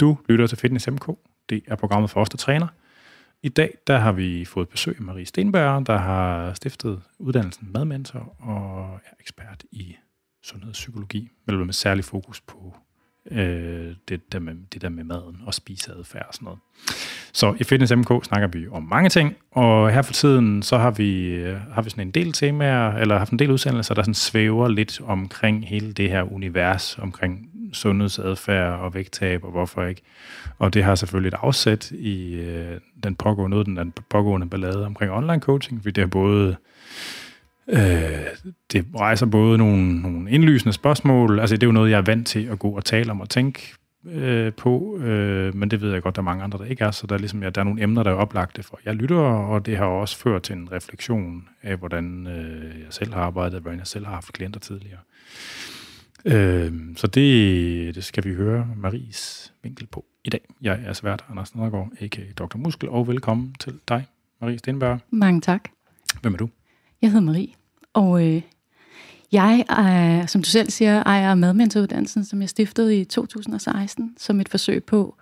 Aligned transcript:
Du 0.00 0.18
lytter 0.28 0.46
til 0.46 0.58
Fitness 0.58 0.88
MK. 0.90 1.18
Det 1.48 1.62
er 1.66 1.76
programmet 1.76 2.10
for 2.10 2.20
os, 2.20 2.28
der 2.28 2.36
træner. 2.36 2.66
I 3.42 3.48
dag 3.48 3.78
der 3.86 3.98
har 3.98 4.12
vi 4.12 4.44
fået 4.44 4.68
besøg 4.68 4.96
af 4.98 5.02
Marie 5.02 5.26
Stenberg, 5.26 5.86
der 5.86 5.96
har 5.96 6.54
stiftet 6.54 7.02
uddannelsen 7.18 7.72
madmentor 7.72 8.36
og 8.38 8.94
er 8.94 9.14
ekspert 9.20 9.64
i 9.72 9.96
sundhedspsykologi, 10.42 11.30
med 11.46 11.64
med 11.64 11.72
særlig 11.72 12.04
fokus 12.04 12.40
på 12.40 12.76
øh, 13.30 13.94
det, 14.08 14.32
der 14.32 14.38
med, 14.38 14.54
det 14.72 14.82
der 14.82 14.88
med 14.88 15.04
maden 15.04 15.36
og 15.46 15.54
spiseadfærd 15.54 16.26
og 16.28 16.34
sådan 16.34 16.44
noget. 16.44 16.58
Så 17.32 17.54
i 17.60 17.64
Fitness 17.64 17.92
MK 17.96 18.24
snakker 18.24 18.48
vi 18.48 18.68
om 18.68 18.82
mange 18.82 19.08
ting, 19.08 19.36
og 19.52 19.90
her 19.90 20.02
for 20.02 20.12
tiden 20.12 20.62
så 20.62 20.78
har 20.78 20.90
vi, 20.90 21.26
øh, 21.26 21.56
har 21.72 21.82
vi 21.82 21.90
sådan 21.90 22.06
en 22.06 22.10
del 22.10 22.32
temaer, 22.32 22.92
eller 22.92 23.18
haft 23.18 23.32
en 23.32 23.38
del 23.38 23.50
udsendelser, 23.50 23.94
der 23.94 24.02
sådan 24.02 24.14
svæver 24.14 24.68
lidt 24.68 25.00
omkring 25.00 25.68
hele 25.68 25.92
det 25.92 26.10
her 26.10 26.32
univers, 26.32 26.98
omkring 26.98 27.50
sundhedsadfærd 27.72 28.78
og 28.78 28.94
vægttab 28.94 29.44
og 29.44 29.50
hvorfor 29.50 29.84
ikke. 29.84 30.02
Og 30.58 30.74
det 30.74 30.84
har 30.84 30.94
selvfølgelig 30.94 31.28
et 31.28 31.38
afsæt 31.42 31.90
i 31.90 32.34
øh, 32.34 32.80
den 33.02 33.14
pågående, 33.14 33.64
den 33.64 33.92
pågående 34.10 34.48
ballade 34.48 34.86
omkring 34.86 35.12
online 35.12 35.40
coaching, 35.40 35.82
fordi 35.82 35.92
det 35.92 36.02
har 36.02 36.08
både 36.08 36.56
Øh, 37.68 38.26
det 38.72 38.86
rejser 38.94 39.26
både 39.26 39.58
nogle, 39.58 40.00
nogle 40.00 40.30
indlysende 40.30 40.72
spørgsmål, 40.72 41.40
altså 41.40 41.56
det 41.56 41.62
er 41.62 41.66
jo 41.66 41.72
noget, 41.72 41.90
jeg 41.90 41.98
er 41.98 42.02
vant 42.02 42.26
til 42.26 42.44
at 42.46 42.58
gå 42.58 42.70
og 42.70 42.84
tale 42.84 43.10
om 43.10 43.20
og 43.20 43.30
tænke 43.30 43.74
øh, 44.06 44.52
på, 44.52 44.98
øh, 44.98 45.54
men 45.54 45.70
det 45.70 45.80
ved 45.80 45.92
jeg 45.92 46.02
godt, 46.02 46.16
der 46.16 46.22
er 46.22 46.24
mange 46.24 46.44
andre, 46.44 46.58
der 46.58 46.64
ikke 46.64 46.84
er, 46.84 46.90
så 46.90 47.06
der 47.06 47.14
er, 47.14 47.18
ligesom, 47.18 47.42
ja, 47.42 47.50
der 47.50 47.60
er 47.60 47.64
nogle 47.64 47.82
emner, 47.82 48.02
der 48.02 48.10
er 48.10 48.14
oplagte 48.14 48.62
for. 48.62 48.80
Jeg 48.84 48.94
lytter, 48.94 49.16
og 49.16 49.66
det 49.66 49.76
har 49.76 49.84
også 49.84 50.18
ført 50.18 50.42
til 50.42 50.56
en 50.56 50.72
refleksion 50.72 51.48
af, 51.62 51.76
hvordan 51.76 52.26
øh, 52.26 52.80
jeg 52.80 52.86
selv 52.90 53.14
har 53.14 53.20
arbejdet, 53.20 53.60
hvordan 53.60 53.78
jeg 53.78 53.86
selv 53.86 54.04
har 54.06 54.14
haft 54.14 54.32
klienter 54.32 54.60
tidligere. 54.60 55.00
Øh, 56.24 56.72
så 56.96 57.06
det, 57.06 57.94
det 57.94 58.04
skal 58.04 58.24
vi 58.24 58.34
høre 58.34 58.68
Maries 58.76 59.52
vinkel 59.62 59.86
på 59.86 60.04
i 60.24 60.30
dag. 60.30 60.40
Jeg 60.62 60.80
er 60.84 60.92
svært 60.92 61.24
Anders 61.30 61.54
Nedergaard, 61.54 61.88
a.k.a. 62.00 62.22
Dr. 62.38 62.56
Muskel, 62.56 62.88
og 62.88 63.08
velkommen 63.08 63.54
til 63.60 63.78
dig, 63.88 64.06
Marie 64.40 64.58
Stenberg. 64.58 64.98
Mange 65.10 65.40
tak. 65.40 65.68
Hvem 66.22 66.32
er 66.32 66.38
du? 66.38 66.48
Jeg 67.06 67.12
hedder 67.12 67.26
Marie, 67.26 67.48
og 67.92 68.26
øh, 68.26 68.42
jeg 69.32 69.64
er, 69.68 70.26
som 70.26 70.42
du 70.42 70.48
selv 70.48 70.70
siger, 70.70 71.02
ejer 71.02 71.34
madmentoruddannelsen, 71.34 72.24
som 72.24 72.40
jeg 72.40 72.48
stiftede 72.48 73.00
i 73.00 73.04
2016, 73.04 74.14
som 74.18 74.40
et 74.40 74.48
forsøg 74.48 74.84
på 74.84 75.16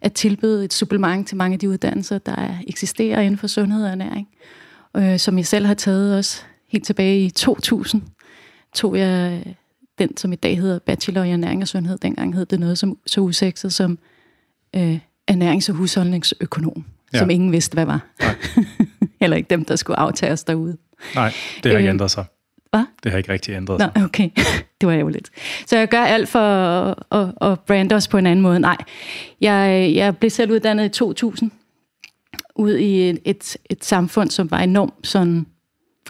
at 0.00 0.12
tilbyde 0.12 0.64
et 0.64 0.72
supplement 0.72 1.28
til 1.28 1.36
mange 1.36 1.52
af 1.54 1.58
de 1.58 1.68
uddannelser, 1.68 2.18
der 2.18 2.54
eksisterer 2.66 3.20
inden 3.20 3.38
for 3.38 3.46
sundhed 3.46 3.84
og 3.84 3.90
ernæring, 3.90 4.28
øh, 4.96 5.18
som 5.18 5.38
jeg 5.38 5.46
selv 5.46 5.66
har 5.66 5.74
taget 5.74 6.16
også 6.16 6.42
helt 6.68 6.84
tilbage 6.84 7.20
i 7.20 7.30
2000, 7.30 8.02
tog 8.74 8.98
jeg 8.98 9.42
den, 9.98 10.16
som 10.16 10.32
i 10.32 10.36
dag 10.36 10.58
hedder 10.58 10.78
Bachelor 10.78 11.22
i 11.22 11.30
Ernæring 11.30 11.62
og 11.62 11.68
Sundhed. 11.68 11.98
Dengang 11.98 12.34
hed 12.34 12.46
det 12.46 12.60
noget 12.60 12.78
som, 12.78 12.98
så 13.06 13.20
usekset 13.20 13.72
som 13.72 13.98
øh, 14.76 14.98
ernærings- 15.30 15.68
og 15.68 15.74
husholdningsøkonom, 15.74 16.84
ja. 17.12 17.18
som 17.18 17.30
ingen 17.30 17.52
vidste, 17.52 17.74
hvad 17.74 17.84
var. 17.84 18.06
Heller 19.20 19.36
ikke 19.36 19.50
dem, 19.50 19.64
der 19.64 19.76
skulle 19.76 19.98
aftage 19.98 20.32
os 20.32 20.44
derude. 20.44 20.76
Nej, 21.14 21.32
det 21.62 21.72
har 21.72 21.78
ikke 21.78 21.88
øh, 21.88 21.94
ændret 21.94 22.10
sig. 22.10 22.24
Hvad? 22.70 22.84
Det 23.02 23.10
har 23.10 23.18
ikke 23.18 23.32
rigtig 23.32 23.54
ændret 23.54 23.80
sig. 23.80 23.92
Nå, 23.96 24.04
okay. 24.04 24.30
det 24.80 24.86
var 24.88 24.94
jo 24.94 25.08
lidt. 25.08 25.30
Så 25.66 25.78
jeg 25.78 25.88
gør 25.88 26.02
alt 26.02 26.28
for 26.28 26.40
at, 26.40 26.94
at, 27.10 27.50
at 27.50 27.60
brande 27.60 27.94
os 27.94 28.08
på 28.08 28.18
en 28.18 28.26
anden 28.26 28.42
måde. 28.42 28.60
Nej, 28.60 28.76
jeg, 29.40 29.92
jeg 29.94 30.16
blev 30.16 30.30
selv 30.30 30.52
uddannet 30.52 30.84
i 30.84 30.88
2000 30.88 31.50
ud 32.54 32.74
i 32.74 33.08
et, 33.08 33.18
et, 33.24 33.56
et 33.70 33.84
samfund, 33.84 34.30
som 34.30 34.50
var 34.50 34.58
enormt 34.58 35.06
sådan, 35.06 35.46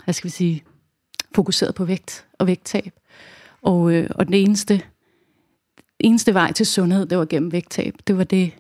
hvad 0.05 0.15
skal 0.15 0.29
vi 0.29 0.33
sige, 0.33 0.65
fokuseret 1.35 1.75
på 1.75 1.85
vægt 1.85 2.25
og 2.39 2.47
vægttab. 2.47 2.93
Og, 3.63 3.93
øh, 3.93 4.11
og 4.15 4.27
den 4.27 4.35
eneste, 4.35 4.83
eneste 6.01 6.35
vej 6.35 6.53
til 6.53 6.67
sundhed, 6.67 7.07
det 7.07 7.19
var 7.19 7.25
gennem 7.25 7.53
vægttab. 7.53 7.95
Det 8.07 8.19
var 8.19 8.25
det, 8.25 8.53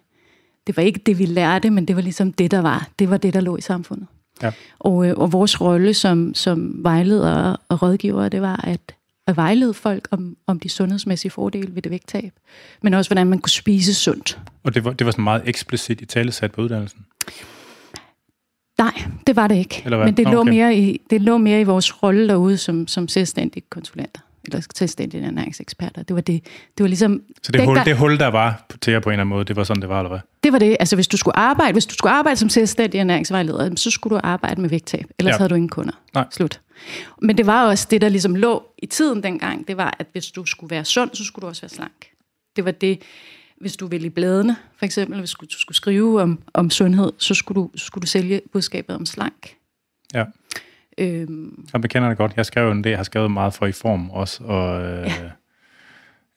det 0.66 0.76
var 0.76 0.82
ikke 0.82 1.00
det, 1.06 1.18
vi 1.18 1.26
lærte, 1.26 1.70
men 1.70 1.88
det 1.88 1.96
var 1.96 2.02
ligesom 2.02 2.32
det, 2.32 2.50
der 2.50 2.60
var. 2.60 2.88
Det 2.98 3.10
var 3.10 3.16
det, 3.16 3.34
der 3.34 3.40
lå 3.40 3.56
i 3.56 3.60
samfundet. 3.60 4.06
Ja. 4.42 4.52
Og, 4.78 5.08
øh, 5.08 5.14
og 5.16 5.32
vores 5.32 5.60
rolle 5.60 5.94
som, 5.94 6.34
som 6.34 6.84
vejledere 6.84 7.56
og 7.68 7.82
rådgivere, 7.82 8.28
det 8.28 8.42
var 8.42 8.60
at, 8.64 8.94
at 9.26 9.36
vejlede 9.36 9.74
folk 9.74 10.08
om, 10.10 10.36
om 10.46 10.60
de 10.60 10.68
sundhedsmæssige 10.68 11.30
fordele 11.30 11.74
ved 11.74 11.82
det 11.82 11.90
vægttab, 11.90 12.32
men 12.82 12.94
også 12.94 13.10
hvordan 13.10 13.26
man 13.26 13.38
kunne 13.38 13.50
spise 13.50 13.94
sundt. 13.94 14.38
Og 14.62 14.74
det 14.74 14.84
var, 14.84 14.92
det 14.92 15.04
var 15.04 15.10
sådan 15.10 15.24
meget 15.24 15.42
eksplicit 15.46 16.00
i 16.00 16.06
talesat 16.06 16.52
på 16.52 16.62
uddannelsen? 16.62 17.06
Nej, 18.78 19.02
det 19.26 19.36
var 19.36 19.48
det 19.48 19.56
ikke. 19.56 19.82
Men 19.86 20.16
det 20.16 20.26
lå, 20.30 20.40
okay. 20.40 20.50
mere 20.50 20.76
i, 20.76 21.00
det 21.10 21.22
lå 21.22 21.38
mere 21.38 21.60
i 21.60 21.64
vores 21.64 22.02
rolle 22.02 22.28
derude 22.28 22.56
som, 22.56 22.86
som 22.86 23.08
selvstændige 23.08 23.64
konsulenter 23.70 24.20
eller 24.52 24.66
selvstændige 24.74 25.24
ernæringseksperter. 25.24 26.02
Det 26.02 26.16
var 26.16 26.20
det. 26.20 26.44
Det 26.78 26.84
var 26.84 26.88
ligesom... 26.88 27.22
Så 27.42 27.52
det, 27.52 27.64
hul, 27.64 27.76
det 27.76 27.96
hul, 27.96 28.18
der 28.18 28.26
var 28.26 28.66
til 28.80 28.92
jer 28.92 29.00
på 29.00 29.08
en 29.08 29.12
eller 29.12 29.20
anden 29.20 29.34
måde, 29.36 29.44
det 29.44 29.56
var 29.56 29.64
sådan, 29.64 29.80
det 29.80 29.88
var, 29.88 29.98
eller 29.98 30.08
hvad? 30.08 30.20
Det 30.42 30.52
var 30.52 30.58
det. 30.58 30.76
Altså, 30.80 30.96
hvis 30.96 31.08
du 31.08 31.16
skulle 31.16 31.36
arbejde, 31.36 31.72
hvis 31.72 31.86
du 31.86 31.94
skulle 31.94 32.12
arbejde 32.12 32.36
som 32.36 32.48
selvstændig 32.48 32.98
ernæringsvejleder, 32.98 33.74
så 33.76 33.90
skulle 33.90 34.16
du 34.16 34.20
arbejde 34.24 34.60
med 34.60 34.70
vægttab. 34.70 35.04
Ellers 35.18 35.32
ja. 35.32 35.36
havde 35.36 35.48
du 35.48 35.54
ingen 35.54 35.68
kunder. 35.68 35.92
Nej. 36.14 36.24
Slut. 36.30 36.60
Men 37.22 37.36
det 37.38 37.46
var 37.46 37.66
også 37.66 37.86
det, 37.90 38.00
der 38.00 38.08
ligesom 38.08 38.34
lå 38.34 38.66
i 38.78 38.86
tiden 38.86 39.22
dengang. 39.22 39.68
Det 39.68 39.76
var, 39.76 39.96
at 39.98 40.06
hvis 40.12 40.26
du 40.26 40.44
skulle 40.44 40.70
være 40.70 40.84
sund, 40.84 41.10
så 41.14 41.24
skulle 41.24 41.42
du 41.42 41.48
også 41.48 41.62
være 41.62 41.68
slank. 41.68 42.06
Det 42.56 42.64
var 42.64 42.70
det, 42.70 43.02
hvis 43.60 43.76
du 43.76 43.86
ville 43.86 44.06
i 44.06 44.10
bladene, 44.10 44.56
for 44.78 44.84
eksempel, 44.84 45.18
hvis 45.18 45.30
du 45.30 45.58
skulle 45.58 45.76
skrive 45.76 46.22
om, 46.22 46.38
om 46.54 46.70
sundhed, 46.70 47.12
så 47.18 47.34
skulle, 47.34 47.62
du, 47.62 47.70
så 47.76 47.84
skulle 47.84 48.02
du 48.02 48.06
sælge 48.06 48.40
budskabet 48.52 48.96
om 48.96 49.06
slank. 49.06 49.54
Ja. 50.14 50.24
Øhm, 50.98 51.66
jeg 51.72 51.80
bekender 51.80 52.08
det 52.08 52.18
godt. 52.18 52.32
Jeg 52.36 52.46
skrev 52.46 52.70
en 52.70 52.84
det, 52.84 52.90
jeg 52.90 52.98
har 52.98 53.04
skrevet 53.04 53.30
meget 53.30 53.54
for 53.54 53.66
i 53.66 53.72
form 53.72 54.10
også, 54.10 54.44
og 54.44 54.82
øh, 54.82 55.06
ja. 55.06 55.30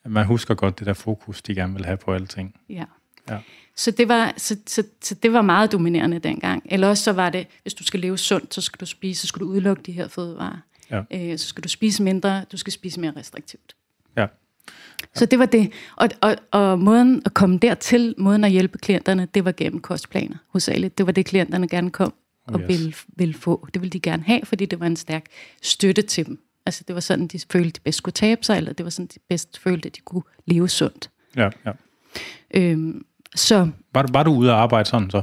man 0.09 0.25
husker 0.25 0.53
godt 0.55 0.79
det 0.79 0.88
der 0.88 0.94
fokus, 0.94 1.41
de 1.41 1.55
gerne 1.55 1.73
vil 1.73 1.85
have 1.85 1.97
på 1.97 2.13
alting. 2.13 2.55
Ja. 2.69 2.83
ja. 3.29 3.38
Så, 3.75 3.91
det 3.91 4.07
var, 4.07 4.33
så, 4.38 4.57
så, 4.67 4.83
så 5.01 5.16
det 5.16 5.33
var 5.33 5.41
meget 5.41 5.72
dominerende 5.72 6.19
dengang. 6.19 6.63
Eller 6.66 6.88
også 6.88 7.03
så 7.03 7.13
var 7.13 7.29
det, 7.29 7.47
hvis 7.61 7.73
du 7.73 7.83
skal 7.83 7.99
leve 7.99 8.17
sundt, 8.17 8.53
så 8.53 8.61
skal 8.61 8.79
du 8.79 8.85
spise, 8.85 9.22
så 9.22 9.27
skal 9.27 9.39
du 9.39 9.45
udelukke 9.45 9.83
de 9.83 9.91
her 9.91 10.07
fødevarer. 10.07 10.57
Ja. 10.91 11.01
Øh, 11.11 11.38
så 11.38 11.47
skal 11.47 11.63
du 11.63 11.69
spise 11.69 12.03
mindre, 12.03 12.45
du 12.51 12.57
skal 12.57 12.73
spise 12.73 12.99
mere 12.99 13.13
restriktivt. 13.16 13.75
Ja. 14.17 14.25
Så 15.16 15.25
det 15.25 15.39
var 15.39 15.45
det. 15.45 15.72
Og, 15.95 16.09
og, 16.22 16.35
og 16.51 16.79
måden 16.79 17.22
at 17.25 17.33
komme 17.33 17.57
dertil, 17.57 18.16
måden 18.17 18.43
at 18.43 18.51
hjælpe 18.51 18.78
klienterne, 18.78 19.28
det 19.33 19.45
var 19.45 19.51
gennem 19.51 19.79
kostplaner 19.79 20.38
hos 20.47 20.69
alle. 20.69 20.89
Det 20.89 21.05
var 21.05 21.11
det, 21.11 21.25
klienterne 21.25 21.67
gerne 21.67 21.91
kom 21.91 22.13
og 22.47 22.59
yes. 22.59 22.68
ville, 22.68 22.94
ville 23.07 23.34
få. 23.34 23.68
Det 23.74 23.81
ville 23.81 23.91
de 23.91 24.00
gerne 24.00 24.24
have, 24.24 24.41
fordi 24.44 24.66
det 24.66 24.79
var 24.79 24.85
en 24.85 24.96
stærk 24.96 25.25
støtte 25.62 26.02
til 26.02 26.25
dem. 26.25 26.40
Altså 26.66 26.84
det 26.88 26.96
var 26.96 27.02
sådan, 27.02 27.28
de 27.28 27.40
følte, 27.52 27.69
de 27.69 27.79
bedst 27.84 28.03
kunne 28.03 28.13
tabe 28.13 28.44
sig, 28.44 28.57
eller 28.57 28.74
det 28.74 28.84
var 28.84 28.90
sådan, 28.90 29.09
de 29.13 29.19
bedst 29.29 29.59
følte, 29.59 29.88
at 29.88 29.96
de 29.96 30.02
kunne 30.02 30.24
leve 30.46 30.69
sundt. 30.69 31.09
Ja, 31.35 31.50
ja. 31.66 31.72
Øhm, 32.53 33.06
så, 33.35 33.69
var, 33.94 34.06
var 34.12 34.24
du 34.24 34.34
ude 34.34 34.52
at 34.52 34.56
arbejde 34.56 34.90
sådan 34.90 35.09
så? 35.09 35.22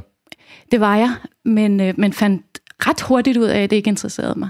Det 0.71 0.79
var 0.79 0.95
jeg, 0.95 1.15
men, 1.45 1.79
øh, 1.79 1.93
men 1.97 2.13
fandt 2.13 2.59
ret 2.79 3.01
hurtigt 3.01 3.37
ud 3.37 3.45
af, 3.45 3.63
at 3.63 3.69
det 3.69 3.75
ikke 3.75 3.87
interesserede 3.87 4.39
mig. 4.39 4.49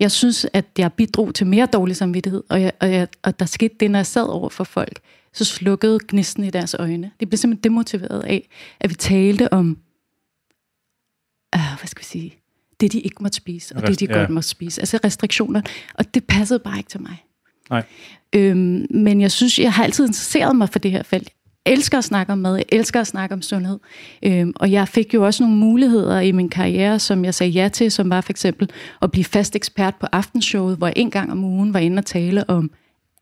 Jeg 0.00 0.10
synes, 0.10 0.46
at 0.52 0.66
jeg 0.78 0.92
bidrog 0.92 1.34
til 1.34 1.46
mere 1.46 1.66
dårlig 1.66 1.96
samvittighed, 1.96 2.42
og, 2.48 2.62
jeg, 2.62 2.72
og, 2.80 2.92
jeg, 2.92 3.08
og 3.22 3.40
der 3.40 3.46
skete 3.46 3.74
det, 3.80 3.90
når 3.90 3.98
jeg 3.98 4.06
sad 4.06 4.28
over 4.28 4.48
for 4.48 4.64
folk, 4.64 5.00
så 5.32 5.44
slukkede 5.44 5.98
gnisten 6.08 6.44
i 6.44 6.50
deres 6.50 6.74
øjne. 6.74 7.10
De 7.20 7.26
blev 7.26 7.36
simpelthen 7.36 7.64
demotiveret 7.64 8.20
af, 8.20 8.48
at 8.80 8.90
vi 8.90 8.94
talte 8.94 9.52
om 9.52 9.78
uh, 11.56 11.78
hvad 11.78 11.86
skal 11.86 12.00
vi 12.00 12.06
sige, 12.06 12.36
det 12.80 12.92
de 12.92 13.00
ikke 13.00 13.16
måtte 13.20 13.36
spise, 13.36 13.76
og 13.76 13.86
det 13.86 14.00
de 14.00 14.06
ja. 14.10 14.18
godt 14.18 14.30
måtte 14.30 14.48
spise. 14.48 14.80
Altså 14.80 14.98
restriktioner. 15.04 15.62
Og 15.94 16.14
det 16.14 16.24
passede 16.24 16.58
bare 16.58 16.78
ikke 16.78 16.90
til 16.90 17.00
mig. 17.00 17.24
Nej. 17.70 17.84
Øhm, 18.32 18.86
men 18.90 19.20
jeg 19.20 19.30
synes, 19.30 19.58
jeg 19.58 19.72
har 19.72 19.84
altid 19.84 20.04
interesseret 20.04 20.56
mig 20.56 20.68
for 20.68 20.78
det 20.78 20.90
her 20.90 21.02
felt. 21.02 21.30
Jeg 21.66 21.72
elsker 21.72 21.98
at 21.98 22.04
snakke 22.04 22.32
om 22.32 22.38
mad, 22.38 22.56
jeg 22.56 22.64
elsker 22.68 23.00
at 23.00 23.06
snakke 23.06 23.32
om 23.32 23.42
sundhed. 23.42 23.78
Øhm, 24.22 24.52
og 24.56 24.72
jeg 24.72 24.88
fik 24.88 25.14
jo 25.14 25.24
også 25.24 25.42
nogle 25.42 25.56
muligheder 25.56 26.20
i 26.20 26.32
min 26.32 26.48
karriere, 26.48 26.98
som 26.98 27.24
jeg 27.24 27.34
sagde 27.34 27.52
ja 27.52 27.68
til, 27.68 27.90
som 27.90 28.10
var 28.10 28.20
for 28.20 28.30
eksempel 28.30 28.70
at 29.02 29.10
blive 29.10 29.24
fast 29.24 29.56
ekspert 29.56 29.94
på 30.00 30.06
aftenshowet, 30.12 30.76
hvor 30.76 30.86
jeg 30.86 30.94
en 30.96 31.10
gang 31.10 31.32
om 31.32 31.44
ugen 31.44 31.74
var 31.74 31.80
inde 31.80 32.00
og 32.00 32.06
tale 32.06 32.50
om 32.50 32.70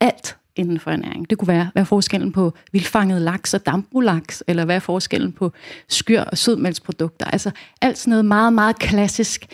alt 0.00 0.37
inden 0.59 0.81
for 0.81 0.91
ernæring. 0.91 1.31
Det 1.31 1.39
kunne 1.39 1.49
være, 1.49 1.71
hvad 1.73 1.83
er 1.83 1.87
forskellen 1.87 2.33
på 2.33 2.53
vildfanget 2.73 3.23
laks 3.23 3.55
og 3.55 3.67
dambrulaks, 3.67 4.45
eller 4.47 4.65
hvad 4.65 4.77
er 4.77 4.81
forskellen 4.81 5.32
på 5.32 5.53
skyr 5.88 6.21
og 6.21 6.38
sødmælksprodukter. 6.38 7.27
Altså 7.27 7.50
alt 7.81 7.99
sådan 7.99 8.11
noget 8.11 8.25
meget, 8.25 8.53
meget 8.53 8.79
klassisk. 8.79 9.47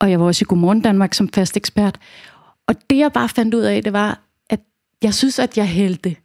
Og 0.00 0.10
jeg 0.10 0.20
var 0.20 0.26
også 0.26 0.44
i 0.44 0.48
Godmorgen 0.48 0.80
Danmark 0.80 1.14
som 1.14 1.28
fast 1.28 1.56
ekspert. 1.56 1.98
Og 2.66 2.74
det 2.90 2.98
jeg 2.98 3.12
bare 3.12 3.28
fandt 3.28 3.54
ud 3.54 3.60
af, 3.60 3.82
det 3.82 3.92
var, 3.92 4.20
at 4.50 4.60
jeg 5.02 5.14
synes, 5.14 5.38
at 5.38 5.56
jeg 5.58 5.66
hældte 5.66 6.16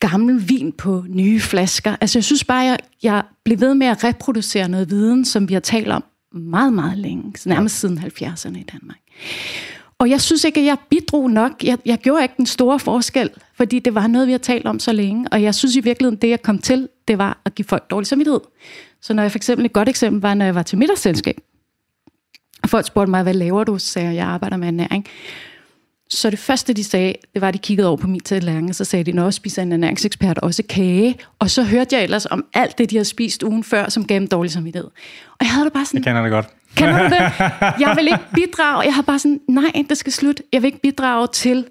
gammel 0.00 0.48
vin 0.48 0.72
på 0.72 1.04
nye 1.08 1.40
flasker. 1.40 1.96
Altså 2.00 2.18
jeg 2.18 2.24
synes 2.24 2.44
bare, 2.44 2.64
at 2.64 2.70
jeg, 2.70 2.78
jeg 3.02 3.22
blev 3.44 3.60
ved 3.60 3.74
med 3.74 3.86
at 3.86 4.04
reproducere 4.04 4.68
noget 4.68 4.90
viden, 4.90 5.24
som 5.24 5.48
vi 5.48 5.54
har 5.54 5.60
talt 5.60 5.88
om 5.88 6.04
meget, 6.32 6.72
meget 6.72 6.98
længe, 6.98 7.32
nærmest 7.46 7.80
siden 7.80 7.98
70'erne 7.98 8.58
i 8.58 8.62
Danmark. 8.72 8.98
Og 9.98 10.10
jeg 10.10 10.20
synes 10.20 10.44
ikke, 10.44 10.60
at 10.60 10.66
jeg 10.66 10.76
bidrog 10.90 11.30
nok. 11.30 11.52
Jeg, 11.62 11.78
jeg 11.84 11.98
gjorde 11.98 12.22
ikke 12.22 12.34
den 12.36 12.46
store 12.46 12.78
forskel, 12.78 13.30
fordi 13.54 13.78
det 13.78 13.94
var 13.94 14.06
noget, 14.06 14.26
vi 14.26 14.32
har 14.32 14.38
talt 14.38 14.66
om 14.66 14.78
så 14.78 14.92
længe. 14.92 15.26
Og 15.32 15.42
jeg 15.42 15.54
synes 15.54 15.76
i 15.76 15.80
virkeligheden, 15.80 16.18
det 16.22 16.28
jeg 16.28 16.42
kom 16.42 16.58
til, 16.58 16.88
det 17.08 17.18
var 17.18 17.40
at 17.44 17.54
give 17.54 17.66
folk 17.66 17.90
dårlig 17.90 18.06
samvittighed. 18.06 18.40
Så 19.00 19.14
når 19.14 19.22
jeg 19.22 19.32
for 19.32 19.38
eksempel, 19.38 19.66
et 19.66 19.72
godt 19.72 19.88
eksempel 19.88 20.20
var, 20.20 20.34
når 20.34 20.44
jeg 20.44 20.54
var 20.54 20.62
til 20.62 20.78
middagsselskab, 20.78 21.40
og 22.62 22.68
folk 22.68 22.86
spurgte 22.86 23.10
mig, 23.10 23.22
hvad 23.22 23.34
laver 23.34 23.64
du? 23.64 23.78
Så 23.78 23.86
sagde 23.86 24.08
jeg, 24.08 24.16
jeg 24.16 24.26
arbejder 24.26 24.56
med 24.56 24.68
ernæring. 24.68 25.06
Så 26.10 26.30
det 26.30 26.38
første, 26.38 26.72
de 26.72 26.84
sagde, 26.84 27.14
det 27.34 27.40
var, 27.40 27.48
at 27.48 27.54
de 27.54 27.58
kiggede 27.58 27.88
over 27.88 27.96
på 27.96 28.06
min 28.06 28.20
tallerken, 28.20 28.68
og 28.68 28.74
så 28.74 28.84
sagde 28.84 29.04
de, 29.04 29.12
nå, 29.12 29.30
spiser 29.30 29.62
en 29.62 29.72
ernæringsekspert 29.72 30.38
også 30.38 30.62
kage. 30.68 31.16
Og 31.38 31.50
så 31.50 31.62
hørte 31.62 31.96
jeg 31.96 32.04
ellers 32.04 32.26
om 32.26 32.44
alt 32.54 32.78
det, 32.78 32.90
de 32.90 32.96
havde 32.96 33.04
spist 33.04 33.42
ugen 33.42 33.64
før, 33.64 33.88
som 33.88 34.04
gav 34.04 34.18
dem 34.18 34.26
dårlig 34.26 34.52
samvittighed. 34.52 34.90
Og 35.30 35.40
jeg 35.40 35.50
havde 35.50 35.64
det 35.64 35.72
bare 35.72 35.84
sådan... 35.84 35.98
Jeg 35.98 36.04
kender 36.04 36.22
det 36.22 36.30
godt. 36.30 36.48
Kender 36.76 36.98
du 36.98 37.04
det? 37.04 37.20
Jeg 37.86 37.94
vil 37.96 38.06
ikke 38.06 38.24
bidrage. 38.34 38.80
Jeg 38.84 38.94
har 38.94 39.02
bare 39.02 39.18
sådan, 39.18 39.40
nej, 39.48 39.84
det 39.88 39.98
skal 39.98 40.12
slutte. 40.12 40.42
Jeg 40.52 40.62
vil 40.62 40.66
ikke 40.66 40.80
bidrage 40.80 41.28
til 41.32 41.66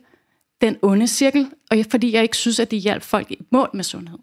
den 0.61 0.77
onde 0.81 1.07
cirkel, 1.07 1.47
og 1.71 1.77
jeg, 1.77 1.85
fordi 1.91 2.13
jeg 2.15 2.23
ikke 2.23 2.37
synes, 2.37 2.59
at 2.59 2.71
det 2.71 2.79
hjælper 2.79 3.05
folk 3.05 3.31
i 3.31 3.37
mål 3.51 3.69
med 3.73 3.83
sundhed. 3.83 4.17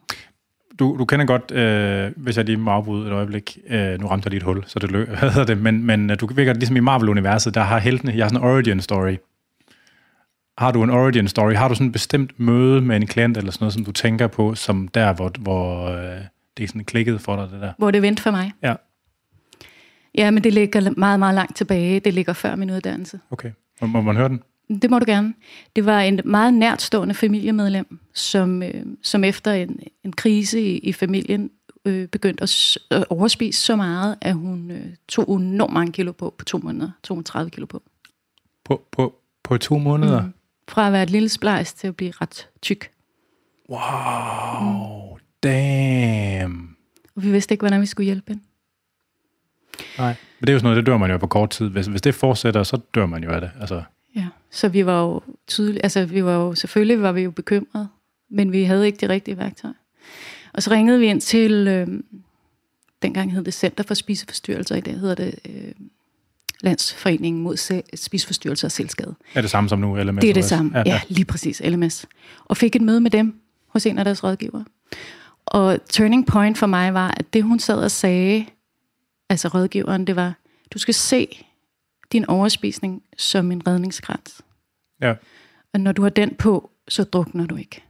Du, 0.79 0.97
du 0.99 1.05
kender 1.05 1.27
godt, 1.27 1.51
øh, 1.51 2.13
hvis 2.17 2.37
jeg 2.37 2.45
lige 2.45 2.57
må 2.57 2.71
afbryde 2.71 3.07
et 3.07 3.13
øjeblik, 3.13 3.59
øh, 3.69 4.01
nu 4.01 4.07
ramte 4.07 4.27
jeg 4.27 4.31
lige 4.31 4.39
et 4.39 4.43
hul, 4.43 4.65
så 4.67 4.79
det 4.79 4.91
løb, 4.91 5.09
hvad 5.19 5.31
hedder 5.31 5.47
det, 5.47 5.59
men, 5.59 5.85
men 5.85 6.11
øh, 6.11 6.21
du 6.21 6.27
virker 6.27 6.53
ligesom 6.53 6.77
i 6.77 6.81
Marvel-universet, 6.81 7.55
der 7.55 7.61
har 7.61 7.79
heltene, 7.79 8.13
jeg 8.17 8.25
har 8.25 8.29
sådan 8.29 8.45
en 8.45 8.51
origin 8.51 8.81
story. 8.81 9.17
Har 10.59 10.73
du 10.73 10.83
en 10.83 10.91
origin 10.91 11.29
story? 11.29 11.53
Har 11.53 11.69
du 11.69 11.75
sådan 11.75 11.87
et 11.87 11.93
bestemt 11.93 12.41
møde 12.41 12.81
med 12.81 12.97
en 12.97 13.07
klient 13.07 13.37
eller 13.37 13.53
sådan 13.53 13.65
noget, 13.65 13.75
som 13.75 13.85
du 13.85 13.93
tænker 13.93 14.27
på, 14.27 14.55
som 14.55 14.89
der, 14.89 15.13
hvor, 15.13 15.31
hvor 15.39 15.89
øh, 15.89 16.21
det 16.57 16.65
er 16.65 16.69
sådan 16.69 16.85
klikket 16.85 17.21
for 17.21 17.37
dig, 17.37 17.49
det 17.53 17.61
der? 17.61 17.73
Hvor 17.79 17.91
det 17.91 18.03
vendte 18.03 18.23
for 18.23 18.31
mig? 18.31 18.53
Ja. 18.63 18.75
Ja, 20.15 20.31
men 20.31 20.45
det 20.45 20.53
ligger 20.53 20.91
meget, 20.97 21.19
meget 21.19 21.35
langt 21.35 21.57
tilbage. 21.57 22.01
Det 22.01 22.15
ligger 22.15 22.33
før 22.33 22.57
min 22.57 22.71
uddannelse. 22.71 23.21
Okay. 23.31 23.51
Må, 23.81 23.87
må 23.87 24.01
man 24.01 24.17
høre 24.17 24.29
den? 24.29 24.43
Det 24.83 24.91
må 24.91 24.99
du 24.99 25.05
gerne. 25.09 25.35
Det 25.77 25.87
var 25.87 26.01
en 26.01 26.21
meget 26.25 26.55
nærtstående 26.55 27.15
familiemedlem, 27.15 27.99
som, 28.15 28.63
øh, 28.63 28.87
som 29.03 29.25
efter 29.25 29.53
en, 29.53 29.81
en 30.05 30.13
krise 30.13 30.61
i, 30.61 30.79
i 30.79 30.93
familien 30.93 31.51
øh, 31.85 32.09
begyndte 32.09 32.43
at 32.43 32.79
øh, 32.93 33.03
overspise 33.11 33.61
så 33.61 33.77
meget, 33.77 34.17
at 34.21 34.35
hun 34.35 34.71
øh, 34.71 34.87
tog 35.09 35.41
enormt 35.41 35.73
mange 35.73 35.93
kilo 35.93 36.13
på 36.13 36.35
på 36.39 36.45
to 36.45 36.59
måneder. 36.59 36.91
32 37.03 37.51
kilo 37.51 37.67
på. 37.67 37.83
På, 38.65 38.87
på, 38.93 39.15
på 39.43 39.59
to 39.59 39.79
måneder? 39.79 40.23
Mm. 40.23 40.33
Fra 40.69 40.87
at 40.87 40.93
være 40.93 41.03
et 41.03 41.11
lille 41.11 41.29
splejs 41.29 41.75
til 41.75 41.87
at 41.87 41.97
blive 41.97 42.13
ret 42.21 42.49
tyk. 42.63 42.91
Wow, 43.71 45.15
mm. 45.15 45.21
damn. 45.43 46.77
Og 47.17 47.23
vi 47.23 47.31
vidste 47.31 47.55
ikke, 47.55 47.63
hvordan 47.63 47.81
vi 47.81 47.87
skulle 47.87 48.05
hjælpe 48.05 48.33
hende. 48.33 48.43
Nej, 49.99 50.15
men 50.41 50.47
det 50.47 50.49
er 50.49 50.53
jo 50.53 50.59
sådan 50.59 50.67
noget, 50.67 50.77
det 50.77 50.87
dør 50.87 50.97
man 50.97 51.11
jo 51.11 51.19
på 51.19 51.27
kort 51.27 51.51
tid. 51.51 51.69
Hvis, 51.69 51.87
hvis 51.87 52.03
det 52.03 52.15
fortsætter, 52.15 52.63
så 52.63 52.77
dør 52.95 53.07
man 53.07 53.25
jo 53.25 53.31
af 53.31 53.41
det. 53.41 53.51
Altså. 53.61 53.83
Ja, 54.17 54.27
så 54.51 54.69
vi 54.69 54.87
var 54.87 55.03
jo 55.03 55.23
tydeligt, 55.47 55.85
altså 55.85 56.05
vi 56.05 56.25
var 56.25 56.35
jo, 56.35 56.55
selvfølgelig 56.55 57.03
var 57.03 57.13
vi 57.13 57.21
jo 57.21 57.31
bekymrede, 57.31 57.89
men 58.31 58.53
vi 58.53 58.65
havde 58.65 58.87
ikke 58.87 59.07
de 59.07 59.09
rigtige 59.09 59.39
værktøjer. 59.39 59.75
Og 60.53 60.63
så 60.63 60.71
ringede 60.71 60.99
vi 60.99 61.07
ind 61.07 61.21
til, 61.21 61.69
øh, 61.69 61.87
dengang 63.03 63.33
hed 63.33 63.45
det 63.45 63.55
Center 63.55 63.85
for 63.85 63.95
Spiseforstyrrelser, 63.95 64.77
i 64.77 64.81
dag 64.81 64.99
hedder 64.99 65.15
det 65.15 65.35
øh, 65.49 65.73
Landsforeningen 66.61 67.43
mod 67.43 67.57
Spiseforstyrrelser 67.97 68.69
og 68.69 68.73
Selvskade. 68.73 69.15
Er 69.35 69.41
det 69.41 69.51
samme 69.51 69.69
som 69.69 69.79
nu, 69.79 69.97
LMS? 69.97 70.21
Det 70.21 70.31
er 70.31 70.35
det 70.35 70.45
samme, 70.45 70.71
ja, 70.75 70.83
ja. 70.87 70.93
ja 70.93 71.01
lige 71.09 71.25
præcis, 71.25 71.63
LMS. 71.65 72.07
Og 72.45 72.57
fik 72.57 72.77
et 72.77 72.83
møde 72.83 73.01
med 73.01 73.11
dem 73.11 73.41
hos 73.69 73.87
en 73.87 73.99
af 73.99 74.05
deres 74.05 74.25
rådgivere. 74.25 74.65
Og 75.47 75.79
turning 75.89 76.27
point 76.27 76.59
for 76.59 76.67
mig 76.67 76.95
var, 76.95 77.15
at 77.17 77.33
det 77.33 77.43
hun 77.43 77.59
sad 77.59 77.77
og 77.77 77.91
sagde, 77.91 78.47
altså 79.29 79.49
rådgiveren, 79.49 80.07
det 80.07 80.17
var, 80.17 80.35
du 80.75 80.79
skal 80.79 80.95
se 80.95 81.45
din 82.13 82.27
overspisning 82.29 83.03
som 83.17 83.53
en 83.53 83.67
redningskrans. 83.67 84.43
Ja. 85.01 85.15
Og 85.73 85.81
når 85.81 85.93
du 85.93 86.03
har 86.03 86.11
den 86.11 86.35
på, 86.35 86.71
så 86.89 87.05
drukner 87.05 87.47
du 87.47 87.57
ikke. 87.57 87.83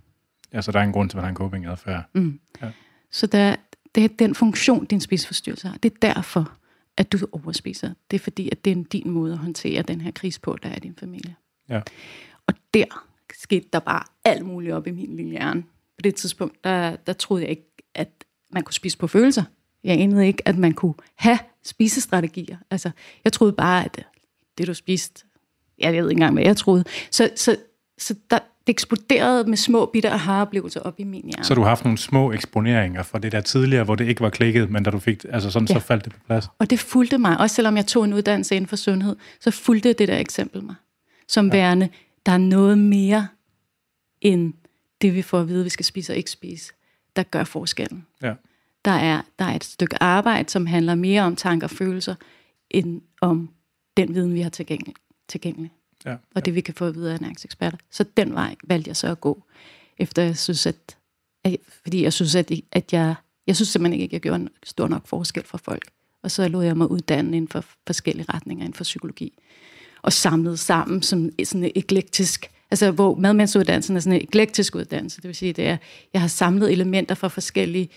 Ja, 0.52 0.62
så 0.62 0.72
der 0.72 0.78
er 0.78 0.82
en 0.82 0.92
grund 0.92 1.10
til, 1.10 1.20
har 1.20 1.28
en 1.28 1.36
coping-adfærd. 1.36 2.04
Mm. 2.12 2.40
Ja. 2.62 2.70
Så 3.10 3.26
der, 3.26 3.56
det 3.94 4.04
er 4.04 4.08
den 4.08 4.34
funktion, 4.34 4.84
din 4.84 5.00
spiseforstyrrelse 5.00 5.68
har. 5.68 5.76
Det 5.76 5.92
er 5.92 6.14
derfor, 6.14 6.52
at 6.96 7.12
du 7.12 7.18
overspiser. 7.32 7.94
Det 8.10 8.16
er 8.16 8.20
fordi, 8.20 8.48
at 8.52 8.64
det 8.64 8.78
er 8.78 8.84
din 8.84 9.10
måde 9.10 9.32
at 9.32 9.38
håndtere 9.38 9.82
den 9.82 10.00
her 10.00 10.10
krise 10.10 10.40
på, 10.40 10.58
der 10.62 10.68
er 10.68 10.76
i 10.76 10.80
din 10.80 10.96
familie. 11.00 11.34
Ja. 11.68 11.80
Og 12.46 12.54
der 12.74 13.06
skete 13.34 13.68
der 13.72 13.78
bare 13.78 14.02
alt 14.24 14.46
muligt 14.46 14.72
op 14.72 14.86
i 14.86 14.90
min 14.90 15.16
lille 15.16 15.30
hjerne. 15.30 15.62
På 15.62 16.02
det 16.04 16.14
tidspunkt, 16.14 16.64
der, 16.64 16.96
der 16.96 17.12
troede 17.12 17.42
jeg 17.42 17.50
ikke, 17.50 17.66
at 17.94 18.08
man 18.50 18.62
kunne 18.62 18.74
spise 18.74 18.98
på 18.98 19.06
følelser. 19.06 19.44
Jeg 19.84 20.00
anede 20.00 20.26
ikke, 20.26 20.48
at 20.48 20.58
man 20.58 20.72
kunne 20.72 20.94
have 21.16 21.38
spisestrategier. 21.62 22.56
Altså, 22.70 22.90
jeg 23.24 23.32
troede 23.32 23.52
bare, 23.52 23.84
at 23.84 24.06
det 24.58 24.66
du 24.66 24.74
spiste, 24.74 25.24
jeg 25.78 25.92
ved 25.92 26.10
ikke 26.10 26.10
engang, 26.10 26.34
hvad 26.34 26.44
jeg 26.44 26.56
troede. 26.56 26.84
Så, 27.10 27.30
så, 27.36 27.56
så 27.98 28.14
der, 28.30 28.38
det 28.66 28.72
eksploderede 28.72 29.50
med 29.50 29.56
små 29.56 29.86
bitte 29.86 30.10
aha-oplevelser 30.10 30.80
op 30.80 31.00
i 31.00 31.04
min 31.04 31.22
hjerne. 31.24 31.44
Så 31.44 31.54
du 31.54 31.60
har 31.60 31.68
haft 31.68 31.84
nogle 31.84 31.98
små 31.98 32.32
eksponeringer 32.32 33.02
fra 33.02 33.18
det 33.18 33.32
der 33.32 33.40
tidligere, 33.40 33.84
hvor 33.84 33.94
det 33.94 34.08
ikke 34.08 34.20
var 34.20 34.30
klikket, 34.30 34.70
men 34.70 34.82
da 34.82 34.90
du 34.90 34.98
fik, 34.98 35.24
altså 35.30 35.50
sådan, 35.50 35.68
ja. 35.68 35.74
så 35.74 35.80
faldt 35.80 36.04
det 36.04 36.12
på 36.12 36.18
plads? 36.26 36.48
Og 36.58 36.70
det 36.70 36.80
fulgte 36.80 37.18
mig, 37.18 37.40
også 37.40 37.54
selvom 37.54 37.76
jeg 37.76 37.86
tog 37.86 38.04
en 38.04 38.12
uddannelse 38.12 38.56
inden 38.56 38.68
for 38.68 38.76
sundhed, 38.76 39.16
så 39.40 39.50
fulgte 39.50 39.92
det 39.92 40.08
der 40.08 40.18
eksempel 40.18 40.64
mig. 40.64 40.74
Som 41.28 41.46
ja. 41.46 41.52
værende, 41.52 41.88
der 42.26 42.32
er 42.32 42.38
noget 42.38 42.78
mere 42.78 43.28
end 44.20 44.52
det, 45.02 45.14
vi 45.14 45.22
får 45.22 45.40
at 45.40 45.48
vide, 45.48 45.64
vi 45.64 45.70
skal 45.70 45.84
spise 45.84 46.12
og 46.12 46.16
ikke 46.16 46.30
spise, 46.30 46.72
der 47.16 47.22
gør 47.22 47.44
forskellen. 47.44 48.06
Ja. 48.22 48.34
Der, 48.84 48.90
er, 48.90 49.22
der 49.38 49.44
er 49.44 49.56
et 49.56 49.64
stykke 49.64 50.02
arbejde, 50.02 50.50
som 50.50 50.66
handler 50.66 50.94
mere 50.94 51.22
om 51.22 51.36
tanker 51.36 51.66
og 51.66 51.70
følelser, 51.70 52.14
end 52.70 53.02
om 53.20 53.50
den 53.96 54.14
viden, 54.14 54.34
vi 54.34 54.40
har 54.40 54.50
tilgængelig. 54.50 54.94
tilgængelig. 55.28 55.70
Ja, 56.04 56.10
ja. 56.10 56.16
Og 56.34 56.44
det, 56.44 56.54
vi 56.54 56.60
kan 56.60 56.74
få 56.74 56.86
at 56.86 56.94
vide 56.94 57.10
af 57.10 57.14
ernæringseksperter. 57.14 57.78
Så 57.90 58.04
den 58.16 58.34
vej 58.34 58.56
valgte 58.64 58.88
jeg 58.88 58.96
så 58.96 59.06
at 59.06 59.20
gå, 59.20 59.44
efter 59.98 60.22
jeg 60.22 60.38
synes, 60.38 60.66
at, 60.66 60.96
at 61.44 61.56
fordi 61.82 62.02
jeg 62.02 62.12
synes, 62.12 62.34
at, 62.34 62.50
at 62.72 62.92
jeg, 62.92 63.14
jeg 63.46 63.56
synes 63.56 63.68
simpelthen 63.68 64.00
ikke, 64.00 64.10
at 64.10 64.12
jeg 64.12 64.20
gjorde 64.20 64.42
en 64.42 64.48
stor 64.62 64.88
nok 64.88 65.06
forskel 65.06 65.44
for 65.44 65.58
folk. 65.58 65.90
Og 66.22 66.30
så 66.30 66.48
lod 66.48 66.64
jeg 66.64 66.76
mig 66.76 66.90
uddanne 66.90 67.36
inden 67.36 67.48
for 67.48 67.64
forskellige 67.86 68.26
retninger 68.34 68.64
inden 68.64 68.76
for 68.76 68.84
psykologi. 68.84 69.38
Og 70.02 70.12
samlede 70.12 70.56
sammen 70.56 71.02
som 71.02 71.30
sådan 71.44 71.64
en 71.64 71.72
eklektisk, 71.74 72.50
altså 72.70 72.90
hvor 72.90 73.14
madmandsuddannelsen 73.14 73.96
er 73.96 74.00
sådan 74.00 74.12
en 74.12 74.22
eklektisk 74.22 74.74
uddannelse. 74.74 75.22
Det 75.22 75.28
vil 75.28 75.34
sige, 75.34 75.52
det 75.52 75.66
er, 75.66 75.76
jeg 76.12 76.20
har 76.20 76.28
samlet 76.28 76.72
elementer 76.72 77.14
fra 77.14 77.28
forskellige 77.28 77.88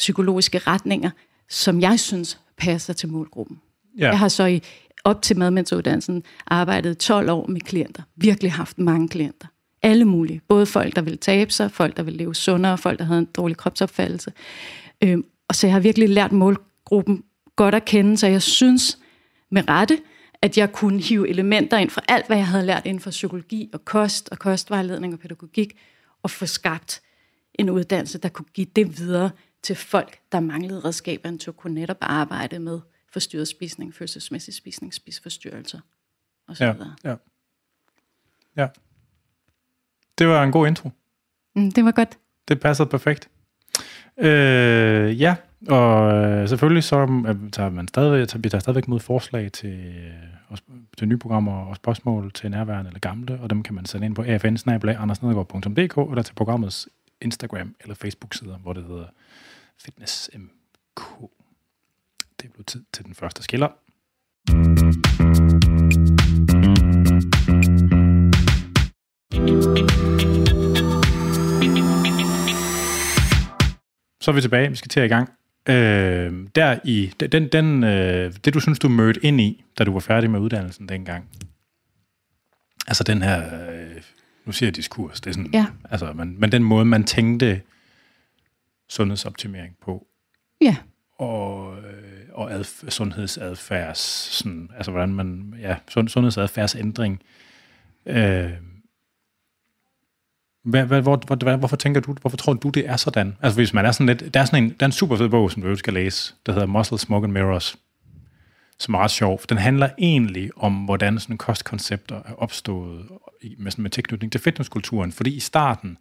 psykologiske 0.00 0.58
retninger, 0.58 1.10
som 1.48 1.80
jeg 1.80 2.00
synes 2.00 2.40
passer 2.56 2.92
til 2.92 3.08
målgruppen. 3.08 3.60
Ja. 3.98 4.08
Jeg 4.08 4.18
har 4.18 4.28
så 4.28 4.44
i, 4.44 4.62
op 5.04 5.22
til 5.22 5.38
madmandsuddannelsen 5.38 6.22
arbejdet 6.46 6.98
12 6.98 7.30
år 7.30 7.46
med 7.46 7.60
klienter. 7.60 8.02
Virkelig 8.16 8.52
haft 8.52 8.78
mange 8.78 9.08
klienter. 9.08 9.46
Alle 9.82 10.04
mulige. 10.04 10.40
Både 10.48 10.66
folk, 10.66 10.96
der 10.96 11.02
vil 11.02 11.18
tabe 11.18 11.52
sig, 11.52 11.70
folk, 11.70 11.96
der 11.96 12.02
vil 12.02 12.14
leve 12.14 12.34
sundere, 12.34 12.78
folk, 12.78 12.98
der 12.98 13.04
havde 13.04 13.18
en 13.18 13.28
dårlig 13.36 13.56
kropsopfattelse. 13.56 14.32
Øhm, 15.02 15.24
og 15.48 15.54
så 15.54 15.66
jeg 15.66 15.74
har 15.74 15.80
virkelig 15.80 16.08
lært 16.08 16.32
målgruppen 16.32 17.24
godt 17.56 17.74
at 17.74 17.84
kende, 17.84 18.16
så 18.16 18.26
jeg 18.26 18.42
synes 18.42 18.98
med 19.50 19.68
rette, 19.68 19.98
at 20.42 20.58
jeg 20.58 20.72
kunne 20.72 21.00
hive 21.00 21.28
elementer 21.28 21.78
ind 21.78 21.90
fra 21.90 22.02
alt, 22.08 22.26
hvad 22.26 22.36
jeg 22.36 22.46
havde 22.46 22.66
lært 22.66 22.86
inden 22.86 23.00
for 23.00 23.10
psykologi 23.10 23.70
og 23.72 23.84
kost 23.84 24.28
og 24.32 24.38
kostvejledning 24.38 25.14
og 25.14 25.20
pædagogik, 25.20 25.78
og 26.22 26.30
få 26.30 26.46
skabt 26.46 27.02
en 27.54 27.70
uddannelse, 27.70 28.18
der 28.18 28.28
kunne 28.28 28.46
give 28.54 28.66
det 28.76 28.98
videre 28.98 29.30
til 29.62 29.76
folk, 29.76 30.18
der 30.32 30.40
manglede 30.40 30.80
redskaber 30.80 31.36
til 31.36 31.50
at 31.50 31.56
kunne 31.56 31.74
netop 31.74 31.96
arbejde 32.00 32.58
med 32.58 32.80
forstyrret 33.12 33.48
spisning, 33.48 33.94
følelsesmæssig 33.94 34.54
spisning, 34.54 34.94
spisforstyrrelser 34.94 35.80
osv. 36.48 36.62
Ja, 36.62 36.74
ja. 37.04 37.14
ja. 38.56 38.68
Det 40.18 40.28
var 40.28 40.42
en 40.42 40.52
god 40.52 40.66
intro. 40.66 40.90
Mm, 41.54 41.72
det 41.72 41.84
var 41.84 41.90
godt. 41.90 42.18
Det 42.48 42.60
passede 42.60 42.88
perfekt. 42.88 43.28
Øh, 44.18 45.20
ja, 45.20 45.36
og 45.68 46.12
øh, 46.12 46.48
selvfølgelig 46.48 46.84
så 46.84 47.24
øh, 47.28 47.50
tager 47.50 47.70
man 47.70 47.88
stadigvæk, 47.88 48.28
vi 48.44 48.48
tager 48.48 48.60
stadigvæk 48.60 48.88
mod 48.88 49.00
forslag 49.00 49.52
til, 49.52 49.94
øh, 50.50 50.58
til 50.98 51.08
nye 51.08 51.16
programmer 51.16 51.52
og 51.52 51.76
spørgsmål 51.76 52.32
til 52.32 52.50
nærværende 52.50 52.88
eller 52.88 53.00
gamle, 53.00 53.38
og 53.42 53.50
dem 53.50 53.62
kan 53.62 53.74
man 53.74 53.86
sende 53.86 54.06
ind 54.06 54.14
på 54.14 54.22
afn 54.22 55.10
eller 56.10 56.22
til 56.22 56.34
programmets 56.34 56.88
Instagram 57.20 57.74
eller 57.80 57.94
Facebook-sider, 57.94 58.56
hvor 58.56 58.72
det 58.72 58.84
hedder 58.84 59.06
FitnessMK. 59.84 61.00
Det 62.42 62.52
blev 62.52 62.64
tid 62.64 62.84
til 62.92 63.04
den 63.04 63.14
første 63.14 63.42
skiller. 63.42 63.68
Så 74.20 74.30
er 74.30 74.32
vi 74.32 74.40
tilbage. 74.40 74.70
Vi 74.70 74.76
skal 74.76 74.88
til 74.88 75.02
i 75.02 75.08
gang. 75.08 75.30
Øh, 75.68 76.46
der 76.54 76.78
i 76.84 77.12
den, 77.20 77.48
den, 77.48 77.84
øh, 77.84 78.34
det, 78.44 78.54
du 78.54 78.60
synes, 78.60 78.78
du 78.78 78.88
mødte 78.88 79.24
ind 79.24 79.40
i, 79.40 79.64
da 79.78 79.84
du 79.84 79.92
var 79.92 80.00
færdig 80.00 80.30
med 80.30 80.40
uddannelsen 80.40 80.88
dengang. 80.88 81.28
Altså 82.86 83.04
den 83.04 83.22
her, 83.22 83.70
øh, 83.70 84.02
nu 84.44 84.52
siger 84.52 84.68
jeg 84.68 84.76
diskurs, 84.76 85.20
det 85.20 85.30
er 85.30 85.34
sådan, 85.34 85.50
ja. 85.52 85.66
altså, 85.90 86.12
men, 86.12 86.40
men 86.40 86.52
den 86.52 86.64
måde, 86.64 86.84
man 86.84 87.04
tænkte 87.04 87.60
sundhedsoptimering 88.90 89.76
på. 89.82 90.06
Ja. 90.60 90.76
Og, 91.18 91.76
øh, 91.78 92.28
og 92.32 92.60
adf- 92.60 92.90
sundhedsadfærds, 92.90 93.98
sådan, 94.36 94.70
altså 94.76 94.90
hvordan 94.90 95.14
man, 95.14 95.54
ja, 95.60 95.76
sund, 95.88 96.08
sundhedsadfærdsændring. 96.08 97.22
Øh, 98.06 98.50
hvad, 100.64 100.84
hvad, 100.84 101.02
hvor, 101.02 101.16
hvor, 101.16 101.56
hvorfor 101.56 101.76
tænker 101.76 102.00
du, 102.00 102.12
hvorfor 102.20 102.36
tror 102.36 102.52
du, 102.52 102.68
det 102.68 102.88
er 102.88 102.96
sådan? 102.96 103.36
Altså 103.42 103.58
hvis 103.58 103.74
man 103.74 103.86
er 103.86 103.92
sådan 103.92 104.06
lidt, 104.06 104.34
der 104.34 104.40
er 104.40 104.44
sådan 104.44 104.64
en, 104.64 104.70
der 104.70 104.76
er 104.80 104.86
en 104.86 104.92
super 104.92 105.16
fed 105.16 105.28
bog, 105.28 105.50
som 105.50 105.62
du 105.62 105.76
skal 105.76 105.94
læse, 105.94 106.34
der 106.46 106.52
hedder 106.52 106.66
Muscle, 106.66 106.98
Smoke 106.98 107.24
and 107.24 107.32
Mirrors, 107.32 107.76
som 108.78 108.94
er 108.94 108.98
ret 108.98 109.10
sjov. 109.10 109.40
Den 109.48 109.58
handler 109.58 109.88
egentlig 109.98 110.50
om, 110.56 110.84
hvordan 110.84 111.18
sådan 111.18 111.38
kostkoncepter 111.38 112.16
er 112.16 112.34
opstået 112.34 113.08
med, 113.58 113.72
med 113.78 113.90
tilknytning 113.90 114.32
til 114.32 114.40
fitnesskulturen, 114.40 115.12
fordi 115.12 115.34
i 115.34 115.40
starten, 115.40 115.98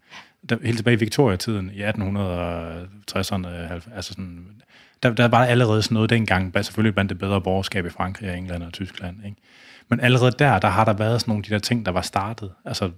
der, 0.50 0.58
helt 0.64 0.78
tilbage 0.78 0.96
i 0.96 1.00
Victoria-tiden, 1.00 1.72
i 1.74 1.84
1860'erne, 1.84 3.48
altså 3.96 4.14
sådan, 4.14 4.62
der, 5.04 5.14
der 5.14 5.28
var 5.28 5.46
allerede 5.46 5.82
sådan 5.82 5.94
noget 5.94 6.10
dengang, 6.10 6.54
selvfølgelig 6.66 6.94
blandt 6.94 7.10
det 7.10 7.20
bedre 7.20 7.42
borgerskab 7.42 7.86
i 7.86 7.90
Frankrig, 7.90 8.38
England 8.38 8.64
og 8.64 8.74
Tyskland. 8.74 9.26
Ikke? 9.26 9.38
Men 9.90 10.00
allerede 10.00 10.36
der, 10.40 10.60
der 10.60 10.68
har 10.68 10.86
der 10.86 10.94
været 10.94 11.22
sådan 11.22 11.32
nogle 11.32 11.40
af 11.40 11.44
de 11.44 11.54
der 11.54 11.60
ting, 11.60 11.86
der 11.86 11.92
var 11.92 12.02
startet. 12.02 12.52
Altså, 12.66 12.92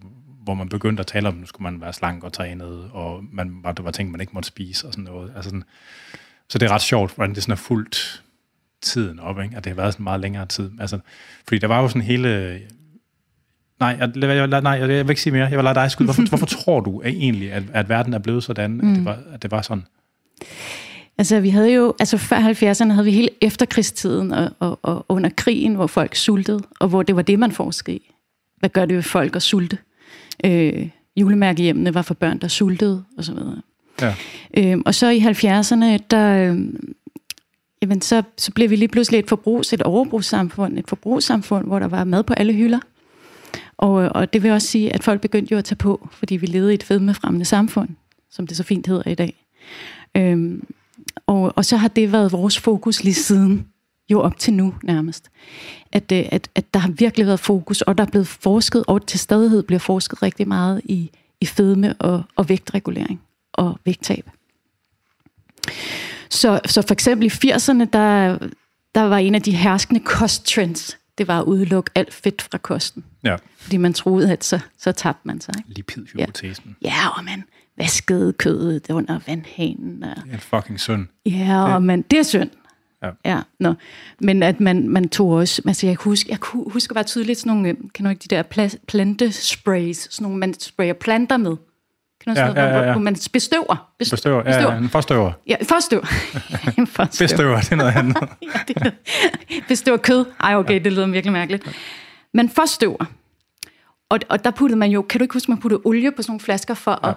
hvor 0.43 0.53
man 0.53 0.69
begyndte 0.69 1.01
at 1.01 1.07
tale 1.07 1.27
om, 1.27 1.33
nu 1.33 1.45
skulle 1.45 1.63
man 1.71 1.81
være 1.81 1.93
slank 1.93 2.23
og 2.23 2.33
trænet, 2.33 2.89
og 2.91 3.23
man, 3.31 3.63
der 3.77 3.83
var 3.83 3.91
ting, 3.91 4.11
man 4.11 4.21
ikke 4.21 4.33
måtte 4.33 4.47
spise 4.47 4.87
og 4.87 4.93
sådan 4.93 5.03
noget. 5.03 5.31
Altså 5.35 5.49
sådan, 5.49 5.63
så 6.49 6.57
det 6.57 6.65
er 6.69 6.71
ret 6.71 6.81
sjovt, 6.81 7.15
hvordan 7.15 7.35
det 7.35 7.43
sådan 7.43 7.51
er 7.51 7.55
fuldt 7.55 8.23
tiden 8.81 9.19
op, 9.19 9.39
ikke? 9.39 9.57
at 9.57 9.63
det 9.63 9.71
har 9.71 9.75
været 9.75 9.93
sådan 9.93 10.03
meget 10.03 10.19
længere 10.19 10.45
tid. 10.45 10.71
Altså, 10.79 10.99
fordi 11.47 11.59
der 11.59 11.67
var 11.67 11.81
jo 11.81 11.87
sådan 11.87 12.01
hele... 12.01 12.61
Nej, 13.81 13.97
jeg, 13.99 14.11
jeg, 14.15 14.61
nej, 14.61 14.71
jeg, 14.71 14.89
jeg 14.89 15.05
vil 15.05 15.09
ikke 15.09 15.21
sige 15.21 15.33
mere. 15.33 15.47
Jeg 15.47 15.57
vil 15.57 15.63
lade 15.63 15.75
dig 15.75 15.91
skyde. 15.91 16.07
Hvorfor, 16.07 16.29
hvorfor 16.29 16.45
tror 16.63 16.79
du 16.79 16.99
at 16.99 17.13
egentlig, 17.13 17.51
at, 17.51 17.63
at 17.73 17.89
verden 17.89 18.13
er 18.13 18.19
blevet 18.19 18.43
sådan, 18.43 18.71
mm. 18.71 18.79
at, 18.79 18.85
det 18.85 18.99
mm. 18.99 19.05
var, 19.05 19.17
at 19.33 19.41
det 19.41 19.51
var 19.51 19.61
sådan? 19.61 19.83
Altså, 21.17 21.39
vi 21.39 21.49
havde 21.49 21.73
jo, 21.73 21.93
altså 21.99 22.17
før 22.17 22.37
70'erne 22.37 22.91
havde 22.91 23.05
vi 23.05 23.11
hele 23.11 23.29
efterkrigstiden 23.41 24.31
og, 24.31 24.51
og, 24.59 24.79
og 24.81 25.05
under 25.09 25.29
krigen, 25.37 25.75
hvor 25.75 25.87
folk 25.87 26.15
sultede, 26.15 26.61
og 26.79 26.87
hvor 26.87 27.03
det 27.03 27.15
var 27.15 27.21
det, 27.21 27.39
man 27.39 27.51
forskede 27.51 27.97
i. 27.97 28.13
Hvad 28.59 28.69
gør 28.69 28.85
det 28.85 28.95
ved 28.95 29.03
folk 29.03 29.35
at 29.35 29.41
sulte? 29.41 29.77
Øh, 30.45 30.89
julemærkehjemmene 31.17 31.93
var 31.93 32.01
for 32.01 32.13
børn, 32.13 32.39
der 32.39 32.47
sultede, 32.47 33.03
og 33.17 33.23
så 33.23 33.33
videre. 33.33 33.61
Ja. 34.01 34.13
Øh, 34.57 34.77
og 34.85 34.95
så 34.95 35.09
i 35.09 35.19
70'erne, 35.19 35.97
der, 36.11 36.51
øh, 36.51 36.59
jamen 37.81 38.01
så, 38.01 38.23
så 38.37 38.51
blev 38.51 38.69
vi 38.69 38.75
lige 38.75 38.87
pludselig 38.87 39.19
et 39.19 39.29
forbrugs, 39.29 39.73
et 39.73 39.81
overbrugssamfund, 39.81 40.79
et 40.79 40.87
forbrugssamfund, 40.87 41.67
hvor 41.67 41.79
der 41.79 41.87
var 41.87 42.03
mad 42.03 42.23
på 42.23 42.33
alle 42.33 42.53
hylder. 42.53 42.79
Og, 43.77 44.03
øh, 44.03 44.11
og 44.15 44.33
det 44.33 44.43
vil 44.43 44.51
også 44.51 44.67
sige, 44.67 44.93
at 44.93 45.03
folk 45.03 45.21
begyndte 45.21 45.51
jo 45.51 45.57
at 45.57 45.65
tage 45.65 45.75
på, 45.75 46.09
fordi 46.11 46.35
vi 46.35 46.45
levede 46.45 46.71
i 46.71 46.73
et 46.73 46.83
fedmefremmende 46.83 47.45
samfund, 47.45 47.89
som 48.29 48.47
det 48.47 48.57
så 48.57 48.63
fint 48.63 48.87
hedder 48.87 49.09
i 49.09 49.15
dag. 49.15 49.47
Øhm, 50.17 50.67
og, 51.27 51.53
og 51.55 51.65
så 51.65 51.77
har 51.77 51.87
det 51.87 52.11
været 52.11 52.31
vores 52.31 52.59
fokus 52.59 53.03
lige 53.03 53.13
siden, 53.13 53.67
jo 54.11 54.21
op 54.21 54.37
til 54.37 54.53
nu 54.53 54.73
nærmest. 54.83 55.29
At, 55.91 56.11
øh, 56.11 56.25
at, 56.31 56.49
at 56.55 56.73
der 56.73 56.79
har 56.79 56.89
virkelig 56.89 57.27
været 57.27 57.39
fokus, 57.39 57.81
og 57.81 57.97
der 57.97 58.05
er 58.05 58.09
blevet 58.09 58.27
forsket, 58.27 58.83
og 58.87 59.07
til 59.07 59.19
stadighed 59.19 59.63
bliver 59.63 59.79
forsket 59.79 60.23
rigtig 60.23 60.47
meget 60.47 60.81
i, 60.85 61.11
i 61.41 61.45
fedme 61.45 61.93
og, 61.93 62.23
og 62.35 62.49
vægtregulering 62.49 63.21
og 63.53 63.79
vægttab. 63.85 64.29
Så, 66.29 66.59
så 66.65 66.81
for 66.81 66.93
eksempel 66.93 67.25
i 67.25 67.51
80'erne, 67.51 67.85
der, 67.93 68.37
der 68.95 69.01
var 69.01 69.17
en 69.17 69.35
af 69.35 69.41
de 69.41 69.51
herskende 69.51 69.99
kosttrends, 69.99 70.97
det 71.21 71.27
var 71.27 71.39
at 71.39 71.45
udelukke 71.45 71.91
alt 71.95 72.13
fedt 72.13 72.41
fra 72.41 72.57
kosten. 72.57 73.03
Ja. 73.23 73.35
Fordi 73.57 73.77
man 73.77 73.93
troede, 73.93 74.31
at 74.31 74.43
så, 74.43 74.59
så 74.77 74.91
tabte 74.91 75.27
man 75.27 75.41
sig. 75.41 75.53
Ikke? 75.57 75.73
Lipidhypotesen. 75.73 76.75
Ja. 76.81 76.87
ja, 76.87 77.07
og 77.17 77.23
man 77.23 77.43
vaskede 77.77 78.33
kødet 78.33 78.89
under 78.89 79.19
vandhanen. 79.27 80.03
Og, 80.03 80.15
det 80.25 80.33
er 80.33 80.37
fucking 80.37 80.79
synd. 80.79 81.07
Ja, 81.25 81.73
og 81.73 81.83
man, 81.83 82.01
det 82.01 82.19
er 82.19 82.23
synd. 82.23 82.49
Ja. 83.03 83.09
ja 83.25 83.41
no. 83.59 83.73
Men 84.19 84.43
at 84.43 84.59
man, 84.59 84.89
man 84.89 85.09
tog 85.09 85.29
også, 85.29 85.61
altså 85.67 85.87
jeg, 85.87 85.95
husker, 85.95 86.29
jeg 86.29 86.37
husker 86.67 86.93
bare 86.93 87.03
tydeligt 87.03 87.39
sådan 87.39 87.57
nogle, 87.57 87.75
kan 87.93 88.05
du 88.05 88.09
ikke 88.09 88.23
de 88.29 88.35
der 88.35 88.73
plantesprays, 88.87 90.13
sådan 90.13 90.23
nogle, 90.25 90.39
man 90.39 90.53
sprayer 90.59 90.93
planter 90.93 91.37
med. 91.37 91.57
Kan 92.23 92.35
du 92.35 92.41
ja, 92.41 92.47
ja, 92.47 92.61
ja, 92.61 92.85
ja. 92.85 92.91
Hvor 92.91 93.01
man 93.01 93.15
bestøver. 93.33 93.91
Bestøver, 93.99 94.43
bestøver. 94.43 94.43
ja, 94.45 94.73
ja, 94.73 94.77
en 94.77 94.89
forstøver. 94.89 95.31
Ja, 95.47 95.55
forstøver. 95.63 96.05
en 96.77 96.87
forstøver. 96.87 97.27
bestøver, 97.27 97.59
det 97.59 97.71
er 97.71 97.75
noget 97.75 97.95
andet. 97.95 98.15
ja, 98.41 98.59
det 98.67 98.77
er, 98.77 98.91
bestøver 99.67 99.97
kød. 99.97 100.25
Ej, 100.39 100.55
okay, 100.55 100.83
det 100.83 100.93
lyder 100.93 101.07
virkelig 101.07 101.33
mærkeligt. 101.33 101.69
Men 102.33 102.49
forstøver. 102.49 103.05
Og, 104.09 104.19
og 104.29 104.43
der 104.43 104.51
puttede 104.51 104.79
man 104.79 104.91
jo, 104.91 105.01
kan 105.01 105.19
du 105.19 105.23
ikke 105.23 105.33
huske, 105.33 105.51
man 105.51 105.59
puttede 105.59 105.81
olie 105.85 106.11
på 106.11 106.21
sådan 106.21 106.31
nogle 106.31 106.39
flasker 106.39 106.73
for 106.73 106.99
ja. 107.03 107.09
at, 107.09 107.15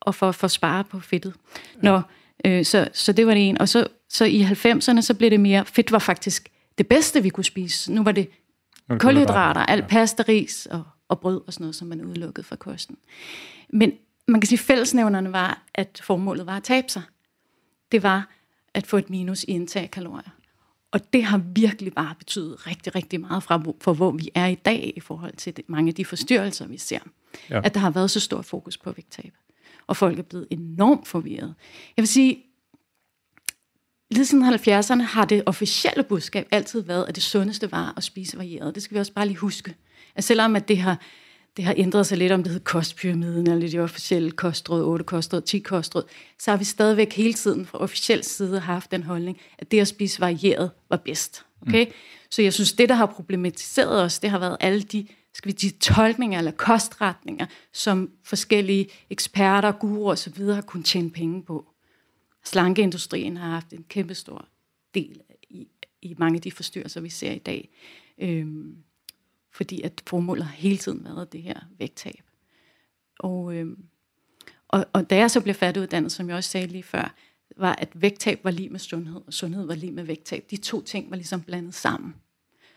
og 0.00 0.14
for, 0.14 0.32
for 0.32 0.44
at 0.44 0.50
spare 0.50 0.84
på 0.84 1.00
fedtet. 1.00 1.34
Ja. 1.82 1.88
Nå, 1.90 2.00
øh, 2.44 2.64
så, 2.64 2.88
så 2.92 3.12
det 3.12 3.26
var 3.26 3.34
det 3.34 3.48
en. 3.48 3.60
Og 3.60 3.68
så, 3.68 3.86
så 4.10 4.24
i 4.24 4.42
90'erne, 4.42 5.00
så 5.00 5.14
blev 5.18 5.30
det 5.30 5.40
mere, 5.40 5.64
fedt 5.64 5.92
var 5.92 5.98
faktisk 5.98 6.48
det 6.78 6.86
bedste, 6.86 7.22
vi 7.22 7.28
kunne 7.28 7.44
spise. 7.44 7.92
Nu 7.92 8.02
var 8.02 8.12
det 8.12 8.28
kulhydrater, 8.98 9.60
alt 9.60 9.88
pasta, 9.88 10.24
ris 10.28 10.66
og, 10.70 10.82
og 11.08 11.20
brød 11.20 11.40
og 11.46 11.52
sådan 11.52 11.64
noget, 11.64 11.74
som 11.74 11.88
man 11.88 12.04
udelukkede 12.04 12.46
fra 12.46 12.56
kosten. 12.56 12.96
Men 13.68 13.92
man 14.28 14.40
kan 14.40 14.48
sige, 14.48 14.58
at 14.58 14.64
fællesnævnerne 14.64 15.32
var, 15.32 15.62
at 15.74 16.00
formålet 16.04 16.46
var 16.46 16.56
at 16.56 16.62
tabe 16.62 16.88
sig. 16.88 17.02
Det 17.92 18.02
var 18.02 18.28
at 18.74 18.86
få 18.86 18.96
et 18.96 19.10
minus 19.10 19.44
i 19.44 19.50
indtag 19.50 19.82
af 19.82 19.90
kalorier. 19.90 20.30
Og 20.90 21.12
det 21.12 21.24
har 21.24 21.38
virkelig 21.38 21.92
bare 21.92 22.14
betydet 22.18 22.66
rigtig, 22.66 22.94
rigtig 22.94 23.20
meget 23.20 23.42
fra, 23.42 23.62
for 23.80 23.92
hvor 23.92 24.10
vi 24.10 24.30
er 24.34 24.46
i 24.46 24.54
dag 24.54 24.92
i 24.96 25.00
forhold 25.00 25.36
til 25.36 25.56
det, 25.56 25.64
mange 25.68 25.88
af 25.88 25.94
de 25.94 26.04
forstyrrelser, 26.04 26.66
vi 26.66 26.78
ser. 26.78 26.98
Ja. 27.50 27.60
At 27.64 27.74
der 27.74 27.80
har 27.80 27.90
været 27.90 28.10
så 28.10 28.20
stor 28.20 28.42
fokus 28.42 28.78
på 28.78 28.92
vægttab. 28.92 29.32
Og 29.86 29.96
folk 29.96 30.18
er 30.18 30.22
blevet 30.22 30.46
enormt 30.50 31.08
forvirret. 31.08 31.54
Jeg 31.96 32.02
vil 32.02 32.08
sige, 32.08 32.44
lige 34.10 34.26
siden 34.26 34.54
70'erne 34.54 35.02
har 35.02 35.24
det 35.24 35.42
officielle 35.46 36.02
budskab 36.02 36.48
altid 36.50 36.80
været, 36.80 37.04
at 37.08 37.14
det 37.14 37.22
sundeste 37.22 37.72
var 37.72 37.94
at 37.96 38.04
spise 38.04 38.38
varieret. 38.38 38.74
Det 38.74 38.82
skal 38.82 38.94
vi 38.94 39.00
også 39.00 39.12
bare 39.12 39.26
lige 39.26 39.38
huske. 39.38 39.74
At 40.14 40.24
selvom 40.24 40.56
at 40.56 40.68
det 40.68 40.78
har 40.78 41.00
det 41.56 41.64
har 41.64 41.74
ændret 41.76 42.06
sig 42.06 42.18
lidt, 42.18 42.32
om 42.32 42.42
det 42.42 42.52
hedder 42.52 42.64
kostpyramiden, 42.64 43.50
eller 43.50 43.70
de 43.70 43.78
officielle 43.78 44.30
kostråd, 44.30 44.82
8 44.84 45.04
kostråd, 45.04 45.40
10 45.40 45.58
kostråd, 45.58 46.02
så 46.38 46.50
har 46.50 46.58
vi 46.58 46.64
stadigvæk 46.64 47.12
hele 47.12 47.32
tiden 47.32 47.66
fra 47.66 47.78
officiel 47.78 48.24
side 48.24 48.60
haft 48.60 48.90
den 48.90 49.02
holdning, 49.02 49.40
at 49.58 49.70
det 49.70 49.80
at 49.80 49.88
spise 49.88 50.20
varieret 50.20 50.70
var 50.90 50.96
bedst. 50.96 51.44
Okay? 51.62 51.84
Mm. 51.84 51.92
Så 52.30 52.42
jeg 52.42 52.52
synes, 52.52 52.72
det, 52.72 52.88
der 52.88 52.94
har 52.94 53.06
problematiseret 53.06 54.02
os, 54.02 54.18
det 54.18 54.30
har 54.30 54.38
været 54.38 54.56
alle 54.60 54.82
de, 54.82 55.06
skal 55.34 55.48
vi 55.48 55.52
de 55.52 55.70
tolkninger 55.70 56.38
eller 56.38 56.50
kostretninger, 56.50 57.46
som 57.72 58.10
forskellige 58.24 58.88
eksperter, 59.10 59.72
guruer 59.72 60.12
osv. 60.12 60.42
har 60.42 60.60
kunnet 60.60 60.86
tjene 60.86 61.10
penge 61.10 61.42
på. 61.42 61.66
Slankeindustrien 62.44 63.36
har 63.36 63.50
haft 63.50 63.72
en 63.72 63.84
kæmpe 63.88 64.14
stor 64.14 64.48
del 64.94 65.20
i, 65.50 65.68
i 66.02 66.14
mange 66.18 66.36
af 66.36 66.42
de 66.42 66.52
forstyrrelser, 66.52 67.00
vi 67.00 67.10
ser 67.10 67.32
i 67.32 67.38
dag. 67.38 67.68
Øhm, 68.18 68.76
fordi 69.52 69.82
at 69.82 70.02
formålet 70.06 70.44
har 70.44 70.52
hele 70.52 70.78
tiden 70.78 71.04
været 71.04 71.32
det 71.32 71.42
her 71.42 71.60
vægttab. 71.78 72.22
Og, 73.18 73.54
øhm, 73.54 73.84
og, 74.68 74.86
og 74.92 75.10
da 75.10 75.16
jeg 75.16 75.30
så 75.30 75.40
blev 75.40 75.54
færdiguddannet, 75.54 76.12
som 76.12 76.28
jeg 76.28 76.36
også 76.36 76.50
sagde 76.50 76.66
lige 76.66 76.82
før, 76.82 77.14
var, 77.56 77.74
at 77.74 77.88
vægttab 77.94 78.44
var 78.44 78.50
lige 78.50 78.68
med 78.68 78.80
sundhed, 78.80 79.20
og 79.26 79.32
sundhed 79.32 79.66
var 79.66 79.74
lige 79.74 79.92
med 79.92 80.04
vægttab. 80.04 80.44
De 80.50 80.56
to 80.56 80.82
ting 80.82 81.10
var 81.10 81.16
ligesom 81.16 81.42
blandet 81.42 81.74
sammen. 81.74 82.14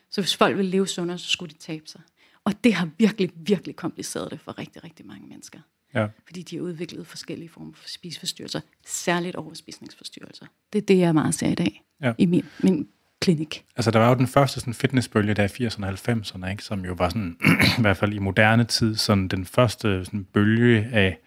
Så 0.10 0.22
hvis 0.22 0.36
folk 0.36 0.58
ville 0.58 0.72
leve 0.72 0.88
sundere, 0.88 1.18
så 1.18 1.30
skulle 1.30 1.54
de 1.54 1.58
tabe 1.58 1.88
sig. 1.88 2.02
Og 2.44 2.64
det 2.64 2.74
har 2.74 2.90
virkelig, 2.98 3.32
virkelig 3.36 3.76
kompliceret 3.76 4.32
det 4.32 4.40
for 4.40 4.60
rigtig, 4.60 4.84
rigtig 4.84 5.06
mange 5.06 5.28
mennesker. 5.28 5.60
Ja. 5.94 6.08
Fordi 6.26 6.42
de 6.42 6.56
har 6.56 6.64
udviklet 6.64 7.08
forskellige 7.08 7.50
former 7.50 7.74
for 7.74 7.90
spiseforstyrrelser, 7.90 8.62
særligt 8.86 9.36
overspisningsforstyrrelser. 9.36 10.46
Det 10.74 10.82
er 10.82 10.86
det, 10.86 10.98
jeg 10.98 11.14
meget 11.14 11.36
ser 11.36 11.48
i 11.48 11.56
dag 11.56 11.84
ja. 12.02 12.14
i 12.18 12.26
min, 12.26 12.46
min 12.64 12.90
klinik. 13.22 13.66
Altså, 13.76 13.92
der 13.92 14.00
var 14.00 14.10
jo 14.10 14.16
den 14.16 14.28
første 14.28 14.60
sådan, 14.60 14.74
fitnessbølge 14.74 15.34
der 15.34 15.44
i 15.44 15.68
80'erne 15.68 15.86
og 15.86 15.94
90'erne, 15.94 16.50
ikke? 16.50 16.64
som 16.64 16.86
jo 16.86 16.94
var 16.94 17.10
sådan, 17.10 17.38
i 17.80 17.82
hvert 17.82 17.98
fald 17.98 18.14
i 18.14 18.20
moderne 18.20 18.64
tid, 18.64 18.96
sådan 18.96 19.28
den 19.28 19.46
første 19.46 20.06
sådan, 20.06 20.24
bølge 20.34 20.88
af, 20.92 21.18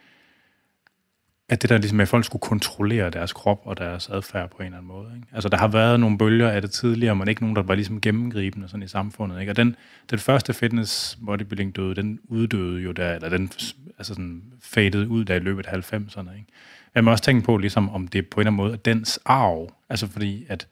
at 1.49 1.63
det 1.63 1.71
der 1.71 1.79
ligesom, 1.79 2.01
at 2.01 2.09
folk 2.09 2.25
skulle 2.25 2.41
kontrollere 2.41 3.11
deres 3.11 3.33
krop 3.33 3.61
og 3.65 3.79
deres 3.79 4.09
adfærd 4.09 4.51
på 4.51 4.57
en 4.59 4.65
eller 4.65 4.79
anden 4.79 4.89
måde. 4.89 5.13
Ikke? 5.17 5.27
Altså, 5.33 5.49
der 5.49 5.57
har 5.57 5.69
været 5.69 6.01
nogle 6.01 6.19
bølger 6.19 6.49
af 6.49 6.63
det 6.63 6.71
tidligere, 6.71 7.17
men 7.17 7.29
ikke 7.29 7.41
nogen, 7.41 7.57
der 7.57 7.63
var 7.63 7.75
ligesom 7.75 8.01
gennemgribende 8.01 8.69
sådan 8.69 8.83
i 8.83 8.89
samfundet. 8.89 9.41
Ikke? 9.41 9.53
Og 9.53 9.57
den, 9.57 9.77
den 10.11 10.19
første 10.19 10.53
fitness 10.53 11.19
bodybuilding 11.27 11.77
døde, 11.77 11.95
den 11.95 12.21
uddøde 12.29 12.83
jo 12.83 12.93
der, 12.93 13.15
eller 13.15 13.29
den 13.29 13.51
altså 13.99 14.15
sådan 14.15 14.43
faded 14.63 15.07
ud 15.07 15.25
der 15.25 15.35
i 15.35 15.39
løbet 15.39 15.67
af 15.67 15.93
90'erne. 15.93 16.37
Ikke? 16.37 16.47
Jeg 16.95 17.05
må 17.05 17.11
også 17.11 17.25
tænke 17.25 17.45
på, 17.45 17.57
ligesom, 17.57 17.91
om 17.91 18.09
det 18.09 18.27
på 18.27 18.41
en 18.41 18.47
eller 18.47 18.51
anden 18.51 18.57
måde 18.57 18.73
er 18.73 18.77
dens 18.77 19.21
arv. 19.25 19.75
Altså 19.89 20.07
fordi, 20.07 20.47
at, 20.49 20.67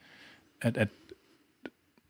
at, 0.62 0.76
at 0.76 0.88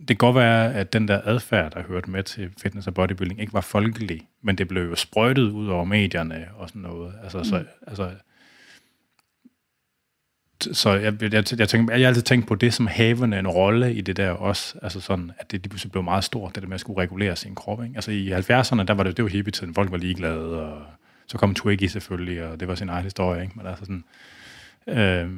det 0.09 0.19
kan 0.19 0.27
godt 0.27 0.37
være, 0.37 0.75
at 0.75 0.93
den 0.93 1.09
der 1.09 1.21
adfærd, 1.25 1.73
der 1.73 1.83
hørte 1.83 2.11
med 2.11 2.23
til 2.23 2.51
fitness 2.63 2.87
og 2.87 2.95
bodybuilding, 2.95 3.41
ikke 3.41 3.53
var 3.53 3.61
folkelig, 3.61 4.21
men 4.43 4.59
det 4.59 4.69
blev 4.69 4.83
jo 4.83 4.95
sprøjtet 4.95 5.51
ud 5.51 5.69
over 5.69 5.85
medierne 5.85 6.49
og 6.57 6.69
sådan 6.69 6.83
noget. 6.83 7.15
Altså, 7.23 7.39
mm. 7.39 7.45
så, 7.45 7.65
altså, 7.87 8.11
så 10.73 10.91
jeg, 10.91 11.23
jeg, 11.23 11.45
jeg, 11.59 11.69
tænker, 11.69 11.95
jeg 11.95 12.03
har 12.03 12.09
altid 12.09 12.23
tænkt 12.23 12.49
på 12.49 12.55
det 12.55 12.75
som 12.75 12.87
havende 12.87 13.39
en 13.39 13.49
rolle 13.49 13.95
i 13.95 14.01
det 14.01 14.17
der 14.17 14.31
også, 14.31 14.79
altså 14.83 15.01
sådan, 15.01 15.33
at 15.39 15.51
det 15.51 15.73
lige 15.73 15.89
blev 15.89 16.03
meget 16.03 16.25
stort, 16.25 16.55
det 16.55 16.63
der 16.63 16.69
med 16.69 16.75
at 16.75 16.81
skulle 16.81 17.01
regulere 17.03 17.37
sin 17.37 17.55
krop. 17.55 17.83
Ikke? 17.83 17.95
Altså 17.95 18.11
i 18.11 18.33
70'erne, 18.33 18.83
der 18.83 18.95
var 18.95 19.03
det, 19.03 19.17
det 19.17 19.23
var 19.23 19.31
hippie-tiden, 19.31 19.75
folk 19.75 19.91
var 19.91 19.97
ligeglade, 19.97 20.63
og 20.63 20.83
så 21.27 21.39
kom 21.39 21.55
Twiggy 21.55 21.87
selvfølgelig, 21.87 22.45
og 22.45 22.61
det 22.61 22.69
var 22.69 22.75
sin 22.75 22.89
egen 22.89 23.05
historie, 23.05 23.43
ikke? 23.43 23.55
men 23.57 23.67
altså 23.67 23.85
sådan, 23.85 24.05
øh, 24.87 25.31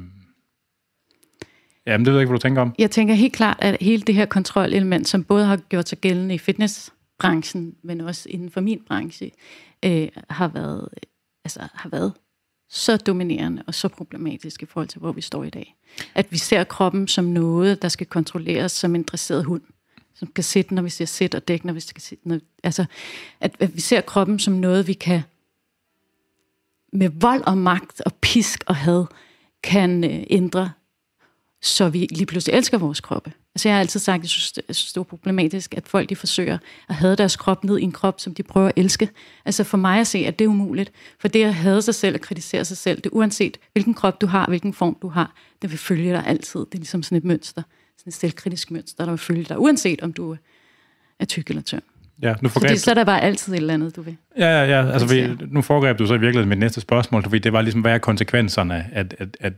Jamen, 1.85 2.05
det 2.05 2.13
ved 2.13 2.19
jeg 2.19 2.23
ikke, 2.23 2.29
hvad 2.29 2.39
du 2.39 2.41
tænker 2.41 2.61
om. 2.61 2.75
Jeg 2.79 2.91
tænker 2.91 3.13
helt 3.13 3.33
klart, 3.33 3.57
at 3.59 3.77
hele 3.81 4.01
det 4.01 4.15
her 4.15 4.25
kontrolelement, 4.25 5.07
som 5.07 5.23
både 5.23 5.45
har 5.45 5.57
gjort 5.57 5.89
sig 5.89 5.97
gældende 5.97 6.35
i 6.35 6.37
fitnessbranchen, 6.37 7.75
men 7.83 8.01
også 8.01 8.29
inden 8.29 8.49
for 8.49 8.61
min 8.61 8.81
branche, 8.87 9.31
øh, 9.85 10.07
har, 10.29 10.47
været, 10.47 10.89
altså, 11.43 11.59
har 11.73 11.89
været 11.89 12.13
så 12.69 12.97
dominerende 12.97 13.63
og 13.67 13.73
så 13.73 13.87
problematisk 13.87 14.63
i 14.63 14.65
forhold 14.65 14.87
til, 14.87 14.99
hvor 14.99 15.11
vi 15.11 15.21
står 15.21 15.43
i 15.43 15.49
dag. 15.49 15.75
At 16.15 16.31
vi 16.31 16.37
ser 16.37 16.63
kroppen 16.63 17.07
som 17.07 17.25
noget, 17.25 17.81
der 17.81 17.87
skal 17.87 18.07
kontrolleres 18.07 18.71
som 18.71 18.95
en 18.95 19.03
dresseret 19.03 19.43
hund, 19.43 19.61
som 20.13 20.27
kan 20.27 20.43
sætte, 20.43 20.75
når 20.75 20.81
vi 20.81 20.89
siger 20.89 21.05
sæt 21.05 21.35
og 21.35 21.47
dæk, 21.47 21.65
når 21.65 21.73
vi 21.73 21.79
skal 21.79 22.01
sætte. 22.01 22.27
Når, 22.27 22.39
altså, 22.63 22.85
at, 23.41 23.55
at 23.59 23.75
vi 23.75 23.81
ser 23.81 24.01
kroppen 24.01 24.39
som 24.39 24.53
noget, 24.53 24.87
vi 24.87 24.93
kan 24.93 25.21
med 26.93 27.09
vold 27.09 27.43
og 27.45 27.57
magt 27.57 28.01
og 28.01 28.13
pisk 28.13 28.63
og 28.67 28.75
had 28.75 29.05
kan 29.63 30.03
øh, 30.03 30.23
ændre, 30.29 30.71
så 31.65 31.89
vi 31.89 32.07
lige 32.11 32.25
pludselig 32.25 32.57
elsker 32.57 32.77
vores 32.77 33.01
kroppe. 33.01 33.31
Altså 33.55 33.69
jeg 33.69 33.75
har 33.75 33.79
altid 33.79 33.99
sagt, 33.99 34.15
at 34.15 34.23
jeg 34.23 34.29
synes, 34.29 34.53
jeg 34.67 34.75
synes, 34.75 34.93
det 34.93 34.99
er 34.99 35.03
problematisk, 35.03 35.73
at 35.73 35.87
folk 35.87 36.09
de 36.09 36.15
forsøger 36.15 36.57
at 36.89 36.95
have 36.95 37.15
deres 37.15 37.35
krop 37.35 37.63
ned 37.63 37.77
i 37.77 37.81
en 37.81 37.91
krop, 37.91 38.19
som 38.19 38.33
de 38.33 38.43
prøver 38.43 38.67
at 38.67 38.73
elske. 38.75 39.09
Altså 39.45 39.63
for 39.63 39.77
mig 39.77 39.99
at 39.99 40.07
se, 40.07 40.17
at 40.17 40.39
det 40.39 40.45
er 40.45 40.49
umuligt. 40.49 40.91
For 41.19 41.27
det 41.27 41.43
at 41.43 41.53
have 41.53 41.81
sig 41.81 41.95
selv 41.95 42.15
og 42.15 42.21
kritisere 42.21 42.65
sig 42.65 42.77
selv, 42.77 43.01
det 43.01 43.09
uanset 43.11 43.57
hvilken 43.73 43.93
krop 43.93 44.21
du 44.21 44.27
har, 44.27 44.45
hvilken 44.47 44.73
form 44.73 44.97
du 45.01 45.07
har, 45.07 45.35
det 45.61 45.71
vil 45.71 45.79
følge 45.79 46.11
dig 46.11 46.23
altid. 46.27 46.59
Det 46.59 46.73
er 46.73 46.77
ligesom 46.77 47.03
sådan 47.03 47.17
et 47.17 47.23
mønster, 47.23 47.61
sådan 47.97 48.09
et 48.09 48.13
selvkritisk 48.13 48.71
mønster, 48.71 49.05
der 49.05 49.11
vil 49.11 49.19
følge 49.19 49.43
dig, 49.43 49.59
uanset 49.59 50.01
om 50.01 50.13
du 50.13 50.37
er 51.19 51.25
tyk 51.25 51.49
eller 51.49 51.61
tynd. 51.61 51.81
Ja, 52.21 52.35
nu 52.41 52.49
forgreb 52.49 52.69
Fordi 52.69 52.79
så 52.79 52.91
er 52.91 52.95
der 52.95 53.03
bare 53.03 53.21
altid 53.21 53.53
et 53.53 53.57
eller 53.57 53.73
andet, 53.73 53.95
du 53.95 54.01
vil. 54.01 54.17
Ja, 54.37 54.45
ja, 54.45 54.65
ja. 54.65 54.91
Altså, 54.91 55.07
vi, 55.07 55.45
nu 55.47 55.61
foregreb 55.61 55.99
du 55.99 56.07
så 56.07 56.13
i 56.13 56.19
virkeligheden 56.19 56.49
mit 56.49 56.59
næste 56.59 56.81
spørgsmål, 56.81 57.23
fordi 57.23 57.39
det 57.39 57.53
var 57.53 57.61
ligesom, 57.61 57.81
hvad 57.81 57.93
er 57.93 57.97
konsekvenserne 57.97 58.75
af, 58.93 59.05
af, 59.19 59.27
af, 59.39 59.51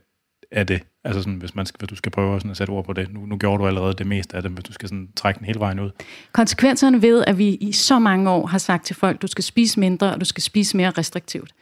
af 0.52 0.68
det? 0.68 0.82
Altså 1.04 1.22
sådan, 1.22 1.36
hvis, 1.36 1.56
man 1.56 1.66
skal, 1.66 1.78
hvis 1.80 1.90
du 1.90 1.96
skal 1.96 2.12
prøve 2.12 2.40
sådan 2.40 2.52
at 2.52 2.58
sætte 2.58 2.72
ord 2.72 2.86
på 2.86 2.94
det. 2.94 3.14
Nu, 3.14 3.26
nu 3.26 3.38
gjorde 3.38 3.62
du 3.62 3.68
allerede 3.68 3.94
det 3.94 4.08
meste 4.08 4.36
af 4.36 4.42
det, 4.42 4.52
hvis 4.52 4.64
du 4.64 4.74
skal 4.74 4.90
sådan 4.90 5.10
trække 5.16 5.38
den 5.38 5.46
hele 5.46 5.60
vejen 5.60 5.80
ud. 5.80 5.90
Konsekvenserne 6.32 7.02
ved, 7.02 7.24
at 7.28 7.38
vi 7.38 7.50
i 7.50 7.72
så 7.72 8.00
mange 8.00 8.30
år 8.30 8.48
har 8.48 8.58
sagt 8.58 8.86
til 8.86 8.96
folk, 8.96 9.22
du 9.22 9.28
skal 9.28 9.44
spise 9.44 9.80
mindre, 9.80 10.14
og 10.14 10.20
du 10.20 10.26
skal 10.26 10.44
spise 10.44 10.78
mere 10.78 10.92
restriktivt, 10.92 11.54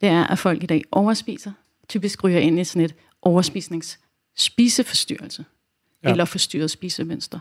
det 0.00 0.08
er, 0.08 0.26
at 0.26 0.38
folk 0.38 0.62
i 0.62 0.66
dag 0.66 0.82
overspiser. 0.92 1.52
Typisk 1.88 2.24
ryger 2.24 2.38
ind 2.38 2.60
i 2.60 2.64
sådan 2.64 2.84
et 2.84 2.94
overspisnings 3.22 3.98
spiseforstyrrelse, 4.36 5.44
ja. 6.04 6.10
eller 6.10 6.24
forstyrret 6.24 6.70
spisemønster, 6.70 7.38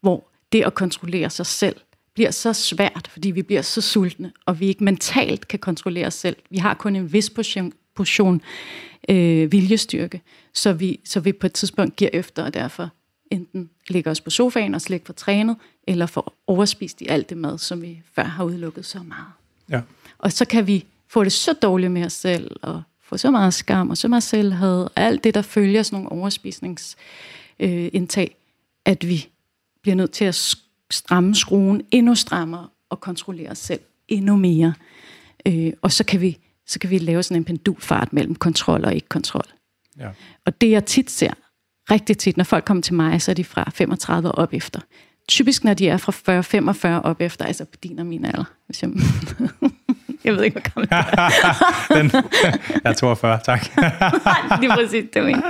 hvor 0.00 0.28
det 0.52 0.62
at 0.62 0.74
kontrollere 0.74 1.30
sig 1.30 1.46
selv 1.46 1.76
bliver 2.14 2.30
så 2.30 2.52
svært, 2.52 3.08
fordi 3.12 3.30
vi 3.30 3.42
bliver 3.42 3.62
så 3.62 3.80
sultne, 3.80 4.32
og 4.46 4.60
vi 4.60 4.66
ikke 4.66 4.84
mentalt 4.84 5.48
kan 5.48 5.58
kontrollere 5.58 6.06
os 6.06 6.14
selv. 6.14 6.36
Vi 6.50 6.58
har 6.58 6.74
kun 6.74 6.96
en 6.96 7.12
vis 7.12 7.30
portion, 7.30 7.72
portion 7.94 8.42
øh, 9.08 9.52
viljestyrke, 9.52 10.20
så 10.52 10.72
vi, 10.72 11.00
så 11.04 11.20
vi 11.20 11.32
på 11.32 11.46
et 11.46 11.52
tidspunkt 11.52 11.96
giver 11.96 12.10
efter, 12.12 12.42
og 12.42 12.54
derfor 12.54 12.90
enten 13.30 13.70
ligger 13.88 14.10
os 14.10 14.20
på 14.20 14.30
sofaen 14.30 14.74
og 14.74 14.80
slet 14.80 14.94
ikke 14.94 15.06
får 15.06 15.14
trænet, 15.14 15.56
eller 15.86 16.06
får 16.06 16.36
overspist 16.46 17.00
i 17.00 17.06
alt 17.06 17.30
det 17.30 17.38
mad, 17.38 17.58
som 17.58 17.82
vi 17.82 18.02
før 18.14 18.24
har 18.24 18.44
udelukket 18.44 18.84
så 18.84 18.98
meget. 18.98 19.26
Ja. 19.70 19.80
Og 20.18 20.32
så 20.32 20.44
kan 20.44 20.66
vi 20.66 20.84
få 21.08 21.24
det 21.24 21.32
så 21.32 21.52
dårligt 21.52 21.92
med 21.92 22.04
os 22.04 22.12
selv, 22.12 22.50
og 22.62 22.82
få 23.02 23.16
så 23.16 23.30
meget 23.30 23.54
skam, 23.54 23.90
og 23.90 23.96
så 23.96 24.08
meget 24.08 24.22
selvhed, 24.22 24.82
og 24.82 24.92
alt 24.96 25.24
det, 25.24 25.34
der 25.34 25.42
følger 25.42 25.82
sådan 25.82 25.96
nogle 25.96 26.12
overspisningsindtag, 26.12 28.30
øh, 28.30 28.34
at 28.84 29.08
vi 29.08 29.28
bliver 29.82 29.94
nødt 29.94 30.10
til 30.10 30.24
at 30.24 30.56
stramme 30.90 31.34
skruen 31.34 31.82
endnu 31.90 32.14
strammere, 32.14 32.68
og 32.88 33.00
kontrollere 33.00 33.50
os 33.50 33.58
selv 33.58 33.80
endnu 34.08 34.36
mere. 34.36 34.74
Øh, 35.46 35.72
og 35.82 35.92
så 35.92 36.04
kan 36.04 36.20
vi 36.20 36.38
så 36.66 36.78
kan 36.78 36.90
vi 36.90 36.98
lave 36.98 37.22
sådan 37.22 37.36
en 37.36 37.44
pendulfart 37.44 38.12
mellem 38.12 38.34
kontrol 38.34 38.84
og 38.84 38.94
ikke 38.94 39.08
kontrol. 39.08 39.44
Ja. 39.98 40.08
Og 40.46 40.60
det 40.60 40.70
jeg 40.70 40.84
tit 40.84 41.10
ser, 41.10 41.30
rigtig 41.90 42.18
tit, 42.18 42.36
når 42.36 42.44
folk 42.44 42.64
kommer 42.64 42.82
til 42.82 42.94
mig, 42.94 43.22
så 43.22 43.30
er 43.30 43.34
de 43.34 43.44
fra 43.44 43.70
35 43.74 44.30
og 44.30 44.38
op 44.38 44.52
efter. 44.52 44.80
Typisk 45.28 45.64
når 45.64 45.74
de 45.74 45.88
er 45.88 45.96
fra 45.96 46.98
40-45 47.00 47.06
op 47.06 47.20
efter, 47.20 47.44
altså 47.44 47.64
på 47.64 47.76
din 47.82 47.98
og 47.98 48.06
min 48.06 48.24
alder. 48.24 48.44
Hvis 48.66 48.82
jeg, 48.82 48.90
jeg 50.24 50.36
ved 50.36 50.42
ikke, 50.42 50.60
hvad 50.60 50.62
gammel 50.62 50.88
Den, 52.12 52.22
Jeg 52.84 52.90
er 52.90 52.92
42, 52.92 53.40
tak. 53.44 53.64
det 54.60 54.70
er 54.70 54.74
præcis 54.74 55.04
det, 55.14 55.20
jeg 55.20 55.42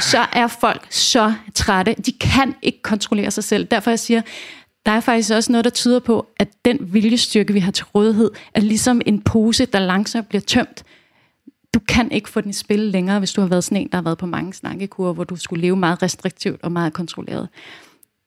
Så 0.00 0.26
er 0.32 0.46
folk 0.46 0.86
så 0.90 1.34
trætte. 1.54 1.94
De 2.06 2.12
kan 2.12 2.54
ikke 2.62 2.82
kontrollere 2.82 3.30
sig 3.30 3.44
selv. 3.44 3.64
Derfor 3.64 3.90
jeg 3.90 3.98
siger, 3.98 4.22
der 4.88 4.94
er 4.94 5.00
faktisk 5.00 5.32
også 5.32 5.52
noget, 5.52 5.64
der 5.64 5.70
tyder 5.70 5.98
på, 5.98 6.26
at 6.36 6.48
den 6.64 6.92
viljestyrke, 6.92 7.52
vi 7.52 7.60
har 7.60 7.70
til 7.70 7.84
rådighed, 7.84 8.30
er 8.54 8.60
ligesom 8.60 9.00
en 9.06 9.22
pose, 9.22 9.66
der 9.66 9.78
langsomt 9.78 10.28
bliver 10.28 10.42
tømt. 10.42 10.84
Du 11.74 11.80
kan 11.88 12.12
ikke 12.12 12.28
få 12.28 12.40
den 12.40 12.50
i 12.50 12.52
spil 12.52 12.78
længere, 12.78 13.18
hvis 13.18 13.32
du 13.32 13.40
har 13.40 13.48
været 13.48 13.64
sådan 13.64 13.78
en, 13.78 13.88
der 13.88 13.96
har 13.96 14.02
været 14.02 14.18
på 14.18 14.26
mange 14.26 14.54
snakkekur, 14.54 15.12
hvor 15.12 15.24
du 15.24 15.36
skulle 15.36 15.62
leve 15.62 15.76
meget 15.76 16.02
restriktivt 16.02 16.62
og 16.62 16.72
meget 16.72 16.92
kontrolleret. 16.92 17.48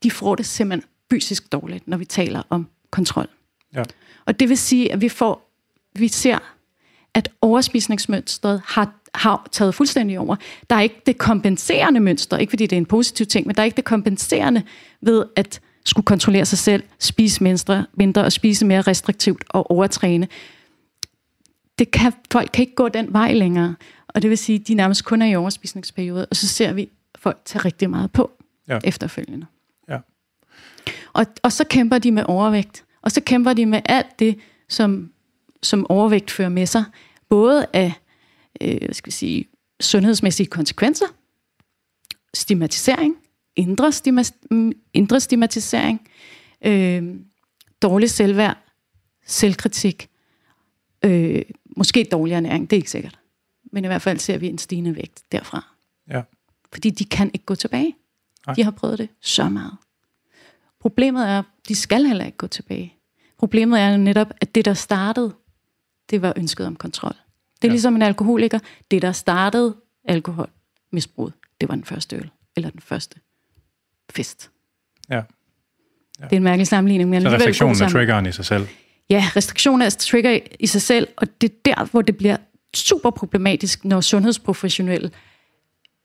De 0.03 0.11
får 0.11 0.35
det 0.35 0.45
simpelthen 0.45 0.89
fysisk 1.11 1.51
dårligt, 1.51 1.87
når 1.87 1.97
vi 1.97 2.05
taler 2.05 2.41
om 2.49 2.67
kontrol. 2.91 3.27
Ja. 3.75 3.83
Og 4.25 4.39
det 4.39 4.49
vil 4.49 4.57
sige, 4.57 4.91
at 4.91 5.01
vi 5.01 5.09
får, 5.09 5.51
vi 5.95 6.07
ser, 6.07 6.37
at 7.13 7.29
overspisningsmønstret 7.41 8.61
har, 8.65 8.93
har 9.15 9.47
taget 9.51 9.75
fuldstændig 9.75 10.19
over. 10.19 10.35
Der 10.69 10.75
er 10.75 10.81
ikke 10.81 11.01
det 11.05 11.17
kompenserende 11.17 11.99
mønster, 11.99 12.37
ikke 12.37 12.49
fordi 12.49 12.65
det 12.65 12.75
er 12.75 12.77
en 12.77 12.85
positiv 12.85 13.25
ting, 13.25 13.47
men 13.47 13.55
der 13.55 13.61
er 13.61 13.65
ikke 13.65 13.77
det 13.77 13.85
kompenserende 13.85 14.63
ved, 15.01 15.25
at 15.35 15.61
skulle 15.85 16.05
kontrollere 16.05 16.45
sig 16.45 16.57
selv, 16.57 16.83
spise 16.99 17.43
mindre, 17.43 17.85
mindre 17.93 18.23
og 18.23 18.31
spise 18.31 18.65
mere 18.65 18.81
restriktivt 18.81 19.43
og 19.49 19.71
overtræne. 19.71 20.27
Det 21.79 21.91
kan, 21.91 22.13
folk 22.31 22.49
kan 22.53 22.61
ikke 22.61 22.75
gå 22.75 22.89
den 22.89 23.13
vej 23.13 23.33
længere. 23.33 23.75
Og 24.07 24.21
det 24.21 24.29
vil 24.29 24.37
sige, 24.37 24.59
at 24.59 24.67
de 24.67 24.73
nærmest 24.73 25.05
kun 25.05 25.21
er 25.21 25.25
i 25.25 25.35
overspisningsperiode, 25.35 26.25
og 26.25 26.35
så 26.35 26.47
ser 26.47 26.73
vi 26.73 26.89
folk 27.15 27.37
tage 27.45 27.65
rigtig 27.65 27.89
meget 27.89 28.11
på 28.11 28.31
ja. 28.67 28.79
efterfølgende. 28.83 29.45
Ja. 29.89 29.97
Og, 31.13 31.25
og 31.43 31.51
så 31.51 31.63
kæmper 31.63 31.97
de 31.97 32.11
med 32.11 32.23
overvægt. 32.27 32.85
Og 33.01 33.11
så 33.11 33.21
kæmper 33.21 33.53
de 33.53 33.65
med 33.65 33.81
alt 33.85 34.19
det, 34.19 34.39
som, 34.69 35.11
som 35.63 35.85
overvægt 35.89 36.31
fører 36.31 36.49
med 36.49 36.65
sig. 36.65 36.83
Både 37.29 37.65
af 37.73 37.93
øh, 38.61 38.77
hvad 38.77 38.93
skal 38.93 39.07
vi 39.07 39.11
sige, 39.11 39.45
sundhedsmæssige 39.81 40.47
konsekvenser, 40.47 41.05
stigmatisering, 42.33 43.15
indre, 43.55 43.91
stima, 43.91 44.23
indre 44.93 45.19
stigmatisering, 45.19 46.07
øh, 46.65 47.15
dårlig 47.81 48.09
selvværd, 48.09 48.57
selvkritik, 49.25 50.09
øh, 51.05 51.41
måske 51.77 52.07
dårlig 52.11 52.33
ernæring, 52.33 52.69
det 52.69 52.75
er 52.75 52.79
ikke 52.79 52.91
sikkert. 52.91 53.19
Men 53.71 53.83
i 53.83 53.87
hvert 53.87 54.01
fald 54.01 54.19
ser 54.19 54.37
vi 54.37 54.47
en 54.47 54.57
stigende 54.57 54.95
vægt 54.95 55.23
derfra. 55.31 55.75
Ja. 56.09 56.21
Fordi 56.73 56.89
de 56.89 57.05
kan 57.05 57.31
ikke 57.33 57.45
gå 57.45 57.55
tilbage. 57.55 57.95
Nej. 58.47 58.55
De 58.55 58.63
har 58.63 58.71
prøvet 58.71 58.99
det 58.99 59.09
så 59.21 59.49
meget. 59.49 59.73
Problemet 60.79 61.29
er, 61.29 61.43
de 61.67 61.75
skal 61.75 62.05
heller 62.05 62.25
ikke 62.25 62.37
gå 62.37 62.47
tilbage. 62.47 62.95
Problemet 63.37 63.79
er 63.79 63.97
netop, 63.97 64.33
at 64.41 64.55
det, 64.55 64.65
der 64.65 64.73
startede, 64.73 65.33
det 66.09 66.21
var 66.21 66.33
ønsket 66.35 66.67
om 66.67 66.75
kontrol. 66.75 67.13
Det 67.55 67.67
er 67.67 67.67
ja. 67.67 67.71
ligesom 67.71 67.95
en 67.95 68.01
alkoholiker. 68.01 68.59
Det, 68.91 69.01
der 69.01 69.11
startede 69.11 69.75
alkoholmisbruget, 70.03 71.33
det 71.61 71.69
var 71.69 71.75
den 71.75 71.83
første 71.83 72.15
øl, 72.15 72.31
eller 72.55 72.69
den 72.69 72.79
første 72.79 73.19
fest. 74.11 74.49
Ja. 75.09 75.15
ja. 75.15 75.21
Det 76.23 76.31
er 76.31 76.37
en 76.37 76.43
mærkelig 76.43 76.67
sammenligning. 76.67 77.09
Men 77.09 77.21
så 77.21 77.29
restriktionen 77.29 77.81
er 77.81 77.89
triggeren 77.89 78.25
i 78.25 78.31
sig 78.31 78.45
selv? 78.45 78.67
Ja, 79.09 79.25
restriktionen 79.35 79.81
er 79.81 79.89
trigger 79.89 80.39
i 80.59 80.67
sig 80.67 80.81
selv, 80.81 81.07
og 81.17 81.41
det 81.41 81.51
er 81.51 81.55
der, 81.65 81.85
hvor 81.91 82.01
det 82.01 82.17
bliver 82.17 82.37
super 82.75 83.09
problematisk, 83.09 83.85
når 83.85 84.01
sundhedsprofessionelle 84.01 85.11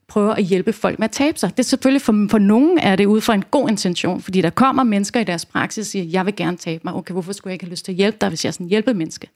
prøver 0.08 0.34
at 0.34 0.44
hjælpe 0.44 0.72
folk 0.72 0.98
med 0.98 1.04
at 1.04 1.10
tabe 1.10 1.38
sig. 1.38 1.50
Det 1.50 1.58
er 1.58 1.62
selvfølgelig 1.62 2.02
for, 2.02 2.26
for 2.30 2.38
nogen 2.38 2.78
er 2.78 2.96
det 2.96 3.06
ud 3.06 3.20
fra 3.20 3.34
en 3.34 3.44
god 3.50 3.68
intention, 3.68 4.22
fordi 4.22 4.40
der 4.40 4.50
kommer 4.50 4.82
mennesker 4.82 5.20
i 5.20 5.24
deres 5.24 5.46
praksis 5.46 5.82
og 5.82 5.86
siger, 5.86 6.04
jeg 6.04 6.26
vil 6.26 6.36
gerne 6.36 6.56
tabe 6.56 6.80
mig. 6.84 6.94
Okay, 6.94 7.12
hvorfor 7.12 7.32
skulle 7.32 7.50
jeg 7.50 7.54
ikke 7.54 7.64
have 7.64 7.70
lyst 7.70 7.84
til 7.84 7.92
at 7.92 7.96
hjælpe 7.96 8.18
dig, 8.20 8.28
hvis 8.28 8.44
jeg 8.44 8.48
er 8.48 8.52
sådan 8.52 8.66
en 8.66 8.70
hjælpemenneske? 8.70 9.28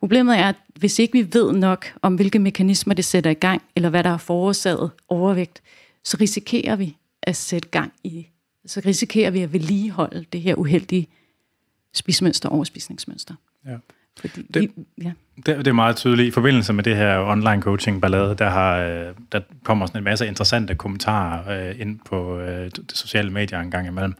Problemet 0.00 0.38
er, 0.38 0.48
at 0.48 0.54
hvis 0.76 0.98
ikke 0.98 1.12
vi 1.12 1.28
ved 1.32 1.52
nok 1.52 1.92
om, 2.02 2.14
hvilke 2.14 2.38
mekanismer 2.38 2.94
det 2.94 3.04
sætter 3.04 3.30
i 3.30 3.34
gang, 3.34 3.62
eller 3.76 3.88
hvad 3.88 4.04
der 4.04 4.10
har 4.10 4.18
forårsaget 4.18 4.90
overvægt, 5.08 5.62
så 6.04 6.16
risikerer 6.20 6.76
vi 6.76 6.96
at 7.28 7.36
sætte 7.36 7.68
gang 7.68 7.92
i, 8.04 8.26
så 8.66 8.82
risikerer 8.86 9.30
vi 9.30 9.42
at 9.42 9.52
vedligeholde 9.52 10.24
det 10.32 10.40
her 10.40 10.54
uheldige 10.54 11.08
spismønster, 11.94 12.48
overspisningsmønster. 12.48 13.34
Ja. 13.66 13.76
Fordi 14.20 14.42
det, 14.54 14.62
vi, 14.62 14.70
ja. 15.02 15.12
det, 15.36 15.46
det 15.46 15.66
er 15.66 15.72
meget 15.72 15.96
tydeligt. 15.96 16.28
I 16.28 16.30
forbindelse 16.30 16.72
med 16.72 16.84
det 16.84 16.96
her 16.96 17.18
online 17.18 17.62
coaching 17.62 18.00
ballade, 18.00 18.34
der, 18.34 18.48
har, 18.48 18.78
øh, 18.78 19.14
der 19.32 19.40
kommer 19.64 19.86
sådan 19.86 20.00
en 20.00 20.04
masse 20.04 20.26
interessante 20.26 20.74
kommentarer 20.74 21.68
øh, 21.70 21.80
ind 21.80 22.00
på 22.04 22.38
øh, 22.38 22.64
det 22.64 22.92
sociale 22.94 23.30
medier 23.30 23.60
en 23.60 23.70
gang 23.70 23.86
imellem. 23.86 24.14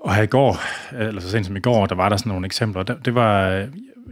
Og 0.00 0.14
her 0.14 0.22
i 0.22 0.26
går, 0.26 0.60
eller 0.94 1.20
så 1.20 1.30
sent 1.30 1.46
som 1.46 1.56
i 1.56 1.60
går, 1.60 1.86
der 1.86 1.94
var 1.94 2.08
der 2.08 2.16
sådan 2.16 2.30
nogle 2.30 2.46
eksempler. 2.46 2.82
Det, 2.82 3.04
det 3.04 3.14
var, 3.14 3.66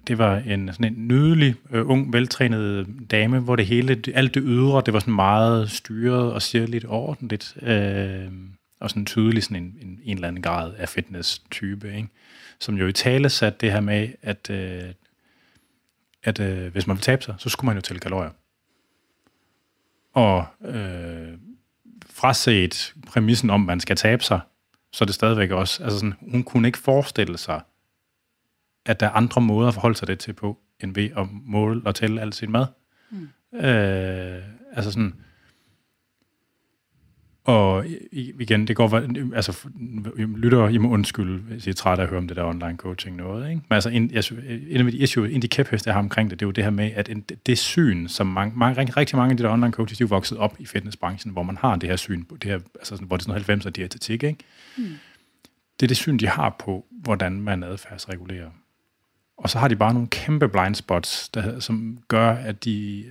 det 0.09 0.19
var 0.19 0.37
en, 0.37 0.69
sådan 0.73 0.93
en 0.95 1.09
nydelig, 1.09 1.55
øh, 1.71 1.91
ung, 1.91 2.13
veltrænet 2.13 2.87
dame, 3.11 3.41
hvor 3.41 3.57
det 3.57 3.67
hele, 3.67 4.03
alt 4.15 4.35
det 4.35 4.43
ydre, 4.47 4.83
det 4.87 4.95
var 4.95 5.01
sådan 5.01 5.15
meget 5.15 5.71
styret 5.71 6.33
og 6.33 6.43
sirligt 6.43 6.85
ordentligt. 6.89 7.57
Øh, 7.63 8.29
og 8.81 8.91
sådan 8.91 9.07
tydelig 9.07 9.43
sådan 9.43 9.57
en, 9.57 9.77
en, 9.81 10.01
en 10.05 10.17
eller 10.17 10.29
anden 10.29 10.43
grad 10.43 10.75
af 10.75 10.89
fitness-type, 10.89 11.97
ikke? 11.97 12.09
som 12.61 12.77
jo 12.77 12.87
i 12.87 12.93
tale 12.93 13.29
satte 13.29 13.59
det 13.61 13.73
her 13.73 13.81
med, 13.81 14.09
at, 14.23 14.51
øh, 14.51 14.93
at 16.23 16.41
øh, 16.41 16.73
hvis 16.73 16.87
man 16.87 16.97
vil 16.97 17.03
tabe 17.03 17.23
sig, 17.23 17.35
så 17.39 17.49
skulle 17.49 17.67
man 17.67 17.77
jo 17.77 17.81
tælle 17.81 18.01
kalorier. 18.01 18.31
Og 20.13 20.47
øh, 20.65 21.39
fraset 22.11 22.95
præmissen 23.07 23.51
om, 23.51 23.63
at 23.63 23.67
man 23.67 23.81
skal 23.81 23.97
tabe 23.97 24.25
sig, 24.25 24.41
så 24.93 25.05
er 25.05 25.07
det 25.07 25.15
stadigvæk 25.15 25.51
også, 25.51 25.83
altså 25.83 25.99
sådan, 25.99 26.15
hun 26.21 26.43
kunne 26.43 26.69
ikke 26.69 26.79
forestille 26.79 27.39
sig, 27.39 27.61
at 28.87 29.01
der 29.01 29.07
er 29.07 29.11
andre 29.11 29.41
måder 29.41 29.69
at 29.69 29.75
forholde 29.75 29.97
sig 29.97 30.09
det 30.09 30.19
til 30.19 30.33
på, 30.33 30.59
end 30.81 30.95
ved 30.95 31.11
at 31.17 31.27
måle 31.45 31.83
og 31.85 31.95
tælle 31.95 32.21
al 32.21 32.33
sin 32.33 32.53
mad. 32.53 32.67
Mm. 33.11 33.59
Øh, 33.59 34.43
altså 34.73 34.91
sådan, 34.91 35.15
Og 37.45 37.87
igen, 38.13 38.67
det 38.67 38.77
går, 38.77 38.95
altså, 39.35 39.69
lytter, 40.17 40.69
I 40.69 40.79
må 40.79 40.89
undskylde, 40.89 41.39
hvis 41.39 41.67
I 41.67 41.71
er 41.71 41.75
træt 41.75 41.99
af 41.99 42.03
at 42.03 42.09
høre 42.09 42.19
om 42.19 42.29
det 42.29 42.37
der 42.37 42.45
online 42.45 42.77
coaching 42.77 43.17
noget, 43.17 43.51
ikke? 43.51 43.63
Men 43.69 43.75
altså, 43.75 43.89
en, 43.89 44.11
jeg, 44.13 44.25
en 44.69 44.87
af 44.87 44.93
de 44.93 44.99
issue, 44.99 45.29
en 45.29 45.35
af 45.35 45.41
de 45.41 45.49
kæpheste, 45.49 45.89
jeg 45.89 45.95
har 45.95 46.03
omkring 46.03 46.31
det, 46.31 46.41
det 46.41 46.45
er 46.45 46.49
jo 46.49 46.53
det 46.53 46.65
her 46.65 46.71
med, 46.71 46.91
at 46.95 47.09
en, 47.09 47.21
det 47.47 47.59
syn, 47.59 48.09
som 48.09 48.27
mange, 48.27 48.59
mange, 48.59 48.81
rigtig 48.81 49.17
mange 49.17 49.31
af 49.31 49.37
de 49.37 49.43
der 49.43 49.51
online 49.51 49.73
coaches, 49.73 49.99
de 49.99 50.05
er 50.05 50.09
vokset 50.09 50.39
op 50.39 50.57
i 50.59 50.67
fitnessbranchen, 50.67 51.33
hvor 51.33 51.43
man 51.43 51.57
har 51.57 51.77
det 51.77 51.89
her 51.89 51.97
syn, 51.97 52.25
det 52.31 52.45
her, 52.45 52.59
altså, 52.75 52.97
hvor 52.97 53.17
det 53.17 53.23
er 53.23 53.25
sådan 53.25 53.35
90 53.35 53.67
og 53.67 53.77
dietetik, 53.77 54.23
ikke? 54.23 54.45
Mm. 54.77 54.85
Det 55.81 55.87
er 55.87 55.89
det 55.89 55.97
syn, 55.97 56.17
de 56.17 56.27
har 56.27 56.57
på, 56.59 56.87
hvordan 56.91 57.41
man 57.41 57.63
adfærdsregulerer. 57.63 58.51
Og 59.37 59.51
så 59.51 59.59
har 59.59 59.69
de 59.69 59.77
bare 59.77 59.93
nogle 59.93 60.09
kæmpe 60.09 60.49
blind 60.49 60.75
spots, 60.75 61.29
der, 61.29 61.61
som 61.61 61.99
gør, 62.09 62.31
at 62.31 62.65
de 62.65 63.05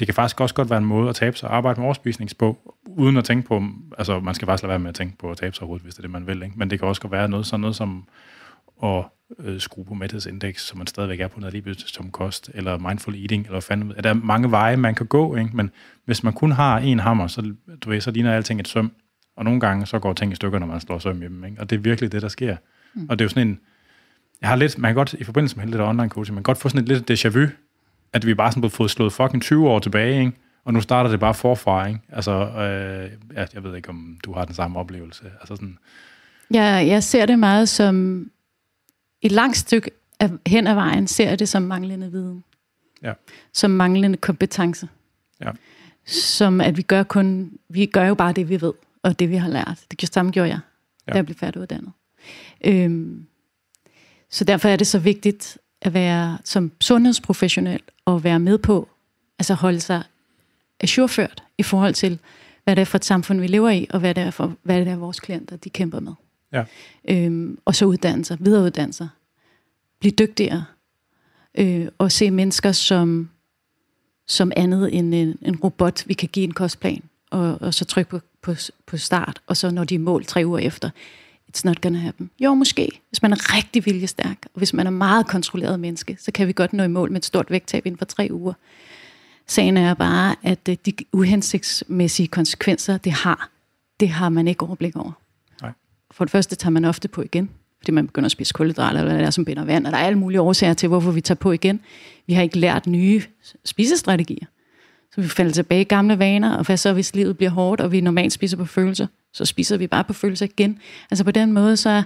det 0.00 0.06
kan 0.06 0.14
faktisk 0.14 0.40
også 0.40 0.54
godt 0.54 0.70
være 0.70 0.78
en 0.78 0.84
måde 0.84 1.08
at 1.08 1.14
tabe 1.14 1.36
sig 1.36 1.48
og 1.48 1.56
arbejde 1.56 1.80
med 1.80 1.86
overspisning 1.86 2.30
på, 2.38 2.74
uden 2.86 3.16
at 3.16 3.24
tænke 3.24 3.48
på, 3.48 3.62
altså 3.98 4.20
man 4.20 4.34
skal 4.34 4.46
faktisk 4.46 4.62
lade 4.62 4.70
være 4.70 4.78
med 4.78 4.88
at 4.88 4.94
tænke 4.94 5.18
på 5.18 5.30
at 5.30 5.36
tabe 5.36 5.54
sig 5.54 5.62
overhovedet, 5.62 5.84
hvis 5.84 5.94
det 5.94 5.98
er 5.98 6.02
det, 6.02 6.10
man 6.10 6.26
vil. 6.26 6.42
Ikke? 6.42 6.54
Men 6.58 6.70
det 6.70 6.78
kan 6.78 6.88
også 6.88 7.00
godt 7.00 7.12
være 7.12 7.28
noget, 7.28 7.46
sådan 7.46 7.60
noget 7.60 7.76
som 7.76 8.08
at 8.82 9.04
øh, 9.38 9.60
skrue 9.60 9.84
på 9.84 9.94
mæthedsindeks, 9.94 10.66
så 10.66 10.78
man 10.78 10.86
stadigvæk 10.86 11.20
er 11.20 11.28
på 11.28 11.40
noget 11.40 11.52
lige 11.52 11.74
som 11.74 12.10
kost, 12.10 12.50
eller 12.54 12.78
mindful 12.78 13.14
eating, 13.14 13.46
eller 13.46 13.60
fanden, 13.60 13.92
er 13.96 14.02
der 14.02 14.14
mange 14.14 14.50
veje, 14.50 14.76
man 14.76 14.94
kan 14.94 15.06
gå, 15.06 15.36
ikke? 15.36 15.56
men 15.56 15.70
hvis 16.04 16.22
man 16.22 16.32
kun 16.32 16.52
har 16.52 16.78
en 16.78 17.00
hammer, 17.00 17.26
så, 17.26 17.54
du 17.80 17.90
ved, 17.90 18.00
så 18.00 18.10
ligner 18.10 18.34
alting 18.34 18.60
et 18.60 18.68
søm, 18.68 18.92
og 19.36 19.44
nogle 19.44 19.60
gange 19.60 19.86
så 19.86 19.98
går 19.98 20.12
ting 20.12 20.32
i 20.32 20.34
stykker, 20.34 20.58
når 20.58 20.66
man 20.66 20.80
slår 20.80 20.98
søm 20.98 21.22
i 21.22 21.24
dem, 21.24 21.44
ikke? 21.44 21.60
og 21.60 21.70
det 21.70 21.76
er 21.76 21.80
virkelig 21.80 22.12
det, 22.12 22.22
der 22.22 22.28
sker. 22.28 22.56
Mm. 22.94 23.06
Og 23.08 23.18
det 23.18 23.22
er 23.22 23.24
jo 23.24 23.28
sådan 23.28 23.48
en, 23.48 23.60
jeg 24.40 24.48
har 24.48 24.56
lidt, 24.56 24.78
man 24.78 24.88
kan 24.88 24.94
godt, 24.94 25.12
i 25.12 25.24
forbindelse 25.24 25.56
med 25.56 25.64
hele 25.64 25.78
det 25.78 25.86
online 25.86 26.08
coaching, 26.08 26.34
man 26.34 26.44
kan 26.44 26.50
godt 26.50 26.58
få 26.58 26.68
sådan 26.68 26.82
et 26.82 26.88
lidt 26.88 27.10
déjà 27.10 27.28
vu, 27.28 27.46
at 28.12 28.26
vi 28.26 28.34
bare 28.34 28.52
sådan 28.52 28.60
blevet 28.60 28.72
fået 28.72 28.90
slået 28.90 29.12
fucking 29.12 29.42
20 29.42 29.68
år 29.68 29.78
tilbage, 29.78 30.20
ikke? 30.20 30.32
og 30.64 30.72
nu 30.72 30.80
starter 30.80 31.10
det 31.10 31.20
bare 31.20 31.34
forfra. 31.34 31.86
Ikke? 31.86 32.00
Altså, 32.08 32.32
øh, 32.32 33.10
jeg, 33.34 33.48
jeg 33.54 33.64
ved 33.64 33.76
ikke, 33.76 33.88
om 33.88 34.18
du 34.24 34.32
har 34.32 34.44
den 34.44 34.54
samme 34.54 34.78
oplevelse. 34.78 35.24
Altså 35.40 35.56
sådan. 35.56 35.78
Ja, 36.54 36.64
jeg 36.64 37.02
ser 37.02 37.26
det 37.26 37.38
meget 37.38 37.68
som 37.68 38.26
et 39.22 39.32
langt 39.32 39.56
stykke 39.56 39.90
af, 40.20 40.30
hen 40.46 40.66
ad 40.66 40.74
vejen, 40.74 41.06
ser 41.06 41.28
jeg 41.28 41.38
det 41.38 41.48
som 41.48 41.62
manglende 41.62 42.10
viden. 42.10 42.44
Ja. 43.02 43.12
Som 43.52 43.70
manglende 43.70 44.16
kompetence. 44.16 44.88
Ja. 45.40 45.50
Som 46.06 46.60
at 46.60 46.76
vi 46.76 46.82
gør 46.82 47.02
kun, 47.02 47.52
vi 47.68 47.86
gør 47.86 48.04
jo 48.04 48.14
bare 48.14 48.32
det, 48.32 48.48
vi 48.48 48.60
ved, 48.60 48.72
og 49.02 49.18
det, 49.18 49.30
vi 49.30 49.36
har 49.36 49.48
lært. 49.48 49.84
Det 49.90 50.14
samme 50.14 50.32
gjorde 50.32 50.48
jeg, 50.48 50.60
ja. 51.06 51.12
da 51.12 51.16
jeg 51.16 51.26
blev 51.26 51.36
færdiguddannet. 51.36 51.92
Øhm, 52.64 53.26
så 54.30 54.44
derfor 54.44 54.68
er 54.68 54.76
det 54.76 54.86
så 54.86 54.98
vigtigt, 54.98 55.58
at 55.82 55.94
være 55.94 56.38
som 56.44 56.72
sundhedsprofessionel 56.80 57.80
og 58.04 58.24
være 58.24 58.38
med 58.38 58.58
på, 58.58 58.88
altså 59.38 59.54
holde 59.54 59.80
sig 59.80 60.02
ajourført 60.80 61.42
i 61.58 61.62
forhold 61.62 61.94
til, 61.94 62.18
hvad 62.64 62.76
det 62.76 62.82
er 62.82 62.86
for 62.86 62.98
et 62.98 63.04
samfund, 63.04 63.40
vi 63.40 63.46
lever 63.46 63.70
i, 63.70 63.86
og 63.90 64.00
hvad 64.00 64.14
det 64.14 64.22
er 64.22 64.30
for, 64.30 64.56
hvad 64.62 64.80
det 64.80 64.88
er 64.88 64.96
vores 64.96 65.20
klienter, 65.20 65.56
de 65.56 65.70
kæmper 65.70 66.00
med. 66.00 66.12
Ja. 66.52 66.64
Øhm, 67.08 67.58
og 67.64 67.74
så 67.74 67.84
uddanne 67.84 68.24
sig, 68.24 68.36
videreuddanne 68.40 68.92
sig, 68.92 69.08
blive 70.00 70.12
dygtigere, 70.12 70.64
øh, 71.54 71.88
og 71.98 72.12
se 72.12 72.30
mennesker 72.30 72.72
som, 72.72 73.30
som 74.28 74.52
andet 74.56 74.94
end 74.98 75.14
en, 75.14 75.38
en 75.42 75.56
robot, 75.56 76.02
vi 76.06 76.14
kan 76.14 76.28
give 76.32 76.44
en 76.44 76.54
kostplan, 76.54 77.02
og, 77.30 77.58
og 77.60 77.74
så 77.74 77.84
trykke 77.84 78.10
på, 78.10 78.20
på, 78.42 78.54
på 78.86 78.96
start, 78.96 79.42
og 79.46 79.56
så 79.56 79.70
når 79.70 79.84
de 79.84 79.94
er 79.94 79.98
mål 79.98 80.24
tre 80.24 80.42
uger 80.46 80.58
efter, 80.58 80.90
it's 81.50 81.62
not 81.64 81.80
gonna 81.80 81.98
happen. 81.98 82.30
Jo, 82.40 82.54
måske. 82.54 83.00
Hvis 83.08 83.22
man 83.22 83.32
er 83.32 83.56
rigtig 83.56 83.86
viljestærk, 83.86 84.36
og 84.44 84.58
hvis 84.58 84.74
man 84.74 84.86
er 84.86 84.90
meget 84.90 85.26
kontrolleret 85.26 85.80
menneske, 85.80 86.16
så 86.20 86.32
kan 86.32 86.46
vi 86.46 86.52
godt 86.52 86.72
nå 86.72 86.82
i 86.82 86.88
mål 86.88 87.12
med 87.12 87.20
et 87.20 87.24
stort 87.24 87.50
vægttab 87.50 87.86
inden 87.86 87.98
for 87.98 88.04
tre 88.04 88.28
uger. 88.30 88.52
Sagen 89.46 89.76
er 89.76 89.94
bare, 89.94 90.36
at 90.42 90.68
øh, 90.68 90.76
de 90.86 90.92
uhensigtsmæssige 91.12 92.26
konsekvenser, 92.26 92.96
det 92.96 93.12
har, 93.12 93.50
det 94.00 94.08
har 94.08 94.28
man 94.28 94.48
ikke 94.48 94.66
overblik 94.66 94.96
over. 94.96 95.12
Nej. 95.62 95.72
For 96.10 96.24
det 96.24 96.32
første 96.32 96.56
tager 96.56 96.70
man 96.70 96.84
ofte 96.84 97.08
på 97.08 97.22
igen, 97.22 97.50
fordi 97.78 97.92
man 97.92 98.06
begynder 98.06 98.26
at 98.26 98.32
spise 98.32 98.52
kulhydrater, 98.52 98.98
eller 98.98 99.10
hvad 99.12 99.18
det 99.18 99.26
er, 99.26 99.30
som 99.30 99.44
binder 99.44 99.64
vand, 99.64 99.86
og 99.86 99.92
der 99.92 99.98
er 99.98 100.02
alle 100.06 100.18
mulige 100.18 100.40
årsager 100.40 100.74
til, 100.74 100.88
hvorfor 100.88 101.10
vi 101.10 101.20
tager 101.20 101.36
på 101.36 101.52
igen. 101.52 101.80
Vi 102.26 102.32
har 102.32 102.42
ikke 102.42 102.58
lært 102.58 102.86
nye 102.86 103.22
spisestrategier. 103.64 104.46
Så 105.14 105.20
vi 105.20 105.28
falder 105.28 105.52
tilbage 105.52 105.80
i 105.80 105.84
gamle 105.84 106.18
vaner, 106.18 106.56
og 106.56 106.66
hvad 106.66 106.76
så, 106.76 106.92
hvis 106.92 107.14
livet 107.14 107.36
bliver 107.36 107.50
hårdt, 107.50 107.80
og 107.80 107.92
vi 107.92 108.00
normalt 108.00 108.32
spiser 108.32 108.56
på 108.56 108.64
følelser, 108.64 109.06
så 109.32 109.44
spiser 109.44 109.76
vi 109.76 109.86
bare 109.86 110.04
på 110.04 110.12
følelser 110.12 110.46
igen. 110.46 110.78
Altså 111.10 111.24
på 111.24 111.30
den 111.30 111.52
måde, 111.52 111.76
så, 111.76 112.02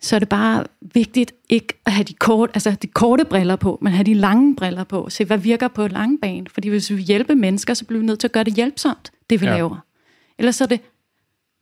så 0.00 0.16
er 0.16 0.18
det 0.18 0.28
bare 0.28 0.64
vigtigt 0.80 1.32
ikke 1.48 1.74
at 1.86 1.92
have 1.92 2.04
de, 2.04 2.14
kort, 2.14 2.50
altså 2.54 2.70
de 2.70 2.86
korte 2.86 3.24
briller 3.24 3.56
på, 3.56 3.78
men 3.82 3.92
have 3.92 4.04
de 4.04 4.14
lange 4.14 4.56
briller 4.56 4.84
på. 4.84 5.10
Se, 5.10 5.24
hvad 5.24 5.38
virker 5.38 5.68
på 5.68 5.86
lange 5.86 6.18
bane. 6.18 6.46
Fordi 6.50 6.68
hvis 6.68 6.90
vi 6.90 7.02
hjælper 7.02 7.34
mennesker, 7.34 7.74
så 7.74 7.84
bliver 7.84 8.00
vi 8.00 8.06
nødt 8.06 8.20
til 8.20 8.26
at 8.26 8.32
gøre 8.32 8.44
det 8.44 8.54
hjælpsomt, 8.54 9.12
det 9.30 9.40
vi 9.40 9.46
ja. 9.46 9.54
laver. 9.54 9.76
Ellers 10.38 10.56
så 10.56 10.64
er 10.64 10.68
det 10.68 10.80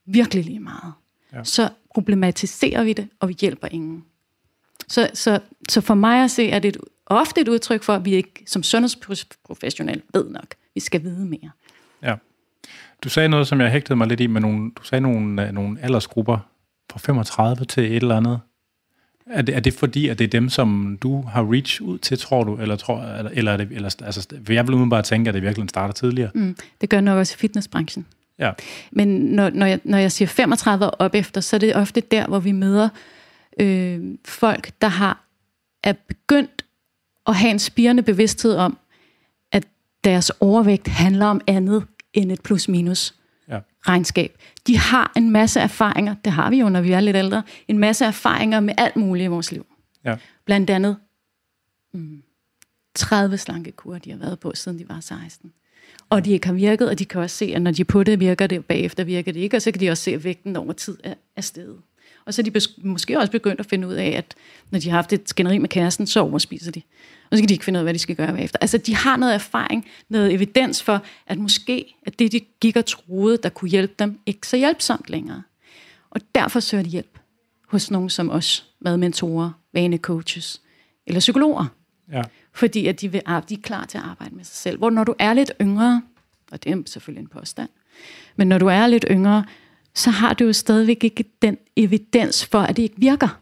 virkelig 0.06 0.44
lige 0.44 0.60
meget. 0.60 0.92
Ja. 1.32 1.44
Så 1.44 1.68
problematiserer 1.94 2.84
vi 2.84 2.92
det, 2.92 3.08
og 3.20 3.28
vi 3.28 3.36
hjælper 3.40 3.68
ingen. 3.70 4.04
Så, 4.88 5.10
så, 5.14 5.40
så 5.68 5.80
for 5.80 5.94
mig 5.94 6.24
at 6.24 6.30
se, 6.30 6.50
er 6.50 6.58
det 6.58 6.68
et, 6.68 6.76
ofte 7.06 7.40
et 7.40 7.48
udtryk 7.48 7.82
for, 7.82 7.94
at 7.94 8.04
vi 8.04 8.14
ikke 8.14 8.44
som 8.46 8.62
sundhedsprofessionel 8.62 10.02
ved 10.14 10.30
nok. 10.30 10.54
Vi 10.74 10.80
skal 10.80 11.02
vide 11.02 11.26
mere. 11.26 11.50
Ja. 12.02 12.14
Du 13.04 13.08
sagde 13.08 13.28
noget, 13.28 13.46
som 13.46 13.60
jeg 13.60 13.70
hægtede 13.70 13.96
mig 13.96 14.06
lidt 14.06 14.20
i, 14.20 14.26
med 14.26 14.40
nogle, 14.40 14.70
du 14.78 14.84
sagde 14.84 15.02
nogle, 15.02 15.46
øh, 15.46 15.52
nogle 15.52 15.78
aldersgrupper 15.82 16.38
fra 16.90 16.98
35 16.98 17.64
til 17.64 17.84
et 17.84 17.96
eller 17.96 18.16
andet. 18.16 18.40
Er 19.26 19.42
det, 19.42 19.56
er 19.56 19.60
det 19.60 19.74
fordi, 19.74 20.08
at 20.08 20.18
det 20.18 20.24
er 20.24 20.28
dem, 20.28 20.48
som 20.48 20.98
du 21.02 21.22
har 21.22 21.52
reach 21.52 21.82
ud 21.82 21.98
til, 21.98 22.18
tror 22.18 22.44
du? 22.44 22.56
Eller, 22.56 22.76
tror, 22.76 23.02
eller, 23.02 23.30
eller 23.34 23.52
er 23.52 23.56
det, 23.56 23.68
eller, 23.70 23.96
altså, 24.04 24.28
jeg 24.48 24.66
vil 24.66 24.74
umiddelbart 24.74 25.04
tænke, 25.04 25.28
at 25.28 25.34
det 25.34 25.42
virkelig 25.42 25.68
starter 25.68 25.94
tidligere. 25.94 26.30
Mm, 26.34 26.56
det 26.80 26.90
gør 26.90 27.00
nok 27.00 27.18
også 27.18 27.34
i 27.34 27.38
fitnessbranchen. 27.38 28.06
Ja. 28.38 28.52
Men 28.90 29.08
når, 29.08 29.50
når, 29.50 29.66
jeg, 29.66 29.80
når 29.84 29.98
jeg 29.98 30.12
siger 30.12 30.28
35 30.28 30.86
år 30.86 30.96
op 30.98 31.14
efter, 31.14 31.40
så 31.40 31.56
er 31.56 31.60
det 31.60 31.76
ofte 31.76 32.00
der, 32.00 32.26
hvor 32.26 32.38
vi 32.38 32.52
møder 32.52 32.88
øh, 33.60 34.00
folk, 34.24 34.70
der 34.80 34.88
har 34.88 35.24
er 35.82 35.92
begyndt 36.08 36.64
at 37.26 37.34
have 37.34 37.50
en 37.50 37.58
spirende 37.58 38.02
bevidsthed 38.02 38.56
om, 38.56 38.78
at 39.52 39.64
deres 40.04 40.30
overvægt 40.40 40.88
handler 40.88 41.26
om 41.26 41.40
andet 41.46 41.84
end 42.14 42.32
et 42.32 42.42
plus-minus 42.42 43.14
ja. 43.48 43.60
regnskab. 43.80 44.38
De 44.66 44.78
har 44.78 45.12
en 45.16 45.30
masse 45.30 45.60
erfaringer, 45.60 46.14
det 46.24 46.32
har 46.32 46.50
vi 46.50 46.60
jo, 46.60 46.68
når 46.68 46.80
vi 46.80 46.92
er 46.92 47.00
lidt 47.00 47.16
ældre, 47.16 47.42
en 47.68 47.78
masse 47.78 48.04
erfaringer 48.04 48.60
med 48.60 48.74
alt 48.78 48.96
muligt 48.96 49.24
i 49.24 49.28
vores 49.28 49.52
liv. 49.52 49.66
Ja. 50.04 50.16
Blandt 50.44 50.70
andet 50.70 50.96
mm, 51.92 52.22
30 52.94 53.38
slankekurer, 53.38 53.98
de 53.98 54.10
har 54.10 54.18
været 54.18 54.40
på, 54.40 54.52
siden 54.54 54.78
de 54.78 54.88
var 54.88 55.00
16. 55.00 55.52
Og 56.10 56.24
de 56.24 56.30
ikke 56.30 56.46
har 56.46 56.54
virket, 56.54 56.88
og 56.88 56.98
de 56.98 57.04
kan 57.04 57.20
også 57.20 57.36
se, 57.36 57.52
at 57.54 57.62
når 57.62 57.70
de 57.70 57.80
er 57.80 57.84
på 57.84 58.02
det, 58.02 58.20
virker 58.20 58.46
det, 58.46 58.58
og 58.58 58.64
bagefter 58.64 59.04
virker 59.04 59.32
det 59.32 59.40
ikke, 59.40 59.56
og 59.56 59.62
så 59.62 59.70
kan 59.70 59.80
de 59.80 59.90
også 59.90 60.02
se, 60.02 60.10
at 60.10 60.24
vægten 60.24 60.56
over 60.56 60.72
tid 60.72 60.98
er, 61.04 61.14
er 61.36 61.40
steget. 61.40 61.78
Og 62.28 62.34
så 62.34 62.42
er 62.42 62.50
de 62.50 62.60
måske 62.82 63.18
også 63.18 63.32
begyndt 63.32 63.60
at 63.60 63.66
finde 63.66 63.88
ud 63.88 63.94
af, 63.94 64.08
at 64.08 64.34
når 64.70 64.78
de 64.78 64.90
har 64.90 64.96
haft 64.96 65.12
et 65.12 65.28
skænderi 65.28 65.58
med 65.58 65.68
kæresten, 65.68 66.06
så 66.06 66.20
overspiser 66.20 66.72
de. 66.72 66.82
Og 67.30 67.36
så 67.36 67.42
kan 67.42 67.48
de 67.48 67.54
ikke 67.54 67.64
finde 67.64 67.76
ud 67.76 67.80
af, 67.80 67.84
hvad 67.84 67.94
de 67.94 67.98
skal 67.98 68.16
gøre 68.16 68.32
bagefter. 68.32 68.58
Altså, 68.60 68.78
de 68.78 68.94
har 68.94 69.16
noget 69.16 69.34
erfaring, 69.34 69.86
noget 70.08 70.32
evidens 70.32 70.82
for, 70.82 71.02
at 71.26 71.38
måske 71.38 71.94
at 72.06 72.18
det, 72.18 72.32
de 72.32 72.40
gik 72.40 72.76
og 72.76 72.86
troede, 72.86 73.38
der 73.42 73.48
kunne 73.48 73.68
hjælpe 73.68 73.94
dem, 73.98 74.18
ikke 74.26 74.46
så 74.46 74.56
hjælpsomt 74.56 75.10
længere. 75.10 75.42
Og 76.10 76.20
derfor 76.34 76.60
søger 76.60 76.82
de 76.82 76.90
hjælp 76.90 77.18
hos 77.66 77.90
nogen 77.90 78.10
som 78.10 78.30
os, 78.30 78.66
madmentorer, 78.80 79.50
vanecoaches 79.72 80.60
eller 81.06 81.20
psykologer. 81.20 81.66
Ja. 82.12 82.22
Fordi 82.52 82.86
at 82.86 83.00
de, 83.00 83.12
vil, 83.12 83.22
de 83.48 83.54
er 83.54 83.62
klar 83.62 83.84
til 83.84 83.98
at 83.98 84.04
arbejde 84.04 84.34
med 84.34 84.44
sig 84.44 84.56
selv. 84.56 84.78
Hvor 84.78 84.90
når 84.90 85.04
du 85.04 85.14
er 85.18 85.32
lidt 85.32 85.52
yngre, 85.60 86.02
og 86.52 86.64
det 86.64 86.72
er 86.72 86.82
selvfølgelig 86.86 87.22
en 87.22 87.28
påstand, 87.28 87.68
men 88.36 88.48
når 88.48 88.58
du 88.58 88.66
er 88.66 88.86
lidt 88.86 89.04
yngre, 89.10 89.44
så 89.94 90.10
har 90.10 90.34
du 90.34 90.44
jo 90.44 90.52
stadigvæk 90.52 91.04
ikke 91.04 91.24
den 91.42 91.58
evidens 91.76 92.46
for, 92.46 92.60
at 92.60 92.76
det 92.76 92.82
ikke 92.82 92.98
virker. 92.98 93.40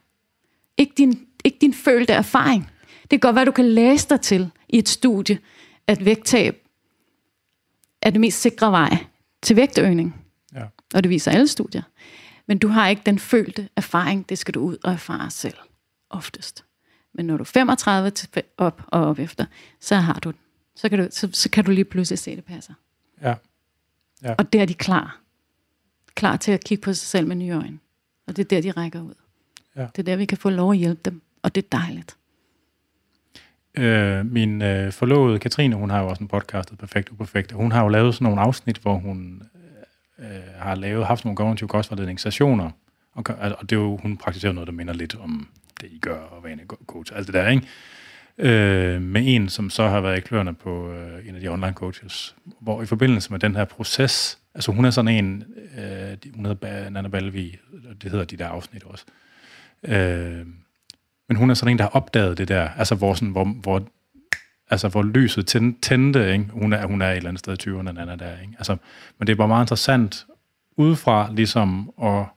Ikke 0.77 0.93
din, 0.97 1.27
ikke 1.45 1.59
din 1.61 1.75
følte 1.75 2.13
erfaring. 2.13 2.71
Det 3.03 3.11
kan 3.11 3.21
godt 3.21 3.35
være, 3.35 3.43
at 3.43 3.47
du 3.47 3.53
kan 3.53 3.69
læse 3.69 4.09
dig 4.09 4.21
til 4.21 4.51
i 4.69 4.79
et 4.79 4.89
studie, 4.89 5.39
at 5.87 6.05
vægttab 6.05 6.67
er 8.03 8.11
det 8.11 8.21
mest 8.21 8.41
sikre 8.41 8.71
vej 8.71 8.97
til 9.43 9.57
vægtøgning. 9.57 10.25
Ja. 10.55 10.65
Og 10.95 11.03
det 11.03 11.11
viser 11.11 11.31
alle 11.31 11.49
studier. 11.49 11.83
Men 12.47 12.59
du 12.59 12.69
har 12.69 12.89
ikke 12.89 13.03
den 13.07 13.19
følte 13.19 13.69
erfaring, 13.77 14.29
det 14.29 14.39
skal 14.39 14.55
du 14.55 14.61
ud 14.61 14.77
og 14.85 14.93
erfare 14.93 15.31
selv, 15.31 15.57
oftest. 16.11 16.65
Men 17.15 17.27
når 17.27 17.37
du 17.37 17.43
er 17.43 17.45
35 17.45 18.11
til 18.11 18.29
op 18.57 18.83
og 18.87 19.05
op 19.05 19.19
efter, 19.19 19.47
så 19.81 19.97
har 19.97 20.15
du. 20.15 20.33
Så 20.77 20.89
kan 20.89 20.99
du, 20.99 21.09
så, 21.11 21.29
så 21.33 21.51
kan 21.51 21.65
du 21.65 21.71
lige 21.71 21.85
pludselig 21.85 22.19
se, 22.19 22.31
at 22.31 22.37
det 22.37 22.45
passer. 22.45 22.75
Ja. 23.23 23.35
ja. 24.23 24.35
Og 24.39 24.53
der 24.53 24.63
er 24.63 24.67
de 24.67 24.75
klar. 24.75 25.21
Klar 26.17 26.37
til 26.37 26.53
at 26.53 26.65
kigge 26.65 26.83
på 26.83 26.93
sig 26.93 27.09
selv 27.09 27.27
med 27.27 27.37
nye 27.37 27.53
øjne. 27.53 27.79
Og 28.27 28.37
det 28.37 28.45
er 28.45 28.49
der, 28.49 28.61
de 28.61 28.71
rækker 28.71 29.01
ud. 29.01 29.15
Ja. 29.77 29.81
Det 29.81 29.99
er 29.99 30.03
der, 30.03 30.17
vi 30.17 30.25
kan 30.25 30.39
få 30.39 30.51
lov 30.51 30.73
at 30.73 30.79
hjælpe 30.79 31.01
dem. 31.05 31.23
Og 31.43 31.55
det 31.55 31.65
er 31.65 31.79
dejligt. 31.79 32.17
Øh, 33.75 34.27
min 34.27 34.63
øh, 34.63 34.93
forlovede 34.93 35.39
Katrine, 35.39 35.77
hun 35.77 35.91
har 35.91 36.01
jo 36.01 36.09
også 36.09 36.23
en 36.25 36.29
podcast, 36.29 36.79
Perfekt 36.79 37.11
Uperfekt, 37.11 37.53
hun 37.53 37.73
har 37.73 37.83
jo 37.83 37.89
lavet 37.89 38.15
sådan 38.15 38.25
nogle 38.25 38.41
afsnit, 38.41 38.79
hvor 38.79 38.95
hun 38.95 39.43
øh, 40.19 40.27
har 40.59 40.75
lavet, 40.75 41.07
haft 41.07 41.25
nogle 41.25 41.37
kognitive 41.37 41.69
kostvejledningssessioner, 41.69 42.71
og, 43.13 43.25
og 43.39 43.71
det 43.71 43.73
er 43.73 43.81
jo, 43.81 43.97
hun 43.97 44.17
praktiserer 44.17 44.53
noget, 44.53 44.67
der 44.67 44.73
minder 44.73 44.95
lidt 44.95 45.15
om 45.15 45.49
det, 45.81 45.89
I 45.91 45.99
gør, 45.99 46.19
og 46.19 46.45
vane 46.45 46.63
coach, 46.87 47.13
alt 47.17 47.27
det 47.27 47.35
der, 47.35 47.49
ikke? 47.49 47.67
øh, 48.39 49.03
med 49.03 49.23
en, 49.25 49.49
som 49.49 49.71
så 49.71 49.89
har 49.89 50.01
været 50.01 50.19
i 50.19 50.21
kløerne 50.21 50.55
på 50.55 50.93
øh, 50.93 51.29
en 51.29 51.35
af 51.35 51.41
de 51.41 51.49
online 51.49 51.73
coaches, 51.73 52.37
hvor 52.61 52.83
i 52.83 52.87
forbindelse 52.87 53.31
med 53.31 53.39
den 53.39 53.57
her 53.57 53.65
proces, 53.65 54.39
altså 54.57 54.73
hun 54.73 54.85
er 54.85 54.91
sådan 54.91 55.25
en, 55.25 55.45
øh, 55.79 56.17
hun 56.35 56.47
hedder 56.47 56.91
Nana 56.91 57.09
Balvi, 57.09 57.59
det 58.03 58.11
hedder 58.11 58.25
de 58.25 58.37
der 58.37 58.49
afsnit 58.49 58.85
også, 58.85 59.05
øh, 59.83 60.47
men 61.29 61.37
hun 61.37 61.51
er 61.51 61.55
sådan 61.55 61.73
en, 61.73 61.79
der 61.79 61.85
har 61.85 61.91
opdaget 61.91 62.39
det 62.39 62.49
der, 62.49 62.69
altså 62.69 62.95
hvor, 62.95 63.15
sådan, 63.15 63.29
hvor, 63.29 63.45
hvor 63.45 63.89
altså 64.71 64.89
hvor 64.89 65.03
lyset 65.03 65.47
tændte, 65.83 66.33
ikke? 66.33 66.45
Hun, 66.51 66.73
er, 66.73 66.87
hun 66.87 67.03
er 67.03 67.11
et 67.11 67.17
eller 67.17 67.29
andet 67.29 67.41
sted 67.41 67.67
i 67.67 67.71
20'erne, 67.71 67.93
Nana 67.93 68.17
der, 68.17 68.41
ikke? 68.41 68.55
Altså, 68.59 68.77
men 69.19 69.27
det 69.27 69.33
er 69.33 69.37
bare 69.37 69.49
meget 69.49 69.65
interessant 69.65 70.27
udefra, 70.77 71.31
ligesom, 71.33 71.91
og 71.97 72.29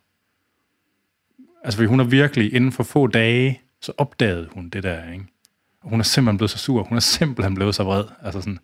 altså, 1.64 1.78
fordi 1.78 1.88
hun 1.88 2.00
er 2.00 2.04
virkelig, 2.04 2.54
inden 2.54 2.72
for 2.72 2.84
få 2.84 3.08
dage, 3.08 3.62
så 3.82 3.94
opdagede 3.98 4.50
hun 4.52 4.70
det 4.70 4.84
der, 4.84 5.12
ikke? 5.12 5.26
Hun 5.84 6.00
er 6.00 6.04
simpelthen 6.04 6.38
blevet 6.38 6.52
så 6.52 6.58
sur, 6.58 6.84
hun 6.84 6.96
er 6.96 7.02
simpelthen 7.02 7.56
blevet 7.56 7.76
så 7.76 7.84
vred, 7.84 8.04
altså 8.24 8.42
sådan, 8.42 8.60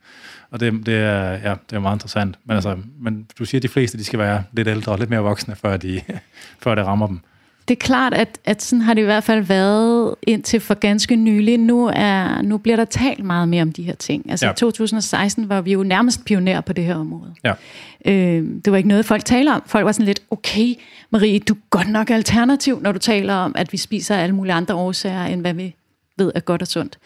og 0.51 0.59
det, 0.59 0.85
det, 0.85 0.95
er, 0.95 1.31
ja, 1.31 1.55
det 1.69 1.75
er 1.75 1.79
meget 1.79 1.95
interessant, 1.95 2.35
men 2.45 2.55
altså, 2.55 2.77
men 2.99 3.27
du 3.39 3.45
siger, 3.45 3.59
at 3.59 3.63
de 3.63 3.67
fleste, 3.67 3.97
de 3.97 4.03
skal 4.03 4.19
være 4.19 4.43
lidt 4.53 4.67
ældre 4.67 4.91
og 4.91 4.99
lidt 4.99 5.09
mere 5.09 5.19
voksne, 5.19 5.55
før, 5.55 5.77
de, 5.77 6.01
før 6.63 6.75
det 6.75 6.85
rammer 6.85 7.07
dem. 7.07 7.19
Det 7.67 7.75
er 7.75 7.79
klart, 7.79 8.13
at, 8.13 8.39
at 8.45 8.61
sådan 8.61 8.81
har 8.81 8.93
det 8.93 9.01
i 9.01 9.05
hvert 9.05 9.23
fald 9.23 9.43
været 9.43 10.15
indtil 10.23 10.59
for 10.59 10.73
ganske 10.73 11.15
nylig. 11.15 11.57
Nu, 11.57 11.91
er, 11.93 12.41
nu 12.41 12.57
bliver 12.57 12.75
der 12.75 12.85
talt 12.85 13.23
meget 13.23 13.49
mere 13.49 13.61
om 13.61 13.71
de 13.71 13.83
her 13.83 13.95
ting. 13.95 14.31
Altså 14.31 14.45
ja. 14.45 14.51
i 14.51 14.55
2016 14.55 15.49
var 15.49 15.61
vi 15.61 15.73
jo 15.73 15.83
nærmest 15.83 16.25
pioner 16.25 16.61
på 16.61 16.73
det 16.73 16.83
her 16.83 16.95
område. 16.95 17.33
Ja. 17.43 17.53
Øh, 18.05 18.43
det 18.65 18.71
var 18.71 18.77
ikke 18.77 18.89
noget, 18.89 19.05
folk 19.05 19.25
taler 19.25 19.53
om. 19.53 19.63
Folk 19.65 19.85
var 19.85 19.91
sådan 19.91 20.05
lidt, 20.05 20.19
okay, 20.31 20.73
Marie, 21.09 21.39
du 21.39 21.53
er 21.53 21.57
godt 21.69 21.89
nok 21.89 22.09
alternativ, 22.09 22.81
når 22.81 22.91
du 22.91 22.99
taler 22.99 23.33
om, 23.33 23.55
at 23.55 23.71
vi 23.71 23.77
spiser 23.77 24.15
alle 24.15 24.35
mulige 24.35 24.53
andre 24.53 24.75
årsager, 24.75 25.25
end 25.25 25.41
hvad 25.41 25.53
vi 25.53 25.75
ved 26.17 26.31
er 26.35 26.39
godt 26.39 26.61
og 26.61 26.67
sundt. 26.67 26.97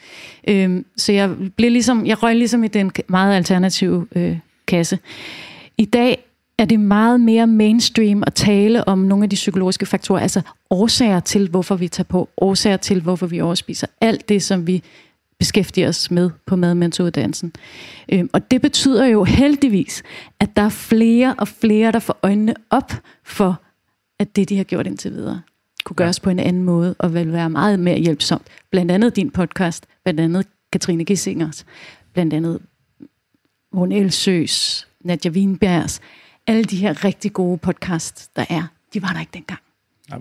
Øh, 0.47 0.83
så 0.97 1.11
jeg, 1.11 1.35
blev 1.57 1.71
ligesom, 1.71 2.05
jeg 2.05 2.23
røg 2.23 2.35
ligesom 2.35 2.63
i 2.63 2.67
den 2.67 2.91
meget 3.07 3.35
alternative 3.35 4.07
øh, 4.15 4.37
kasse. 4.67 4.99
I 5.77 5.85
dag 5.85 6.25
er 6.57 6.65
det 6.65 6.79
meget 6.79 7.21
mere 7.21 7.47
mainstream 7.47 8.23
at 8.27 8.33
tale 8.33 8.87
om 8.87 8.99
nogle 8.99 9.23
af 9.23 9.29
de 9.29 9.35
psykologiske 9.35 9.85
faktorer, 9.85 10.19
altså 10.19 10.41
årsager 10.69 11.19
til, 11.19 11.49
hvorfor 11.49 11.75
vi 11.75 11.87
tager 11.87 12.07
på, 12.07 12.29
årsager 12.37 12.77
til, 12.77 13.01
hvorfor 13.01 13.27
vi 13.27 13.41
overspiser. 13.41 13.87
Alt 14.01 14.29
det, 14.29 14.43
som 14.43 14.67
vi 14.67 14.83
beskæftiger 15.39 15.87
os 15.87 16.11
med 16.11 16.29
på 16.45 16.55
madmandsuddannelsen. 16.55 17.53
Øhm, 18.11 18.29
og 18.33 18.51
det 18.51 18.61
betyder 18.61 19.05
jo 19.05 19.23
heldigvis, 19.23 20.03
at 20.39 20.55
der 20.55 20.61
er 20.61 20.69
flere 20.69 21.35
og 21.37 21.47
flere, 21.47 21.91
der 21.91 21.99
får 21.99 22.19
øjnene 22.23 22.55
op 22.69 22.93
for, 23.23 23.61
at 24.19 24.35
det, 24.35 24.49
de 24.49 24.57
har 24.57 24.63
gjort 24.63 24.87
indtil 24.87 25.11
videre, 25.11 25.41
kunne 25.89 25.95
gøres 26.05 26.19
på 26.19 26.29
en 26.29 26.39
anden 26.39 26.63
måde, 26.63 26.95
og 26.99 27.13
vil 27.13 27.33
være 27.33 27.49
meget 27.49 27.79
mere 27.79 27.97
hjælpsomt. 27.97 28.47
Blandt 28.71 28.91
andet 28.91 29.15
din 29.15 29.31
podcast, 29.31 29.85
blandt 30.03 30.19
andet 30.19 30.47
Katrine 30.71 31.05
Gissingers, 31.05 31.65
blandt 32.13 32.33
andet 32.33 32.59
Rune 33.75 33.95
Elsøs, 33.95 34.87
Nadja 35.01 35.31
Wienbergs, 35.31 36.01
alle 36.47 36.63
de 36.63 36.77
her 36.77 37.05
rigtig 37.05 37.33
gode 37.33 37.57
podcasts, 37.57 38.27
der 38.27 38.45
er, 38.49 38.63
de 38.93 39.01
var 39.01 39.07
der 39.07 39.19
ikke 39.19 39.31
dengang. 39.33 39.59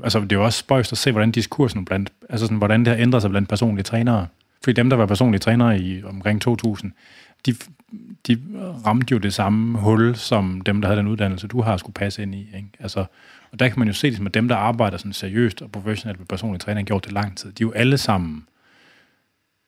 Altså, 0.04 0.20
det 0.20 0.32
er 0.32 0.36
jo 0.36 0.44
også 0.44 0.58
spøjst 0.58 0.92
at 0.92 0.98
se, 0.98 1.12
hvordan 1.12 1.30
diskursen 1.30 1.84
blandt, 1.84 2.12
altså 2.30 2.46
sådan, 2.46 2.58
hvordan 2.58 2.80
det 2.80 2.88
har 2.88 3.02
ændret 3.02 3.22
sig 3.22 3.30
blandt 3.30 3.48
personlige 3.48 3.84
trænere. 3.84 4.26
Fordi 4.64 4.74
dem, 4.74 4.90
der 4.90 4.96
var 4.96 5.06
personlige 5.06 5.40
trænere 5.40 5.80
i 5.80 6.02
omkring 6.04 6.40
2000, 6.40 6.92
de, 7.46 7.54
de 8.26 8.38
ramte 8.86 9.12
jo 9.12 9.18
det 9.18 9.34
samme 9.34 9.78
hul, 9.78 10.16
som 10.16 10.60
dem, 10.60 10.80
der 10.80 10.88
havde 10.88 10.98
den 10.98 11.08
uddannelse, 11.08 11.46
du 11.46 11.62
har 11.62 11.76
skulle 11.76 11.94
passe 11.94 12.22
ind 12.22 12.34
i. 12.34 12.40
Ikke? 12.40 12.70
Altså, 12.80 13.04
og 13.52 13.58
der 13.58 13.68
kan 13.68 13.78
man 13.78 13.88
jo 13.88 13.94
se, 13.94 14.18
at 14.26 14.34
dem, 14.34 14.48
der 14.48 14.56
arbejder 14.56 14.96
sådan 14.96 15.12
seriøst 15.12 15.62
og 15.62 15.72
professionelt 15.72 16.18
med 16.18 16.26
personlige 16.26 16.58
træning, 16.58 16.84
har 16.84 16.86
gjort 16.86 17.04
det 17.04 17.12
lang 17.12 17.36
tid. 17.36 17.52
De 17.52 17.62
er 17.62 17.66
jo 17.66 17.72
alle 17.72 17.98
sammen 17.98 18.46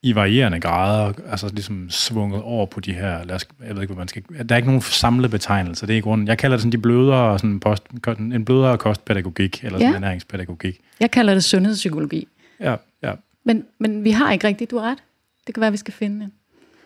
i 0.02 0.14
varierende 0.14 0.60
grader, 0.60 1.12
altså 1.30 1.48
ligesom 1.48 1.90
svunget 1.90 2.42
over 2.42 2.66
på 2.66 2.80
de 2.80 2.92
her, 2.92 3.24
lad 3.24 3.34
os, 3.34 3.48
jeg 3.66 3.74
ved 3.74 3.82
ikke, 3.82 3.94
hvad 3.94 4.00
man 4.00 4.08
skal, 4.08 4.22
der 4.48 4.54
er 4.54 4.56
ikke 4.56 4.68
nogen 4.68 4.82
samlet 4.82 5.30
betegnelse, 5.30 5.86
det 5.86 5.92
er 5.92 5.96
i 5.96 6.00
grunden, 6.00 6.28
jeg 6.28 6.38
kalder 6.38 6.56
det 6.56 6.62
sådan 6.62 6.72
de 6.72 6.78
blødere, 6.78 7.38
sådan 7.38 7.60
post, 7.60 7.82
en 8.18 8.44
blødere 8.44 8.78
kostpædagogik, 8.78 9.64
eller 9.64 9.78
sådan 9.78 9.90
ja. 9.90 9.96
ernæringspædagogik. 9.96 10.80
Jeg 11.00 11.10
kalder 11.10 11.34
det 11.34 11.44
sundhedspsykologi. 11.44 12.28
Ja, 12.60 12.76
ja. 13.02 13.12
Men, 13.44 13.64
men 13.78 14.04
vi 14.04 14.10
har 14.10 14.32
ikke 14.32 14.46
rigtigt, 14.46 14.70
du 14.70 14.78
har 14.78 14.90
ret. 14.90 14.98
Det 15.46 15.54
kan 15.54 15.60
være, 15.60 15.70
vi 15.70 15.76
skal 15.76 15.94
finde 15.94 16.24
en. 16.24 16.32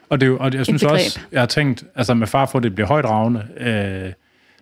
Og, 0.08 0.20
det 0.20 0.26
er 0.26 0.30
jo, 0.30 0.38
og 0.38 0.54
jeg 0.54 0.64
synes 0.64 0.82
også, 0.82 1.20
jeg 1.32 1.40
har 1.40 1.46
tænkt, 1.46 1.84
altså 1.94 2.14
med 2.14 2.26
far 2.26 2.46
for, 2.46 2.58
at 2.58 2.62
det 2.62 2.74
bliver 2.74 2.88
højdragende, 2.88 3.46
øh, 3.56 4.12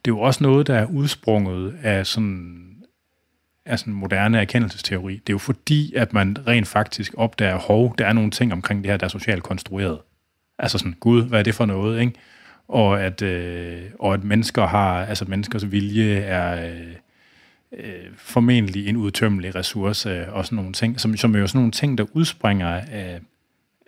det 0.05 0.11
er 0.11 0.15
jo 0.15 0.21
også 0.21 0.45
noget, 0.45 0.67
der 0.67 0.75
er 0.75 0.87
udsprunget 0.87 1.75
af 1.83 2.07
sådan 2.07 2.69
af 3.67 3.79
sådan 3.79 3.95
moderne 3.95 4.41
erkendelsesteori. 4.41 5.12
Det 5.15 5.29
er 5.29 5.35
jo 5.35 5.38
fordi, 5.38 5.95
at 5.95 6.12
man 6.12 6.37
rent 6.47 6.69
faktisk 6.69 7.15
opdager, 7.17 7.59
hov, 7.59 7.95
der 7.99 8.07
er 8.07 8.12
nogle 8.12 8.31
ting 8.31 8.53
omkring 8.53 8.85
det 8.85 8.91
her, 8.91 8.97
der 8.97 9.05
er 9.05 9.09
socialt 9.09 9.43
konstrueret. 9.43 9.99
Altså 10.59 10.79
sådan, 10.79 10.97
gud, 11.01 11.23
hvad 11.23 11.38
er 11.38 11.43
det 11.43 11.55
for 11.55 11.67
noget, 11.67 12.01
ikke? 12.01 12.12
Og 12.69 13.03
at, 13.03 13.23
øh, 13.23 13.83
og 13.99 14.15
at 14.15 14.25
mennesker 14.25 14.67
har, 14.67 15.05
altså 15.05 15.25
menneskers 15.29 15.71
vilje 15.71 16.15
er 16.15 16.71
øh, 16.71 16.93
øh 17.73 18.07
formentlig 18.17 18.88
en 18.88 18.97
udtømmelig 18.97 19.55
ressource 19.55 20.33
og 20.33 20.45
sådan 20.45 20.57
nogle 20.57 20.73
ting, 20.73 21.01
som, 21.01 21.17
som 21.17 21.35
er 21.35 21.38
jo 21.38 21.47
sådan 21.47 21.59
nogle 21.59 21.73
ting, 21.73 21.99
der 21.99 22.05
udspringer 22.12 22.69
af, 22.69 23.21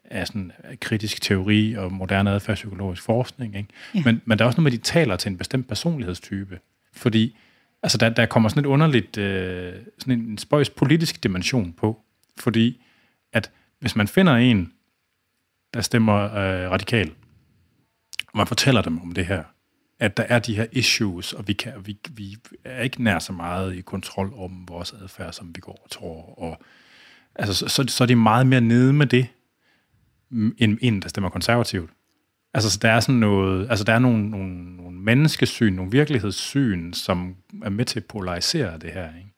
af 0.04 0.26
sådan 0.26 0.52
kritisk 0.80 1.22
teori 1.22 1.74
og 1.74 1.92
moderne 1.92 2.30
adfærdspsykologisk 2.30 3.02
forskning. 3.02 3.56
Ikke? 3.56 3.68
Ja. 3.94 4.02
Men, 4.04 4.22
men 4.24 4.38
der 4.38 4.44
er 4.44 4.46
også 4.46 4.60
noget 4.60 4.72
med, 4.72 4.78
at 4.78 4.84
de 4.84 4.90
taler 4.90 5.16
til 5.16 5.30
en 5.30 5.38
bestemt 5.38 5.68
personlighedstype. 5.68 6.60
Fordi 6.92 7.36
altså 7.82 7.98
der, 7.98 8.08
der 8.08 8.26
kommer 8.26 8.48
sådan 8.48 8.64
et 8.64 8.68
underligt, 8.68 9.18
øh, 9.18 9.74
sådan 9.98 10.20
en 10.20 10.38
spøjs 10.38 10.70
politisk 10.70 11.22
dimension 11.22 11.72
på, 11.72 12.00
fordi 12.38 12.82
at 13.32 13.50
hvis 13.80 13.96
man 13.96 14.08
finder 14.08 14.32
en, 14.32 14.72
der 15.74 15.80
stemmer 15.80 16.24
øh, 16.24 16.70
radikal, 16.70 17.10
og 18.26 18.36
man 18.38 18.46
fortæller 18.46 18.82
dem 18.82 19.00
om 19.00 19.12
det 19.12 19.26
her, 19.26 19.42
at 19.98 20.16
der 20.16 20.22
er 20.22 20.38
de 20.38 20.56
her 20.56 20.66
issues, 20.72 21.32
og 21.32 21.48
vi, 21.48 21.52
kan, 21.52 21.72
vi, 21.84 21.98
vi 22.10 22.36
er 22.64 22.82
ikke 22.82 23.02
nær 23.02 23.18
så 23.18 23.32
meget 23.32 23.74
i 23.74 23.80
kontrol 23.80 24.32
om 24.36 24.68
vores 24.68 24.92
adfærd, 24.92 25.32
som 25.32 25.52
vi 25.54 25.60
går 25.60 25.80
og 25.84 25.90
tror, 25.90 26.38
og 26.38 26.62
altså, 27.34 27.54
så, 27.54 27.68
så, 27.68 27.84
så 27.88 28.04
er 28.04 28.06
de 28.06 28.16
meget 28.16 28.46
mere 28.46 28.60
nede 28.60 28.92
med 28.92 29.06
det, 29.06 29.26
end 30.58 30.78
en, 30.80 31.02
der 31.02 31.08
stemmer 31.08 31.30
konservativt. 31.30 31.90
Altså, 32.54 32.70
så 32.70 32.78
der 32.82 32.90
er 32.90 33.00
sådan 33.00 33.14
noget, 33.14 33.66
altså 33.70 33.84
der 33.84 33.92
er 33.92 33.98
nogle, 33.98 34.30
nogle, 34.30 34.76
nogle 34.76 34.98
menneskesyn, 34.98 35.72
nogle 35.72 35.90
virkelighedssyn, 35.90 36.92
som 36.92 37.36
er 37.62 37.70
med 37.70 37.84
til 37.84 38.00
at 38.00 38.04
polarisere 38.04 38.78
det 38.78 38.90
her, 38.90 39.08
ikke? 39.18 39.30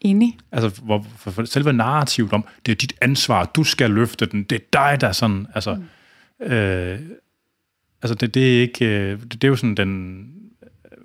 Enig. 0.00 0.38
Altså, 0.52 0.82
hvor 0.82 1.06
for, 1.16 1.30
for 1.30 1.44
selve 1.44 1.72
narrativet 1.72 2.32
om, 2.32 2.44
det 2.66 2.72
er 2.72 2.76
dit 2.76 2.92
ansvar, 3.00 3.44
du 3.44 3.64
skal 3.64 3.90
løfte 3.90 4.26
den, 4.26 4.44
det 4.44 4.56
er 4.56 4.64
dig, 4.72 5.00
der 5.00 5.08
er 5.08 5.12
sådan, 5.12 5.46
altså, 5.54 5.74
mm. 5.74 6.46
øh, 6.46 7.00
altså 8.02 8.14
det, 8.14 8.34
det 8.34 8.56
er 8.56 8.60
ikke, 8.60 8.86
øh, 8.86 9.20
det, 9.20 9.32
det 9.32 9.44
er 9.44 9.48
jo 9.48 9.56
sådan 9.56 9.74
den, 9.74 10.26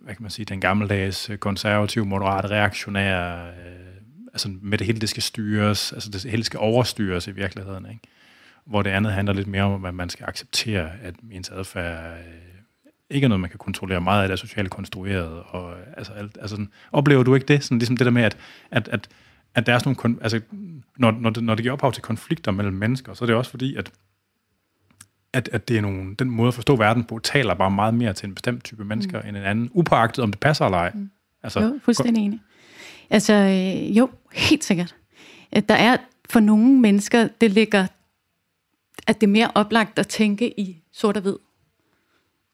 hvad 0.03 0.15
kan 0.15 0.23
man 0.23 0.31
sige, 0.31 0.45
den 0.45 0.61
gammeldags 0.61 1.29
øh, 1.29 1.37
konservative, 1.37 2.05
moderate, 2.05 2.47
reaktionære, 2.47 3.47
øh, 3.47 3.81
altså 4.27 4.51
med 4.61 4.77
det 4.77 4.87
hele, 4.87 4.99
det 4.99 5.09
skal 5.09 5.23
styres, 5.23 5.93
altså 5.93 6.09
det 6.09 6.23
hele 6.23 6.43
skal 6.43 6.59
overstyres 6.59 7.27
i 7.27 7.31
virkeligheden, 7.31 7.85
ikke? 7.85 8.01
Hvor 8.65 8.81
det 8.81 8.89
andet 8.89 9.13
handler 9.13 9.33
lidt 9.33 9.47
mere 9.47 9.63
om, 9.63 9.85
at 9.85 9.93
man 9.93 10.09
skal 10.09 10.25
acceptere, 10.29 10.89
at 11.03 11.15
ens 11.31 11.49
adfærd 11.49 12.17
øh, 12.19 12.25
ikke 13.09 13.25
er 13.25 13.29
noget, 13.29 13.39
man 13.39 13.49
kan 13.49 13.59
kontrollere. 13.59 14.01
Meget 14.01 14.21
af 14.21 14.27
det 14.27 14.33
er 14.33 14.37
socialt 14.37 14.69
konstrueret. 14.69 15.43
Og, 15.47 15.73
altså, 15.97 16.13
alt, 16.13 16.37
altså, 16.41 16.55
sådan, 16.55 16.69
oplever 16.91 17.23
du 17.23 17.35
ikke 17.35 17.45
det? 17.45 17.63
Sådan, 17.63 17.77
ligesom 17.77 17.97
det 17.97 18.05
der 18.05 18.11
med, 18.11 18.23
at, 18.23 18.37
at, 18.71 18.87
at, 18.87 19.09
at 19.55 19.65
der 19.65 19.73
er 19.73 19.79
sådan 19.79 19.95
nogle... 20.03 20.17
Altså, 20.21 20.41
når, 20.97 21.11
når, 21.11 21.29
det, 21.29 21.43
når 21.43 21.55
det 21.55 21.63
giver 21.63 21.73
ophav 21.73 21.91
til 21.91 22.03
konflikter 22.03 22.51
mellem 22.51 22.75
mennesker, 22.75 23.13
så 23.13 23.23
er 23.23 23.25
det 23.25 23.35
også 23.35 23.51
fordi, 23.51 23.75
at, 23.75 23.91
at, 25.33 25.49
at 25.53 25.67
det 25.67 25.77
er 25.77 25.81
nogle, 25.81 26.15
den 26.15 26.29
måde 26.29 26.47
at 26.47 26.53
forstå 26.53 26.75
verden 26.75 27.03
på, 27.03 27.19
taler 27.19 27.53
bare 27.53 27.71
meget 27.71 27.93
mere 27.93 28.13
til 28.13 28.27
en 28.27 28.35
bestemt 28.35 28.63
type 28.63 28.85
mennesker 28.85 29.21
mm. 29.21 29.27
end 29.27 29.37
en 29.37 29.43
anden, 29.43 29.69
upåagtet 29.73 30.23
om 30.23 30.31
det 30.31 30.39
passer 30.39 30.65
eller 30.65 30.77
ej. 30.77 30.91
Mm. 30.93 31.09
Altså, 31.43 31.59
jo, 31.59 31.79
fuldstændig 31.83 32.25
enig. 32.25 32.39
Altså, 33.09 33.33
øh, 33.33 33.97
jo, 33.97 34.09
helt 34.49 34.63
sikkert. 34.63 34.95
Der 35.69 35.75
er 35.75 35.97
for 36.29 36.39
nogle 36.39 36.79
mennesker, 36.79 37.27
det 37.41 37.51
ligger 37.51 37.87
at 39.07 39.21
det 39.21 39.27
er 39.27 39.31
mere 39.31 39.51
oplagt 39.55 39.99
at 39.99 40.07
tænke 40.07 40.59
i 40.59 40.83
sort 40.93 41.17
og 41.17 41.21
hvid. 41.21 41.35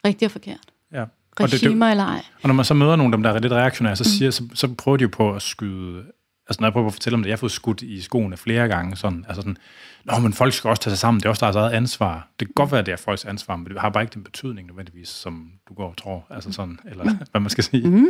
Rigtig 0.06 0.26
og 0.26 0.32
forkert. 0.32 0.71
Ja. 0.91 1.02
Og 1.02 1.10
Regimer 1.39 1.50
det, 1.50 1.82
det, 1.82 1.91
eller 1.91 2.04
ej. 2.04 2.23
Og 2.41 2.47
når 2.47 2.54
man 2.54 2.65
så 2.65 2.73
møder 2.73 2.95
nogle 2.95 3.13
af 3.13 3.17
dem, 3.17 3.23
der 3.23 3.30
er 3.30 3.39
lidt 3.39 3.54
reaktionære, 3.54 3.95
så, 3.95 4.04
mm. 4.04 4.17
siger, 4.17 4.32
så, 4.32 4.43
så 4.54 4.73
prøver 4.73 4.97
de 4.97 5.02
jo 5.02 5.10
på 5.12 5.34
at 5.34 5.41
skyde... 5.41 6.04
Altså 6.50 6.62
når 6.62 6.67
jeg 6.67 6.73
prøver 6.73 6.88
at 6.88 6.93
fortælle 6.93 7.15
om 7.15 7.23
det, 7.23 7.30
jeg 7.30 7.36
har 7.36 7.38
fået 7.38 7.52
skudt 7.52 7.82
i 7.82 8.02
skoene 8.02 8.38
flere 8.38 8.67
gange, 8.67 8.95
sådan, 8.95 9.26
altså 9.28 9.41
sådan, 9.41 9.58
Nå, 10.06 10.19
men 10.19 10.34
folk 10.34 10.54
skal 10.54 10.69
også 10.69 10.82
tage 10.82 10.91
sig 10.91 11.00
sammen, 11.00 11.19
det 11.19 11.26
er 11.26 11.30
også 11.30 11.45
deres 11.45 11.56
eget 11.56 11.71
ansvar. 11.71 12.28
Det 12.39 12.47
kan 12.47 12.54
godt 12.54 12.71
være, 12.71 12.80
at 12.80 12.86
det 12.86 12.91
er 12.91 12.97
folks 12.97 13.26
ansvar, 13.26 13.56
men 13.56 13.65
det 13.65 13.82
har 13.82 13.89
bare 13.89 14.04
ikke 14.04 14.13
den 14.13 14.23
betydning 14.23 14.67
nødvendigvis, 14.67 15.10
som 15.10 15.52
du 15.69 15.73
går 15.73 15.89
og 15.89 15.97
tror, 15.97 16.28
altså 16.30 16.52
sådan, 16.52 16.80
eller 16.86 17.04
mm. 17.04 17.17
hvad 17.32 17.41
man 17.41 17.50
skal 17.50 17.63
sige. 17.63 17.89
Mm. 17.89 18.08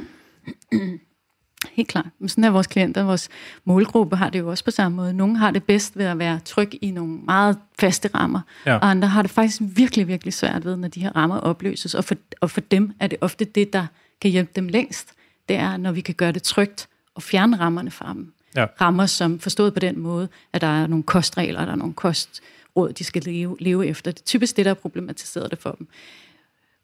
Helt 1.71 1.87
klart. 1.87 2.07
Men 2.19 2.29
sådan 2.29 2.43
er 2.43 2.49
vores 2.49 2.67
klienter, 2.67 3.03
vores 3.03 3.29
målgruppe 3.65 4.15
har 4.15 4.29
det 4.29 4.39
jo 4.39 4.49
også 4.49 4.63
på 4.63 4.71
samme 4.71 4.95
måde. 4.95 5.13
Nogle 5.13 5.37
har 5.37 5.51
det 5.51 5.63
bedst 5.63 5.97
ved 5.97 6.05
at 6.05 6.19
være 6.19 6.39
tryg 6.45 6.71
i 6.81 6.91
nogle 6.91 7.13
meget 7.17 7.57
faste 7.79 8.09
rammer, 8.15 8.41
ja. 8.65 8.75
og 8.75 8.89
andre 8.89 9.07
har 9.07 9.21
det 9.21 9.31
faktisk 9.31 9.61
virkelig, 9.61 10.07
virkelig 10.07 10.33
svært 10.33 10.65
ved, 10.65 10.75
når 10.75 10.87
de 10.87 10.99
her 10.99 11.15
rammer 11.15 11.39
opløses. 11.39 11.95
Og 11.95 12.03
for, 12.03 12.15
og 12.41 12.51
for 12.51 12.61
dem 12.61 12.91
er 12.99 13.07
det 13.07 13.17
ofte 13.21 13.45
det, 13.45 13.73
der 13.73 13.85
kan 14.21 14.31
hjælpe 14.31 14.51
dem 14.55 14.67
længst. 14.67 15.13
Det 15.49 15.55
er, 15.55 15.77
når 15.77 15.91
vi 15.91 16.01
kan 16.01 16.15
gøre 16.15 16.31
det 16.31 16.43
trygt 16.43 16.87
og 17.15 17.23
fjerne 17.23 17.59
rammerne 17.59 17.91
fra 17.91 18.13
dem. 18.13 18.33
Ja. 18.55 18.65
Rammer, 18.81 19.05
som 19.05 19.39
forstået 19.39 19.73
på 19.73 19.79
den 19.79 19.99
måde, 19.99 20.27
at 20.53 20.61
der 20.61 20.67
er 20.67 20.87
nogle 20.87 21.03
kostregler, 21.03 21.65
der 21.65 21.71
er 21.71 21.75
nogle 21.75 21.93
kost 21.93 22.41
råd, 22.75 22.93
de 22.93 23.03
skal 23.03 23.21
leve, 23.21 23.57
leve 23.59 23.87
efter. 23.87 24.11
Det 24.11 24.19
er 24.19 24.25
typisk 24.25 24.57
det, 24.57 24.65
der 24.65 24.71
er 24.71 24.75
problematiseret 24.75 25.51
det 25.51 25.59
for 25.59 25.71
dem. 25.71 25.87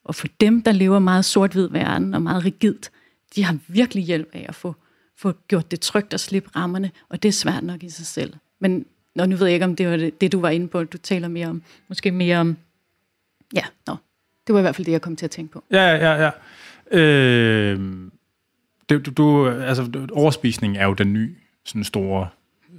Og 0.03 0.15
for 0.15 0.27
dem, 0.41 0.61
der 0.61 0.71
lever 0.71 0.99
meget 0.99 1.25
sort-hvid 1.25 1.69
verden 1.69 2.13
og 2.13 2.21
meget 2.21 2.45
rigidt, 2.45 2.91
de 3.35 3.43
har 3.43 3.57
virkelig 3.67 4.03
hjælp 4.03 4.29
af 4.33 4.45
at 4.49 4.55
få, 4.55 4.75
få 5.17 5.33
gjort 5.47 5.71
det 5.71 5.79
trygt 5.79 6.13
og 6.13 6.19
slippe 6.19 6.49
rammerne, 6.55 6.91
og 7.09 7.23
det 7.23 7.29
er 7.29 7.33
svært 7.33 7.63
nok 7.63 7.83
i 7.83 7.89
sig 7.89 8.05
selv. 8.05 8.33
Men 8.59 8.85
nå, 9.15 9.25
nu 9.25 9.35
ved 9.35 9.47
jeg 9.47 9.53
ikke, 9.53 9.65
om 9.65 9.75
det 9.75 9.87
var 9.87 9.97
det, 9.97 10.21
det, 10.21 10.31
du 10.31 10.39
var 10.39 10.49
inde 10.49 10.67
på. 10.67 10.83
Du 10.83 10.97
taler 10.97 11.27
mere 11.27 11.47
om, 11.47 11.63
måske 11.87 12.11
mere 12.11 12.37
om, 12.37 12.57
ja, 13.55 13.63
nå, 13.87 13.95
det 14.47 14.53
var 14.53 14.59
i 14.59 14.61
hvert 14.61 14.75
fald 14.75 14.85
det, 14.85 14.91
jeg 14.91 15.01
kom 15.01 15.15
til 15.15 15.25
at 15.25 15.31
tænke 15.31 15.53
på. 15.53 15.63
Ja, 15.71 15.95
ja, 15.95 16.23
ja. 16.23 16.31
Øh, 16.99 18.09
det, 18.89 19.05
du, 19.05 19.11
du, 19.11 19.49
altså, 19.49 20.07
overspisning 20.11 20.77
er 20.77 20.85
jo 20.85 20.93
den 20.93 21.13
nye 21.13 21.35
sådan 21.65 21.83
store 21.83 22.29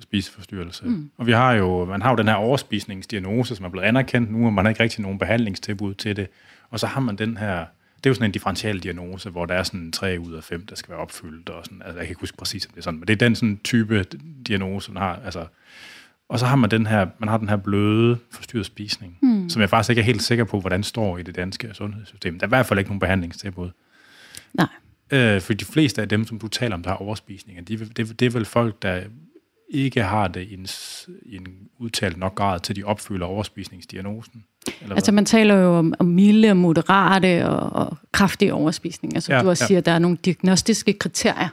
spiseforstyrrelse. 0.00 0.84
Mm. 0.84 1.10
Og 1.16 1.26
vi 1.26 1.32
har 1.32 1.52
jo, 1.52 1.84
man 1.84 2.02
har 2.02 2.10
jo 2.10 2.16
den 2.16 2.28
her 2.28 2.34
overspisningsdiagnose, 2.34 3.56
som 3.56 3.64
er 3.64 3.68
blevet 3.68 3.86
anerkendt 3.86 4.30
nu, 4.32 4.46
og 4.46 4.52
man 4.52 4.64
har 4.64 4.70
ikke 4.70 4.82
rigtig 4.82 5.02
nogen 5.02 5.18
behandlingstilbud 5.18 5.94
til 5.94 6.16
det. 6.16 6.28
Og 6.70 6.80
så 6.80 6.86
har 6.86 7.00
man 7.00 7.16
den 7.16 7.36
her, 7.36 7.66
det 8.04 8.08
er 8.08 8.10
jo 8.10 8.14
sådan 8.14 8.28
en 8.28 8.32
differential 8.32 8.78
diagnose, 8.78 9.30
hvor 9.30 9.46
der 9.46 9.54
er 9.54 9.62
sådan 9.62 9.92
3 9.92 10.20
ud 10.20 10.32
af 10.32 10.44
5, 10.44 10.66
der 10.66 10.76
skal 10.76 10.90
være 10.90 11.00
opfyldt, 11.00 11.48
og 11.48 11.64
sådan, 11.64 11.82
altså 11.82 11.98
jeg 11.98 12.06
kan 12.06 12.10
ikke 12.10 12.20
huske 12.20 12.36
præcis, 12.36 12.66
om 12.66 12.70
det 12.70 12.78
er 12.78 12.82
sådan, 12.82 12.98
men 12.98 13.08
det 13.08 13.14
er 13.14 13.26
den 13.26 13.34
sådan 13.34 13.60
type 13.64 14.04
diagnose, 14.46 14.92
man 14.92 15.02
har, 15.02 15.20
altså, 15.24 15.46
og 16.28 16.38
så 16.38 16.46
har 16.46 16.56
man 16.56 16.70
den 16.70 16.86
her, 16.86 17.06
man 17.18 17.28
har 17.28 17.38
den 17.38 17.48
her 17.48 17.56
bløde 17.56 18.18
forstyrret 18.30 18.66
spisning, 18.66 19.18
mm. 19.22 19.50
som 19.50 19.60
jeg 19.60 19.70
faktisk 19.70 19.90
ikke 19.90 20.00
er 20.00 20.04
helt 20.04 20.22
sikker 20.22 20.44
på, 20.44 20.60
hvordan 20.60 20.82
står 20.82 21.18
i 21.18 21.22
det 21.22 21.36
danske 21.36 21.70
sundhedssystem. 21.72 22.38
Der 22.38 22.46
er 22.46 22.48
i 22.48 22.54
hvert 22.56 22.66
fald 22.66 22.78
ikke 22.78 22.90
nogen 22.90 23.00
behandlingstilbud. 23.00 23.70
Nej. 24.54 24.66
Øh, 25.10 25.40
for 25.40 25.54
de 25.54 25.64
fleste 25.64 26.02
af 26.02 26.08
dem, 26.08 26.26
som 26.26 26.38
du 26.38 26.48
taler 26.48 26.74
om, 26.74 26.82
der 26.82 26.90
har 26.90 26.96
overspisninger, 26.96 27.62
de, 27.62 27.78
det, 27.78 28.20
det 28.20 28.26
er 28.26 28.30
vel 28.30 28.44
folk, 28.44 28.82
der 28.82 29.02
ikke 29.68 30.02
har 30.02 30.28
det 30.28 30.42
i 30.42 30.54
en, 30.54 30.66
i 31.22 31.36
en 31.36 31.46
udtalt 31.78 32.16
nok 32.16 32.34
grad, 32.34 32.60
til 32.60 32.76
de 32.76 32.84
opfylder 32.84 33.26
overspisningsdiagnosen? 33.26 34.44
Eller 34.82 34.94
altså 34.94 35.10
hvad? 35.10 35.14
man 35.14 35.24
taler 35.24 35.54
jo 35.54 35.78
om, 35.78 35.94
om 35.98 36.06
milde 36.06 36.54
moderate 36.54 37.48
og, 37.48 37.86
og 37.86 37.96
kraftige 38.12 38.54
overspisninger, 38.54 39.20
så 39.20 39.34
ja, 39.34 39.42
du 39.42 39.48
også 39.48 39.64
ja. 39.64 39.66
siger, 39.66 39.78
at 39.78 39.86
der 39.86 39.92
er 39.92 39.98
nogle 39.98 40.16
diagnostiske 40.24 40.92
kriterier. 40.92 41.48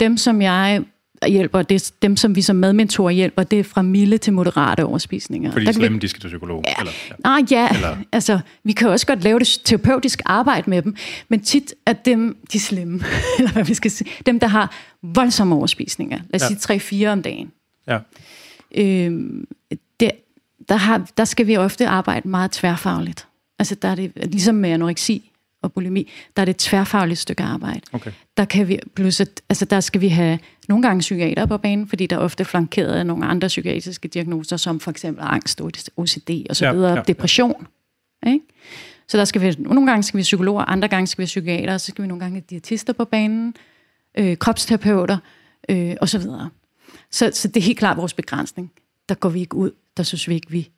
Dem, 0.00 0.16
som 0.16 0.42
jeg 0.42 0.84
hjælper, 1.28 1.62
det 1.62 1.74
er 1.74 1.92
dem, 2.02 2.16
som 2.16 2.36
vi 2.36 2.42
som 2.42 2.56
medmentorer 2.56 3.10
hjælper, 3.10 3.42
det 3.42 3.58
er 3.58 3.64
fra 3.64 3.82
milde 3.82 4.18
til 4.18 4.32
moderate 4.32 4.84
overspisninger. 4.84 5.52
Fordi 5.52 5.64
der 5.64 5.72
slemme, 5.72 5.96
vi, 5.96 6.00
de 6.00 6.08
skal 6.08 6.20
til 6.20 6.28
psykolog? 6.28 6.64
Ja, 6.66 6.74
eller, 6.78 6.92
ja. 7.10 7.14
Nej, 7.24 7.42
ja, 7.50 7.68
eller, 7.74 7.96
altså, 8.12 8.38
vi 8.64 8.72
kan 8.72 8.88
også 8.88 9.06
godt 9.06 9.24
lave 9.24 9.38
det 9.38 9.60
terapeutisk 9.64 10.22
arbejde 10.24 10.70
med 10.70 10.82
dem, 10.82 10.96
men 11.28 11.40
tit 11.40 11.74
er 11.86 11.92
dem, 11.92 12.36
de 12.52 12.60
slemme, 12.60 13.00
eller 13.38 13.52
hvad 13.52 13.64
vi 13.64 13.74
skal 13.74 13.90
sige, 13.90 14.10
dem, 14.26 14.40
der 14.40 14.46
har 14.46 14.74
voldsomme 15.02 15.54
overspisninger, 15.54 16.18
lad 16.30 16.42
os 16.42 16.68
ja. 16.68 16.78
sige 16.78 17.06
3-4 17.08 17.12
om 17.12 17.22
dagen. 17.22 17.52
Ja. 17.88 17.98
Øhm, 18.74 19.46
det, 20.00 20.10
der, 20.68 20.76
har, 20.76 21.10
der 21.16 21.24
skal 21.24 21.46
vi 21.46 21.56
ofte 21.56 21.86
arbejde 21.86 22.28
meget 22.28 22.50
tværfagligt. 22.50 23.26
Altså 23.58 23.74
der 23.74 23.88
er 23.88 23.94
det, 23.94 24.12
ligesom 24.16 24.54
med 24.54 24.70
anoreksi, 24.70 25.30
og 25.66 25.72
bulimi, 25.72 26.10
der 26.36 26.40
er 26.40 26.44
det 26.44 26.54
et 26.54 26.58
tværfagligt 26.58 27.20
stykke 27.20 27.42
arbejde. 27.42 27.80
Okay. 27.92 28.12
Der, 28.36 28.44
kan 28.44 28.68
vi, 28.68 28.78
plus 28.94 29.20
at, 29.20 29.42
altså 29.48 29.64
der 29.64 29.80
skal 29.80 30.00
vi 30.00 30.08
have 30.08 30.38
nogle 30.68 30.82
gange 30.82 31.00
psykiater 31.00 31.46
på 31.46 31.58
banen, 31.58 31.88
fordi 31.88 32.06
der 32.06 32.16
er 32.16 32.20
ofte 32.20 32.44
flankeret 32.44 32.92
af 32.92 33.06
nogle 33.06 33.26
andre 33.26 33.48
psykiatriske 33.48 34.08
diagnoser, 34.08 34.56
som 34.56 34.80
for 34.80 34.90
eksempel 34.90 35.24
angst, 35.26 35.60
OCD 35.96 36.30
og 36.50 36.56
så 36.56 36.72
videre, 36.72 36.90
ja, 36.90 36.96
ja, 36.96 37.02
depression. 37.02 37.66
Ja. 38.26 38.32
Ikke? 38.32 38.44
Så 39.08 39.18
der 39.18 39.24
skal 39.24 39.40
vi, 39.40 39.54
nogle 39.58 39.90
gange 39.90 40.02
skal 40.02 40.18
vi 40.18 40.22
psykologer, 40.22 40.62
andre 40.64 40.88
gange 40.88 41.06
skal 41.06 41.22
vi 41.22 41.26
psykiater, 41.26 41.74
og 41.74 41.80
så 41.80 41.86
skal 41.86 42.02
vi 42.02 42.08
nogle 42.08 42.20
gange 42.20 42.34
have 42.34 42.44
diætister 42.50 42.92
på 42.92 43.04
banen, 43.04 43.54
øh, 44.18 44.36
kropsterapeuter 44.36 45.18
øh, 45.68 45.94
og 46.00 46.08
så 46.08 46.18
videre. 46.18 46.50
Så, 47.10 47.30
så 47.34 47.48
det 47.48 47.56
er 47.56 47.64
helt 47.64 47.78
klart 47.78 47.96
vores 47.96 48.14
begrænsning. 48.14 48.72
Der 49.08 49.14
går 49.14 49.28
vi 49.28 49.40
ikke 49.40 49.56
ud, 49.56 49.70
der 49.96 50.02
synes 50.02 50.28
vi 50.28 50.34
ikke, 50.34 50.50
vi 50.50 50.70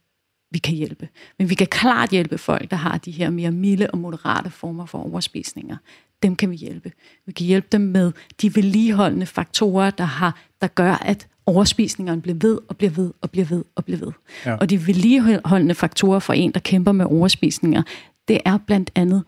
vi 0.50 0.58
kan 0.58 0.74
hjælpe. 0.74 1.08
Men 1.38 1.50
vi 1.50 1.54
kan 1.54 1.66
klart 1.66 2.10
hjælpe 2.10 2.38
folk, 2.38 2.70
der 2.70 2.76
har 2.76 2.98
de 2.98 3.10
her 3.10 3.30
mere 3.30 3.50
milde 3.50 3.90
og 3.90 3.98
moderate 3.98 4.50
former 4.50 4.86
for 4.86 4.98
overspisninger. 4.98 5.76
Dem 6.22 6.36
kan 6.36 6.50
vi 6.50 6.56
hjælpe. 6.56 6.92
Vi 7.26 7.32
kan 7.32 7.46
hjælpe 7.46 7.68
dem 7.72 7.80
med 7.80 8.12
de 8.42 8.54
vedligeholdende 8.54 9.26
faktorer, 9.26 9.90
der, 9.90 10.04
har, 10.04 10.40
der 10.60 10.66
gør, 10.66 10.92
at 10.92 11.28
overspisningerne 11.46 12.22
bliver 12.22 12.38
ved 12.40 12.58
og 12.68 12.76
bliver 12.76 12.90
ved 12.90 13.12
og 13.20 13.30
bliver 13.30 13.46
ved 13.46 13.64
og 13.74 13.84
bliver 13.84 13.98
ved. 13.98 14.12
Ja. 14.46 14.56
Og 14.56 14.70
de 14.70 14.86
vedligeholdende 14.86 15.74
faktorer 15.74 16.18
for 16.18 16.32
en, 16.32 16.52
der 16.52 16.60
kæmper 16.60 16.92
med 16.92 17.04
overspisninger, 17.04 17.82
det 18.28 18.40
er 18.44 18.58
blandt 18.58 18.90
andet 18.94 19.24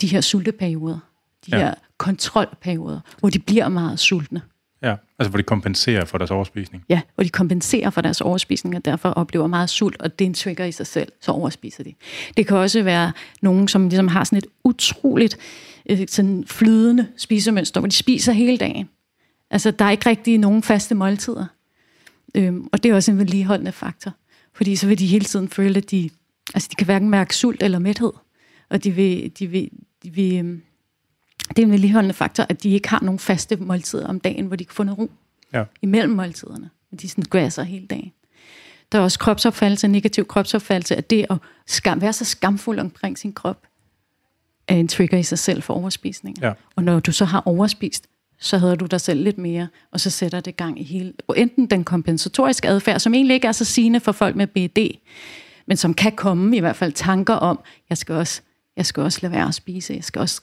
de 0.00 0.06
her 0.06 0.20
sulteperioder. 0.20 0.98
De 1.46 1.56
ja. 1.56 1.58
her 1.58 1.74
kontrolperioder, 1.98 3.00
hvor 3.18 3.30
de 3.30 3.38
bliver 3.38 3.68
meget 3.68 3.98
sultne. 3.98 4.42
Altså 5.18 5.30
hvor 5.30 5.36
de 5.36 5.42
kompenserer 5.42 6.04
for 6.04 6.18
deres 6.18 6.30
overspisning. 6.30 6.84
Ja, 6.88 7.00
hvor 7.14 7.24
de 7.24 7.28
kompenserer 7.30 7.90
for 7.90 8.00
deres 8.00 8.20
overspisning, 8.20 8.76
og 8.76 8.84
derfor 8.84 9.08
oplever 9.08 9.46
meget 9.46 9.70
sult, 9.70 10.02
og 10.02 10.18
det 10.18 10.24
er 10.24 10.28
en 10.28 10.34
trigger 10.34 10.64
i 10.64 10.72
sig 10.72 10.86
selv, 10.86 11.12
så 11.20 11.32
overspiser 11.32 11.84
de. 11.84 11.94
Det 12.36 12.46
kan 12.46 12.56
også 12.56 12.82
være 12.82 13.12
nogen, 13.42 13.68
som 13.68 13.88
ligesom 13.88 14.08
har 14.08 14.24
sådan 14.24 14.38
et 14.38 14.46
utroligt 14.64 15.36
øh, 15.90 15.98
sådan 16.08 16.44
flydende 16.46 17.06
spisemønster, 17.16 17.80
hvor 17.80 17.88
de 17.88 17.94
spiser 17.94 18.32
hele 18.32 18.58
dagen. 18.58 18.88
Altså, 19.50 19.70
der 19.70 19.84
er 19.84 19.90
ikke 19.90 20.08
rigtig 20.08 20.38
nogen 20.38 20.62
faste 20.62 20.94
måltider. 20.94 21.46
Øhm, 22.34 22.68
og 22.72 22.82
det 22.82 22.90
er 22.90 22.94
også 22.94 23.10
en 23.10 23.18
vedligeholdende 23.18 23.72
faktor. 23.72 24.12
Fordi 24.54 24.76
så 24.76 24.86
vil 24.86 24.98
de 24.98 25.06
hele 25.06 25.24
tiden 25.24 25.48
føle, 25.48 25.76
at 25.76 25.90
de, 25.90 26.10
altså 26.54 26.68
de 26.70 26.74
kan 26.74 26.84
hverken 26.84 27.10
mærke 27.10 27.36
sult 27.36 27.62
eller 27.62 27.78
mæthed. 27.78 28.12
Og 28.70 28.84
de 28.84 28.90
vil, 28.90 29.32
de 29.38 29.46
vil, 29.46 29.70
de 30.02 30.10
vil 30.10 30.38
øhm, 30.38 30.62
det 31.48 31.58
er 31.58 31.62
en 31.62 31.70
vedligeholdende 31.72 32.14
faktor, 32.14 32.46
at 32.48 32.62
de 32.62 32.70
ikke 32.70 32.88
har 32.88 33.00
nogen 33.02 33.18
faste 33.18 33.56
måltider 33.56 34.06
om 34.06 34.20
dagen, 34.20 34.46
hvor 34.46 34.56
de 34.56 34.64
kan 34.64 34.74
få 34.74 34.82
noget 34.82 34.98
ro 34.98 35.10
ja. 35.52 35.64
imellem 35.82 36.14
måltiderne. 36.14 36.70
De 37.00 37.08
sådan 37.08 37.24
gasser 37.24 37.62
hele 37.62 37.86
dagen. 37.86 38.12
Der 38.92 38.98
er 38.98 39.02
også 39.02 39.18
kropsopfattelse, 39.18 39.88
negativ 39.88 40.26
kropsopfattelse, 40.26 40.96
at 40.96 41.10
det 41.10 41.26
at 41.30 41.36
skam, 41.66 42.00
være 42.00 42.12
så 42.12 42.24
skamfuld 42.24 42.78
omkring 42.78 43.18
sin 43.18 43.32
krop, 43.32 43.62
er 44.68 44.74
en 44.74 44.88
trigger 44.88 45.18
i 45.18 45.22
sig 45.22 45.38
selv 45.38 45.62
for 45.62 45.74
overspisning. 45.74 46.36
Ja. 46.42 46.52
Og 46.76 46.84
når 46.84 47.00
du 47.00 47.12
så 47.12 47.24
har 47.24 47.42
overspist, 47.46 48.06
så 48.38 48.58
hedder 48.58 48.74
du 48.74 48.86
dig 48.86 49.00
selv 49.00 49.22
lidt 49.22 49.38
mere, 49.38 49.68
og 49.92 50.00
så 50.00 50.10
sætter 50.10 50.40
det 50.40 50.56
gang 50.56 50.80
i 50.80 50.82
hele, 50.82 51.12
enten 51.36 51.66
den 51.66 51.84
kompensatoriske 51.84 52.68
adfærd, 52.68 53.00
som 53.00 53.14
egentlig 53.14 53.34
ikke 53.34 53.48
er 53.48 53.52
så 53.52 53.64
sigende 53.64 54.00
for 54.00 54.12
folk 54.12 54.36
med 54.36 54.46
BD, 54.46 54.98
men 55.66 55.76
som 55.76 55.94
kan 55.94 56.12
komme 56.12 56.56
i 56.56 56.60
hvert 56.60 56.76
fald 56.76 56.92
tanker 56.92 57.34
om, 57.34 57.60
jeg 57.90 57.98
skal 57.98 58.14
også, 58.14 58.42
jeg 58.76 58.86
skal 58.86 59.02
også 59.02 59.18
lade 59.22 59.32
være 59.32 59.48
at 59.48 59.54
spise, 59.54 59.94
jeg 59.94 60.04
skal 60.04 60.20
også 60.20 60.42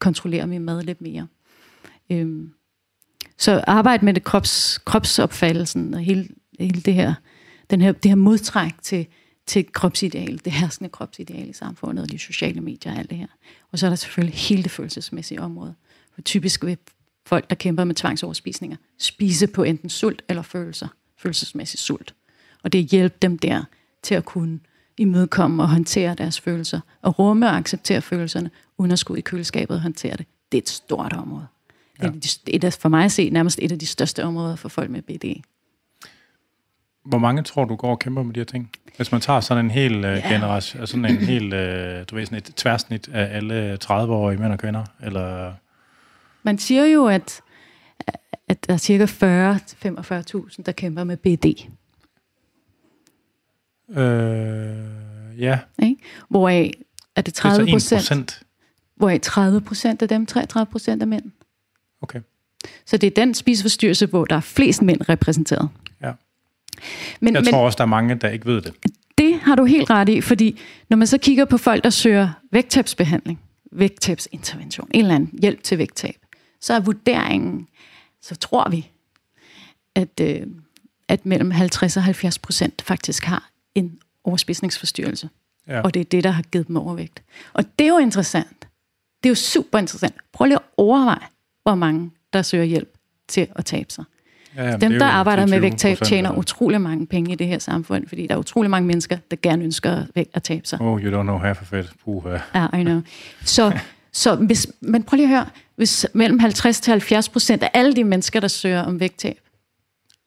kontrollere 0.00 0.46
min 0.46 0.64
mad 0.64 0.82
lidt 0.82 1.00
mere. 1.00 1.26
Øhm, 2.10 2.52
så 3.38 3.64
arbejde 3.66 4.04
med 4.04 4.14
det 4.14 4.24
krops, 4.24 4.78
kropsopfattelsen 4.78 5.94
og 5.94 6.00
hele, 6.00 6.28
hele 6.60 6.80
det 6.80 6.94
her, 6.94 7.14
den 7.70 7.80
her, 7.80 7.92
det 7.92 8.10
her 8.10 8.16
modtræk 8.16 8.72
til, 8.82 9.06
til 9.46 9.72
kropsideal, 9.72 10.40
det 10.44 10.52
herskende 10.52 10.90
kropsideal 10.90 11.48
i 11.48 11.52
samfundet, 11.52 12.02
og 12.02 12.10
de 12.10 12.18
sociale 12.18 12.60
medier 12.60 12.92
og 12.92 12.98
alt 12.98 13.10
det 13.10 13.18
her. 13.18 13.26
Og 13.72 13.78
så 13.78 13.86
er 13.86 13.90
der 13.90 13.96
selvfølgelig 13.96 14.38
hele 14.38 14.62
det 14.62 14.70
følelsesmæssige 14.70 15.42
område. 15.42 15.74
For 16.14 16.22
typisk 16.22 16.64
vil 16.64 16.78
folk, 17.26 17.50
der 17.50 17.56
kæmper 17.56 17.84
med 17.84 17.94
tvangsoverspisninger, 17.94 18.76
spise 18.98 19.46
på 19.46 19.62
enten 19.62 19.90
sult 19.90 20.22
eller 20.28 20.42
følelser, 20.42 20.88
følelsesmæssig 21.18 21.78
sult. 21.78 22.14
Og 22.62 22.72
det 22.72 22.84
hjælper 22.84 23.18
dem 23.22 23.38
der 23.38 23.64
til 24.02 24.14
at 24.14 24.24
kunne 24.24 24.60
imødekomme 24.96 25.62
og 25.62 25.68
håndtere 25.68 26.14
deres 26.14 26.40
følelser, 26.40 26.80
og 27.02 27.18
rumme 27.18 27.46
og 27.46 27.56
acceptere 27.56 28.02
følelserne, 28.02 28.50
skulle 28.96 29.18
i 29.18 29.22
køleskabet 29.22 29.76
og 29.76 29.82
håndtere 29.82 30.16
det. 30.16 30.26
Det 30.52 30.58
er 30.58 30.62
et 30.62 30.68
stort 30.68 31.12
område. 31.12 31.46
Ja. 32.02 32.10
Det 32.46 32.64
er 32.64 32.70
for 32.80 32.88
mig 32.88 33.04
at 33.04 33.12
se 33.12 33.30
nærmest 33.30 33.58
et 33.62 33.72
af 33.72 33.78
de 33.78 33.86
største 33.86 34.24
områder 34.24 34.56
for 34.56 34.68
folk 34.68 34.90
med 34.90 35.02
BD. 35.02 35.42
Hvor 37.04 37.18
mange 37.18 37.42
tror 37.42 37.64
du 37.64 37.76
går 37.76 37.90
og 37.90 37.98
kæmper 37.98 38.22
med 38.22 38.34
de 38.34 38.40
her 38.40 38.44
ting? 38.44 38.70
Hvis 38.96 39.12
man 39.12 39.20
tager 39.20 39.40
sådan 39.40 39.64
en 39.64 39.70
hel 39.70 39.96
uh, 39.96 40.02
ja. 40.02 40.28
generation, 40.28 40.80
altså 40.80 40.92
sådan 40.92 41.04
en 41.04 41.16
hel, 41.16 41.44
uh, 41.44 42.04
du 42.10 42.14
ved, 42.14 42.26
sådan 42.26 42.38
et 42.38 42.52
tværsnit 42.56 43.08
af 43.08 43.36
alle 43.36 43.78
30-årige 43.84 44.40
mænd 44.40 44.52
og 44.52 44.58
kvinder, 44.58 44.84
eller... 45.02 45.52
Man 46.42 46.58
siger 46.58 46.84
jo, 46.84 47.06
at, 47.06 47.40
at 48.48 48.66
der 48.66 48.72
er 48.72 48.78
cirka 48.78 49.04
40-45.000, 49.04 50.62
der 50.66 50.72
kæmper 50.72 51.04
med 51.04 51.16
BD. 51.16 51.66
Øh, 53.98 55.40
ja. 55.40 55.58
Ikke? 55.82 55.96
Hvoraf 56.28 56.70
er 57.16 57.22
det 57.22 57.34
30 57.34 57.64
det 57.64 57.70
er 57.70 57.74
procent? 57.74 58.42
Hvoraf 59.00 59.20
30 59.20 59.60
procent 59.60 60.02
af 60.02 60.08
dem, 60.08 60.26
33 60.26 60.70
procent 60.70 61.02
af 61.02 61.08
mænd. 61.08 61.24
Okay. 62.02 62.20
Så 62.86 62.96
det 62.96 63.06
er 63.06 63.10
den 63.10 63.34
spiseforstyrrelse, 63.34 64.06
hvor 64.06 64.24
der 64.24 64.36
er 64.36 64.40
flest 64.40 64.82
mænd 64.82 65.08
repræsenteret. 65.08 65.68
Ja. 66.02 66.12
Men, 67.20 67.34
jeg 67.34 67.42
men, 67.42 67.52
tror 67.52 67.64
også, 67.64 67.76
der 67.76 67.84
er 67.84 67.88
mange, 67.88 68.14
der 68.14 68.28
ikke 68.28 68.46
ved 68.46 68.62
det. 68.62 68.74
Det 69.18 69.40
har 69.40 69.54
du 69.54 69.64
helt 69.64 69.90
ret 69.90 70.08
i, 70.08 70.20
fordi 70.20 70.60
når 70.88 70.96
man 70.96 71.06
så 71.06 71.18
kigger 71.18 71.44
på 71.44 71.58
folk, 71.58 71.84
der 71.84 71.90
søger 71.90 72.30
vægttabsbehandling, 72.52 73.40
vægttabsintervention, 73.72 74.88
en 74.94 75.00
eller 75.00 75.14
anden 75.14 75.38
hjælp 75.42 75.62
til 75.62 75.78
vægttab, 75.78 76.16
så 76.60 76.74
er 76.74 76.80
vurderingen, 76.80 77.68
så 78.22 78.34
tror 78.34 78.68
vi, 78.68 78.90
at, 79.94 80.20
øh, 80.20 80.46
at 81.08 81.26
mellem 81.26 81.50
50 81.50 81.96
og 81.96 82.02
70 82.02 82.38
procent 82.38 82.82
faktisk 82.82 83.24
har 83.24 83.50
en 83.74 83.98
overspisningsforstyrrelse. 84.24 85.28
Ja. 85.68 85.80
Og 85.80 85.94
det 85.94 86.00
er 86.00 86.04
det, 86.04 86.24
der 86.24 86.30
har 86.30 86.42
givet 86.42 86.68
dem 86.68 86.76
overvægt. 86.76 87.22
Og 87.52 87.64
det 87.78 87.84
er 87.84 87.88
jo 87.88 87.98
interessant. 87.98 88.59
Det 89.22 89.28
er 89.28 89.30
jo 89.30 89.34
super 89.34 89.78
interessant. 89.78 90.14
Prøv 90.32 90.44
lige 90.44 90.56
at 90.56 90.62
overveje, 90.76 91.26
hvor 91.62 91.74
mange, 91.74 92.10
der 92.32 92.42
søger 92.42 92.64
hjælp 92.64 92.94
til 93.28 93.46
at 93.56 93.64
tabe 93.64 93.92
sig. 93.92 94.04
Ja, 94.56 94.76
Dem, 94.76 94.92
er 94.92 94.98
der 94.98 95.06
arbejder 95.06 95.46
med 95.46 95.58
10-20% 95.58 95.60
vægttab, 95.60 95.98
tjener 96.04 96.32
utrolig 96.38 96.80
mange 96.80 97.06
penge 97.06 97.32
i 97.32 97.34
det 97.34 97.46
her 97.46 97.58
samfund, 97.58 98.08
fordi 98.08 98.26
der 98.26 98.34
er 98.34 98.38
utrolig 98.38 98.70
mange 98.70 98.86
mennesker, 98.86 99.18
der 99.30 99.36
gerne 99.42 99.64
ønsker 99.64 99.92
at 99.96 100.04
væk- 100.14 100.30
at 100.34 100.42
tabe 100.42 100.66
sig. 100.66 100.80
Oh, 100.80 101.00
you 101.02 101.18
don't 101.18 101.22
know 101.22 101.38
half 101.38 101.62
of 101.62 101.72
it. 101.72 101.90
Puh, 102.04 102.22
ja. 102.54 102.78
I 102.78 102.82
know. 102.82 103.00
Så, 103.44 103.78
så 104.12 104.34
hvis, 104.34 104.66
men 104.80 105.02
prøv 105.02 105.16
lige 105.16 105.24
at 105.26 105.30
høre, 105.30 105.46
hvis 105.76 106.06
mellem 106.12 106.38
50 106.38 106.80
til 106.80 106.90
70 106.90 107.28
procent 107.28 107.62
af 107.62 107.70
alle 107.74 107.96
de 107.96 108.04
mennesker, 108.04 108.40
der 108.40 108.48
søger 108.48 108.82
om 108.82 109.00
vægttab, 109.00 109.38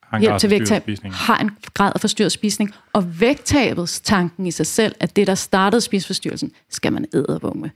Har 0.04 0.18
en 0.18 0.22
hjælp 0.22 0.40
til 0.40 0.50
vægttab, 0.50 0.82
spisning. 0.82 1.14
har 1.14 1.38
en 1.38 1.52
grad 1.74 1.92
af 1.96 2.02
forstyrret 2.02 2.32
spisning, 2.32 2.74
og 2.94 3.20
vægttabets 3.20 4.02
tanken 4.02 4.46
i 4.48 4.52
sig 4.52 4.66
selv, 4.68 4.96
at 5.00 5.16
det, 5.16 5.28
der 5.28 5.36
startede 5.36 5.82
spiseforstyrrelsen, 5.82 6.52
skal 6.70 6.94
man 6.94 7.06
ædervumme. 7.14 7.72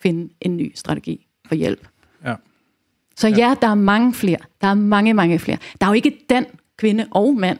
Finde 0.00 0.34
en 0.40 0.56
ny 0.56 0.72
strategi 0.74 1.26
for 1.46 1.54
hjælp. 1.54 1.88
Ja. 2.24 2.34
Så 3.16 3.28
ja, 3.28 3.54
der 3.62 3.68
er 3.68 3.74
mange 3.74 4.14
flere. 4.14 4.38
Der 4.60 4.66
er 4.66 4.74
mange, 4.74 5.14
mange 5.14 5.38
flere. 5.38 5.58
Der 5.80 5.86
er 5.86 5.90
jo 5.90 5.94
ikke 5.94 6.26
den 6.30 6.46
kvinde 6.76 7.08
og 7.10 7.34
mand, 7.34 7.58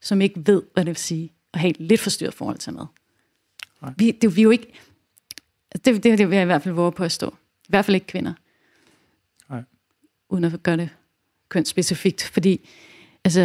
som 0.00 0.20
ikke 0.20 0.42
ved, 0.46 0.62
hvad 0.74 0.84
det 0.84 0.90
vil 0.90 0.96
sige 0.96 1.32
at 1.52 1.60
have 1.60 1.70
et 1.70 1.80
lidt 1.80 2.00
forstyrret 2.00 2.34
forhold 2.34 2.58
til 2.58 2.72
mad. 2.72 2.86
Nej. 3.82 3.92
Vi, 3.96 4.10
det, 4.10 4.36
vi 4.36 4.40
er 4.40 4.44
jo 4.44 4.50
ikke... 4.50 4.72
Det, 5.72 5.84
det, 5.84 6.18
det 6.18 6.30
vil 6.30 6.36
jeg 6.36 6.42
i 6.42 6.46
hvert 6.46 6.62
fald 6.62 6.74
våge 6.74 6.92
på 6.92 7.04
at 7.04 7.12
stå. 7.12 7.28
I 7.62 7.68
hvert 7.68 7.84
fald 7.84 7.94
ikke 7.94 8.06
kvinder. 8.06 8.32
Nej. 9.50 9.62
Uden 10.28 10.44
at 10.44 10.62
gøre 10.62 10.76
det 10.76 10.88
kønsspecifikt. 11.48 12.22
Fordi, 12.22 12.68
altså... 13.24 13.40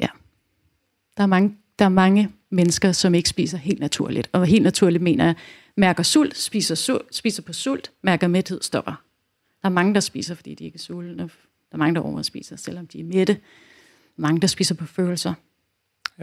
Ja. 0.00 0.08
Der 1.16 1.22
er 1.22 1.26
mange, 1.26 1.56
der 1.78 1.84
er 1.84 1.88
mange 1.88 2.30
mennesker, 2.50 2.92
som 2.92 3.14
ikke 3.14 3.28
spiser 3.28 3.58
helt 3.58 3.80
naturligt. 3.80 4.28
Og 4.32 4.46
helt 4.46 4.62
naturligt 4.62 5.02
mener 5.02 5.24
jeg, 5.24 5.34
mærker 5.76 6.02
sult, 6.02 6.36
spiser, 6.36 6.74
sult, 6.74 7.14
spiser 7.16 7.42
på 7.42 7.52
sult, 7.52 7.90
mærker 8.02 8.28
mæthed, 8.28 8.62
stopper. 8.62 9.02
Der 9.62 9.68
er 9.68 9.72
mange, 9.72 9.94
der 9.94 10.00
spiser, 10.00 10.34
fordi 10.34 10.54
de 10.54 10.64
ikke 10.64 10.76
er 10.76 10.78
sultne. 10.80 11.22
Der 11.22 11.28
er 11.72 11.76
mange, 11.76 11.94
der 11.94 12.00
overspiser, 12.00 12.56
selvom 12.56 12.86
de 12.86 13.00
er 13.00 13.04
mætte. 13.04 13.36
Mange, 14.16 14.40
der 14.40 14.46
spiser 14.46 14.74
på 14.74 14.86
følelser. 14.86 15.34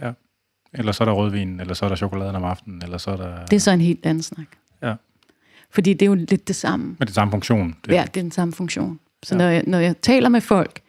Ja. 0.01 0.11
Eller 0.73 0.91
så 0.91 1.03
er 1.03 1.05
der 1.05 1.13
rødvin, 1.13 1.59
eller 1.59 1.73
så 1.73 1.85
er 1.85 1.89
der 1.89 1.95
chokoladen 1.95 2.35
om 2.35 2.43
aftenen, 2.43 2.81
eller 2.83 2.97
så 2.97 3.11
er 3.11 3.17
der... 3.17 3.45
Det 3.45 3.55
er 3.55 3.59
så 3.59 3.71
en 3.71 3.81
helt 3.81 4.05
anden 4.05 4.23
snak. 4.23 4.47
Ja. 4.81 4.95
Fordi 5.69 5.93
det 5.93 6.01
er 6.01 6.05
jo 6.07 6.13
lidt 6.15 6.47
det 6.47 6.55
samme. 6.55 6.95
Med 6.99 7.07
det 7.07 7.15
samme 7.15 7.31
funktion. 7.31 7.75
Det, 7.85 7.91
Ja, 7.93 8.01
det 8.13 8.17
er 8.19 8.21
den 8.23 8.31
samme 8.31 8.53
funktion. 8.53 8.99
Så 9.23 9.35
Ja. 9.35 9.37
når, 9.37 9.49
jeg, 9.49 9.63
når 9.67 9.77
jeg 9.79 9.97
taler 10.01 10.29
med 10.29 10.41
folk, 10.41 10.81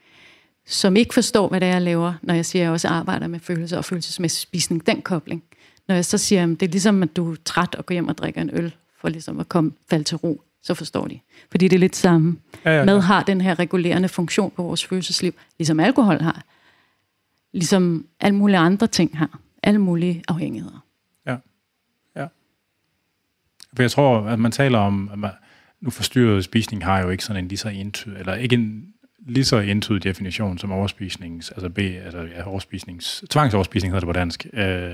som 0.66 0.96
ikke 0.96 1.14
forstår, 1.14 1.48
hvad 1.48 1.60
det 1.60 1.68
er, 1.68 1.72
jeg 1.72 1.82
laver, 1.82 2.14
når 2.22 2.34
jeg 2.34 2.46
siger, 2.46 2.62
at 2.62 2.64
jeg 2.64 2.72
også 2.72 2.88
arbejder 2.88 3.26
med 3.26 3.40
følelser 3.40 3.76
og 3.76 3.84
følelsesmæssig 3.84 4.40
spisning, 4.40 4.86
den 4.86 5.02
kobling. 5.02 5.42
Når 5.90 5.94
jeg 5.94 6.04
så 6.04 6.18
siger, 6.18 6.42
at 6.42 6.48
det 6.48 6.62
er 6.62 6.70
ligesom, 6.70 7.02
at 7.02 7.16
du 7.16 7.32
er 7.32 7.36
træt 7.44 7.74
og 7.74 7.86
går 7.86 7.92
hjem 7.92 8.08
og 8.08 8.18
drikker 8.18 8.40
en 8.40 8.50
øl, 8.52 8.74
for 9.00 9.08
ligesom 9.08 9.40
at 9.40 9.48
komme 9.48 9.72
falde 9.90 10.04
til 10.04 10.16
ro, 10.16 10.42
så 10.62 10.74
forstår 10.74 11.06
de. 11.06 11.20
Fordi 11.50 11.68
det 11.68 11.76
er 11.76 11.80
lidt 11.80 11.96
samme. 11.96 12.36
ja, 12.64 12.78
ja, 12.78 12.84
Mad 12.84 13.00
har 13.00 13.22
den 13.22 13.40
her 13.40 13.58
regulerende 13.58 14.08
funktion 14.08 14.50
på 14.56 14.62
vores 14.62 14.84
følelsesliv, 14.84 15.32
ligesom 15.58 15.80
alkohol 15.80 16.20
har. 16.20 16.42
Ligesom 17.52 18.06
alle 18.20 18.36
mulige 18.36 18.58
andre 18.58 18.86
ting 18.86 19.18
har. 19.18 19.38
Alle 19.62 19.78
mulige 19.78 20.22
afhængigheder. 20.28 20.80
For 23.76 23.82
jeg 23.82 23.90
tror, 23.90 24.20
at 24.20 24.38
man 24.38 24.52
taler 24.52 24.78
om, 24.78 25.10
at 25.12 25.18
man, 25.18 25.30
nu 25.80 25.90
forstyrret 25.90 26.44
spisning 26.44 26.84
har 26.84 27.02
jo 27.02 27.10
ikke 27.10 27.24
sådan 27.24 27.44
en 27.44 27.48
lige 27.48 27.58
så 27.58 27.68
entydig, 27.68 28.18
eller 28.18 28.34
ikke 28.34 28.54
en 28.54 28.86
lige 29.26 29.44
så 29.44 29.56
entydig 29.56 30.04
definition 30.04 30.58
som 30.58 30.72
overspisnings, 30.72 31.50
altså 31.50 31.68
B, 31.68 31.78
altså 31.78 32.18
ja, 32.18 32.48
overspisnings, 32.48 33.24
tvangsoverspisning 33.30 33.92
hedder 33.92 34.00
det 34.00 34.14
på 34.14 34.18
dansk. 34.18 34.46
Øh, 34.52 34.92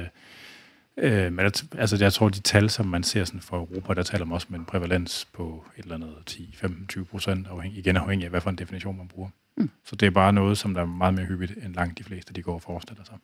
øh, 0.99 1.33
men 1.33 1.53
altså, 1.79 1.97
jeg 2.01 2.13
tror, 2.13 2.29
de 2.29 2.41
tal, 2.41 2.71
som 2.71 2.87
man 2.87 3.03
ser 3.03 3.25
sådan 3.25 3.41
for 3.41 3.57
Europa, 3.57 3.95
der 3.95 4.03
taler 4.03 4.25
man 4.25 4.35
også 4.35 4.47
med 4.51 4.59
en 4.59 4.65
prævalens 4.65 5.29
på 5.33 5.65
et 5.79 5.83
eller 5.83 5.95
andet 5.95 6.15
10-15-20 6.31 7.05
procent, 7.05 7.47
afhængig, 7.51 7.79
igen 7.79 7.97
afhængig 7.97 8.25
af, 8.25 8.31
hvad 8.31 8.41
for 8.41 8.51
en 8.51 8.57
definition 8.57 8.97
man 8.97 9.09
bruger. 9.09 9.29
Mm. 9.57 9.71
Så 9.85 9.97
det 9.97 10.07
er 10.07 10.11
bare 10.11 10.33
noget, 10.33 10.59
som 10.59 10.75
der 10.75 10.81
er 10.81 10.87
meget 10.87 11.15
mere 11.15 11.27
hyppigt, 11.27 11.53
end 11.65 11.75
langt 11.75 11.99
de 11.99 12.05
fleste, 12.05 12.35
de 12.35 12.43
går 12.43 12.55
og 12.55 12.63
forestiller 12.63 13.05
sig. 13.05 13.15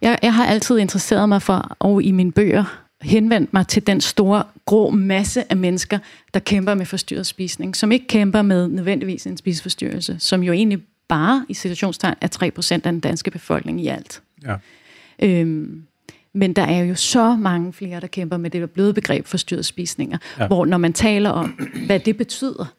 Jeg, 0.00 0.18
jeg 0.22 0.34
har 0.34 0.46
altid 0.46 0.78
interesseret 0.78 1.28
mig 1.28 1.42
for, 1.42 1.76
og 1.78 2.02
i 2.02 2.10
mine 2.10 2.32
bøger, 2.32 2.82
henvendt 3.02 3.52
mig 3.52 3.66
til 3.66 3.86
den 3.86 4.00
store, 4.00 4.44
grå 4.64 4.90
masse 4.90 5.50
af 5.50 5.56
mennesker, 5.56 5.98
der 6.34 6.40
kæmper 6.40 6.74
med 6.74 6.86
forstyrret 6.86 7.26
spisning, 7.26 7.76
som 7.76 7.92
ikke 7.92 8.06
kæmper 8.06 8.42
med 8.42 8.68
nødvendigvis 8.68 9.26
en 9.26 9.36
spiseforstyrrelse, 9.36 10.16
som 10.18 10.42
jo 10.42 10.52
egentlig 10.52 10.82
bare 11.08 11.46
i 11.48 11.54
situationstegn 11.54 12.14
er 12.20 12.28
3% 12.60 12.72
af 12.72 12.82
den 12.82 13.00
danske 13.00 13.30
befolkning 13.30 13.80
i 13.80 13.86
alt. 13.86 14.22
Ja. 14.44 14.56
Øhm, 15.22 15.86
men 16.34 16.52
der 16.52 16.62
er 16.62 16.84
jo 16.84 16.94
så 16.94 17.36
mange 17.36 17.72
flere, 17.72 18.00
der 18.00 18.06
kæmper 18.06 18.36
med 18.36 18.50
det 18.50 18.70
bløde 18.70 18.94
begreb 18.94 19.26
forstyrret 19.26 19.64
spisninger, 19.64 20.18
Ja. 20.38 20.46
hvor 20.46 20.64
når 20.64 20.76
man 20.78 20.92
taler 20.92 21.30
om, 21.30 21.68
hvad 21.86 22.00
det 22.00 22.16
betyder, 22.16 22.74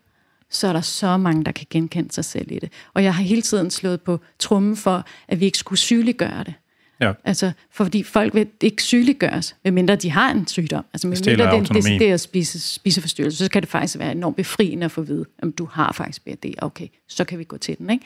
så 0.49 0.67
er 0.67 0.73
der 0.73 0.81
så 0.81 1.17
mange, 1.17 1.43
der 1.45 1.51
kan 1.51 1.67
genkende 1.69 2.11
sig 2.13 2.25
selv 2.25 2.51
i 2.51 2.59
det. 2.59 2.71
Og 2.93 3.03
jeg 3.03 3.15
har 3.15 3.23
hele 3.23 3.41
tiden 3.41 3.71
slået 3.71 4.01
på 4.01 4.19
trummen 4.39 4.75
for, 4.75 5.05
at 5.27 5.39
vi 5.39 5.45
ikke 5.45 5.57
skulle 5.57 5.79
sygeliggøre 5.79 6.43
det. 6.45 6.53
Ja. 6.99 7.13
Altså, 7.25 7.51
fordi 7.71 8.03
folk 8.03 8.33
vil 8.35 8.47
ikke 8.61 8.83
sygeliggøres, 8.83 9.55
medmindre 9.63 9.95
de 9.95 10.11
har 10.11 10.31
en 10.31 10.47
sygdom. 10.47 10.85
Altså, 10.93 11.11
stjæler 11.15 11.37
medmindre 11.45 11.63
det 11.65 11.69
er 11.71 11.75
en 11.75 11.81
decideret 11.83 12.19
spise, 12.19 12.59
spiseforstyrrelse, 12.59 13.37
så 13.45 13.49
kan 13.51 13.61
det 13.61 13.69
faktisk 13.69 13.99
være 13.99 14.11
enormt 14.11 14.35
befriende 14.35 14.85
at 14.85 14.91
få 14.91 15.01
at 15.01 15.07
vide, 15.07 15.25
at 15.39 15.57
du 15.57 15.65
har 15.71 15.91
faktisk 15.91 16.23
BRD. 16.25 16.45
Okay, 16.57 16.87
så 17.07 17.23
kan 17.23 17.39
vi 17.39 17.43
gå 17.43 17.57
til 17.57 17.77
den. 17.77 17.89
Ikke? 17.89 18.05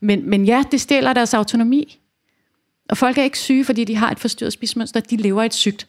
Men, 0.00 0.30
men 0.30 0.44
ja, 0.44 0.62
det 0.72 0.80
stjæler 0.80 1.12
deres 1.12 1.34
autonomi. 1.34 1.98
Og 2.90 2.96
folk 2.96 3.18
er 3.18 3.22
ikke 3.22 3.38
syge, 3.38 3.64
fordi 3.64 3.84
de 3.84 3.96
har 3.96 4.10
et 4.10 4.20
forstyrret 4.20 4.52
spisemønster. 4.52 5.00
De 5.00 5.16
lever 5.16 5.42
i 5.42 5.46
et 5.46 5.54
sygt 5.54 5.88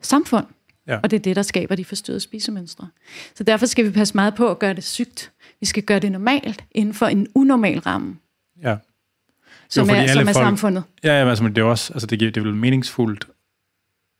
samfund. 0.00 0.46
Ja. 0.86 0.96
Og 1.02 1.10
det 1.10 1.16
er 1.16 1.20
det, 1.20 1.36
der 1.36 1.42
skaber 1.42 1.74
de 1.74 1.84
forstyrrede 1.84 2.20
spisemønstre. 2.20 2.88
Så 3.34 3.44
derfor 3.44 3.66
skal 3.66 3.84
vi 3.84 3.90
passe 3.90 4.14
meget 4.14 4.34
på 4.34 4.50
at 4.50 4.58
gøre 4.58 4.74
det 4.74 4.84
sygt. 4.84 5.32
Vi 5.60 5.66
skal 5.66 5.82
gøre 5.82 5.98
det 5.98 6.12
normalt 6.12 6.64
inden 6.70 6.94
for 6.94 7.06
en 7.06 7.26
unormal 7.34 7.78
ramme, 7.78 8.16
ja. 8.62 8.76
som, 9.68 9.86
fordi 9.86 9.98
er, 9.98 10.02
alle 10.02 10.12
som 10.12 10.28
er 10.28 10.32
folk- 10.32 10.44
samfundet. 10.44 10.84
Ja, 11.04 11.20
ja 11.20 11.28
altså, 11.28 11.44
men 11.44 11.54
det 11.54 11.60
er 11.60 11.66
også, 11.66 11.92
altså 11.92 12.06
det, 12.06 12.18
giver, 12.18 12.30
det 12.30 12.40
er 12.40 12.44
vel 12.44 12.54
meningsfuldt, 12.54 13.28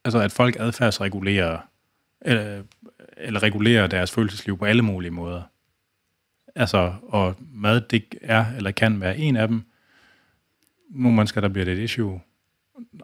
altså 0.05 0.19
at 0.19 0.33
folk 0.33 0.57
adfærdsregulerer, 0.59 1.59
eller, 2.21 2.63
eller 3.17 3.43
regulerer 3.43 3.87
deres 3.87 4.11
følelsesliv 4.11 4.59
på 4.59 4.65
alle 4.65 4.83
mulige 4.83 5.11
måder. 5.11 5.43
Altså, 6.55 6.95
og 7.03 7.37
mad, 7.53 7.81
det 7.81 8.05
er, 8.23 8.45
eller 8.57 8.71
kan 8.71 9.01
være 9.01 9.19
en 9.19 9.37
af 9.37 9.49
dem. 9.49 9.63
Nogle 10.91 11.17
mennesker, 11.17 11.41
der 11.41 11.49
bliver 11.49 11.65
det 11.65 11.79
et 11.79 11.83
issue. 11.83 12.21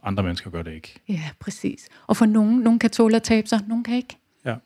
Andre 0.03 0.23
mennesker 0.23 0.51
gør 0.51 0.63
det 0.63 0.73
ikke. 0.73 1.01
Ja, 1.09 1.31
præcis. 1.39 1.89
Og 2.07 2.17
for 2.17 2.27
nogen, 2.27 2.59
nogen 2.59 2.79
kan 2.79 2.91
tåle 2.91 3.17
at 3.17 3.23
tabe 3.23 3.47
sig, 3.47 3.61
nogen 3.69 3.85
kan 3.85 3.97
ikke. 3.97 4.17
Ja. 4.45 4.57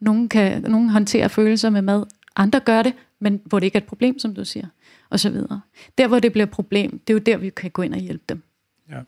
Nogen, 0.00 0.28
kan, 0.28 0.62
nogen 0.62 0.88
håndterer 0.88 1.28
følelser 1.28 1.70
med 1.70 1.82
mad, 1.82 2.04
andre 2.36 2.60
gør 2.60 2.82
det, 2.82 2.94
men 3.18 3.40
hvor 3.44 3.58
det 3.58 3.64
ikke 3.66 3.76
er 3.76 3.80
et 3.80 3.86
problem, 3.88 4.18
som 4.18 4.34
du 4.34 4.44
siger, 4.44 4.66
og 5.10 5.20
så 5.20 5.30
videre. 5.30 5.60
Der, 5.98 6.08
hvor 6.08 6.18
det 6.18 6.32
bliver 6.32 6.46
et 6.46 6.50
problem, 6.50 6.98
det 6.98 7.10
er 7.10 7.14
jo 7.14 7.18
der, 7.18 7.36
vi 7.36 7.50
kan 7.50 7.70
gå 7.70 7.82
ind 7.82 7.94
og 7.94 8.00
hjælpe 8.00 8.24
dem, 8.28 8.42
Ja. 8.90 9.00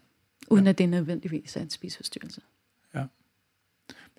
uden 0.51 0.67
at 0.67 0.79
det 0.79 0.89
nødvendigvis 0.89 1.57
er 1.57 1.61
en 1.61 1.71
spiseforstyrrelse. 1.71 2.41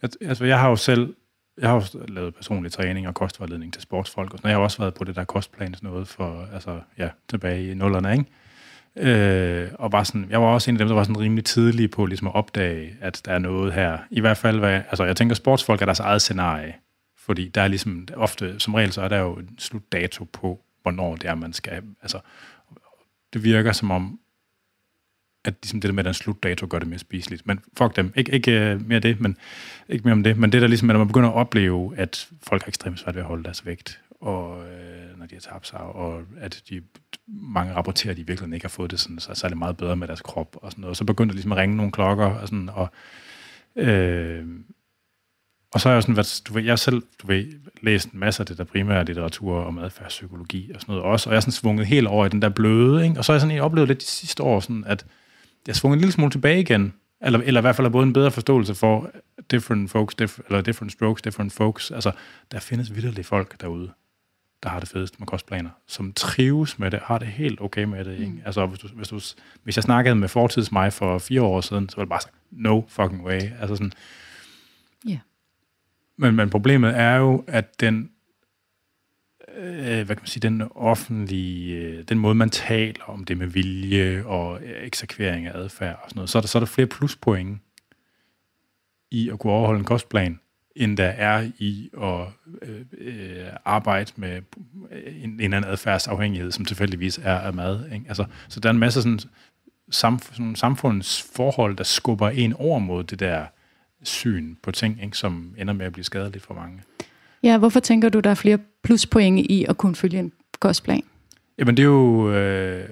Jeg, 0.01 0.09
altså, 0.21 0.45
jeg 0.45 0.59
har 0.59 0.69
jo 0.69 0.75
selv, 0.75 1.15
jeg 1.57 1.69
har 1.69 1.75
jo 1.93 2.05
lavet 2.07 2.35
personlig 2.35 2.71
træning 2.71 3.07
og 3.07 3.15
kostvejledning 3.15 3.73
til 3.73 3.81
sportsfolk, 3.81 4.33
og 4.33 4.39
sådan, 4.39 4.49
jeg 4.49 4.57
har 4.57 4.63
også 4.63 4.77
været 4.77 4.93
på 4.93 5.03
det 5.03 5.15
der 5.15 5.23
kostplans 5.23 5.83
noget 5.83 6.07
for, 6.07 6.47
altså, 6.53 6.81
ja, 6.97 7.09
tilbage 7.27 7.71
i 7.71 7.73
nullerne, 7.73 8.11
ikke? 8.11 8.25
Øh, 8.95 9.67
og 9.73 9.91
var 9.91 10.03
sådan, 10.03 10.27
jeg 10.29 10.41
var 10.41 10.47
også 10.47 10.71
en 10.71 10.75
af 10.75 10.77
dem, 10.77 10.87
der 10.87 10.95
var 10.95 11.03
sådan 11.03 11.19
rimelig 11.19 11.45
tidlig 11.45 11.91
på 11.91 12.05
ligesom 12.05 12.27
at 12.27 12.35
opdage, 12.35 12.95
at 13.01 13.21
der 13.25 13.31
er 13.31 13.39
noget 13.39 13.73
her. 13.73 13.97
I 14.11 14.19
hvert 14.19 14.37
fald, 14.37 14.59
hvad, 14.59 14.73
altså 14.73 15.03
jeg 15.03 15.15
tænker, 15.15 15.35
sportsfolk 15.35 15.81
er 15.81 15.85
deres 15.85 15.99
eget 15.99 16.21
scenarie. 16.21 16.73
Fordi 17.17 17.47
der 17.49 17.61
er 17.61 17.67
ligesom, 17.67 18.07
ofte, 18.15 18.59
som 18.59 18.73
regel, 18.73 18.91
så 18.91 19.01
er 19.01 19.07
der 19.07 19.17
jo 19.17 19.33
en 19.33 19.49
slutdato 19.57 20.23
på, 20.23 20.61
hvornår 20.81 21.15
det 21.15 21.29
er, 21.29 21.35
man 21.35 21.53
skal, 21.53 21.81
altså, 22.01 22.19
det 23.33 23.43
virker 23.43 23.71
som 23.71 23.91
om, 23.91 24.19
at 25.45 25.53
ligesom 25.63 25.81
det 25.81 25.87
der 25.87 25.93
med, 25.93 25.99
at 25.99 26.05
den 26.05 26.13
slutdato 26.13 26.67
gør 26.69 26.79
det 26.79 26.87
mere 26.87 26.99
spiseligt. 26.99 27.47
Men 27.47 27.59
fuck 27.77 27.95
dem. 27.95 28.13
Ik- 28.17 28.33
ikke 28.33 28.75
uh, 28.75 28.87
mere 28.87 28.99
det, 28.99 29.19
men 29.19 29.37
ikke 29.89 30.03
mere 30.03 30.13
om 30.13 30.23
det. 30.23 30.37
Men 30.37 30.51
det 30.51 30.61
der 30.61 30.67
ligesom, 30.67 30.89
at 30.89 30.95
man 30.95 31.07
begynder 31.07 31.29
at 31.29 31.35
opleve, 31.35 31.97
at 31.97 32.27
folk 32.43 32.61
har 32.63 32.67
ekstremt 32.67 32.99
svært 32.99 33.15
ved 33.15 33.21
at 33.21 33.27
holde 33.27 33.43
deres 33.43 33.65
vægt, 33.65 34.01
og 34.19 34.67
øh, 34.69 35.17
når 35.19 35.25
de 35.25 35.35
har 35.35 35.39
tabt 35.39 35.67
sig, 35.67 35.79
og 35.79 36.21
at 36.39 36.63
de, 36.69 36.81
mange 37.27 37.73
rapporterer, 37.73 38.11
at 38.11 38.17
de 38.17 38.27
virkelig 38.27 38.53
ikke 38.53 38.63
har 38.63 38.69
fået 38.69 38.91
det 38.91 38.99
sådan, 38.99 39.19
så 39.19 39.33
særlig 39.33 39.57
meget 39.57 39.77
bedre 39.77 39.95
med 39.95 40.07
deres 40.07 40.21
krop, 40.21 40.57
og 40.61 40.71
sådan 40.71 40.81
noget. 40.81 40.97
Så 40.97 41.05
begyndte 41.05 41.31
der 41.31 41.35
ligesom 41.35 41.51
at 41.51 41.57
ringe 41.57 41.75
nogle 41.75 41.91
klokker, 41.91 42.25
og 42.25 42.47
sådan, 42.47 42.69
og, 42.69 42.89
øh, 43.75 44.45
og 45.73 45.81
så 45.81 45.89
har 45.89 45.93
jeg 45.93 46.03
sådan 46.03 46.15
været, 46.15 46.41
du 46.47 46.53
ved, 46.53 46.63
jeg 46.63 46.79
selv, 46.79 47.01
du 47.21 47.27
ved, 47.27 47.45
læst 47.81 48.11
en 48.11 48.19
masse 48.19 48.43
af 48.43 48.47
det 48.47 48.57
der 48.57 48.63
primære 48.63 49.05
litteratur 49.05 49.61
om 49.61 49.77
adfærdspsykologi 49.77 50.71
og 50.75 50.81
sådan 50.81 50.93
noget 50.93 51.11
også, 51.11 51.29
og 51.29 51.33
jeg 51.33 51.37
er 51.37 51.41
sådan 51.41 51.51
svunget 51.51 51.87
helt 51.87 52.07
over 52.07 52.25
i 52.25 52.29
den 52.29 52.41
der 52.41 52.49
bløde, 52.49 53.03
ikke? 53.03 53.19
og 53.19 53.25
så 53.25 53.31
har 53.31 53.35
jeg 53.35 53.41
sådan 53.41 53.59
oplevet 53.59 53.87
lidt 53.87 54.01
de 54.01 54.05
sidste 54.05 54.43
år, 54.43 54.59
sådan 54.59 54.83
at 54.87 55.05
jeg 55.67 55.71
er 55.71 55.75
svunget 55.75 55.95
en 55.95 56.01
lille 56.01 56.11
smule 56.11 56.31
tilbage 56.31 56.59
igen, 56.59 56.93
eller, 57.21 57.39
eller 57.39 57.61
i 57.61 57.63
hvert 57.63 57.75
fald 57.75 57.85
har 57.85 57.89
både 57.89 58.03
en 58.03 58.13
bedre 58.13 58.31
forståelse 58.31 58.75
for 58.75 59.11
different 59.51 59.91
folks, 59.91 60.15
diff, 60.15 60.39
eller 60.47 60.61
different 60.61 60.91
strokes, 60.91 61.21
different 61.21 61.53
folks, 61.53 61.91
altså 61.91 62.11
der 62.51 62.59
findes 62.59 62.95
vidderlige 62.95 63.23
folk 63.23 63.61
derude, 63.61 63.91
der 64.63 64.69
har 64.69 64.79
det 64.79 64.89
fedeste 64.89 65.15
med 65.19 65.27
kostplaner, 65.27 65.69
som 65.87 66.13
trives 66.13 66.79
med 66.79 66.91
det, 66.91 66.99
har 67.03 67.17
det 67.17 67.27
helt 67.27 67.61
okay 67.61 67.83
med 67.83 68.05
det. 68.05 68.19
Ikke? 68.19 68.41
Altså, 68.45 68.65
hvis, 68.65 68.79
du, 68.79 68.87
hvis, 68.87 69.07
du, 69.07 69.19
hvis 69.63 69.75
jeg 69.77 69.83
snakkede 69.83 70.15
med 70.15 70.27
fortids 70.27 70.71
mig 70.71 70.93
for 70.93 71.17
fire 71.19 71.41
år 71.41 71.61
siden, 71.61 71.89
så 71.89 71.95
var 71.95 72.03
det 72.03 72.09
bare 72.09 72.21
sådan, 72.21 72.35
no 72.51 72.81
fucking 72.87 73.23
way. 73.25 73.41
Altså 73.59 73.75
sådan, 73.75 73.91
Ja. 75.07 75.19
men, 76.17 76.35
men 76.35 76.49
problemet 76.49 76.97
er 76.97 77.15
jo, 77.15 77.43
at 77.47 77.79
den, 77.79 78.11
øh, 79.57 80.05
hvad 80.05 80.05
kan 80.05 80.17
man 80.21 80.27
sige, 80.27 80.41
den 80.41 80.63
offentlige, 80.75 81.75
øh, 81.75 82.03
den 82.03 82.19
måde, 82.19 82.35
man 82.35 82.49
taler 82.49 83.03
om 83.03 83.25
det 83.25 83.37
med 83.37 83.47
vilje 83.47 84.25
og 84.25 84.59
eksekvering 84.63 85.45
af 85.47 85.57
adfærd 85.57 85.95
og 86.03 86.09
sådan 86.09 86.17
noget, 86.17 86.29
så 86.29 86.37
er 86.37 86.41
der, 86.41 86.47
så 86.47 86.57
er 86.57 86.59
der 86.59 86.67
flere 86.67 86.87
pluspoint 86.87 87.61
i 89.11 89.29
at 89.29 89.39
kunne 89.39 89.53
overholde 89.53 89.79
en 89.79 89.85
kostplan, 89.85 90.39
end 90.79 90.97
der 90.97 91.07
er 91.07 91.49
i 91.57 91.89
at 92.03 92.27
øh, 92.61 92.81
øh, 92.97 93.47
arbejde 93.65 94.11
med 94.15 94.41
en, 94.91 95.29
en 95.29 95.39
eller 95.39 95.57
anden 95.57 95.71
adfærdsafhængighed, 95.71 96.51
som 96.51 96.65
tilfældigvis 96.65 97.19
er 97.23 97.35
af 97.35 97.53
mad. 97.53 97.91
Ikke? 97.93 98.05
Altså, 98.07 98.25
så 98.49 98.59
der 98.59 98.69
er 98.69 98.73
en 98.73 98.79
masse 98.79 99.01
sådan, 99.01 99.19
samf- 99.95 100.33
sådan 100.33 100.55
samfundsforhold, 100.55 101.75
der 101.75 101.83
skubber 101.83 102.29
en 102.29 102.53
over 102.53 102.79
mod 102.79 103.03
det 103.03 103.19
der 103.19 103.45
syn 104.03 104.55
på 104.63 104.71
ting, 104.71 105.03
ikke? 105.03 105.17
som 105.17 105.53
ender 105.57 105.73
med 105.73 105.85
at 105.85 105.91
blive 105.91 106.05
skadeligt 106.05 106.45
for 106.45 106.53
mange. 106.53 106.81
Ja, 107.43 107.57
hvorfor 107.57 107.79
tænker 107.79 108.09
du, 108.09 108.19
der 108.19 108.29
er 108.29 108.35
flere 108.35 108.57
pluspoint 108.83 109.39
i 109.39 109.65
at 109.69 109.77
kunne 109.77 109.95
følge 109.95 110.19
en 110.19 110.31
kostplan? 110.59 111.03
Jamen 111.57 111.77
det 111.77 111.83
er 111.83 111.87
jo 111.87 112.31
øh, 112.31 112.89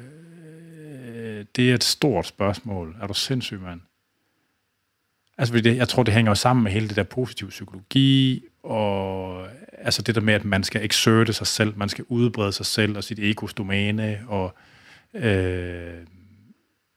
det 1.55 1.71
er 1.71 1.75
et 1.75 1.83
stort 1.83 2.27
spørgsmål. 2.27 2.95
Er 3.01 3.07
du 3.07 3.13
sindssyg, 3.13 3.59
mand? 3.61 3.81
Altså, 5.37 5.55
det, 5.61 5.77
jeg 5.77 5.89
tror, 5.89 6.03
det 6.03 6.13
hænger 6.13 6.31
jo 6.31 6.35
sammen 6.35 6.63
med 6.63 6.71
hele 6.71 6.87
det 6.87 6.95
der 6.95 7.03
positive 7.03 7.49
psykologi, 7.49 8.43
og 8.63 9.45
altså 9.77 10.01
det 10.01 10.15
der 10.15 10.21
med, 10.21 10.33
at 10.33 10.45
man 10.45 10.63
skal 10.63 10.85
exerte 10.85 11.33
sig 11.33 11.47
selv, 11.47 11.77
man 11.77 11.89
skal 11.89 12.05
udbrede 12.07 12.51
sig 12.51 12.65
selv 12.65 12.97
og 12.97 13.03
sit 13.03 13.19
egos 13.19 13.53
domæne, 13.53 14.19
og 14.27 14.55
øh, 15.13 15.93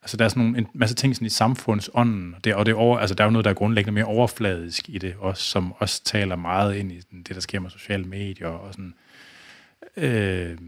altså 0.03 0.17
der 0.17 0.25
er 0.25 0.29
sådan 0.29 0.43
nogle, 0.43 0.59
en 0.59 0.67
masse 0.75 0.95
ting 0.95 1.15
sådan 1.15 1.27
i 1.27 1.31
samfundsånden, 1.31 2.35
og 2.35 2.45
det, 2.45 2.55
og 2.55 2.67
det 2.67 2.75
over, 2.75 2.99
altså 2.99 3.15
der 3.15 3.25
er 3.25 3.27
jo 3.27 3.33
noget, 3.33 3.45
der 3.45 3.51
er 3.51 3.55
grundlæggende 3.55 3.95
mere 3.95 4.05
overfladisk 4.05 4.89
i 4.89 4.99
det, 4.99 5.15
også, 5.19 5.43
som 5.43 5.75
også 5.79 6.05
taler 6.05 6.37
meget 6.37 6.77
ind 6.77 6.93
i 6.93 7.01
det, 7.01 7.35
der 7.35 7.41
sker 7.41 7.61
med 7.61 7.71
sociale 7.71 8.05
medier, 8.05 8.49
og 8.49 8.73
sådan, 8.73 8.95
øh, 9.97 10.59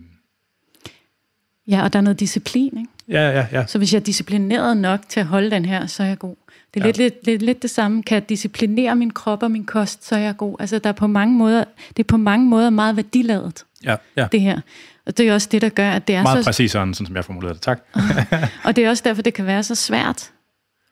Ja, 1.67 1.83
og 1.83 1.93
der 1.93 1.99
er 1.99 2.03
noget 2.03 2.21
disciplin, 2.21 2.79
ikke? 2.79 2.91
Ja, 3.09 3.31
ja, 3.31 3.47
ja. 3.53 3.67
Så 3.67 3.79
hvis 3.79 3.93
jeg 3.93 4.01
er 4.01 4.05
disciplineret 4.05 4.77
nok 4.77 5.01
til 5.09 5.21
at 5.21 5.27
holde 5.27 5.51
den 5.51 5.65
her, 5.65 5.87
så 5.87 6.03
er 6.03 6.07
jeg 6.07 6.19
god. 6.19 6.37
Det 6.75 6.81
er 6.81 6.87
ja. 6.87 6.87
lidt, 6.87 6.99
lidt, 6.99 7.27
lidt, 7.27 7.43
lidt 7.43 7.63
det 7.63 7.71
samme. 7.71 8.03
Kan 8.03 8.15
jeg 8.15 8.29
disciplinere 8.29 8.97
min 8.97 9.11
krop 9.11 9.43
og 9.43 9.51
min 9.51 9.65
kost, 9.65 10.05
så 10.07 10.15
er 10.15 10.21
jeg 10.21 10.37
god. 10.37 10.57
Altså, 10.61 10.79
der 10.79 10.89
er 10.89 10.93
på 10.93 11.07
mange 11.07 11.35
måder, 11.35 11.65
det 11.89 11.99
er 11.99 12.05
på 12.05 12.17
mange 12.17 12.47
måder 12.47 12.71
meget 12.71 12.97
værdiladet, 12.97 13.65
ja, 13.85 13.97
ja. 14.17 14.29
det 14.33 14.41
her. 14.41 14.61
Og 15.07 15.19
det 15.19 15.29
er 15.29 15.35
også 15.35 15.49
det, 15.53 15.63
der 15.63 15.69
gør, 15.69 15.91
at 15.91 16.09
det 16.09 16.15
er 16.15 16.23
meget 16.23 16.45
så... 16.45 16.49
præcis 16.49 16.71
sådan, 16.71 16.95
sådan, 16.95 17.07
som 17.07 17.17
jeg 17.17 17.25
formulerede 17.25 17.55
det. 17.55 17.63
Tak. 17.63 17.85
og 18.65 18.77
det 18.77 18.85
er 18.85 18.91
også 18.91 19.03
derfor, 19.07 19.23
det 19.23 19.35
kan 19.35 19.47
være 19.47 19.63
så 19.63 19.75
svært. 19.75 20.33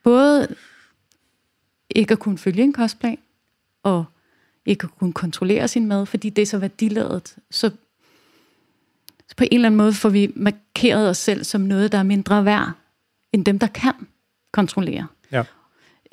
Både 0.05 0.49
ikke 1.91 2.13
at 2.13 2.19
kunne 2.19 2.39
følge 2.39 2.63
en 2.63 2.73
kostplan, 2.73 3.19
og 3.83 4.05
ikke 4.67 4.85
at 4.85 4.99
kunne 4.99 5.13
kontrollere 5.13 5.69
sin 5.69 5.87
mad, 5.87 6.07
fordi 6.07 6.31
det 6.31 6.43
er 6.43 6.47
så 6.47 6.59
værdiladet. 6.59 7.35
Så 7.51 7.71
så 9.31 9.37
på 9.37 9.45
en 9.45 9.49
eller 9.53 9.69
anden 9.69 9.77
måde 9.77 9.93
får 9.93 10.09
vi 10.09 10.33
markeret 10.37 11.09
os 11.09 11.19
selv 11.19 11.45
som 11.45 11.61
noget, 11.61 11.93
der 11.93 11.99
er 11.99 12.03
mindre 12.03 12.45
værd, 12.45 12.71
end 13.33 13.45
dem, 13.45 13.59
der 13.59 13.67
kan 13.67 13.93
kontrollere. 14.53 15.07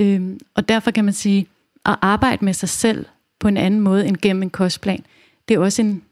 Øhm, 0.01 0.39
og 0.53 0.69
derfor 0.69 0.91
kan 0.91 1.05
man 1.05 1.13
sige, 1.13 1.47
at 1.85 1.95
arbejde 2.01 2.45
med 2.45 2.53
sig 2.53 2.69
selv 2.69 3.05
på 3.39 3.47
en 3.47 3.57
anden 3.57 3.79
måde 3.79 4.07
end 4.07 4.17
gennem 4.17 4.43
en 4.43 4.49
kostplan, 4.49 5.05
det 5.47 5.55
er 5.55 5.59
også 5.59 5.81
en, 5.81 6.03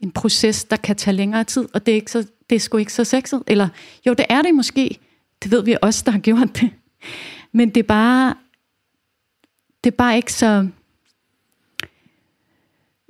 en 0.00 0.10
proces, 0.10 0.64
der 0.64 0.76
kan 0.76 0.96
tage 0.96 1.16
længere 1.16 1.44
tid, 1.44 1.68
og 1.74 1.86
det 1.86 1.92
er, 1.92 1.96
ikke 1.96 2.10
så, 2.10 2.26
det 2.50 2.56
er 2.56 2.60
sgu 2.60 2.76
ikke 2.76 2.92
så 2.92 3.04
sexet. 3.04 3.42
Eller 3.46 3.68
jo, 4.06 4.12
det 4.12 4.26
er 4.28 4.42
det 4.42 4.54
måske. 4.54 4.98
Det 5.42 5.50
ved 5.50 5.64
vi 5.64 5.76
også, 5.82 6.02
der 6.06 6.12
har 6.12 6.18
gjort 6.18 6.60
det. 6.60 6.70
Men 7.52 7.68
det 7.68 7.76
er 7.76 7.86
bare, 7.86 8.34
det 9.84 9.90
er 9.90 9.96
bare 9.96 10.16
ikke 10.16 10.32
så, 10.32 10.68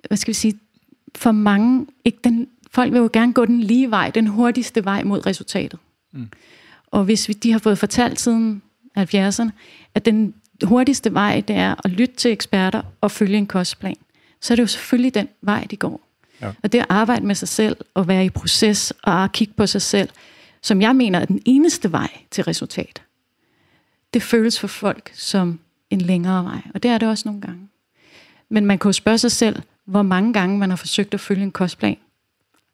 hvad 0.09 0.17
skal 0.17 0.29
vi 0.29 0.35
sige, 0.35 0.59
for 1.15 1.33
mange 1.33 1.87
ikke 2.05 2.19
den 2.25 2.49
folk 2.75 2.93
vil 2.93 2.99
jo 2.99 3.11
gerne 3.13 3.33
gå 3.33 3.45
den 3.45 3.61
lige 3.61 3.91
vej, 3.91 4.11
den 4.11 4.27
hurtigste 4.27 4.85
vej 4.85 5.05
mod 5.05 5.27
resultatet. 5.27 5.81
Mm. 6.13 6.29
Og 6.87 7.05
hvis 7.05 7.29
vi, 7.29 7.33
de 7.33 7.53
har 7.53 7.59
fået 7.59 7.79
fortalt 7.79 8.21
siden 8.21 8.63
70'erne, 8.99 9.51
at 9.95 10.05
den 10.05 10.35
hurtigste 10.63 11.15
vej, 11.15 11.43
det 11.49 11.57
er 11.57 11.75
at 11.85 11.91
lytte 11.91 12.15
til 12.15 12.33
eksperter 12.33 12.83
og 13.01 13.11
følge 13.11 13.39
en 13.39 13.47
kostplan, 13.47 13.97
så 14.41 14.55
er 14.55 14.57
det 14.57 14.63
jo 14.63 14.67
selvfølgelig 14.67 15.15
den 15.15 15.29
vej, 15.41 15.67
de 15.71 15.77
går. 15.77 16.01
Ja. 16.41 16.53
Og 16.63 16.73
det 16.73 16.79
at 16.79 16.87
arbejde 16.89 17.27
med 17.27 17.35
sig 17.35 17.49
selv, 17.49 17.77
og 17.95 18.09
være 18.09 18.25
i 18.25 18.31
proces, 18.31 18.93
og 19.03 19.25
at 19.25 19.33
kigge 19.33 19.55
på 19.57 19.67
sig 19.67 19.83
selv, 19.83 20.09
som 20.63 20.83
jeg 20.83 20.97
mener 20.97 21.19
er 21.19 21.25
den 21.25 21.43
eneste 21.45 21.93
vej 21.93 22.09
til 22.31 22.45
resultat. 22.45 23.03
Det 24.15 24.23
føles 24.23 24.61
for 24.61 24.67
folk 24.67 25.11
som 25.15 25.61
en 25.91 26.01
længere 26.01 26.45
vej, 26.45 26.61
og 26.75 26.83
det 26.83 26.91
er 26.91 26.99
det 26.99 27.09
også 27.09 27.29
nogle 27.29 27.41
gange. 27.41 27.69
Men 28.49 28.67
man 28.67 28.79
kan 28.79 28.89
jo 28.89 28.93
spørge 28.93 29.19
sig 29.19 29.33
selv, 29.33 29.63
hvor 29.85 30.03
mange 30.03 30.33
gange 30.33 30.59
man 30.59 30.71
har 30.71 30.77
forsøgt 30.77 31.15
at 31.15 31.21
følge 31.21 31.43
en 31.43 31.53
kostplan, 31.53 31.97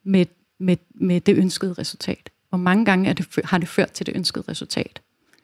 med, 0.05 0.27
med, 0.59 0.77
med 0.95 1.21
det 1.21 1.37
ønskede 1.37 1.73
resultat. 1.73 2.31
Hvor 2.49 2.59
mange 2.59 2.85
gange 2.85 3.09
er 3.09 3.13
det, 3.13 3.27
har 3.45 3.59
det 3.59 3.69
ført 3.69 3.93
til 3.93 4.07
det 4.07 4.17
ønskede 4.17 4.45
resultat? 4.49 5.01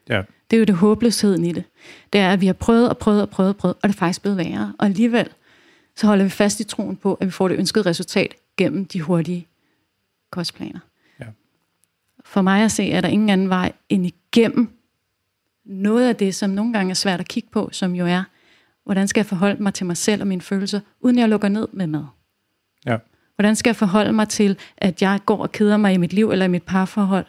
Ja. 0.08 0.22
Det 0.50 0.56
er 0.56 0.58
jo 0.58 0.64
det 0.64 0.74
håbløsheden 0.74 1.44
i 1.44 1.52
det. 1.52 1.64
Det 2.12 2.20
er, 2.20 2.32
at 2.32 2.40
vi 2.40 2.46
har 2.46 2.52
prøvet 2.52 2.88
og 2.88 2.98
prøvet 2.98 3.22
og 3.22 3.30
prøvet 3.30 3.48
og 3.48 3.56
prøvet, 3.56 3.76
og 3.82 3.88
det 3.88 3.94
er 3.94 3.98
faktisk 3.98 4.22
blevet 4.22 4.38
værre. 4.38 4.74
Og 4.78 4.86
alligevel, 4.86 5.28
så 5.96 6.06
holder 6.06 6.24
vi 6.24 6.30
fast 6.30 6.60
i 6.60 6.64
troen 6.64 6.96
på, 6.96 7.14
at 7.14 7.26
vi 7.26 7.30
får 7.30 7.48
det 7.48 7.58
ønskede 7.58 7.88
resultat 7.88 8.34
gennem 8.56 8.84
de 8.84 9.00
hurtige 9.00 9.46
kostplaner. 10.30 10.80
Ja. 11.20 11.26
For 12.24 12.42
mig 12.42 12.64
at 12.64 12.72
se, 12.72 12.90
er 12.90 13.00
der 13.00 13.08
ingen 13.08 13.30
anden 13.30 13.48
vej 13.48 13.72
end 13.88 14.06
igennem 14.06 14.68
noget 15.64 16.08
af 16.08 16.16
det, 16.16 16.34
som 16.34 16.50
nogle 16.50 16.72
gange 16.72 16.90
er 16.90 16.94
svært 16.94 17.20
at 17.20 17.28
kigge 17.28 17.48
på, 17.52 17.68
som 17.72 17.94
jo 17.94 18.06
er, 18.06 18.24
hvordan 18.84 19.08
skal 19.08 19.20
jeg 19.20 19.26
forholde 19.26 19.62
mig 19.62 19.74
til 19.74 19.86
mig 19.86 19.96
selv 19.96 20.20
og 20.20 20.26
mine 20.26 20.40
følelser, 20.40 20.80
uden 21.00 21.18
jeg 21.18 21.28
lukker 21.28 21.48
ned 21.48 21.68
med 21.72 21.86
mad. 21.86 22.04
Ja. 22.86 22.96
Hvordan 23.34 23.56
skal 23.56 23.68
jeg 23.68 23.76
forholde 23.76 24.12
mig 24.12 24.28
til, 24.28 24.58
at 24.76 25.02
jeg 25.02 25.20
går 25.26 25.42
og 25.42 25.52
keder 25.52 25.76
mig 25.76 25.94
i 25.94 25.96
mit 25.96 26.12
liv 26.12 26.30
eller 26.30 26.44
i 26.44 26.48
mit 26.48 26.62
parforhold, 26.62 27.26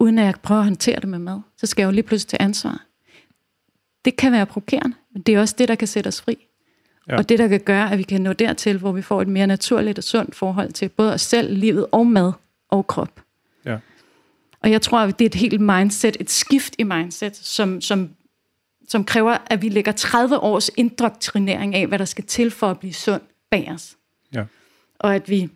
uden 0.00 0.18
at 0.18 0.24
jeg 0.24 0.34
prøver 0.42 0.60
at 0.60 0.64
håndtere 0.64 1.00
det 1.00 1.08
med 1.08 1.18
mad? 1.18 1.40
Så 1.56 1.66
skal 1.66 1.82
jeg 1.82 1.86
jo 1.86 1.92
lige 1.92 2.02
pludselig 2.02 2.28
tage 2.28 2.42
ansvar. 2.42 2.86
Det 4.04 4.16
kan 4.16 4.32
være 4.32 4.46
provokerende, 4.46 4.96
men 5.12 5.22
det 5.22 5.34
er 5.34 5.40
også 5.40 5.54
det, 5.58 5.68
der 5.68 5.74
kan 5.74 5.88
sætte 5.88 6.08
os 6.08 6.20
fri. 6.22 6.46
Ja. 7.08 7.16
Og 7.16 7.28
det, 7.28 7.38
der 7.38 7.48
kan 7.48 7.60
gøre, 7.60 7.92
at 7.92 7.98
vi 7.98 8.02
kan 8.02 8.20
nå 8.20 8.32
dertil, 8.32 8.78
hvor 8.78 8.92
vi 8.92 9.02
får 9.02 9.22
et 9.22 9.28
mere 9.28 9.46
naturligt 9.46 9.98
og 9.98 10.04
sundt 10.04 10.34
forhold 10.34 10.72
til 10.72 10.88
både 10.88 11.14
os 11.14 11.20
selv, 11.20 11.56
livet 11.56 11.86
og 11.92 12.06
mad 12.06 12.32
og 12.68 12.86
krop. 12.86 13.20
Ja. 13.64 13.78
Og 14.62 14.70
jeg 14.70 14.82
tror, 14.82 14.98
at 14.98 15.18
det 15.18 15.24
er 15.24 15.28
et 15.28 15.34
helt 15.34 15.60
mindset, 15.60 16.16
et 16.20 16.30
skift 16.30 16.74
i 16.78 16.82
mindset, 16.82 17.36
som, 17.36 17.80
som, 17.80 18.10
som 18.88 19.04
kræver, 19.04 19.38
at 19.46 19.62
vi 19.62 19.68
lægger 19.68 19.92
30 19.92 20.38
års 20.38 20.70
indoktrinering 20.76 21.74
af, 21.74 21.86
hvad 21.86 21.98
der 21.98 22.04
skal 22.04 22.24
til 22.24 22.50
for 22.50 22.70
at 22.70 22.78
blive 22.78 22.94
sund 22.94 23.22
bag 23.50 23.70
os. 23.74 23.96
Ja. 24.34 24.44
Og 24.98 25.14
at 25.14 25.28
vi, 25.28 25.48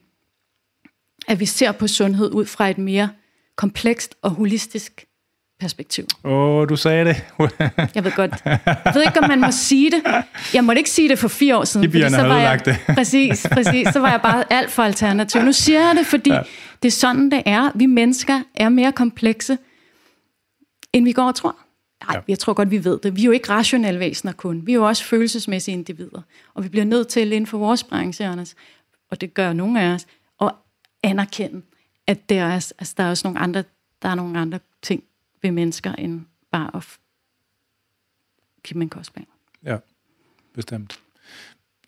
at 1.29 1.41
vi 1.41 1.47
ser 1.47 1.73
på 1.73 1.87
sundhed 1.87 2.31
ud 2.31 2.47
fra 2.47 2.71
et 2.71 2.79
mere 2.79 3.09
komplekst 3.57 4.15
og 4.23 4.31
holistisk 4.31 5.07
perspektiv. 5.61 6.07
Åh, 6.25 6.33
oh, 6.33 6.69
du 6.69 6.77
sagde 6.77 7.05
det. 7.05 7.25
jeg 7.95 8.05
ved 8.05 8.13
godt. 8.13 8.33
Jeg 8.45 8.93
ved 8.95 9.03
ikke, 9.03 9.21
om 9.21 9.29
man 9.29 9.41
må 9.41 9.51
sige 9.51 9.91
det. 9.91 10.03
Jeg 10.55 10.65
måtte 10.65 10.79
ikke 10.79 10.91
sige 10.91 11.09
det 11.09 11.19
for 11.19 11.29
fire 11.29 11.57
år 11.57 11.65
siden. 11.65 11.91
Fordi 11.91 12.11
så 12.11 12.23
var 12.23 12.39
jeg, 12.39 12.65
det. 12.65 12.77
præcis, 12.99 13.47
præcis. 13.53 13.89
Så 13.93 14.01
var 14.01 14.11
jeg 14.11 14.21
bare 14.23 14.53
alt 14.53 14.71
for 14.71 14.83
alternativ. 14.83 15.43
Nu 15.43 15.53
siger 15.53 15.81
jeg 15.81 15.97
det, 15.97 16.07
fordi 16.07 16.33
ja. 16.33 16.41
det 16.83 16.89
er 16.89 16.93
sådan, 16.93 17.31
det 17.31 17.43
er. 17.47 17.71
Vi 17.75 17.87
mennesker 17.87 18.41
er 18.55 18.69
mere 18.69 18.93
komplekse, 18.93 19.59
end 20.93 21.05
vi 21.05 21.13
går 21.13 21.27
og 21.27 21.35
tror. 21.35 21.57
Nej, 22.07 22.17
ja. 22.17 22.21
jeg 22.29 22.39
tror 22.39 22.53
godt, 22.53 22.71
vi 22.71 22.85
ved 22.85 22.99
det. 23.03 23.17
Vi 23.17 23.21
er 23.21 23.25
jo 23.25 23.31
ikke 23.31 23.49
rationelle 23.51 24.01
væsener 24.01 24.33
kun. 24.33 24.67
Vi 24.67 24.73
er 24.73 24.77
jo 24.77 24.87
også 24.87 25.05
følelsesmæssige 25.05 25.73
individer. 25.73 26.23
Og 26.55 26.65
vi 26.65 26.69
bliver 26.69 26.85
nødt 26.85 27.09
til 27.09 27.33
inden 27.33 27.47
for 27.47 27.59
vores 27.59 27.85
branche, 27.85 28.27
Anders, 28.27 28.55
og 29.11 29.21
det 29.21 29.35
gør 29.35 29.53
nogle 29.53 29.83
af 29.83 29.95
os, 29.95 30.07
at 30.41 30.51
anerkende, 31.03 31.63
at 32.07 32.29
der 32.29 32.43
er, 32.43 32.53
altså, 32.53 32.95
der 32.97 33.05
er 33.05 33.11
også 33.11 33.27
nogle 33.27 33.41
andre, 33.41 33.65
der 34.03 34.09
er 34.09 34.15
nogle 34.15 34.39
andre 34.39 34.61
ting 34.83 35.05
ved 35.43 35.51
mennesker, 35.51 35.93
end 35.93 36.21
bare 36.51 36.71
at 36.77 36.99
give 38.63 38.75
dem 38.75 38.83
en 38.83 38.89
kostplan. 38.89 39.27
Ja, 39.65 39.77
bestemt. 40.55 41.01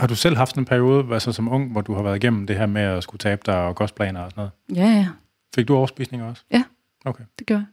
Har 0.00 0.06
du 0.06 0.14
selv 0.14 0.36
haft 0.36 0.56
en 0.56 0.64
periode 0.64 1.14
altså 1.14 1.32
som 1.32 1.48
ung, 1.48 1.72
hvor 1.72 1.80
du 1.80 1.94
har 1.94 2.02
været 2.02 2.16
igennem 2.16 2.46
det 2.46 2.56
her 2.56 2.66
med 2.66 2.82
at 2.82 3.02
skulle 3.02 3.18
tabe 3.18 3.42
dig 3.46 3.66
og 3.66 3.76
kostplaner 3.76 4.20
og 4.20 4.30
sådan 4.30 4.50
noget? 4.68 4.86
Ja, 4.86 4.98
ja. 4.98 5.08
Fik 5.54 5.68
du 5.68 5.76
overspisning 5.76 6.22
også? 6.22 6.42
Ja, 6.50 6.64
okay. 7.04 7.24
det 7.38 7.46
gør 7.46 7.54
jeg. 7.54 7.66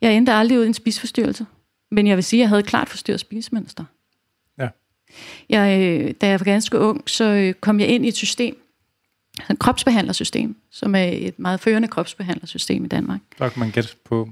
Jeg 0.00 0.16
endte 0.16 0.32
aldrig 0.32 0.58
ud 0.58 0.64
i 0.64 0.66
en 0.66 0.74
spisforstyrrelse. 0.74 1.46
Men 1.90 2.06
jeg 2.06 2.16
vil 2.16 2.24
sige, 2.24 2.40
at 2.40 2.42
jeg 2.42 2.48
havde 2.48 2.62
klart 2.62 2.88
forstyrret 2.88 3.20
spisemønster. 3.20 3.84
Ja. 4.58 4.68
Jeg, 5.48 5.80
øh, 5.80 6.14
da 6.20 6.28
jeg 6.28 6.40
var 6.40 6.44
ganske 6.44 6.78
ung, 6.78 7.10
så 7.10 7.24
øh, 7.24 7.54
kom 7.54 7.80
jeg 7.80 7.88
ind 7.88 8.04
i 8.04 8.08
et 8.08 8.16
system, 8.16 8.56
kropsbehandlersystem, 9.60 10.56
som 10.70 10.94
er 10.94 11.04
et 11.12 11.38
meget 11.38 11.60
førende 11.60 11.88
kropsbehandlersystem 11.88 12.84
i 12.84 12.88
Danmark. 12.88 13.20
Så 13.38 13.48
kan 13.48 13.60
man 13.60 13.70
gætte 13.70 13.90
på, 14.04 14.28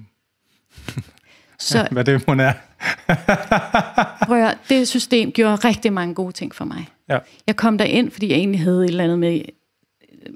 så, 1.58 1.88
hvad 1.90 2.04
det 2.04 2.26
må 2.26 2.34
er. 2.34 2.52
prøv 4.26 4.44
at, 4.44 4.58
det 4.68 4.88
system 4.88 5.32
gjorde 5.32 5.54
rigtig 5.54 5.92
mange 5.92 6.14
gode 6.14 6.32
ting 6.32 6.54
for 6.54 6.64
mig. 6.64 6.88
Ja. 7.08 7.18
Jeg 7.46 7.56
kom 7.56 7.78
der 7.78 7.84
ind, 7.84 8.10
fordi 8.10 8.28
jeg 8.28 8.36
egentlig 8.36 8.60
havde 8.60 8.84
et 8.84 8.88
eller 8.88 9.04
andet 9.04 9.18
med... 9.18 9.40
Øh, 10.22 10.32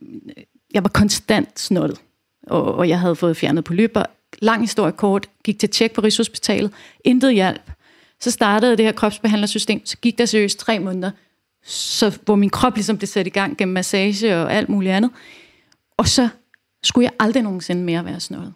jeg 0.74 0.82
var 0.82 0.88
konstant 0.88 1.60
snottet, 1.60 1.98
og, 2.46 2.74
og 2.74 2.88
jeg 2.88 3.00
havde 3.00 3.16
fået 3.16 3.36
fjernet 3.36 3.64
polypper 3.64 4.04
lang 4.38 4.60
historie 4.60 4.92
kort, 4.92 5.26
gik 5.44 5.58
til 5.58 5.70
tjek 5.70 5.92
på 5.92 6.00
Rigshospitalet, 6.00 6.72
intet 7.04 7.34
hjælp. 7.34 7.70
Så 8.20 8.30
startede 8.30 8.76
det 8.76 8.84
her 8.84 8.92
kropsbehandlersystem, 8.92 9.86
så 9.86 9.96
gik 9.96 10.18
der 10.18 10.24
seriøst 10.24 10.58
tre 10.58 10.78
måneder, 10.78 11.10
så, 11.64 12.18
hvor 12.24 12.34
min 12.34 12.50
krop 12.50 12.74
ligesom 12.74 12.98
blev 12.98 13.06
sat 13.06 13.26
i 13.26 13.30
gang 13.30 13.56
gennem 13.56 13.72
massage 13.72 14.36
og 14.36 14.52
alt 14.52 14.68
muligt 14.68 14.92
andet. 14.92 15.10
Og 15.96 16.08
så 16.08 16.28
skulle 16.82 17.04
jeg 17.04 17.12
aldrig 17.20 17.42
nogensinde 17.42 17.82
mere 17.82 18.04
være 18.04 18.20
sådan. 18.20 18.54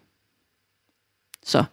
Så, 1.45 1.65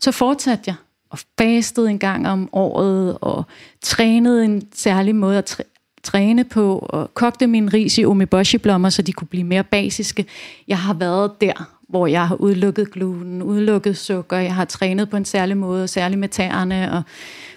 så 0.00 0.12
fortsatte 0.12 0.64
jeg 0.66 0.74
og 1.10 1.18
fastede 1.38 1.90
en 1.90 1.98
gang 1.98 2.28
om 2.28 2.48
året 2.52 3.18
og 3.20 3.44
trænede 3.82 4.44
en 4.44 4.68
særlig 4.74 5.16
måde 5.16 5.38
at 5.38 5.62
træne 6.02 6.44
på 6.44 6.78
og 6.78 7.14
kogte 7.14 7.46
min 7.46 7.72
ris 7.74 7.98
i 7.98 8.04
umeboshi-blommer, 8.04 8.90
så 8.90 9.02
de 9.02 9.12
kunne 9.12 9.28
blive 9.28 9.44
mere 9.44 9.64
basiske. 9.64 10.26
Jeg 10.68 10.78
har 10.78 10.94
været 10.94 11.40
der, 11.40 11.76
hvor 11.88 12.06
jeg 12.06 12.28
har 12.28 12.34
udelukket 12.34 12.90
gluten, 12.90 13.42
udelukket 13.42 13.96
sukker, 13.96 14.36
jeg 14.36 14.54
har 14.54 14.64
trænet 14.64 15.10
på 15.10 15.16
en 15.16 15.24
særlig 15.24 15.56
måde, 15.56 15.88
særligt 15.88 16.20
med 16.20 16.28
tæerne 16.28 16.92
og 16.92 17.02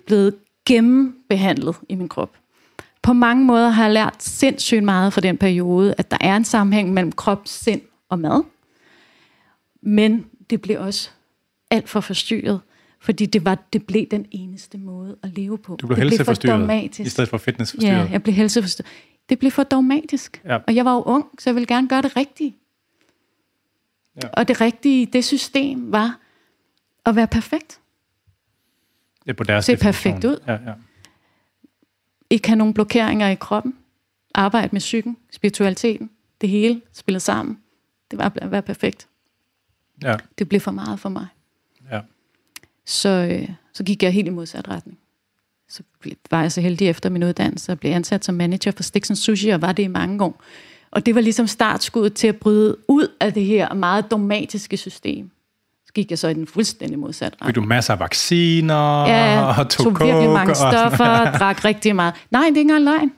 blevet 0.05 0.35
gennembehandlet 0.65 1.75
i 1.89 1.95
min 1.95 2.09
krop. 2.09 2.31
På 3.03 3.13
mange 3.13 3.45
måder 3.45 3.69
har 3.69 3.83
jeg 3.83 3.93
lært 3.93 4.23
sindssygt 4.23 4.83
meget 4.83 5.13
fra 5.13 5.21
den 5.21 5.37
periode, 5.37 5.95
at 5.97 6.11
der 6.11 6.17
er 6.21 6.35
en 6.35 6.45
sammenhæng 6.45 6.93
mellem 6.93 7.11
krop, 7.11 7.41
sind 7.45 7.81
og 8.09 8.19
mad. 8.19 8.43
Men 9.81 10.25
det 10.49 10.61
blev 10.61 10.81
også 10.81 11.09
alt 11.71 11.89
for 11.89 11.99
forstyrret, 11.99 12.61
fordi 12.99 13.25
det, 13.25 13.45
var, 13.45 13.57
det 13.73 13.85
blev 13.85 14.05
den 14.11 14.25
eneste 14.31 14.77
måde 14.77 15.17
at 15.23 15.29
leve 15.29 15.57
på. 15.57 15.75
Du 15.75 15.87
blev 15.87 15.95
det 15.95 16.03
helseforstyrret 16.03 16.99
i 16.99 17.09
stedet 17.09 17.29
for 17.29 17.37
fitnessforstyrret. 17.37 18.05
Ja, 18.05 18.11
jeg 18.11 18.23
blev 18.23 18.35
helseforstyrret. 18.35 18.91
Det 19.29 19.39
blev 19.39 19.51
for 19.51 19.63
dogmatisk. 19.63 20.41
Ja. 20.45 20.57
Og 20.67 20.75
jeg 20.75 20.85
var 20.85 20.93
jo 20.93 21.01
ung, 21.01 21.25
så 21.39 21.49
jeg 21.49 21.55
ville 21.55 21.67
gerne 21.67 21.87
gøre 21.87 22.01
det 22.01 22.17
rigtige. 22.17 22.55
Ja. 24.23 24.27
Og 24.33 24.47
det 24.47 24.61
rigtige, 24.61 25.05
det 25.05 25.25
system 25.25 25.91
var 25.91 26.19
at 27.05 27.15
være 27.15 27.27
perfekt. 27.27 27.79
Det 29.25 29.35
på 29.35 29.43
deres 29.43 29.65
Se 29.65 29.77
perfekt 29.77 30.25
ud. 30.25 30.37
Ja, 30.47 30.53
ja. 30.53 30.73
Ikke 32.33 32.47
have 32.47 32.57
nogen 32.57 32.73
blokeringer 32.73 33.29
i 33.29 33.35
kroppen. 33.35 33.75
Arbejde 34.35 34.69
med 34.71 34.79
psyken, 34.79 35.17
spiritualiteten. 35.31 36.09
Det 36.41 36.49
hele 36.49 36.81
spillet 36.93 37.21
sammen. 37.21 37.59
Det 38.11 38.19
var 38.19 38.33
at 38.35 38.51
være 38.51 38.61
perfekt. 38.61 39.07
Ja. 40.03 40.15
Det 40.37 40.49
blev 40.49 40.61
for 40.61 40.71
meget 40.71 40.99
for 40.99 41.09
mig. 41.09 41.27
Ja. 41.91 41.99
Så, 42.85 43.09
øh, 43.09 43.49
så 43.73 43.83
gik 43.83 44.03
jeg 44.03 44.13
helt 44.13 44.27
i 44.27 44.29
modsat 44.29 44.67
retning. 44.67 44.99
Så 45.69 45.83
var 46.31 46.41
jeg 46.41 46.51
så 46.51 46.61
heldig 46.61 46.89
efter 46.89 47.09
min 47.09 47.23
uddannelse 47.23 47.71
at 47.71 47.79
blive 47.79 47.93
ansat 47.93 48.25
som 48.25 48.35
manager 48.35 48.71
for 48.71 48.83
Stixon 48.83 49.15
Sushi, 49.15 49.49
og 49.49 49.61
var 49.61 49.71
det 49.71 49.83
i 49.83 49.87
mange 49.87 50.23
år. 50.23 50.43
Og 50.91 51.05
det 51.05 51.15
var 51.15 51.21
ligesom 51.21 51.47
startskuddet 51.47 52.13
til 52.13 52.27
at 52.27 52.37
bryde 52.37 52.77
ud 52.87 53.07
af 53.19 53.33
det 53.33 53.45
her 53.45 53.73
meget 53.73 54.11
dogmatiske 54.11 54.77
system. 54.77 55.31
Gik 55.95 56.09
jeg 56.09 56.19
så 56.19 56.27
i 56.27 56.33
den 56.33 56.47
fuldstændig 56.47 56.99
modsatte 56.99 57.35
retning. 57.35 57.47
Fik 57.47 57.55
du 57.55 57.61
masser 57.61 57.93
af 57.93 57.99
vacciner? 57.99 59.07
Ja, 59.07 59.45
og 59.45 59.69
tog, 59.69 59.83
tog 59.83 60.07
virkelig 60.07 60.29
mange 60.29 60.55
stoffer, 60.55 61.31
drak 61.37 61.65
rigtig 61.65 61.95
meget. 61.95 62.13
Nej, 62.31 62.41
det 62.41 62.45
er 62.45 62.47
ikke 62.49 62.61
engang 62.61 62.83
løgn. 62.83 63.11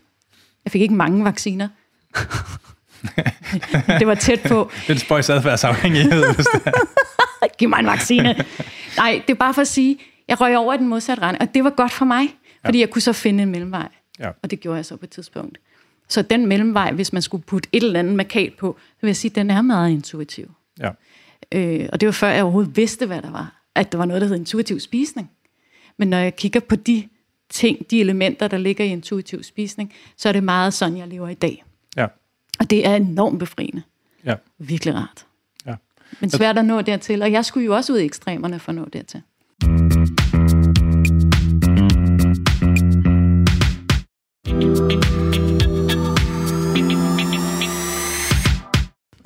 Jeg 0.66 0.72
fik 0.72 0.82
ikke 0.82 0.94
mange 0.94 1.26
vacciner. 1.26 1.68
det 4.00 4.08
var 4.08 4.16
tæt 4.16 4.40
på. 4.48 4.72
Den 4.88 4.98
spøjs 4.98 5.30
adfærdsafhængighed. 5.30 6.36
Hvis 6.36 6.46
det 6.46 6.62
er. 6.66 6.72
Giv 7.60 7.70
mig 7.70 7.80
en 7.80 7.86
vaccine. 7.86 8.36
Nej, 8.98 9.22
det 9.28 9.34
er 9.34 9.38
bare 9.38 9.54
for 9.54 9.62
at 9.62 9.68
sige, 9.68 9.98
jeg 10.28 10.42
røg 10.42 10.58
over 10.58 10.74
i 10.74 10.78
den 10.78 10.88
modsatte 10.88 11.24
rende, 11.24 11.38
og 11.42 11.54
det 11.54 11.64
var 11.64 11.70
godt 11.70 11.92
for 11.92 12.06
mig, 12.06 12.28
fordi 12.66 12.78
ja. 12.78 12.82
jeg 12.82 12.90
kunne 12.90 13.02
så 13.02 13.14
finde 13.14 13.44
en 13.44 13.52
mellemvej. 13.52 13.88
Ja. 14.20 14.30
Og 14.44 14.52
det 14.52 14.60
gjorde 14.60 14.76
jeg 14.76 14.86
så 14.86 14.96
på 14.96 15.06
et 15.06 15.10
tidspunkt. 15.10 15.58
Så 16.10 16.22
den 16.22 16.46
mellemvej, 16.46 16.92
hvis 16.92 17.14
man 17.14 17.22
skulle 17.22 17.44
putte 17.44 17.70
et 17.72 17.84
eller 17.84 18.00
andet 18.00 18.16
markat 18.16 18.54
på, 18.60 18.78
så 18.80 19.02
vil 19.02 19.08
jeg 19.08 19.16
sige, 19.16 19.32
at 19.32 19.36
den 19.36 19.50
er 19.50 19.62
meget 19.62 19.90
intuitiv. 19.90 20.52
Ja. 20.80 20.90
Øh, 21.52 21.90
og 21.94 22.02
det 22.02 22.06
var 22.06 22.12
før 22.12 22.28
jeg 22.28 22.44
overhovedet 22.44 22.78
vidste, 22.78 23.06
hvad 23.06 23.22
der 23.22 23.32
var. 23.32 23.62
At 23.76 23.92
der 23.92 23.98
var 23.98 24.06
noget, 24.06 24.22
der 24.22 24.28
hed 24.28 24.36
intuitiv 24.36 24.80
spisning. 24.80 25.32
Men 25.98 26.08
når 26.08 26.18
jeg 26.18 26.36
kigger 26.36 26.60
på 26.60 26.76
de 26.76 27.08
ting, 27.50 27.92
de 27.92 28.00
elementer, 28.00 28.48
der 28.48 28.58
ligger 28.58 28.86
i 28.86 28.88
intuitiv 28.88 29.44
spisning, 29.44 29.94
så 30.18 30.30
er 30.30 30.34
det 30.34 30.44
meget 30.44 30.74
sådan, 30.74 30.98
jeg 30.98 31.08
lever 31.08 31.30
i 31.30 31.34
dag. 31.34 31.64
Ja. 31.98 32.08
Og 32.60 32.70
det 32.70 32.88
er 32.88 32.96
enormt 32.96 33.40
befriende. 33.40 33.82
Ja. 34.26 34.36
Virkelig 34.58 34.96
rart. 34.96 35.26
Ja. 35.66 35.76
Men 36.20 36.30
svært 36.30 36.58
at 36.58 36.66
nå 36.66 36.82
dertil. 36.82 37.22
Og 37.22 37.32
jeg 37.32 37.46
skulle 37.46 37.66
jo 37.66 37.76
også 37.76 37.94
ud 37.94 37.98
i 37.98 38.06
ekstremerne 38.06 38.60
for 38.60 38.72
at 38.72 38.76
nå 38.76 38.86
dertil. 38.94 39.22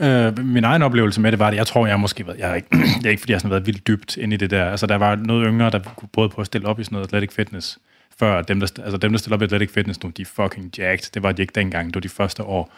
Øh, 0.01 0.45
min 0.45 0.63
egen 0.63 0.81
oplevelse 0.81 1.21
med 1.21 1.31
det 1.31 1.39
var, 1.39 1.47
at 1.47 1.55
jeg 1.55 1.67
tror, 1.67 1.87
jeg 1.87 1.99
måske 1.99 2.27
været, 2.27 2.39
jeg 2.39 2.49
er 2.49 2.55
ikke, 2.55 2.67
jeg 3.01 3.05
er 3.05 3.09
ikke 3.09 3.19
fordi 3.19 3.33
jeg 3.33 3.41
har 3.43 3.49
været 3.49 3.65
vildt 3.65 3.87
dybt 3.87 4.17
inde 4.17 4.33
i 4.33 4.37
det 4.37 4.51
der. 4.51 4.65
Altså, 4.65 4.87
der 4.87 4.95
var 4.95 5.15
noget 5.15 5.45
yngre, 5.47 5.69
der 5.69 5.79
kunne 5.79 6.09
prøve 6.13 6.29
på 6.29 6.41
at 6.41 6.47
stille 6.47 6.67
op 6.67 6.79
i 6.79 6.83
sådan 6.83 6.95
noget 6.95 7.07
athletic 7.07 7.35
fitness, 7.35 7.79
før 8.19 8.41
dem, 8.41 8.59
der, 8.59 8.67
altså 8.83 8.97
dem, 8.97 9.11
der 9.11 9.19
stiller 9.19 9.37
op 9.37 9.41
i 9.41 9.45
athletic 9.45 9.71
fitness 9.71 10.03
nu, 10.03 10.09
de 10.09 10.21
er 10.21 10.25
fucking 10.25 10.77
jacked. 10.77 11.11
Det 11.13 11.23
var 11.23 11.31
de 11.31 11.41
ikke 11.41 11.55
dengang, 11.55 11.87
det 11.87 11.95
var 11.95 12.01
de 12.01 12.09
første 12.09 12.43
år. 12.43 12.73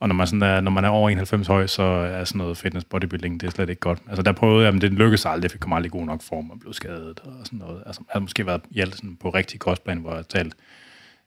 Og 0.00 0.08
når 0.08 0.14
man, 0.14 0.26
sådan 0.26 0.42
er, 0.42 0.60
når 0.60 0.70
man 0.70 0.84
er 0.84 0.88
over 0.88 1.10
91 1.10 1.46
høj, 1.46 1.66
så 1.66 1.82
er 1.82 2.24
sådan 2.24 2.38
noget 2.38 2.56
fitness 2.56 2.84
bodybuilding, 2.84 3.40
det 3.40 3.46
er 3.46 3.50
slet 3.50 3.68
ikke 3.70 3.80
godt. 3.80 3.98
Altså 4.08 4.22
der 4.22 4.32
prøvede 4.32 4.64
jeg, 4.64 4.72
men 4.74 4.80
det 4.80 4.92
lykkedes 4.92 5.26
aldrig, 5.26 5.42
jeg 5.42 5.50
fik 5.50 5.60
kom 5.60 5.72
aldrig 5.72 5.92
god 5.92 6.06
nok 6.06 6.22
form 6.22 6.50
og 6.50 6.60
blev 6.60 6.72
skadet 6.72 7.20
og 7.24 7.32
sådan 7.44 7.58
noget. 7.58 7.82
Altså 7.86 8.02
jeg 8.06 8.12
havde 8.12 8.22
måske 8.22 8.46
været 8.46 8.60
i 8.70 8.80
alt 8.80 8.96
sådan 8.96 9.16
på 9.16 9.30
rigtig 9.30 9.60
kostplan, 9.60 9.98
hvor 9.98 10.14
jeg 10.14 10.28
talt 10.28 10.54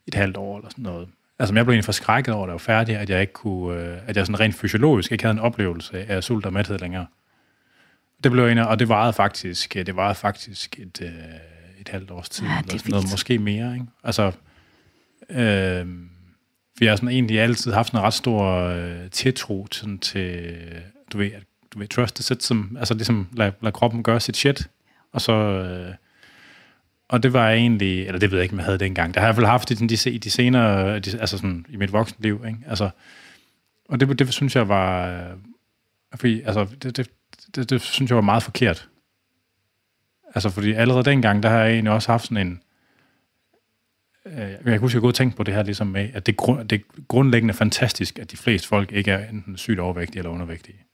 et 0.08 0.14
halvt 0.14 0.38
år 0.38 0.58
eller 0.58 0.70
sådan 0.70 0.84
noget. 0.84 1.08
Altså 1.40 1.56
jeg 1.56 1.66
blev 1.66 1.74
egentlig 1.74 1.86
forskrækket 1.86 2.34
over, 2.34 2.44
at 2.44 2.48
jeg 2.48 2.54
var 2.54 2.58
færdig, 2.58 2.98
at 2.98 3.10
jeg 3.10 3.22
ikke 3.22 3.34
kunne, 3.34 3.82
øh, 3.82 3.98
at 4.08 4.18
jeg 4.18 4.26
sådan 4.26 4.40
rent 4.40 4.56
fysiologisk 4.56 5.12
ikke 5.12 5.24
havde 5.24 5.34
en 5.34 5.40
oplevelse 5.40 6.06
af 6.12 6.24
sult 6.24 6.46
og 6.46 6.54
mæthed 6.54 6.80
længere. 6.80 7.06
Det 8.24 8.32
blev 8.32 8.46
en, 8.46 8.58
og 8.58 8.80
det 8.80 8.90
varede 8.90 9.14
faktisk, 9.14 9.74
det 9.74 9.96
varede 9.96 10.16
faktisk 10.16 10.80
et, 10.80 11.02
øh, 11.02 11.10
et 11.80 11.90
halvt 11.90 12.12
års 12.12 12.30
tid, 12.30 12.48
ja, 12.48 12.60
eller 12.60 12.78
sådan 12.78 12.92
noget, 12.92 13.08
måske 13.12 13.40
mere. 13.40 13.74
Ikke? 13.74 13.86
Altså, 14.04 14.32
øh, 15.30 15.88
vi 16.80 16.86
har 16.86 16.96
sådan 16.96 17.10
egentlig 17.10 17.40
altid 17.40 17.72
haft 17.74 17.94
en 17.94 18.00
ret 18.00 18.14
stor 18.14 18.54
øh, 18.54 19.10
tiltro 19.12 19.68
sådan 19.72 20.00
til, 20.00 20.58
du 21.14 21.18
ved, 21.18 21.32
at, 21.32 21.44
du 21.74 21.80
ved, 21.80 21.88
trust 21.88 22.16
the 22.16 22.24
system, 22.24 22.78
altså 22.80 22.94
ligesom 22.94 23.28
lad, 23.34 23.52
lad 23.62 23.72
kroppen 23.72 24.04
gøre 24.04 24.20
sit 24.20 24.38
shit, 24.38 24.70
og 25.12 25.22
så, 25.22 25.34
øh, 25.34 25.94
og 27.10 27.24
det 27.24 27.34
var 27.34 27.52
egentlig, 27.52 28.08
eller 28.08 28.20
det 28.20 28.32
ved 28.32 28.38
jeg 28.38 28.44
ikke, 28.44 28.54
om 28.54 28.60
jeg 28.60 28.66
havde 28.66 28.80
dengang, 28.80 29.14
det 29.14 29.20
har 29.22 29.28
jeg 29.28 29.34
i 29.34 29.36
hvert 29.36 29.42
fald 29.42 29.52
haft 29.52 29.72
i 29.72 29.74
de, 29.74 30.20
de 30.20 30.30
senere, 30.30 31.00
de, 31.00 31.20
altså 31.20 31.38
sådan 31.38 31.66
i 31.70 31.76
mit 31.76 31.94
voksenliv, 31.94 32.44
ikke? 32.48 32.60
Altså, 32.68 32.90
og 33.90 34.00
det, 34.00 34.20
det 34.20 34.34
synes 34.34 34.56
jeg 34.56 34.70
var, 34.70 35.08
øh, 35.08 35.38
fordi, 36.16 36.42
altså, 36.42 36.68
det, 36.84 36.98
det, 36.98 37.10
det, 37.56 37.70
det 37.70 37.82
synes 37.82 38.10
jeg 38.10 38.16
var 38.16 38.22
meget 38.22 38.44
forkert. 38.44 38.90
Altså, 40.36 40.50
fordi 40.50 40.74
allerede 40.74 41.04
dengang, 41.04 41.44
der 41.44 41.50
har 41.50 41.60
jeg 41.60 41.74
egentlig 41.74 41.94
også 41.94 42.12
haft 42.12 42.24
sådan 42.24 42.48
en, 42.48 42.62
øh, 44.26 44.40
jeg 44.40 44.60
kan 44.66 44.80
huske, 44.80 44.96
jeg 44.96 45.02
godt 45.02 45.16
tænke 45.16 45.38
på 45.38 45.44
det 45.44 45.54
her 45.54 45.64
ligesom 45.64 45.88
med, 45.88 46.10
at 46.14 46.26
det, 46.26 46.38
grund, 46.38 46.68
det 46.68 46.80
er 46.80 47.02
grundlæggende 47.08 47.54
fantastisk, 47.54 48.20
at 48.20 48.32
de 48.32 48.38
fleste 48.38 48.68
folk 48.68 48.92
ikke 48.92 49.12
er 49.12 49.30
enten 49.30 49.58
sygt 49.58 49.80
overvægtige 49.80 50.20
eller 50.20 50.32
undervægtige. 50.32 50.86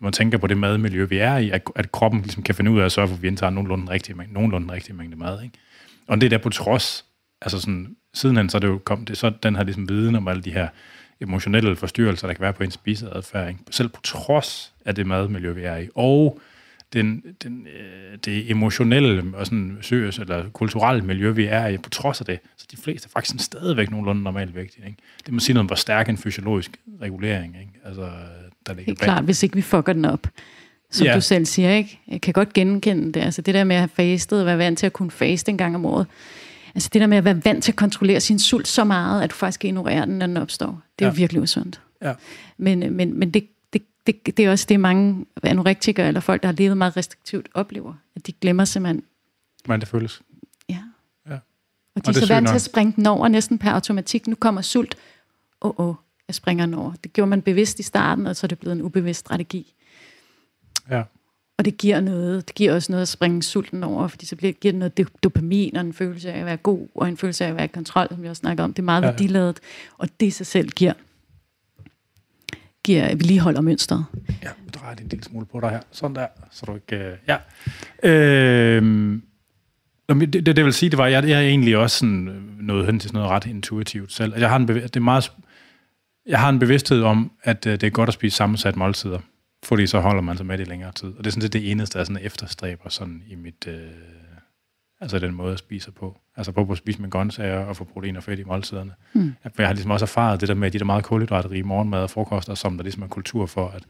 Når 0.00 0.06
man 0.06 0.12
tænker 0.12 0.38
på 0.38 0.46
det 0.46 0.56
madmiljø, 0.56 1.04
vi 1.04 1.18
er 1.18 1.36
i, 1.36 1.50
at, 1.50 1.62
at 1.76 1.92
kroppen 1.92 2.20
ligesom 2.20 2.42
kan 2.42 2.54
finde 2.54 2.70
ud 2.70 2.80
af 2.80 2.84
at 2.84 2.92
sørge 2.92 3.08
for, 3.08 3.14
at 3.14 3.22
vi 3.22 3.28
indtager 3.28 3.50
nogenlunde 3.50 3.82
den 3.82 3.90
rigtige, 3.90 4.16
nogenlunde 4.28 4.64
den 4.66 4.72
rigtige 4.72 4.96
mængde 4.96 5.16
mad. 5.16 5.42
Ikke? 5.42 5.58
Og 6.06 6.20
det 6.20 6.30
der 6.30 6.38
på 6.38 6.50
trods, 6.50 7.04
altså 7.42 7.60
sådan, 7.60 7.96
sidenhen 8.14 8.48
så 8.48 8.58
er 8.58 8.60
det 8.60 8.68
jo 8.68 8.78
kom, 8.84 9.04
det, 9.04 9.18
så 9.18 9.32
den 9.42 9.56
her 9.56 9.64
ligesom 9.64 9.88
viden 9.88 10.14
om 10.14 10.28
alle 10.28 10.42
de 10.42 10.52
her 10.52 10.68
emotionelle 11.20 11.76
forstyrrelser, 11.76 12.26
der 12.26 12.34
kan 12.34 12.42
være 12.42 12.52
på 12.52 12.62
en 12.62 12.70
spiseadfærd, 12.70 13.48
ikke? 13.48 13.60
selv 13.70 13.88
på 13.88 14.00
trods 14.04 14.74
af 14.84 14.94
det 14.94 15.06
madmiljø, 15.06 15.52
vi 15.52 15.62
er 15.62 15.76
i, 15.76 15.88
og 15.94 16.40
den, 16.92 17.22
den, 17.42 17.66
øh, 17.66 18.18
det 18.24 18.50
emotionelle 18.50 19.36
og 19.36 19.46
sådan 19.46 19.78
søs, 19.80 20.18
eller 20.18 20.48
kulturelle 20.50 21.02
miljø, 21.02 21.30
vi 21.30 21.44
er 21.44 21.66
i, 21.66 21.78
på 21.78 21.90
trods 21.90 22.20
af 22.20 22.26
det, 22.26 22.38
så 22.56 22.66
de 22.70 22.76
fleste 22.76 23.06
er 23.06 23.10
faktisk 23.10 23.44
stadigvæk 23.44 23.90
nogenlunde 23.90 24.22
normalt 24.22 24.54
vægtige. 24.54 24.86
Ikke? 24.86 24.98
Det 25.26 25.34
må 25.34 25.40
sige 25.40 25.54
noget 25.54 25.62
om, 25.62 25.66
hvor 25.66 25.76
stærk 25.76 26.08
en 26.08 26.16
fysiologisk 26.16 26.76
regulering, 27.02 27.56
ikke? 27.60 27.72
Altså, 27.84 28.10
der 28.68 28.74
ligger 28.74 28.90
Helt 28.90 29.00
klart, 29.00 29.24
hvis 29.24 29.42
ikke 29.42 29.54
vi 29.54 29.62
fucker 29.62 29.92
den 29.92 30.04
op. 30.04 30.26
Som 30.90 31.06
ja. 31.06 31.14
du 31.14 31.20
selv 31.20 31.46
siger, 31.46 31.70
ikke? 31.70 32.00
Jeg 32.08 32.20
kan 32.20 32.32
godt 32.32 32.52
genkende 32.52 33.12
det. 33.12 33.20
Altså 33.20 33.42
det 33.42 33.54
der 33.54 33.64
med 33.64 33.76
at 33.76 33.80
have 33.80 33.88
fastet, 33.88 34.46
være 34.46 34.58
vant 34.58 34.78
til 34.78 34.86
at 34.86 34.92
kunne 34.92 35.10
faste 35.10 35.50
en 35.50 35.58
gang 35.58 35.74
om 35.74 35.86
året. 35.86 36.06
Altså 36.74 36.90
det 36.92 37.00
der 37.00 37.06
med 37.06 37.18
at 37.18 37.24
være 37.24 37.44
vant 37.44 37.64
til 37.64 37.72
at 37.72 37.76
kontrollere 37.76 38.20
sin 38.20 38.38
sult 38.38 38.68
så 38.68 38.84
meget, 38.84 39.22
at 39.22 39.30
du 39.30 39.34
faktisk 39.34 39.64
ignorerer 39.64 40.04
den, 40.04 40.18
når 40.18 40.26
den 40.26 40.36
opstår. 40.36 40.82
Det 40.98 41.04
er 41.04 41.08
ja. 41.08 41.12
jo 41.12 41.16
virkelig 41.16 41.42
usundt. 41.42 41.80
Ja. 42.02 42.14
Men, 42.56 42.96
men, 42.96 43.18
men 43.18 43.30
det, 43.30 43.48
det, 44.08 44.36
det 44.36 44.44
er 44.44 44.50
også 44.50 44.66
det, 44.68 44.80
mange 44.80 45.26
anorektikere 45.42 46.08
eller 46.08 46.20
folk, 46.20 46.42
der 46.42 46.48
har 46.48 46.54
levet 46.54 46.76
meget 46.76 46.96
restriktivt, 46.96 47.48
oplever. 47.54 47.94
At 48.16 48.26
de 48.26 48.32
glemmer 48.32 48.64
simpelthen. 48.64 49.02
Hvordan 49.64 49.80
det 49.80 49.88
føles. 49.88 50.22
Ja. 50.68 50.78
ja. 51.28 51.34
Og 51.94 52.06
de 52.06 52.08
og 52.08 52.08
er 52.08 52.12
så 52.12 52.34
vant 52.34 52.48
til 52.48 52.54
at 52.54 52.62
springe 52.62 52.92
den 52.96 53.06
over 53.06 53.28
næsten 53.28 53.58
per 53.58 53.70
automatik. 53.70 54.26
Nu 54.26 54.34
kommer 54.34 54.62
sult. 54.62 54.96
Åh, 55.62 55.70
oh, 55.70 55.88
oh, 55.88 55.94
jeg 56.28 56.34
springer 56.34 56.66
den 56.66 56.74
over. 56.74 56.92
Det 57.04 57.12
gjorde 57.12 57.30
man 57.30 57.42
bevidst 57.42 57.78
i 57.78 57.82
starten, 57.82 58.26
og 58.26 58.36
så 58.36 58.46
er 58.46 58.48
det 58.48 58.58
blevet 58.58 58.76
en 58.76 58.82
ubevidst 58.82 59.20
strategi. 59.20 59.74
Ja. 60.90 61.02
Og 61.58 61.64
det 61.64 61.76
giver 61.76 62.00
noget. 62.00 62.48
Det 62.48 62.54
giver 62.54 62.74
også 62.74 62.92
noget 62.92 63.02
at 63.02 63.08
springe 63.08 63.42
sulten 63.42 63.84
over, 63.84 64.08
fordi 64.08 64.26
så 64.26 64.36
bliver, 64.36 64.52
giver 64.52 64.72
det 64.72 64.78
noget 64.78 65.08
dopamin 65.22 65.76
og 65.76 65.80
en 65.80 65.92
følelse 65.92 66.32
af 66.32 66.38
at 66.38 66.46
være 66.46 66.56
god, 66.56 66.88
og 66.94 67.08
en 67.08 67.16
følelse 67.16 67.44
af 67.44 67.48
at 67.48 67.56
være 67.56 67.64
i 67.64 67.68
kontrol, 67.68 68.08
som 68.10 68.22
vi 68.22 68.28
også 68.28 68.40
snakker 68.40 68.64
om. 68.64 68.72
Det 68.72 68.82
er 68.82 68.84
meget 68.84 69.02
ja. 69.02 69.06
værdiladet, 69.06 69.60
og 69.98 70.08
det 70.20 70.34
sig 70.34 70.46
selv 70.46 70.68
giver 70.68 70.92
giver 72.84 73.08
vedligeholder 73.08 73.60
mønstret. 73.60 74.04
Ja, 74.42 74.48
du 74.48 74.78
drejer 74.78 74.94
det 74.94 75.02
en 75.02 75.08
lille 75.08 75.24
smule 75.24 75.46
på 75.46 75.60
dig 75.60 75.70
her. 75.70 75.80
Sådan 75.90 76.16
der, 76.16 76.26
så 76.50 76.66
du 76.66 76.74
ikke... 76.74 76.96
Øh, 76.96 77.16
ja. 77.28 77.36
Øh, 78.02 79.18
Det, 80.08 80.32
det, 80.32 80.56
det 80.56 80.64
vil 80.64 80.72
sige, 80.72 80.90
det 80.90 80.98
var, 80.98 81.06
jeg, 81.06 81.28
jeg 81.28 81.38
er 81.38 81.48
egentlig 81.48 81.76
også 81.76 81.98
sådan, 81.98 82.28
øh, 82.28 82.58
nået 82.60 82.86
hen 82.86 82.98
til 83.00 83.08
sådan 83.08 83.18
noget 83.18 83.30
ret 83.30 83.46
intuitivt 83.46 84.12
selv. 84.12 84.32
Jeg 84.38 84.48
har 84.48 84.56
en, 84.56 84.70
bev- 84.70 84.82
det 84.82 84.96
er 84.96 85.00
meget, 85.00 85.32
jeg 86.28 86.40
har 86.40 86.48
en 86.48 86.58
bevidsthed 86.58 87.02
om, 87.02 87.32
at 87.42 87.66
øh, 87.66 87.72
det 87.72 87.82
er 87.82 87.90
godt 87.90 88.08
at 88.08 88.14
spise 88.14 88.36
sammensat 88.36 88.76
måltider, 88.76 89.18
fordi 89.64 89.86
så 89.86 90.00
holder 90.00 90.22
man 90.22 90.36
sig 90.36 90.46
med 90.46 90.58
det 90.58 90.66
i 90.66 90.70
længere 90.70 90.92
tid. 90.92 91.08
Og 91.08 91.18
det 91.18 91.26
er 91.26 91.30
sådan 91.30 91.42
set 91.42 91.52
det 91.52 91.70
eneste, 91.70 91.98
jeg 91.98 92.06
sådan 92.06 92.24
efterstræber 92.24 92.88
sådan 92.88 93.22
i 93.28 93.34
mit, 93.34 93.66
øh, 93.68 93.80
altså 95.00 95.18
den 95.18 95.34
måde, 95.34 95.50
jeg 95.50 95.58
spiser 95.58 95.92
på. 95.92 96.20
Altså 96.36 96.52
på 96.52 96.68
at 96.70 96.78
spise 96.78 97.02
med 97.02 97.10
grøntsager 97.10 97.58
og 97.58 97.76
få 97.76 97.84
protein 97.84 98.16
og 98.16 98.22
fedt 98.22 98.40
i 98.40 98.44
måltiderne. 98.44 98.92
Mm. 99.12 99.34
Jeg, 99.58 99.66
har 99.66 99.72
ligesom 99.72 99.90
også 99.90 100.04
erfaret 100.04 100.40
det 100.40 100.48
der 100.48 100.54
med 100.54 100.70
de 100.70 100.78
der 100.78 100.84
meget 100.84 101.04
kulhydratrige 101.04 101.62
morgenmad 101.62 102.02
og 102.02 102.10
frokoster, 102.10 102.54
som 102.54 102.76
der 102.76 102.82
ligesom 102.82 103.02
er 103.02 103.06
kultur 103.06 103.46
for, 103.46 103.68
at 103.68 103.82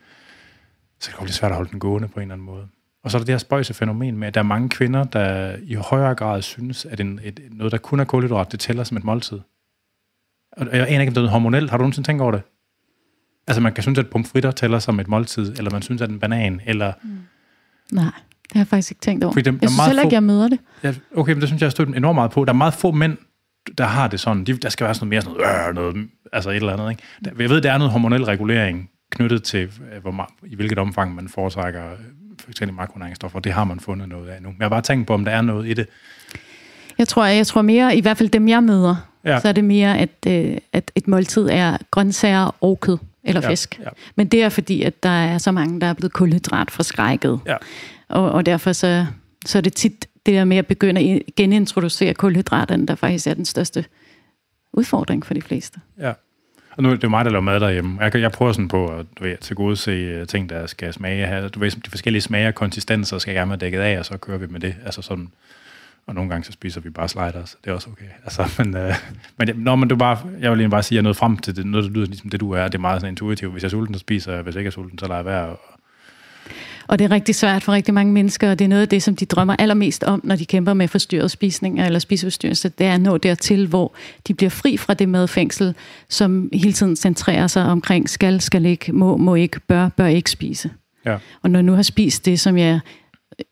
så 1.00 1.10
det 1.20 1.28
er 1.28 1.32
svært 1.32 1.50
at 1.50 1.56
holde 1.56 1.70
den 1.70 1.80
gående 1.80 2.08
på 2.08 2.20
en 2.20 2.22
eller 2.22 2.34
anden 2.34 2.46
måde. 2.46 2.68
Og 3.02 3.10
så 3.10 3.16
er 3.16 3.20
der 3.20 3.24
det 3.24 3.32
her 3.32 3.38
spøjse 3.38 3.74
fænomen 3.74 4.18
med, 4.18 4.28
at 4.28 4.34
der 4.34 4.40
er 4.40 4.44
mange 4.44 4.68
kvinder, 4.68 5.04
der 5.04 5.56
i 5.62 5.74
højere 5.74 6.14
grad 6.14 6.42
synes, 6.42 6.84
at 6.84 7.00
en, 7.00 7.20
et, 7.22 7.40
noget, 7.50 7.72
der 7.72 7.78
kun 7.78 8.00
er 8.00 8.04
kulhydrat, 8.04 8.52
det 8.52 8.60
tæller 8.60 8.84
som 8.84 8.96
et 8.96 9.04
måltid. 9.04 9.40
Og 10.58 10.76
jeg 10.76 10.86
aner 10.88 11.00
ikke, 11.00 11.10
om 11.10 11.14
det 11.14 11.24
er 11.24 11.28
hormonelt. 11.28 11.70
Har 11.70 11.76
du 11.76 11.82
nogensinde 11.82 12.08
tænkt 12.08 12.22
over 12.22 12.32
det? 12.32 12.42
Altså, 13.46 13.60
man 13.60 13.72
kan 13.72 13.82
synes, 13.82 13.98
at 13.98 14.10
pomfritter 14.10 14.50
tæller 14.50 14.78
som 14.78 15.00
et 15.00 15.08
måltid, 15.08 15.54
eller 15.58 15.70
man 15.70 15.82
synes, 15.82 16.02
at 16.02 16.10
en 16.10 16.18
banan, 16.18 16.60
eller... 16.66 16.92
Mm. 17.02 17.10
Nej, 17.92 18.04
det 18.42 18.52
har 18.52 18.60
jeg 18.60 18.66
faktisk 18.66 18.90
ikke 18.90 19.00
tænkt 19.00 19.24
over. 19.24 19.32
Fordi 19.32 19.50
der 19.50 19.52
jeg 19.60 19.66
er 19.66 19.68
synes 19.70 19.86
heller 19.86 20.02
ikke, 20.02 20.10
få- 20.10 20.14
jeg 20.14 20.22
møder 20.22 20.48
det. 20.48 20.58
Ja, 20.82 20.94
okay, 21.16 21.32
men 21.32 21.40
det 21.40 21.48
synes 21.48 21.60
jeg, 21.60 21.66
jeg 21.66 21.72
støtter 21.72 21.94
enormt 21.94 22.14
meget 22.14 22.30
på. 22.30 22.44
Der 22.44 22.52
er 22.52 22.56
meget 22.56 22.74
få 22.74 22.90
mænd, 22.90 23.16
der 23.78 23.84
har 23.84 24.08
det 24.08 24.20
sådan. 24.20 24.44
De, 24.44 24.52
der 24.58 24.68
skal 24.68 24.84
være 24.84 24.94
sådan 24.94 25.08
noget 25.08 25.24
mere 25.26 25.36
sådan 25.40 25.74
noget, 25.74 25.88
øh, 25.88 25.94
noget 25.94 26.08
altså 26.32 26.50
et 26.50 26.56
eller 26.56 26.72
andet. 26.72 26.90
Ikke? 26.90 27.02
Der, 27.24 27.30
jeg 27.38 27.50
ved, 27.50 27.60
der 27.60 27.72
er 27.72 27.78
noget 27.78 27.92
hormonel 27.92 28.24
regulering 28.24 28.90
knyttet 29.10 29.42
til, 29.42 29.60
øh, 29.94 30.02
hvor 30.02 30.10
meget, 30.10 30.30
i 30.46 30.54
hvilket 30.56 30.78
omfang 30.78 31.14
man 31.14 31.28
foretrækker 31.28 31.92
øh, 31.92 31.98
forskellige 32.44 32.76
makronæringsstoffer. 32.76 33.40
Det 33.40 33.52
har 33.52 33.64
man 33.64 33.80
fundet 33.80 34.08
noget 34.08 34.28
af 34.28 34.42
nu. 34.42 34.48
Men 34.48 34.56
jeg 34.58 34.64
har 34.64 34.68
bare 34.70 34.82
tænkt 34.82 35.06
på, 35.06 35.14
om 35.14 35.24
der 35.24 35.32
er 35.32 35.42
noget 35.42 35.68
i 35.68 35.74
det. 35.74 35.86
Jeg 36.98 37.08
tror, 37.08 37.24
jeg 37.26 37.46
tror 37.46 37.62
mere, 37.62 37.96
i 37.96 38.00
hvert 38.00 38.16
fald 38.16 38.28
dem, 38.28 38.48
jeg 38.48 38.62
møder, 38.62 38.96
Ja. 39.24 39.40
så 39.40 39.48
er 39.48 39.52
det 39.52 39.64
mere, 39.64 39.98
at, 39.98 40.10
øh, 40.26 40.56
at 40.72 40.90
et 40.94 41.08
måltid 41.08 41.48
er 41.50 41.76
grøntsager 41.90 42.56
og 42.60 42.80
kød 42.80 42.98
eller 43.24 43.40
Ja, 43.42 43.50
fisk. 43.50 43.78
ja. 43.84 43.88
Men 44.16 44.26
det 44.28 44.42
er 44.42 44.48
fordi, 44.48 44.82
at 44.82 45.02
der 45.02 45.08
er 45.08 45.38
så 45.38 45.52
mange, 45.52 45.80
der 45.80 45.86
er 45.86 45.92
blevet 45.92 46.12
kulhydrat 46.12 46.70
forskrækket. 46.70 47.40
Ja. 47.46 47.56
Og, 48.08 48.30
og 48.32 48.46
derfor 48.46 48.72
så, 48.72 49.06
så 49.46 49.58
er 49.58 49.62
det 49.62 49.74
tit 49.74 50.06
det 50.26 50.34
der 50.34 50.44
med 50.44 50.56
at 50.56 50.66
begynde 50.66 51.00
at 51.00 51.22
genintroducere 51.36 52.14
kulhydraterne, 52.14 52.86
der 52.86 52.94
faktisk 52.94 53.26
er 53.26 53.34
den 53.34 53.44
største 53.44 53.84
udfordring 54.72 55.26
for 55.26 55.34
de 55.34 55.42
fleste. 55.42 55.80
Ja. 56.00 56.12
Og 56.70 56.82
nu 56.82 56.90
er 56.90 56.96
det 56.96 57.10
mig, 57.10 57.24
der 57.24 57.30
laver 57.30 57.42
mad 57.42 57.60
derhjemme. 57.60 57.98
Jeg, 58.04 58.14
jeg 58.16 58.32
prøver 58.32 58.52
sådan 58.52 58.68
på 58.68 58.86
at 58.88 59.06
du 59.18 59.24
ved, 59.24 59.36
til 59.36 59.56
gode 59.56 59.76
se 59.76 60.24
ting, 60.26 60.48
der 60.48 60.66
skal 60.66 60.92
smage. 60.92 61.26
Her. 61.26 61.48
Du 61.48 61.60
ved, 61.60 61.70
de 61.70 61.90
forskellige 61.90 62.22
smager 62.22 62.48
og 62.48 62.54
konsistenser 62.54 63.18
skal 63.18 63.32
jeg 63.32 63.40
gerne 63.40 63.50
have 63.50 63.58
dækket 63.58 63.80
af, 63.80 63.98
og 63.98 64.04
så 64.06 64.16
kører 64.16 64.38
vi 64.38 64.46
med 64.46 64.60
det. 64.60 64.74
Altså 64.84 65.02
sådan, 65.02 65.28
og 66.08 66.14
nogle 66.14 66.30
gange 66.30 66.44
så 66.44 66.52
spiser 66.52 66.80
vi 66.80 66.90
bare 66.90 67.08
sliders. 67.08 67.56
Det 67.64 67.70
er 67.70 67.74
også 67.74 67.90
okay. 67.90 68.04
Altså, 68.24 68.62
men, 68.64 68.76
øh, 68.76 68.94
men, 69.38 69.48
når 69.56 69.76
man 69.76 69.88
du 69.88 69.96
bare, 69.96 70.18
jeg 70.24 70.50
vil 70.50 70.58
egentlig 70.58 70.70
bare 70.70 70.82
sige, 70.82 70.96
at 70.96 70.96
jeg 70.96 71.00
er 71.00 71.02
nået 71.08 71.16
frem 71.16 71.36
til 71.36 71.56
det, 71.56 71.66
noget, 71.66 71.84
der 71.84 71.90
lyder 71.90 72.06
ligesom 72.06 72.30
det, 72.30 72.40
du 72.40 72.50
er. 72.50 72.64
Det 72.64 72.74
er 72.74 72.78
meget 72.78 73.00
sådan 73.00 73.12
intuitivt. 73.12 73.52
Hvis 73.52 73.62
jeg 73.62 73.68
er 73.68 73.70
sulten, 73.70 73.94
så 73.94 73.98
spiser 73.98 74.32
jeg. 74.32 74.42
Hvis 74.42 74.54
jeg 74.54 74.60
ikke 74.60 74.68
er 74.68 74.72
sulten, 74.72 74.98
så 74.98 75.06
lader 75.06 75.18
jeg 75.18 75.24
være. 75.24 75.56
Og, 76.88 76.98
det 76.98 77.04
er 77.04 77.10
rigtig 77.10 77.34
svært 77.34 77.64
for 77.64 77.72
rigtig 77.72 77.94
mange 77.94 78.12
mennesker, 78.12 78.50
og 78.50 78.58
det 78.58 78.64
er 78.64 78.68
noget 78.68 78.82
af 78.82 78.88
det, 78.88 79.02
som 79.02 79.16
de 79.16 79.26
drømmer 79.26 79.56
allermest 79.58 80.04
om, 80.04 80.20
når 80.24 80.36
de 80.36 80.46
kæmper 80.46 80.72
med 80.72 80.88
forstyrret 80.88 81.30
spisning 81.30 81.80
eller 81.80 81.98
spiseforstyrrelse, 81.98 82.68
det 82.68 82.86
er 82.86 82.94
at 82.94 83.00
nå 83.00 83.18
dertil, 83.18 83.66
hvor 83.66 83.94
de 84.28 84.34
bliver 84.34 84.50
fri 84.50 84.76
fra 84.76 84.94
det 84.94 85.08
madfængsel, 85.08 85.74
som 86.08 86.50
hele 86.52 86.72
tiden 86.72 86.96
centrerer 86.96 87.46
sig 87.46 87.64
omkring 87.64 88.10
skal, 88.10 88.40
skal 88.40 88.66
ikke, 88.66 88.92
må, 88.92 89.16
må 89.16 89.34
ikke, 89.34 89.60
bør, 89.60 89.88
bør 89.88 90.06
ikke 90.06 90.30
spise. 90.30 90.70
ja. 91.04 91.16
Og 91.42 91.50
når 91.50 91.58
jeg 91.58 91.64
nu 91.64 91.72
har 91.72 91.82
spist 91.82 92.24
det, 92.24 92.40
som 92.40 92.58
jeg 92.58 92.80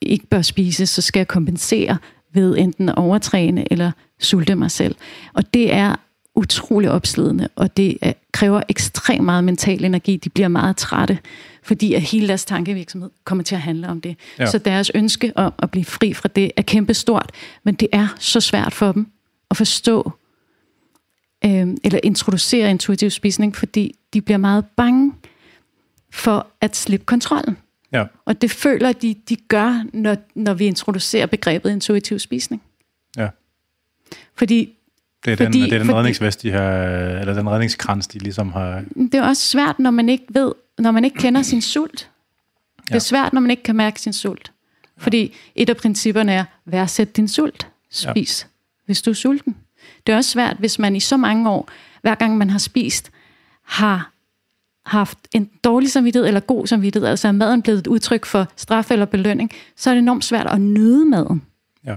ikke 0.00 0.26
bør 0.26 0.42
spise, 0.42 0.86
så 0.86 1.02
skal 1.02 1.20
jeg 1.20 1.28
kompensere 1.28 1.98
ved 2.36 2.56
enten 2.58 2.88
at 2.88 2.94
overtræne 2.96 3.72
eller 3.72 3.90
sulte 4.20 4.54
mig 4.54 4.70
selv. 4.70 4.94
Og 5.34 5.54
det 5.54 5.72
er 5.72 5.96
utrolig 6.34 6.90
opslidende, 6.90 7.48
og 7.56 7.76
det 7.76 7.98
er, 8.02 8.12
kræver 8.32 8.62
ekstremt 8.68 9.24
meget 9.24 9.44
mental 9.44 9.84
energi. 9.84 10.16
De 10.16 10.28
bliver 10.28 10.48
meget 10.48 10.76
trætte, 10.76 11.18
fordi 11.62 11.94
at 11.94 12.02
hele 12.02 12.28
deres 12.28 12.44
tankevirksomhed 12.44 13.10
kommer 13.24 13.44
til 13.44 13.54
at 13.54 13.60
handle 13.60 13.88
om 13.88 14.00
det. 14.00 14.16
Ja. 14.38 14.46
Så 14.46 14.58
deres 14.58 14.90
ønske 14.94 15.32
om 15.36 15.52
at 15.58 15.70
blive 15.70 15.84
fri 15.84 16.14
fra 16.14 16.28
det 16.28 16.52
er 16.56 16.62
kæmpestort, 16.62 17.32
men 17.64 17.74
det 17.74 17.88
er 17.92 18.08
så 18.18 18.40
svært 18.40 18.74
for 18.74 18.92
dem 18.92 19.06
at 19.50 19.56
forstå 19.56 20.12
øh, 21.44 21.68
eller 21.84 22.00
introducere 22.02 22.70
intuitiv 22.70 23.10
spisning, 23.10 23.56
fordi 23.56 23.94
de 24.14 24.20
bliver 24.20 24.38
meget 24.38 24.64
bange 24.76 25.12
for 26.12 26.46
at 26.60 26.76
slippe 26.76 27.06
kontrollen. 27.06 27.56
Ja. 27.92 28.04
Og 28.24 28.42
det 28.42 28.50
føler 28.50 28.92
de, 28.92 29.14
de 29.28 29.36
gør, 29.36 29.84
når, 29.92 30.16
når 30.34 30.54
vi 30.54 30.64
introducerer 30.66 31.26
begrebet 31.26 31.70
intuitiv 31.70 32.18
spisning. 32.18 32.62
ja. 33.16 33.28
Fordi 34.34 34.72
Det 35.24 35.32
er, 35.32 35.36
den, 35.36 35.46
Fordi- 35.46 35.60
det 35.60 35.72
er 35.72 35.78
den 35.78 35.86
fordi- 35.86 35.96
redningsvest, 35.98 36.42
de 36.42 36.50
har, 36.50 36.72
eller 37.20 37.34
den 37.34 37.50
redningskrans, 37.50 38.06
de 38.06 38.18
ligesom 38.18 38.52
har... 38.52 38.84
det 38.96 39.14
er 39.14 39.22
også 39.22 39.42
svært, 39.42 39.78
når 39.78 39.90
man 39.90 40.08
ikke 40.08 40.24
ved, 40.28 40.52
når 40.78 40.90
man 40.90 41.04
ikke 41.04 41.18
kender 41.18 41.42
sin 41.42 41.62
sult. 41.62 42.10
Det 42.82 42.90
Ja. 42.90 42.94
er 42.94 42.98
svært, 42.98 43.32
når 43.32 43.40
man 43.40 43.50
ikke 43.50 43.62
kan 43.62 43.76
mærke 43.76 44.00
sin 44.00 44.12
sult. 44.12 44.52
Fordi 44.98 45.34
et 45.54 45.68
af 45.68 45.76
principperne 45.76 46.32
er, 46.32 46.44
værdsæt 46.64 47.16
din 47.16 47.28
sult. 47.28 47.66
Spis, 47.90 48.42
ja. 48.42 48.48
hvis 48.86 49.02
du 49.02 49.10
er 49.10 49.14
sulten. 49.14 49.56
Det 50.06 50.12
er 50.12 50.16
også 50.16 50.30
svært, 50.30 50.56
hvis 50.56 50.78
man 50.78 50.96
i 50.96 51.00
så 51.00 51.16
mange 51.16 51.50
år, 51.50 51.68
hver 52.02 52.14
gang 52.14 52.38
man 52.38 52.50
har 52.50 52.58
spist, 52.58 53.10
har 53.62 54.12
haft 54.86 55.18
en 55.32 55.50
dårlig 55.64 55.90
samvittighed 55.90 56.26
eller 56.26 56.40
god 56.40 56.66
samvittighed, 56.66 57.08
altså 57.08 57.28
er 57.28 57.32
maden 57.32 57.62
blevet 57.62 57.78
et 57.78 57.86
udtryk 57.86 58.24
for 58.24 58.48
straf 58.56 58.90
eller 58.90 59.06
belønning, 59.06 59.50
så 59.76 59.90
er 59.90 59.94
det 59.94 59.98
enormt 59.98 60.24
svært 60.24 60.46
at 60.46 60.60
nyde 60.60 61.04
maden. 61.04 61.42
Ja. 61.86 61.94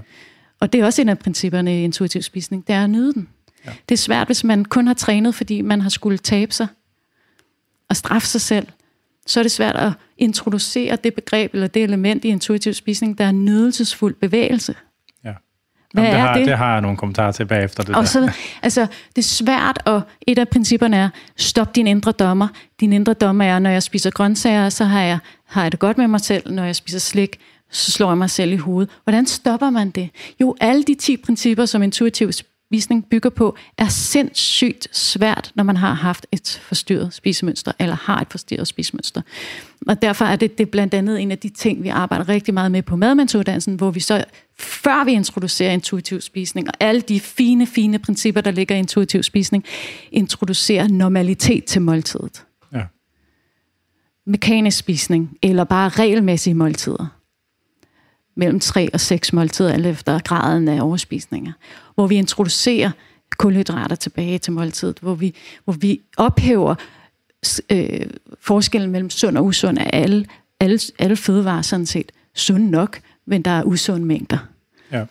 Og 0.60 0.72
det 0.72 0.80
er 0.80 0.84
også 0.84 1.02
en 1.02 1.08
af 1.08 1.18
principperne 1.18 1.80
i 1.80 1.84
intuitiv 1.84 2.22
spisning, 2.22 2.66
det 2.66 2.74
er 2.74 2.84
at 2.84 2.90
nyde 2.90 3.14
den. 3.14 3.28
Ja. 3.66 3.70
Det 3.88 3.94
er 3.94 3.98
svært, 3.98 4.28
hvis 4.28 4.44
man 4.44 4.64
kun 4.64 4.86
har 4.86 4.94
trænet, 4.94 5.34
fordi 5.34 5.60
man 5.60 5.80
har 5.80 5.88
skulle 5.88 6.18
tabe 6.18 6.52
sig 6.52 6.66
og 7.88 7.96
straffe 7.96 8.28
sig 8.28 8.40
selv. 8.40 8.66
Så 9.26 9.40
er 9.40 9.44
det 9.44 9.52
svært 9.52 9.76
at 9.76 9.92
introducere 10.18 10.96
det 10.96 11.14
begreb 11.14 11.54
eller 11.54 11.66
det 11.66 11.82
element 11.82 12.24
i 12.24 12.28
intuitiv 12.28 12.74
spisning, 12.74 13.18
der 13.18 13.24
er 13.24 13.32
nydelsesfuld 13.32 14.14
bevægelse. 14.14 14.74
Hvad 15.92 16.04
Jamen, 16.04 16.14
det, 16.14 16.20
er 16.20 16.26
har, 16.26 16.38
det? 16.38 16.46
det 16.46 16.56
har 16.56 16.72
jeg 16.72 16.80
nogle 16.80 16.96
kommentarer 16.96 17.32
til 17.32 17.46
bagefter. 17.46 17.82
Det 17.82 17.96
Og 17.96 18.02
der. 18.02 18.08
så, 18.08 18.30
altså, 18.62 18.80
det 19.16 19.18
er 19.18 19.22
svært, 19.22 19.78
og 19.84 20.02
et 20.26 20.38
af 20.38 20.48
principperne 20.48 20.96
er, 20.96 21.08
stop 21.36 21.76
din 21.76 21.86
indre 21.86 22.12
dommer. 22.12 22.48
Din 22.80 22.92
indre 22.92 23.12
dommer 23.12 23.44
er, 23.44 23.58
når 23.58 23.70
jeg 23.70 23.82
spiser 23.82 24.10
grøntsager, 24.10 24.68
så 24.68 24.84
har 24.84 25.02
jeg, 25.02 25.18
har 25.46 25.62
jeg 25.62 25.72
det 25.72 25.80
godt 25.80 25.98
med 25.98 26.08
mig 26.08 26.20
selv. 26.20 26.52
Når 26.52 26.64
jeg 26.64 26.76
spiser 26.76 26.98
slik, 26.98 27.36
så 27.70 27.90
slår 27.90 28.10
jeg 28.10 28.18
mig 28.18 28.30
selv 28.30 28.52
i 28.52 28.56
hovedet. 28.56 28.90
Hvordan 29.04 29.26
stopper 29.26 29.70
man 29.70 29.90
det? 29.90 30.10
Jo, 30.40 30.56
alle 30.60 30.82
de 30.82 30.94
10 30.94 31.16
principper, 31.16 31.66
som 31.66 31.82
intuitiv 31.82 32.30
spisning 32.70 33.06
bygger 33.10 33.30
på, 33.30 33.56
er 33.78 33.88
sindssygt 33.88 34.96
svært, 34.96 35.52
når 35.54 35.64
man 35.64 35.76
har 35.76 35.94
haft 35.94 36.26
et 36.32 36.60
forstyrret 36.62 37.14
spisemønster, 37.14 37.72
eller 37.78 37.94
har 37.94 38.20
et 38.20 38.26
forstyrret 38.30 38.68
spisemønster. 38.68 39.22
Og 39.86 40.02
derfor 40.02 40.24
er 40.24 40.36
det, 40.36 40.58
det 40.58 40.66
er 40.66 40.70
blandt 40.70 40.94
andet 40.94 41.20
en 41.20 41.30
af 41.30 41.38
de 41.38 41.48
ting, 41.48 41.82
vi 41.82 41.88
arbejder 41.88 42.28
rigtig 42.28 42.54
meget 42.54 42.72
med 42.72 42.82
på 42.82 42.96
madmandsuddannelsen, 42.96 43.74
hvor 43.74 43.90
vi 43.90 44.00
så, 44.00 44.24
før 44.58 45.04
vi 45.04 45.12
introducerer 45.12 45.72
intuitiv 45.72 46.20
spisning, 46.20 46.68
og 46.68 46.74
alle 46.80 47.00
de 47.00 47.20
fine, 47.20 47.66
fine 47.66 47.98
principper, 47.98 48.40
der 48.40 48.50
ligger 48.50 48.76
i 48.76 48.78
intuitiv 48.78 49.22
spisning, 49.22 49.64
introducerer 50.12 50.88
normalitet 50.88 51.64
til 51.64 51.82
måltidet. 51.82 52.44
Ja. 52.72 52.82
Mekanisk 54.26 54.78
spisning, 54.78 55.30
eller 55.42 55.64
bare 55.64 55.88
regelmæssige 55.88 56.54
måltider. 56.54 57.19
Mellem 58.40 58.60
tre 58.60 58.90
og 58.92 59.00
seks 59.00 59.32
måltider, 59.32 59.72
alt 59.72 59.86
efter 59.86 60.18
graden 60.18 60.68
af 60.68 60.80
overspisninger. 60.80 61.52
Hvor 61.94 62.06
vi 62.06 62.14
introducerer 62.16 62.90
kulhydrater 63.38 63.96
tilbage 63.96 64.38
til 64.38 64.52
måltidet, 64.52 64.98
hvor 64.98 65.14
vi, 65.14 65.34
hvor 65.64 65.72
vi 65.72 66.00
ophæver 66.16 66.74
øh, 67.70 68.06
forskellen 68.40 68.90
mellem 68.90 69.10
sund 69.10 69.38
og 69.38 69.44
usund 69.44 69.78
af 69.78 69.90
alle, 69.92 70.26
alle, 70.60 70.78
alle 70.98 71.16
fødevarer 71.16 71.62
sådan 71.62 71.86
set 71.86 72.12
sunde 72.34 72.70
nok, 72.70 73.00
men 73.26 73.42
der 73.42 73.50
er 73.50 73.62
usunde 73.62 74.06
mængder. 74.06 74.38
Ja. 74.92 75.04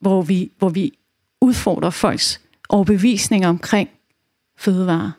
Hvor 0.00 0.22
vi, 0.22 0.50
hvor 0.58 0.68
vi 0.68 0.92
udfordrer 1.40 1.90
folks 1.90 2.40
overbevisninger 2.68 3.48
omkring 3.48 3.88
fødevarer 4.58 5.10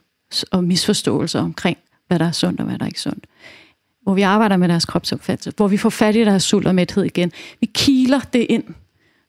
og 0.51 0.63
misforståelser 0.63 1.39
omkring, 1.39 1.77
hvad 2.07 2.19
der 2.19 2.25
er 2.25 2.31
sundt 2.31 2.59
og 2.59 2.65
hvad 2.65 2.77
der 2.77 2.85
er 2.85 2.87
ikke 2.87 3.01
sundt. 3.01 3.25
Hvor 4.03 4.13
vi 4.13 4.21
arbejder 4.21 4.57
med 4.57 4.69
deres 4.69 4.85
kropsopfattelse, 4.85 5.53
hvor 5.55 5.67
vi 5.67 5.77
får 5.77 5.89
fat 5.89 6.15
i 6.15 6.19
deres 6.25 6.43
sult 6.43 6.67
og 6.67 6.75
mæthed 6.75 7.03
igen. 7.03 7.31
Vi 7.59 7.65
kiler 7.73 8.19
det 8.19 8.45
ind, 8.49 8.63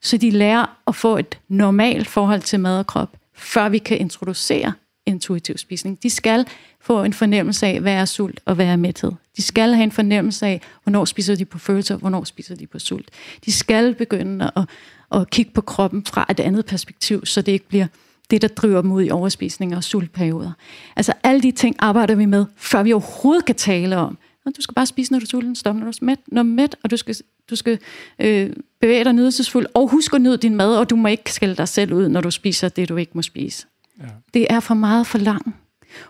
så 0.03 0.16
de 0.16 0.31
lærer 0.31 0.79
at 0.87 0.95
få 0.95 1.16
et 1.16 1.39
normalt 1.49 2.07
forhold 2.07 2.41
til 2.41 2.61
mad 2.61 2.79
og 2.79 2.87
krop, 2.87 3.16
før 3.35 3.68
vi 3.68 3.79
kan 3.79 3.99
introducere 3.99 4.72
intuitiv 5.07 5.59
spisning. 5.59 6.03
De 6.03 6.11
skal 6.11 6.47
få 6.81 7.05
en 7.05 7.12
fornemmelse 7.12 7.66
af, 7.66 7.81
hvad 7.81 7.93
er 7.93 8.05
sult 8.05 8.41
og 8.45 8.55
hvad 8.55 8.66
er 8.66 8.77
mæthed. 8.77 9.12
De 9.37 9.43
skal 9.43 9.75
have 9.75 9.85
en 9.85 9.93
fornemmelse 9.93 10.47
af, 10.47 10.61
hvornår 10.83 11.05
spiser 11.05 11.35
de 11.35 11.45
på 11.45 11.59
følelser, 11.59 11.97
hvornår 11.97 12.25
spiser 12.25 12.55
de 12.55 12.66
på 12.66 12.79
sult. 12.79 13.11
De 13.45 13.53
skal 13.53 13.95
begynde 13.95 14.51
at, 14.57 14.64
at 15.12 15.31
kigge 15.31 15.53
på 15.53 15.61
kroppen 15.61 16.05
fra 16.07 16.27
et 16.31 16.41
andet 16.41 16.66
perspektiv, 16.66 17.27
så 17.27 17.43
det 17.43 17.53
ikke 17.53 17.68
bliver 17.68 17.87
det, 18.31 18.43
der 18.43 18.49
driver 18.49 18.83
dem 18.83 18.93
ud 18.93 19.03
i 19.03 19.11
overspisning 19.11 19.77
og 19.77 19.85
sultperioder. 19.85 20.53
Altså 20.97 21.12
alle 21.22 21.43
de 21.43 21.51
ting 21.51 21.77
arbejder 21.79 22.14
vi 22.14 22.27
med, 22.27 22.47
før 22.57 22.83
vi 22.83 22.93
overhovedet 22.93 23.45
kan 23.45 23.55
tale 23.55 23.97
om. 23.97 24.18
Du 24.57 24.63
skal 24.63 24.75
bare 24.75 24.87
spise, 24.87 25.13
når 25.13 25.19
du 25.19 25.25
er 25.25 25.29
sulten, 25.29 25.57
stoppe, 25.57 25.81
når 25.81 25.91
du 25.91 25.99
er 26.03 26.05
mæt, 26.05 26.19
når 26.27 26.43
du 26.43 26.49
er 26.49 26.53
mæt, 26.53 26.77
og 26.85 26.91
du 26.91 26.97
skal 26.97 27.17
Du 27.51 27.57
skal 27.57 27.79
øh, 28.19 28.51
bevæge 28.81 29.05
dig 29.05 29.13
nydelsesfuldt, 29.13 29.69
og 29.75 29.89
husk 29.89 30.15
at 30.15 30.21
nyde 30.21 30.37
din 30.37 30.57
mad, 30.57 30.77
og 30.77 30.91
du 30.91 30.97
må 30.97 31.09
ikke 31.09 31.33
skælde 31.33 31.57
dig 31.57 31.69
selv 31.69 31.93
ud, 31.93 32.09
når 32.09 32.21
du 32.21 32.31
spiser 32.31 32.69
det, 32.69 32.89
du 32.89 32.97
ikke 32.97 33.13
må 33.15 33.23
spise. 33.23 33.67
Ja. 34.01 34.09
Det 34.35 34.47
er 34.51 34.61
for 34.61 34.75
meget 34.75 35.07
for 35.07 35.19
langt. 35.19 35.49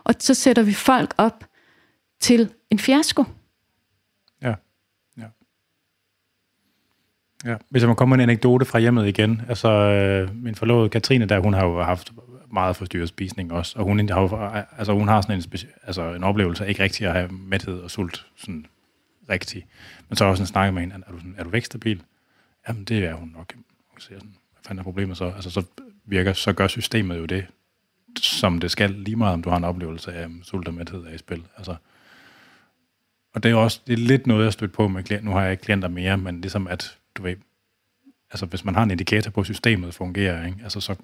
Og 0.05 0.15
så 0.19 0.35
sætter 0.35 0.63
vi 0.63 0.73
folk 0.73 1.15
op 1.19 1.45
til 2.21 2.51
en 2.71 2.79
fiasko. 2.79 3.25
Ja. 4.43 4.55
ja. 5.19 5.27
Ja, 7.45 7.57
hvis 7.71 7.83
jeg 7.83 7.89
må 7.89 7.95
komme 7.95 8.17
med 8.17 8.25
en 8.25 8.31
anekdote 8.31 8.65
fra 8.65 8.79
hjemmet 8.79 9.07
igen. 9.07 9.43
Altså, 9.49 9.69
øh, 9.69 10.43
min 10.45 10.55
forlovede 10.55 10.89
Katrine, 10.89 11.27
der, 11.27 11.41
hun 11.41 11.55
har 11.55 11.67
jo 11.67 11.83
haft 11.83 12.13
meget 12.55 12.77
forstyrret 12.77 13.09
spisning 13.09 13.53
også, 13.53 13.79
og 13.79 13.85
hun 13.85 14.09
har, 14.09 14.67
altså, 14.79 14.93
hun 14.93 15.09
har 15.09 15.21
sådan 15.21 15.37
en, 15.37 15.43
speci- 15.43 15.79
altså, 15.83 16.15
en 16.15 16.25
oplevelse 16.25 16.65
af 16.65 16.69
ikke 16.69 16.83
rigtig 16.83 17.07
at 17.07 17.13
have 17.13 17.29
mæthed 17.29 17.81
og 17.81 17.91
sult 17.91 18.27
sådan 18.37 18.67
rigtig. 19.31 19.67
Men 20.09 20.17
så 20.17 20.25
har 20.25 20.29
jeg 20.29 20.31
også 20.31 20.41
sådan 20.41 20.53
snakket 20.53 20.75
med 20.75 20.83
hende, 20.83 20.97
er 21.07 21.13
du, 21.13 21.19
sådan, 21.19 21.35
er 21.39 21.45
du 21.45 21.51
vækstabil? 21.51 22.03
Jamen, 22.69 22.85
det 22.85 23.05
er 23.05 23.15
hun 23.15 23.33
nok. 23.37 23.55
Hun 23.91 24.01
siger 24.01 24.19
sådan, 24.19 24.35
hvad 24.53 24.63
fanden 24.67 24.79
er 24.79 24.83
problemet 24.83 25.17
så? 25.17 25.25
Altså, 25.25 25.51
så 25.51 25.63
virker, 26.05 26.33
så 26.33 26.53
gør 26.53 26.67
systemet 26.67 27.19
jo 27.19 27.25
det, 27.25 27.47
som 28.17 28.59
det 28.59 28.71
skal, 28.71 28.91
lige 28.91 29.17
meget 29.17 29.35
om 29.35 29.43
du 29.43 29.51
har 29.51 29.57
en 29.57 29.65
oplevelse 29.65 30.13
af 30.13 30.31
mm, 30.31 30.43
sult 30.43 30.69
og 30.69 30.75
mæthed 30.75 31.07
er 31.07 31.15
i 31.15 31.19
spil. 31.19 31.43
Altså, 31.57 31.77
og 33.35 33.43
det 33.43 33.51
er 33.51 33.55
også 33.55 33.81
det 33.87 33.93
er 33.93 33.97
lidt 33.97 34.27
noget, 34.27 34.45
jeg 34.45 34.53
stødt 34.53 34.73
på 34.73 34.89
med 34.89 35.03
klienter. 35.03 35.25
Nu 35.25 35.31
har 35.31 35.43
jeg 35.43 35.51
ikke 35.51 35.63
klienter 35.63 35.89
mere, 35.89 36.19
men 36.19 36.41
ligesom 36.41 36.67
at, 36.67 36.99
du 37.15 37.23
ved, 37.23 37.37
altså 38.31 38.47
hvis 38.47 38.65
man 38.65 38.75
har 38.75 38.83
en 38.83 38.91
indikator 38.91 39.31
på, 39.31 39.41
at 39.41 39.47
systemet 39.47 39.95
fungerer, 39.95 40.47
ikke? 40.47 40.59
altså 40.63 40.81
så 40.81 40.97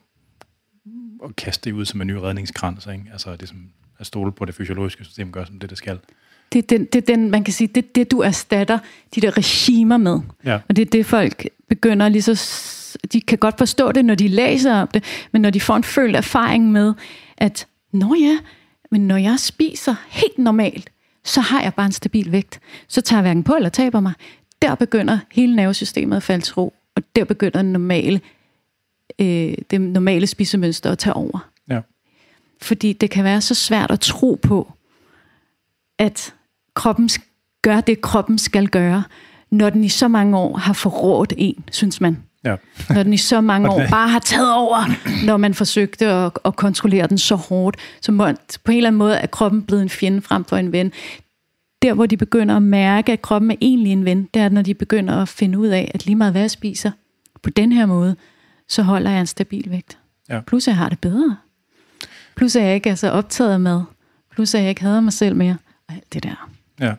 at 1.25 1.37
kaste 1.37 1.71
det 1.71 1.77
ud 1.77 1.85
som 1.85 2.01
en 2.01 2.07
ny 2.07 2.13
redningskrans, 2.13 2.87
ikke? 2.87 3.05
altså 3.13 3.37
det 3.37 3.49
som 3.49 3.57
at 3.99 4.07
stole 4.07 4.33
på 4.33 4.45
det 4.45 4.55
fysiologiske 4.55 5.05
system 5.05 5.33
gør, 5.33 5.45
som 5.45 5.59
det, 5.59 5.71
det 5.71 5.79
skal. 5.79 5.99
Det 6.53 6.59
er 6.59 6.79
den, 6.79 6.85
det 6.85 6.97
er 7.11 7.17
den 7.17 7.31
man 7.31 7.45
kan 7.45 7.55
sige, 7.55 7.69
det 7.69 7.95
det, 7.95 8.11
du 8.11 8.21
erstatter 8.21 8.79
de 9.15 9.21
der 9.21 9.37
regimer 9.37 9.97
med. 9.97 10.21
Ja. 10.45 10.59
Og 10.69 10.77
det 10.77 10.83
er 10.83 10.91
det, 10.91 11.07
folk 11.07 11.49
begynder 11.69 12.09
lige 12.09 12.23
så... 12.23 12.67
De 13.13 13.21
kan 13.21 13.39
godt 13.39 13.59
forstå 13.59 13.93
det, 13.93 14.05
når 14.05 14.15
de 14.15 14.29
læser 14.29 14.75
om 14.75 14.89
det, 14.89 15.05
men 15.33 15.43
når 15.43 15.51
de 15.51 15.61
får 15.61 15.77
en 15.77 15.85
følt 15.85 16.17
erfaring 16.17 16.73
med, 16.73 16.95
at 17.37 17.67
nå 17.93 18.15
ja, 18.15 18.39
men 18.91 19.09
når 19.09 19.17
jeg 19.17 19.41
spiser 19.41 19.95
helt 20.09 20.39
normalt, 20.39 20.91
så 21.25 21.41
har 21.41 21.63
jeg 21.63 21.75
bare 21.75 21.87
en 21.87 21.93
stabil 21.93 22.33
vægt. 22.33 22.61
Så 22.89 23.01
tager 23.01 23.19
jeg 23.19 23.23
hverken 23.23 23.45
på 23.45 23.55
eller 23.55 23.69
taber 23.69 24.01
mig. 24.01 24.13
Der 24.63 24.75
begynder 24.75 25.19
hele 25.33 25.57
nervesystemet 25.57 26.17
at 26.17 26.23
falde 26.23 26.53
ro, 26.57 26.75
og 26.97 27.03
der 27.17 27.25
begynder 27.25 27.63
den 27.63 27.73
normale, 27.73 28.21
øh, 29.19 29.55
det 29.71 29.81
normale 29.81 30.27
spisemønster 30.27 30.93
at 30.93 30.99
tage 30.99 31.15
over. 31.15 31.51
Ja. 31.71 31.81
Fordi 32.63 32.93
det 32.93 33.11
kan 33.11 33.25
være 33.25 33.41
så 33.41 33.55
svært 33.55 33.91
at 33.91 34.01
tro 34.01 34.39
på, 34.43 34.73
at 35.99 36.35
kroppen 36.75 37.11
gør 37.63 37.81
det, 37.81 38.01
kroppen 38.01 38.39
skal 38.39 38.69
gøre, 38.69 39.05
når 39.51 39.71
den 39.71 39.85
i 39.85 39.89
så 39.89 40.09
mange 40.09 40.39
år 40.39 40.57
har 40.57 40.73
forrådt 40.73 41.33
en, 41.37 41.65
synes 41.71 42.01
man. 42.01 42.19
Ja. 42.45 42.57
når 42.91 43.03
den 43.03 43.13
i 43.13 43.17
så 43.17 43.41
mange 43.41 43.69
år 43.73 43.83
bare 43.91 44.09
har 44.09 44.19
taget 44.19 44.55
over, 44.55 44.79
når 45.27 45.37
man 45.37 45.55
forsøgte 45.55 46.07
at, 46.07 46.33
at 46.45 46.57
kontrollere 46.57 47.07
den 47.07 47.19
så 47.19 47.35
hårdt. 47.35 47.77
Så 48.01 48.13
må, 48.13 48.33
på 48.65 48.73
en 48.73 48.77
eller 48.77 48.89
anden 48.89 48.99
måde 48.99 49.17
er 49.17 49.27
kroppen 49.27 49.63
blevet 49.63 49.83
en 49.83 49.89
fjende 49.89 50.23
frem 50.23 50.45
for 50.45 50.57
en 50.57 50.73
ven. 50.73 50.93
Der, 51.83 51.95
hvor 51.95 52.07
de 52.07 52.17
begynder 52.17 52.57
at 52.57 52.63
mærke, 52.63 53.13
at 53.13 53.23
kroppen 53.23 53.51
er 53.51 53.57
egentlig 53.61 53.93
en 53.93 54.05
ven, 54.05 54.29
det 54.35 54.43
er, 54.43 54.49
når 54.49 54.63
de 54.63 54.75
begynder 54.75 55.23
at 55.23 55.29
finde 55.29 55.59
ud 55.59 55.69
af, 55.69 55.91
at 55.95 56.07
lige 56.07 56.17
meget 56.17 56.33
hvad 56.33 56.41
jeg 56.41 56.51
spiser, 56.51 56.91
på 57.43 57.51
den 57.51 57.73
her 57.73 57.87
måde, 57.87 58.17
så 58.71 58.83
holder 58.83 59.11
jeg 59.11 59.21
en 59.21 59.27
stabil 59.27 59.71
vægt. 59.71 59.99
Ja. 60.29 60.41
Plus, 60.41 60.67
jeg 60.67 60.77
har 60.77 60.89
det 60.89 60.99
bedre. 60.99 61.37
Plus, 62.37 62.57
at 62.57 62.63
jeg 62.63 62.75
ikke 62.75 62.91
er 62.91 62.95
så 62.95 63.11
optaget 63.11 63.61
mad. 63.61 63.83
Plus, 64.35 64.55
at 64.55 64.61
jeg 64.61 64.69
ikke 64.69 64.83
hader 64.83 65.01
mig 65.01 65.13
selv 65.13 65.37
mere. 65.37 65.57
Og 65.89 65.95
alt 65.95 66.13
det 66.13 66.23
der. 66.23 66.51
Ja. 66.81 66.95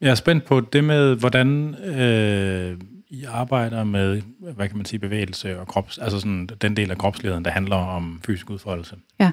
Jeg 0.00 0.10
er 0.10 0.14
spændt 0.14 0.44
på 0.44 0.60
det 0.60 0.84
med, 0.84 1.14
hvordan 1.14 1.74
øh, 1.74 2.78
I 3.10 3.24
arbejder 3.24 3.84
med, 3.84 4.22
hvad 4.56 4.68
kan 4.68 4.76
man 4.76 4.86
sige, 4.86 5.00
bevægelse 5.00 5.60
og 5.60 5.68
krops, 5.68 5.98
altså 5.98 6.18
sådan 6.18 6.48
den 6.62 6.76
del 6.76 6.90
af 6.90 6.98
kropsligheden, 6.98 7.44
der 7.44 7.50
handler 7.50 7.76
om 7.76 8.20
fysisk 8.26 8.50
udfoldelse. 8.50 8.96
Ja. 9.20 9.30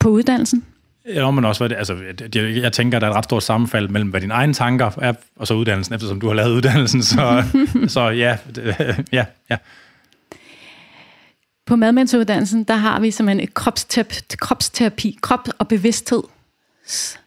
På 0.00 0.08
uddannelsen? 0.08 0.64
Ja, 1.14 1.30
men 1.30 1.44
også, 1.44 1.64
altså, 1.64 1.96
jeg, 2.34 2.56
jeg 2.56 2.72
tænker, 2.72 2.98
der 2.98 3.06
er 3.06 3.10
et 3.10 3.16
ret 3.16 3.24
stort 3.24 3.42
sammenfald 3.42 3.88
mellem, 3.88 4.10
hvad 4.10 4.20
dine 4.20 4.34
egne 4.34 4.54
tanker 4.54 4.90
er, 5.00 5.12
og 5.36 5.46
så 5.46 5.54
uddannelsen, 5.54 5.94
eftersom 5.94 6.20
du 6.20 6.26
har 6.26 6.34
lavet 6.34 6.50
uddannelsen, 6.50 7.02
så, 7.02 7.44
så 7.88 8.00
ja, 8.00 8.36
ja, 9.12 9.24
ja. 9.50 9.56
På 11.66 11.76
madmænsuddannelsen, 11.76 12.64
der 12.64 12.74
har 12.74 13.00
vi 13.00 13.10
simpelthen 13.10 13.48
et 13.48 13.54
kropsterapi, 13.54 14.36
kropsterapi 14.36 15.18
krop 15.22 15.48
og 15.58 15.68
bevidsthed 15.68 16.22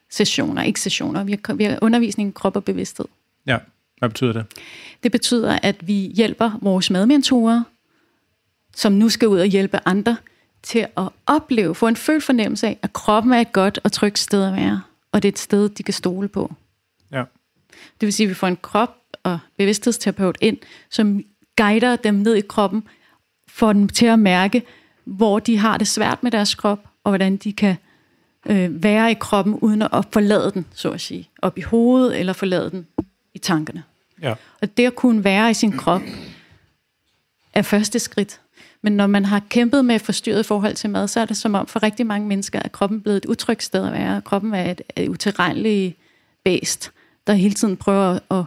sessioner, 0.10 0.64
ikke 0.64 0.82
sessioner. 0.82 1.24
Vi 1.24 1.40
har, 1.46 1.54
vi 1.54 1.64
har 1.64 1.80
undervisning 1.82 2.30
i 2.30 2.32
krop 2.32 2.56
og 2.56 2.64
bevidsthed. 2.64 3.06
Ja, 3.48 3.58
hvad 4.00 4.10
betyder 4.10 4.34
det? 4.34 4.46
Det 5.04 5.12
betyder, 5.12 5.60
at 5.64 5.88
vi 5.88 5.94
hjælper 5.94 6.60
vores 6.62 6.90
madmentorer, 6.90 7.64
som 8.76 8.92
nu 8.92 9.10
skal 9.10 9.28
ud 9.28 9.40
og 9.40 9.46
hjælpe 9.46 9.80
andre, 9.86 10.18
til 10.64 10.88
at 10.98 11.10
opleve, 11.26 11.76
få 11.76 11.88
en 11.88 11.96
følt 11.96 12.24
fornemmelse 12.24 12.68
af, 12.68 12.78
at 12.82 12.94
kroppen 12.94 13.34
er 13.34 13.42
et 13.42 13.52
godt 13.52 13.80
og 13.84 13.92
trygt 13.92 14.20
sted 14.20 14.44
at 14.44 14.54
være, 14.54 14.82
og 15.12 15.24
det 15.24 15.28
er 15.28 15.32
et 15.32 15.40
sted, 15.40 15.70
de 15.70 15.84
kan 15.84 15.94
stole 15.94 16.28
på. 16.28 16.54
Ja. 17.12 17.24
Det 17.72 18.06
vil 18.08 18.14
sige, 18.14 18.26
at 18.26 18.30
vi 18.30 18.34
får 18.34 18.48
en 18.48 18.58
krop 18.62 18.96
og 19.24 19.40
bevidsthedsterapeut 19.58 20.38
ind, 20.42 20.58
som 20.90 21.24
guider 21.58 21.96
dem 21.96 22.14
ned 22.14 22.36
i 22.36 22.42
kroppen, 22.42 22.84
får 23.56 23.74
dem 23.74 23.90
til 23.90 24.06
at 24.06 24.20
mærke, 24.20 24.64
hvor 25.04 25.40
de 25.40 25.58
har 25.58 25.78
det 25.78 25.88
svært 25.88 26.24
med 26.24 26.32
deres 26.32 26.56
krop, 26.56 26.80
og 27.04 27.12
hvordan 27.12 27.38
de 27.38 27.54
kan 27.54 27.76
øh, 28.46 28.84
være 28.84 29.12
i 29.12 29.14
kroppen, 29.20 29.54
uden 29.54 29.82
at 29.82 30.06
forlade 30.12 30.52
den, 30.52 30.66
så 30.74 30.92
at 30.92 31.02
sige, 31.02 31.30
op 31.42 31.58
i 31.58 31.62
hovedet, 31.62 32.20
eller 32.20 32.34
forlade 32.34 32.72
den 32.72 32.88
i 33.34 33.38
tankerne. 33.38 33.84
Ja. 34.22 34.34
Og 34.62 34.78
det 34.78 34.86
at 34.86 34.96
kunne 34.96 35.24
være 35.24 35.52
i 35.52 35.54
sin 35.54 35.72
krop, 35.72 36.02
er 37.54 37.62
første 37.62 38.00
skridt. 38.00 38.42
Men 38.82 38.94
når 38.94 39.08
man 39.08 39.26
har 39.26 39.42
kæmpet 39.50 39.86
med 39.86 40.00
forstyrret 40.00 40.46
forhold 40.46 40.76
til 40.76 40.90
mad, 40.90 41.08
så 41.08 41.20
er 41.20 41.26
det 41.26 41.38
som 41.38 41.56
om 41.56 41.68
for 41.68 41.84
rigtig 41.84 42.06
mange 42.06 42.28
mennesker, 42.28 42.60
at 42.60 42.72
kroppen 42.72 42.98
er 43.00 43.02
blevet 43.04 43.18
et 43.18 43.26
utrygt 43.26 43.64
sted 43.64 43.86
at 43.86 43.94
være. 43.94 44.22
Kroppen 44.22 44.54
er 44.54 44.72
et, 44.72 44.82
et 44.98 45.08
utilregneligt 45.10 45.98
bæst, 46.44 46.92
der 47.28 47.34
hele 47.34 47.54
tiden 47.54 47.78
prøver 47.78 48.04
at, 48.04 48.22
at, 48.32 48.44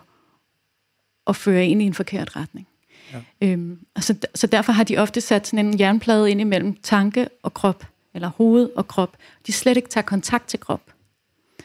at 1.26 1.36
føre 1.36 1.66
ind 1.66 1.82
i 1.82 1.84
en 1.84 1.94
forkert 1.94 2.36
retning. 2.36 2.66
Ja. 3.12 3.48
Øhm, 3.48 3.78
altså, 3.96 4.14
så 4.34 4.46
derfor 4.46 4.72
har 4.72 4.84
de 4.84 4.98
ofte 4.98 5.20
sat 5.20 5.46
sådan 5.46 5.66
en 5.66 5.80
jernplade 5.80 6.30
ind 6.30 6.40
imellem 6.40 6.76
tanke 6.82 7.28
og 7.42 7.54
krop, 7.54 7.86
eller 8.14 8.28
hoved 8.28 8.70
og 8.76 8.88
krop. 8.88 9.16
De 9.46 9.52
slet 9.52 9.76
ikke 9.76 9.88
tager 9.88 10.04
kontakt 10.04 10.48
til 10.48 10.60
krop. 10.60 10.82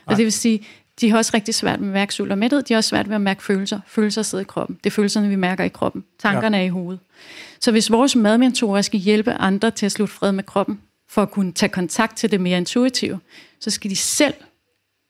Og 0.05 0.17
det 0.17 0.23
vil 0.23 0.31
sige, 0.31 0.65
de 1.01 1.09
har 1.09 1.17
også 1.17 1.31
rigtig 1.33 1.55
svært 1.55 1.79
med 1.79 1.87
at 1.87 1.93
mærke 1.93 2.13
sult 2.13 2.31
og 2.31 2.37
mæthed. 2.37 2.63
De 2.63 2.73
har 2.73 2.77
også 2.77 2.89
svært 2.89 3.07
ved 3.09 3.15
at 3.15 3.21
mærke 3.21 3.43
følelser. 3.43 3.79
Følelser 3.87 4.21
sidder 4.21 4.41
i 4.41 4.45
kroppen. 4.45 4.77
Det 4.83 4.85
er 4.89 4.91
følelserne, 4.91 5.29
vi 5.29 5.35
mærker 5.35 5.63
i 5.63 5.69
kroppen. 5.69 6.03
Tankerne 6.19 6.57
ja. 6.57 6.63
er 6.63 6.65
i 6.65 6.69
hovedet. 6.69 6.99
Så 7.59 7.71
hvis 7.71 7.91
vores 7.91 8.15
madmentorer 8.15 8.81
skal 8.81 8.99
hjælpe 8.99 9.33
andre 9.33 9.71
til 9.71 9.85
at 9.85 9.91
slutte 9.91 10.13
fred 10.13 10.31
med 10.31 10.43
kroppen, 10.43 10.79
for 11.09 11.21
at 11.21 11.31
kunne 11.31 11.51
tage 11.51 11.69
kontakt 11.69 12.17
til 12.17 12.31
det 12.31 12.41
mere 12.41 12.57
intuitive, 12.57 13.19
så 13.59 13.69
skal 13.69 13.91
de 13.91 13.95
selv 13.95 14.33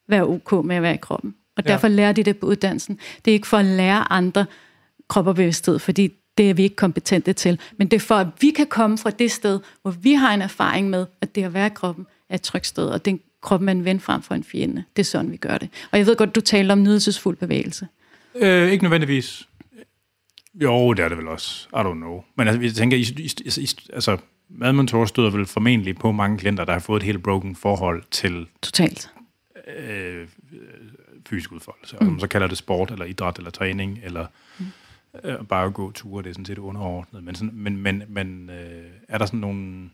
være 0.08 0.26
ok 0.26 0.64
med 0.64 0.76
at 0.76 0.82
være 0.82 0.94
i 0.94 0.98
kroppen. 1.02 1.34
Og 1.56 1.68
derfor 1.68 1.88
ja. 1.88 1.94
lærer 1.94 2.12
de 2.12 2.22
det 2.22 2.38
på 2.38 2.46
uddannelsen. 2.46 2.98
Det 3.24 3.30
er 3.30 3.32
ikke 3.32 3.46
for 3.46 3.56
at 3.56 3.64
lære 3.64 4.12
andre 4.12 4.46
krop 5.08 5.26
og 5.26 5.34
bevidsthed, 5.34 5.78
fordi 5.78 6.12
det 6.38 6.50
er 6.50 6.54
vi 6.54 6.62
ikke 6.62 6.76
kompetente 6.76 7.32
til. 7.32 7.60
Men 7.76 7.88
det 7.88 7.96
er 7.96 8.00
for, 8.00 8.14
at 8.14 8.26
vi 8.40 8.50
kan 8.50 8.66
komme 8.66 8.98
fra 8.98 9.10
det 9.10 9.32
sted, 9.32 9.60
hvor 9.82 9.90
vi 9.90 10.12
har 10.12 10.34
en 10.34 10.42
erfaring 10.42 10.90
med, 10.90 11.06
at 11.20 11.34
det 11.34 11.44
at 11.44 11.54
være 11.54 11.66
i 11.66 11.70
kroppen 11.74 12.06
er 12.28 12.34
et 12.34 12.42
trygt 12.42 12.66
sted, 12.66 12.86
og 12.86 13.04
den 13.04 13.20
kroppen 13.42 13.68
er 13.68 13.72
en 13.72 13.84
ven 13.84 14.00
frem 14.00 14.22
for 14.22 14.34
en 14.34 14.44
fjende. 14.44 14.84
Det 14.96 15.02
er 15.02 15.04
sådan, 15.04 15.32
vi 15.32 15.36
gør 15.36 15.58
det. 15.58 15.68
Og 15.90 15.98
jeg 15.98 16.06
ved 16.06 16.16
godt, 16.16 16.34
du 16.34 16.40
taler 16.40 16.72
om 16.72 16.82
nydelsesfuld 16.82 17.36
bevægelse. 17.36 17.88
Øh, 18.34 18.70
ikke 18.70 18.84
nødvendigvis. 18.84 19.48
Jo, 20.54 20.92
det 20.92 21.04
er 21.04 21.08
det 21.08 21.18
vel 21.18 21.28
også. 21.28 21.68
I 21.72 21.76
don't 21.76 21.94
know. 21.94 22.22
Men 22.36 22.48
altså, 22.48 22.62
jeg 22.62 22.74
tænker, 22.74 22.96
I, 22.96 23.00
I, 23.00 23.60
I, 23.60 23.68
altså, 23.92 24.16
madmentor 24.48 25.04
støder 25.04 25.30
vel 25.30 25.46
formentlig 25.46 25.96
på 25.96 26.12
mange 26.12 26.38
klienter, 26.38 26.64
der 26.64 26.72
har 26.72 26.80
fået 26.80 27.00
et 27.00 27.06
helt 27.06 27.22
broken 27.22 27.56
forhold 27.56 28.02
til... 28.10 28.46
Totalt. 28.62 29.10
Øh, 29.78 30.28
fysisk 31.28 31.52
udfoldelse. 31.52 31.96
Mm. 32.00 32.08
Om 32.08 32.20
så 32.20 32.26
kalder 32.26 32.46
det 32.46 32.58
sport, 32.58 32.90
eller 32.90 33.04
idræt, 33.04 33.36
eller 33.38 33.50
træning, 33.50 34.00
eller 34.02 34.26
mm. 34.58 34.66
Øh, 35.24 35.46
bare 35.48 35.66
at 35.66 35.74
gå 35.74 35.92
ture, 35.92 36.22
det 36.22 36.28
er 36.28 36.34
sådan 36.34 36.44
set 36.44 36.58
underordnet. 36.58 37.24
Men, 37.24 37.34
sådan, 37.34 37.54
men, 37.54 37.76
men, 37.76 38.02
men 38.08 38.50
øh, 38.50 38.84
er 39.08 39.18
der 39.18 39.26
sådan 39.26 39.40
nogle 39.40 39.90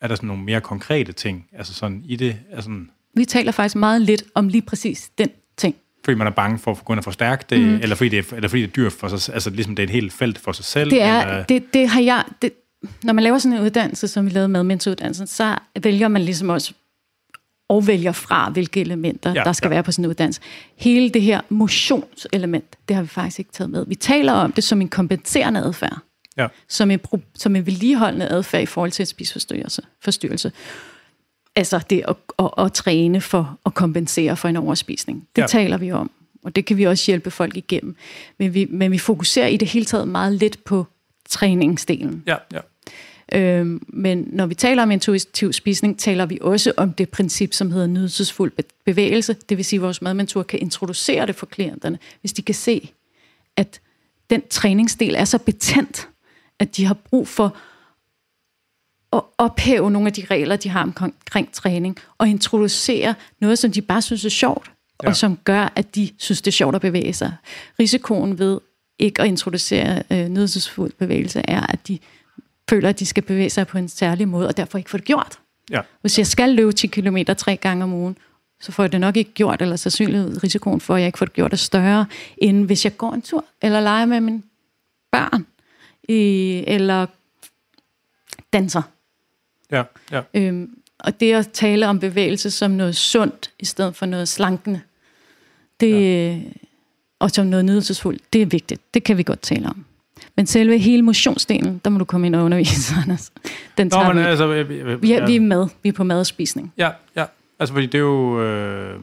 er 0.00 0.08
der 0.08 0.14
sådan 0.14 0.26
nogle 0.26 0.42
mere 0.42 0.60
konkrete 0.60 1.12
ting, 1.12 1.46
altså 1.52 1.74
sådan 1.74 2.02
i 2.04 2.16
det? 2.16 2.36
Altså, 2.52 2.70
vi 3.14 3.24
taler 3.24 3.52
faktisk 3.52 3.76
meget 3.76 4.02
lidt 4.02 4.24
om 4.34 4.48
lige 4.48 4.62
præcis 4.62 5.10
den 5.18 5.30
ting. 5.56 5.74
Fordi 6.04 6.16
man 6.16 6.26
er 6.26 6.30
bange 6.30 6.58
for 6.58 6.70
at 6.70 6.84
gå 6.84 6.92
ind 6.92 6.98
og 6.98 7.04
forstærke 7.04 7.44
det, 7.50 7.60
mm. 7.60 7.74
eller, 7.74 7.96
fordi 7.96 8.08
det 8.08 8.18
er, 8.18 8.36
eller 8.36 8.48
fordi 8.48 8.62
det 8.62 8.68
er 8.68 8.72
dyrt 8.72 8.92
for 8.92 9.08
sig, 9.08 9.34
altså 9.34 9.50
ligesom 9.50 9.76
det 9.76 9.82
er 9.82 9.86
et 9.86 9.90
helt 9.90 10.12
felt 10.12 10.38
for 10.38 10.52
sig 10.52 10.64
selv? 10.64 10.90
Det 10.90 11.02
er, 11.02 11.20
eller? 11.20 11.44
det, 11.44 11.74
det 11.74 11.88
har 11.88 12.00
jeg, 12.00 12.24
det, 12.42 12.52
når 13.02 13.12
man 13.12 13.24
laver 13.24 13.38
sådan 13.38 13.58
en 13.58 13.64
uddannelse, 13.64 14.08
som 14.08 14.24
vi 14.24 14.30
lavede 14.30 14.48
med 14.48 14.62
mentoruddannelsen, 14.62 15.26
så 15.26 15.58
vælger 15.82 16.08
man 16.08 16.22
ligesom 16.22 16.48
også 16.48 16.74
og 17.70 17.86
vælger 17.86 18.12
fra, 18.12 18.50
hvilke 18.50 18.80
elementer, 18.80 19.32
ja, 19.34 19.42
der 19.44 19.52
skal 19.52 19.68
ja. 19.68 19.74
være 19.74 19.82
på 19.82 19.92
sådan 19.92 20.04
en 20.04 20.08
uddannelse. 20.08 20.40
Hele 20.76 21.10
det 21.10 21.22
her 21.22 21.40
motionselement, 21.48 22.76
det 22.88 22.96
har 22.96 23.02
vi 23.02 23.08
faktisk 23.08 23.38
ikke 23.38 23.52
taget 23.52 23.70
med. 23.70 23.86
Vi 23.86 23.94
taler 23.94 24.32
om 24.32 24.52
det 24.52 24.64
som 24.64 24.80
en 24.80 24.88
kompenserende 24.88 25.60
adfærd 25.60 25.98
ja. 26.36 26.46
som, 26.68 26.90
en, 26.90 27.00
som 27.34 27.56
en 27.56 27.66
vedligeholdende 27.66 28.28
adfærd 28.28 28.62
i 28.62 28.66
forhold 28.66 28.90
til 28.90 29.02
en 29.02 29.06
spiseforstyrrelse. 29.06 29.82
Forstyrrelse. 30.02 30.52
Altså 31.56 31.80
det 31.90 32.02
at, 32.08 32.16
at, 32.38 32.50
at 32.58 32.72
træne 32.72 33.20
for 33.20 33.58
at 33.66 33.74
kompensere 33.74 34.36
for 34.36 34.48
en 34.48 34.56
overspisning. 34.56 35.28
Det 35.36 35.42
ja. 35.42 35.46
taler 35.46 35.76
vi 35.76 35.92
om. 35.92 36.10
og 36.44 36.56
det 36.56 36.64
kan 36.64 36.76
vi 36.76 36.86
også 36.86 37.04
hjælpe 37.06 37.30
folk 37.30 37.56
igennem. 37.56 37.96
Men 38.38 38.54
vi, 38.54 38.66
men 38.70 38.92
vi 38.92 38.98
fokuserer 38.98 39.46
i 39.46 39.56
det 39.56 39.68
hele 39.68 39.84
taget 39.84 40.08
meget 40.08 40.32
lidt 40.32 40.64
på 40.64 40.86
træningsdelen. 41.28 42.22
Ja, 42.26 42.36
ja. 42.52 42.60
Øhm, 43.34 43.82
men 43.88 44.28
når 44.32 44.46
vi 44.46 44.54
taler 44.54 44.82
om 44.82 44.90
intuitiv 44.90 45.52
spisning, 45.52 45.98
taler 45.98 46.26
vi 46.26 46.38
også 46.40 46.72
om 46.76 46.92
det 46.92 47.08
princip, 47.08 47.52
som 47.52 47.70
hedder 47.70 47.86
nydelsesfuld 47.86 48.52
bevægelse. 48.84 49.36
Det 49.48 49.56
vil 49.56 49.64
sige, 49.64 49.78
at 49.78 49.82
vores 49.82 50.02
madmentor 50.02 50.42
kan 50.42 50.58
introducere 50.58 51.26
det 51.26 51.36
for 51.36 51.46
klienterne, 51.46 51.98
hvis 52.20 52.32
de 52.32 52.42
kan 52.42 52.54
se, 52.54 52.92
at 53.56 53.80
den 54.30 54.42
træningsdel 54.50 55.14
er 55.14 55.24
så 55.24 55.38
betændt, 55.38 56.08
at 56.58 56.76
de 56.76 56.84
har 56.84 56.94
brug 56.94 57.28
for 57.28 57.56
at 59.12 59.22
ophæve 59.38 59.90
nogle 59.90 60.06
af 60.06 60.12
de 60.12 60.24
regler, 60.30 60.56
de 60.56 60.68
har 60.68 60.82
omkring 60.82 61.52
træning, 61.52 61.96
og 62.18 62.28
introducere 62.28 63.14
noget, 63.40 63.58
som 63.58 63.72
de 63.72 63.82
bare 63.82 64.02
synes 64.02 64.24
er 64.24 64.28
sjovt, 64.28 64.70
ja. 65.02 65.08
og 65.08 65.16
som 65.16 65.36
gør, 65.36 65.72
at 65.76 65.94
de 65.94 66.10
synes, 66.18 66.42
det 66.42 66.50
er 66.50 66.52
sjovt 66.52 66.74
at 66.74 66.80
bevæge 66.80 67.12
sig. 67.12 67.32
Risikoen 67.78 68.38
ved 68.38 68.60
ikke 68.98 69.22
at 69.22 69.28
introducere 69.28 70.02
øh, 70.12 70.28
nydelsesfuld 70.28 70.92
bevægelse 70.98 71.42
er, 71.48 71.66
at 71.66 71.88
de 71.88 71.98
føler, 72.70 72.88
at 72.88 72.98
de 72.98 73.06
skal 73.06 73.22
bevæge 73.22 73.50
sig 73.50 73.66
på 73.66 73.78
en 73.78 73.88
særlig 73.88 74.28
måde, 74.28 74.48
og 74.48 74.56
derfor 74.56 74.78
ikke 74.78 74.90
får 74.90 74.98
det 74.98 75.06
gjort. 75.06 75.38
Ja. 75.70 75.80
Hvis 76.00 76.18
jeg 76.18 76.26
skal 76.26 76.50
løbe 76.50 76.72
10 76.72 76.86
km 76.86 77.16
tre 77.38 77.56
gange 77.56 77.84
om 77.84 77.92
ugen, 77.92 78.16
så 78.60 78.72
får 78.72 78.82
jeg 78.82 78.92
det 78.92 79.00
nok 79.00 79.16
ikke 79.16 79.32
gjort, 79.32 79.62
eller 79.62 79.76
sandsynligvis 79.76 80.42
risikoen 80.44 80.80
for, 80.80 80.94
at 80.94 81.00
jeg 81.00 81.06
ikke 81.06 81.18
får 81.18 81.26
det 81.26 81.34
gjort, 81.34 81.52
er 81.52 81.56
større, 81.56 82.06
end 82.38 82.66
hvis 82.66 82.84
jeg 82.84 82.96
går 82.96 83.12
en 83.12 83.22
tur, 83.22 83.44
eller 83.62 83.80
leger 83.80 84.06
med 84.06 84.20
mine 84.20 84.42
børn, 85.12 85.46
øh, 86.08 86.74
eller 86.74 87.06
danser. 88.52 88.82
Ja, 89.70 89.82
ja. 90.10 90.22
Øhm, 90.34 90.76
og 90.98 91.20
det 91.20 91.34
at 91.34 91.48
tale 91.52 91.88
om 91.88 92.00
bevægelse 92.00 92.50
som 92.50 92.70
noget 92.70 92.96
sundt, 92.96 93.50
i 93.58 93.64
stedet 93.64 93.96
for 93.96 94.06
noget 94.06 94.28
slankende, 94.28 94.80
det, 95.80 96.32
ja. 96.32 96.40
og 97.18 97.30
som 97.30 97.46
noget 97.46 97.64
nydelsesfuldt, 97.64 98.32
det 98.32 98.42
er 98.42 98.46
vigtigt. 98.46 98.94
Det 98.94 99.04
kan 99.04 99.18
vi 99.18 99.22
godt 99.22 99.40
tale 99.40 99.68
om. 99.68 99.84
Men 100.40 100.46
selve 100.46 100.78
hele 100.78 101.02
motionsdelen, 101.02 101.80
der 101.84 101.90
må 101.90 101.98
du 101.98 102.04
komme 102.04 102.26
ind 102.26 102.36
og 102.36 102.44
undervise, 102.44 102.94
Anders. 103.02 103.32
Den 103.78 103.90
tager 103.90 104.06
Nå, 104.06 104.12
men, 104.12 104.22
vi. 104.22 104.28
Altså, 104.28 104.52
jeg, 104.52 104.70
jeg, 104.70 104.78
jeg, 104.78 105.02
vi, 105.02 105.12
er, 105.12 105.26
vi 105.26 105.36
er 105.36 105.40
med. 105.40 105.68
Vi 105.82 105.88
er 105.88 105.92
på 105.92 106.04
mad 106.04 106.20
og 106.20 106.26
spisning. 106.26 106.72
Ja, 106.78 106.90
ja. 107.16 107.24
Altså, 107.58 107.74
fordi 107.74 107.86
det 107.86 107.94
er 107.94 107.98
jo... 107.98 108.42
Øh, 108.42 109.00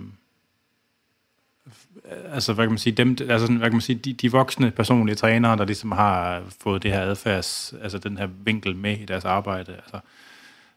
altså, 2.33 2.53
hvad 2.53 2.65
kan 2.65 2.71
man 2.71 2.77
sige, 2.77 2.93
dem, 2.93 3.09
altså, 3.09 3.39
sådan, 3.39 3.55
hvad 3.55 3.69
kan 3.69 3.75
man 3.75 3.81
sige, 3.81 3.95
de, 3.95 4.13
de 4.13 4.31
voksne 4.31 4.71
personlige 4.71 5.15
trænere, 5.15 5.57
der 5.57 5.65
ligesom 5.65 5.91
har 5.91 6.43
fået 6.61 6.83
det 6.83 6.91
her 6.91 7.01
adfærds, 7.01 7.73
altså 7.81 7.97
den 7.97 8.17
her 8.17 8.27
vinkel 8.43 8.75
med 8.75 8.97
i 8.97 9.05
deres 9.05 9.25
arbejde, 9.25 9.73
altså, 9.73 9.99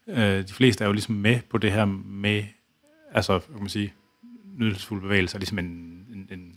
øh, 0.08 0.48
de 0.48 0.52
fleste 0.52 0.84
er 0.84 0.88
jo 0.88 0.92
ligesom 0.92 1.14
med 1.14 1.38
på 1.50 1.58
det 1.58 1.72
her 1.72 1.84
med, 2.04 2.44
altså, 3.14 3.32
hvad 3.32 3.54
kan 3.54 3.60
man 3.60 3.68
sige, 3.68 3.92
nydelsesfulde 4.58 5.02
bevægelser, 5.02 5.38
ligesom 5.38 5.58
en, 5.58 5.66
en, 6.12 6.28
en, 6.30 6.52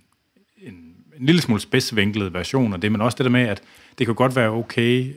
en, 1.24 1.26
lille 1.26 1.42
smule 1.42 1.62
spidsvinklet 1.62 2.34
version 2.34 2.74
af 2.74 2.82
det, 2.82 2.92
men 2.92 3.02
også 3.02 3.16
det 3.16 3.24
der 3.24 3.32
med, 3.32 3.42
at 3.42 3.62
det 3.98 4.08
kan 4.08 4.16
godt 4.16 4.36
være 4.36 4.50
okay, 4.50 5.14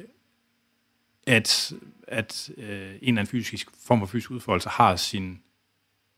at, 1.27 1.73
at 2.09 2.51
øh, 2.57 2.65
en 2.67 2.69
eller 2.79 2.95
anden 3.03 3.27
fysisk 3.27 3.69
form 3.87 4.01
for 4.01 4.07
fysisk 4.07 4.31
udfoldelse 4.31 4.69
har 4.69 4.97
sin 4.97 5.39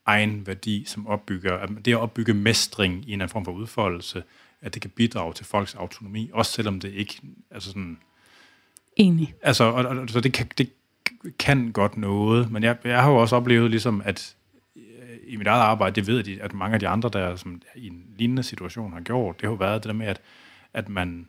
egen 0.07 0.47
værdi, 0.47 0.84
som 0.86 1.07
opbygger, 1.07 1.57
at 1.57 1.70
det 1.84 1.93
at 1.93 1.99
opbygge 1.99 2.34
mestring 2.34 2.95
i 2.95 2.97
en 2.97 3.03
eller 3.03 3.14
anden 3.14 3.28
form 3.28 3.45
for 3.45 3.53
udfoldelse, 3.53 4.22
at 4.61 4.74
det 4.74 4.82
kan 4.82 4.91
bidrage 4.91 5.32
til 5.32 5.47
folks 5.47 5.74
autonomi, 5.74 6.30
også 6.32 6.53
selvom 6.53 6.80
det 6.80 6.93
ikke, 6.93 7.20
altså 7.51 7.68
sådan... 7.68 7.99
Enig. 8.97 9.34
Altså, 9.43 9.64
og, 9.64 9.84
og, 9.84 10.09
så 10.09 10.20
det 10.20 10.32
kan, 10.32 10.51
det 10.59 10.70
kan 11.39 11.72
godt 11.72 11.97
noget, 11.97 12.51
men 12.51 12.62
jeg, 12.62 12.76
jeg 12.84 13.03
har 13.03 13.11
jo 13.11 13.16
også 13.16 13.36
oplevet 13.36 13.70
ligesom, 13.70 14.03
at 14.05 14.36
i 15.29 15.37
mit 15.37 15.47
eget 15.47 15.62
arbejde, 15.62 15.95
det 15.95 16.07
ved 16.07 16.26
jeg, 16.26 16.41
at 16.41 16.55
mange 16.55 16.74
af 16.74 16.81
de 16.81 16.89
andre, 16.89 17.09
der 17.12 17.37
som 17.37 17.62
i 17.74 17.87
en 17.87 18.05
lignende 18.16 18.43
situation 18.43 18.93
har 18.93 19.01
gjort, 19.01 19.37
det 19.37 19.43
har 19.43 19.51
jo 19.51 19.57
været 19.57 19.83
det 19.83 19.89
der 19.89 19.95
med, 19.95 20.07
at, 20.07 20.20
at 20.74 20.89
man 20.89 21.26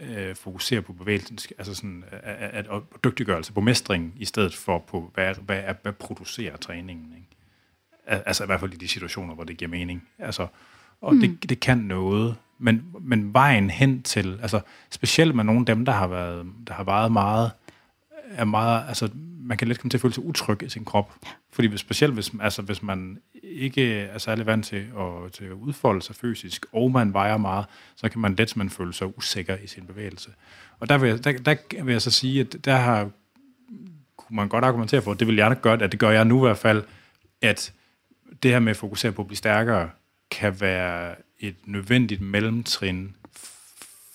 øh, 0.00 0.36
fokuserer 0.36 0.80
på 0.80 0.92
bevægelsen, 0.92 1.38
altså 1.58 1.74
sådan, 1.74 2.04
at, 2.10 2.50
at, 2.50 2.66
at 2.66 2.82
dygtiggørelse 3.04 3.52
på 3.52 3.60
mestring, 3.60 4.14
i 4.16 4.24
stedet 4.24 4.54
for 4.54 4.78
på, 4.78 5.10
hvad, 5.14 5.34
hvad, 5.34 5.62
hvad, 5.82 5.92
producerer 5.92 6.56
træningen. 6.56 7.12
Ikke? 7.16 7.28
Altså 8.26 8.44
i 8.44 8.46
hvert 8.46 8.60
fald 8.60 8.74
i 8.74 8.76
de 8.76 8.88
situationer, 8.88 9.34
hvor 9.34 9.44
det 9.44 9.56
giver 9.56 9.68
mening. 9.70 10.08
Altså, 10.18 10.46
og 11.00 11.14
mm. 11.14 11.20
det, 11.20 11.50
det 11.50 11.60
kan 11.60 11.78
noget, 11.78 12.36
men, 12.58 12.94
men 13.00 13.34
vejen 13.34 13.70
hen 13.70 14.02
til, 14.02 14.38
altså 14.42 14.60
specielt 14.90 15.34
med 15.34 15.44
nogle 15.44 15.60
af 15.60 15.66
dem, 15.66 15.84
der 15.84 15.92
har 15.92 16.06
været, 16.06 16.46
der 16.66 16.74
har 16.74 16.84
været 16.84 17.12
meget, 17.12 17.50
er 18.30 18.44
meget, 18.44 18.84
altså 18.88 19.08
man 19.40 19.56
kan 19.56 19.68
let 19.68 19.78
komme 19.78 19.90
til 19.90 19.96
at 19.96 20.02
føle 20.02 20.14
sig 20.14 20.24
utryg 20.24 20.62
i 20.62 20.68
sin 20.68 20.84
krop. 20.84 21.14
Fordi 21.52 21.68
hvis, 21.68 21.80
specielt 21.80 22.14
hvis, 22.14 22.32
altså, 22.40 22.62
hvis 22.62 22.82
man 22.82 23.18
ikke 23.42 23.94
er 23.94 24.18
særlig 24.18 24.46
vant 24.46 24.64
til 24.64 24.86
at, 24.98 25.32
til 25.32 25.44
at 25.44 25.52
udfolde 25.52 26.02
sig 26.02 26.16
fysisk, 26.16 26.66
og 26.72 26.90
man 26.90 27.12
vejer 27.12 27.36
meget, 27.36 27.66
så 27.96 28.08
kan 28.08 28.20
man 28.20 28.34
let 28.34 28.56
man 28.56 28.70
føle 28.70 28.92
sig 28.92 29.18
usikker 29.18 29.56
i 29.56 29.66
sin 29.66 29.86
bevægelse. 29.86 30.30
Og 30.80 30.88
der 30.88 30.98
vil 30.98 31.08
jeg, 31.08 31.24
der, 31.24 31.32
der 31.32 31.84
vil 31.84 31.92
jeg 31.92 32.02
så 32.02 32.10
sige, 32.10 32.40
at 32.40 32.56
der 32.64 32.76
har 32.76 33.10
kunne 34.16 34.36
man 34.36 34.48
godt 34.48 34.64
argumentere 34.64 35.02
for, 35.02 35.14
det 35.14 35.26
vil 35.26 35.36
jeg 35.36 35.60
gøre, 35.60 35.82
at 35.82 35.92
det 35.92 36.00
gør 36.00 36.10
jeg 36.10 36.24
nu 36.24 36.44
i 36.44 36.46
hvert 36.46 36.58
fald, 36.58 36.82
at 37.42 37.72
det 38.42 38.50
her 38.50 38.58
med 38.58 38.70
at 38.70 38.76
fokusere 38.76 39.12
på 39.12 39.22
at 39.22 39.26
blive 39.26 39.36
stærkere, 39.36 39.90
kan 40.30 40.60
være 40.60 41.14
et 41.40 41.56
nødvendigt 41.64 42.20
mellemtrin 42.20 43.16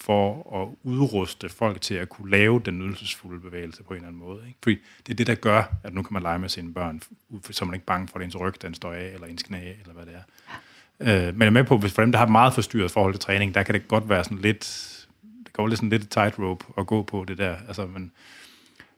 for 0.03 0.61
at 0.61 0.89
udruste 0.89 1.49
folk 1.49 1.81
til 1.81 1.95
at 1.95 2.09
kunne 2.09 2.31
lave 2.31 2.61
den 2.65 2.79
nydelsesfulde 2.79 3.39
bevægelse 3.39 3.83
på 3.83 3.93
en 3.93 3.95
eller 3.95 4.07
anden 4.07 4.21
måde. 4.21 4.39
Ikke? 4.47 4.59
Fordi 4.63 4.77
det 5.07 5.13
er 5.13 5.15
det, 5.15 5.27
der 5.27 5.35
gør, 5.35 5.63
at 5.83 5.93
nu 5.93 6.01
kan 6.01 6.13
man 6.13 6.21
lege 6.21 6.39
med 6.39 6.49
sine 6.49 6.73
børn, 6.73 7.01
så 7.51 7.65
man 7.65 7.73
ikke 7.73 7.85
bange 7.85 8.07
for, 8.07 8.19
at 8.19 8.25
ens 8.25 8.39
ryg 8.39 8.61
den 8.61 8.73
står 8.73 8.93
af, 8.93 9.11
eller 9.13 9.27
ens 9.27 9.43
knæ, 9.43 9.57
eller 9.57 9.93
hvad 9.93 10.05
det 10.05 10.13
er. 10.13 11.27
Øh, 11.27 11.33
men 11.33 11.41
jeg 11.41 11.47
er 11.47 11.51
med 11.51 11.63
på, 11.63 11.77
hvis 11.77 11.93
for 11.93 12.01
dem, 12.01 12.11
der 12.11 12.19
har 12.19 12.27
meget 12.27 12.53
forstyrret 12.53 12.91
forhold 12.91 13.13
til 13.13 13.19
træning, 13.19 13.55
der 13.55 13.63
kan 13.63 13.73
det 13.73 13.87
godt 13.87 14.09
være 14.09 14.23
sådan 14.23 14.37
lidt, 14.37 14.89
det 15.43 15.53
går 15.53 15.67
lidt 15.67 15.79
sådan 15.79 15.89
lidt 15.89 16.09
tightrope 16.09 16.65
at 16.77 16.87
gå 16.87 17.03
på 17.03 17.25
det 17.27 17.37
der. 17.37 17.55
Altså, 17.67 17.85
men, 17.85 18.11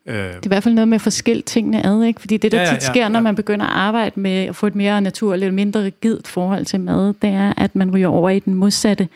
Øh, 0.07 0.15
det 0.15 0.33
er 0.33 0.39
i 0.45 0.47
hvert 0.47 0.63
fald 0.63 0.73
noget 0.73 0.87
med 0.87 0.99
at 1.05 1.13
skilt 1.13 1.45
tingene 1.45 1.85
ad, 1.85 2.03
ikke? 2.03 2.19
Fordi 2.19 2.37
det, 2.37 2.51
der 2.51 2.61
ja, 2.61 2.67
ja, 2.67 2.73
tit 2.73 2.83
sker, 2.83 2.93
ja, 2.95 3.01
ja. 3.01 3.09
når 3.09 3.19
man 3.19 3.35
begynder 3.35 3.65
at 3.65 3.71
arbejde 3.71 4.19
med 4.19 4.45
at 4.45 4.55
få 4.55 4.67
et 4.67 4.75
mere 4.75 5.01
naturligt 5.01 5.43
eller 5.43 5.55
mindre 5.55 5.83
rigidt 5.83 6.27
forhold 6.27 6.65
til 6.65 6.79
mad, 6.79 7.13
det 7.21 7.29
er, 7.29 7.53
at 7.57 7.75
man 7.75 7.91
ryger 7.95 8.07
over 8.07 8.29
i 8.29 8.39
den 8.39 8.53
modsatte 8.53 9.07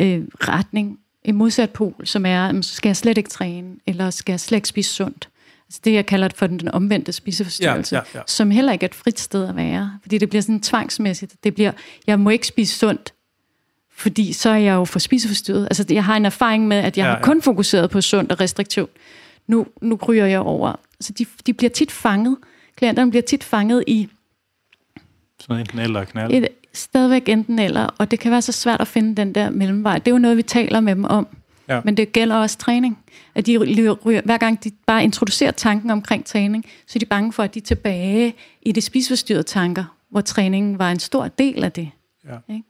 øh, 0.00 0.22
retning, 0.40 0.98
en 1.24 1.34
modsat 1.34 1.70
pol, 1.70 1.94
som 2.04 2.26
er, 2.26 2.60
skal 2.62 2.88
jeg 2.88 2.96
slet 2.96 3.18
ikke 3.18 3.30
træne, 3.30 3.76
eller 3.86 4.10
skal 4.10 4.32
jeg 4.32 4.40
slet 4.40 4.56
ikke 4.56 4.68
spise 4.68 4.90
sundt? 4.90 5.28
Altså 5.66 5.80
det, 5.84 5.92
jeg 5.92 6.06
kalder 6.06 6.28
for 6.34 6.46
den, 6.46 6.68
omvendte 6.68 7.12
spiseforstyrrelse, 7.12 7.96
ja, 7.96 8.02
ja, 8.14 8.18
ja. 8.18 8.24
som 8.26 8.50
heller 8.50 8.72
ikke 8.72 8.84
er 8.84 8.88
et 8.88 8.94
frit 8.94 9.20
sted 9.20 9.48
at 9.48 9.56
være, 9.56 9.98
fordi 10.02 10.18
det 10.18 10.28
bliver 10.28 10.42
sådan 10.42 10.60
tvangsmæssigt. 10.60 11.34
Det 11.44 11.54
bliver, 11.54 11.72
jeg 12.06 12.20
må 12.20 12.30
ikke 12.30 12.46
spise 12.46 12.78
sundt, 12.78 13.14
fordi 13.90 14.32
så 14.32 14.50
er 14.50 14.56
jeg 14.56 14.74
jo 14.74 14.84
for 14.84 14.98
spiseforstyrret. 14.98 15.64
Altså 15.64 15.84
jeg 15.90 16.04
har 16.04 16.16
en 16.16 16.26
erfaring 16.26 16.68
med, 16.68 16.76
at 16.76 16.98
jeg 16.98 17.04
ja, 17.04 17.10
ja. 17.10 17.16
har 17.16 17.22
kun 17.22 17.42
fokuseret 17.42 17.90
på 17.90 18.00
sundt 18.00 18.32
og 18.32 18.40
restriktion 18.40 18.88
nu, 19.46 19.66
nu 19.80 19.96
kryger 19.96 20.26
jeg 20.26 20.40
over. 20.40 20.80
Så 21.00 21.12
de, 21.12 21.26
de 21.46 21.52
bliver 21.52 21.70
tit 21.70 21.92
fanget, 21.92 22.36
klienterne 22.76 23.10
bliver 23.10 23.22
tit 23.22 23.44
fanget 23.44 23.84
i... 23.86 24.08
Sådan 25.40 25.60
enten 25.60 25.78
eller 25.78 26.04
knald. 26.04 26.32
Et, 26.32 26.48
stadigvæk 26.74 27.28
enten 27.28 27.58
eller, 27.58 27.86
og 27.98 28.10
det 28.10 28.20
kan 28.20 28.30
være 28.30 28.42
så 28.42 28.52
svært 28.52 28.80
at 28.80 28.88
finde 28.88 29.16
den 29.16 29.34
der 29.34 29.50
mellemvej. 29.50 29.98
Det 29.98 30.08
er 30.08 30.14
jo 30.14 30.18
noget, 30.18 30.36
vi 30.36 30.42
taler 30.42 30.80
med 30.80 30.94
dem 30.94 31.04
om. 31.04 31.26
Ja. 31.68 31.80
Men 31.84 31.96
det 31.96 32.12
gælder 32.12 32.36
også 32.36 32.58
træning. 32.58 32.98
At 33.34 33.46
de 33.46 33.56
ryger, 33.58 34.22
hver 34.22 34.38
gang 34.38 34.64
de 34.64 34.70
bare 34.86 35.04
introducerer 35.04 35.50
tanken 35.50 35.90
omkring 35.90 36.24
træning, 36.24 36.64
så 36.86 36.92
er 36.96 36.98
de 36.98 37.06
bange 37.06 37.32
for, 37.32 37.42
at 37.42 37.54
de 37.54 37.58
er 37.58 37.62
tilbage 37.64 38.34
i 38.62 38.72
de 38.72 38.80
spisforstyrrede 38.80 39.42
tanker, 39.42 39.84
hvor 40.10 40.20
træningen 40.20 40.78
var 40.78 40.90
en 40.90 40.98
stor 40.98 41.28
del 41.28 41.64
af 41.64 41.72
det. 41.72 41.90
Ja. 42.24 42.54
Ikke? 42.54 42.64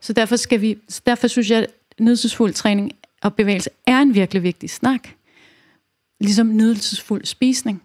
Så 0.00 0.12
derfor, 0.12 0.36
skal 0.36 0.60
vi, 0.60 0.78
derfor 1.06 1.28
synes 1.28 1.50
jeg, 1.50 1.58
at 1.58 1.70
nydelsesfuld 2.00 2.52
træning 2.52 2.92
og 3.22 3.34
bevægelse 3.34 3.70
er 3.86 3.98
en 3.98 4.14
virkelig 4.14 4.42
vigtig 4.42 4.70
snak 4.70 5.08
ligesom 6.20 6.56
nydelsesfuld 6.56 7.24
spisning. 7.24 7.82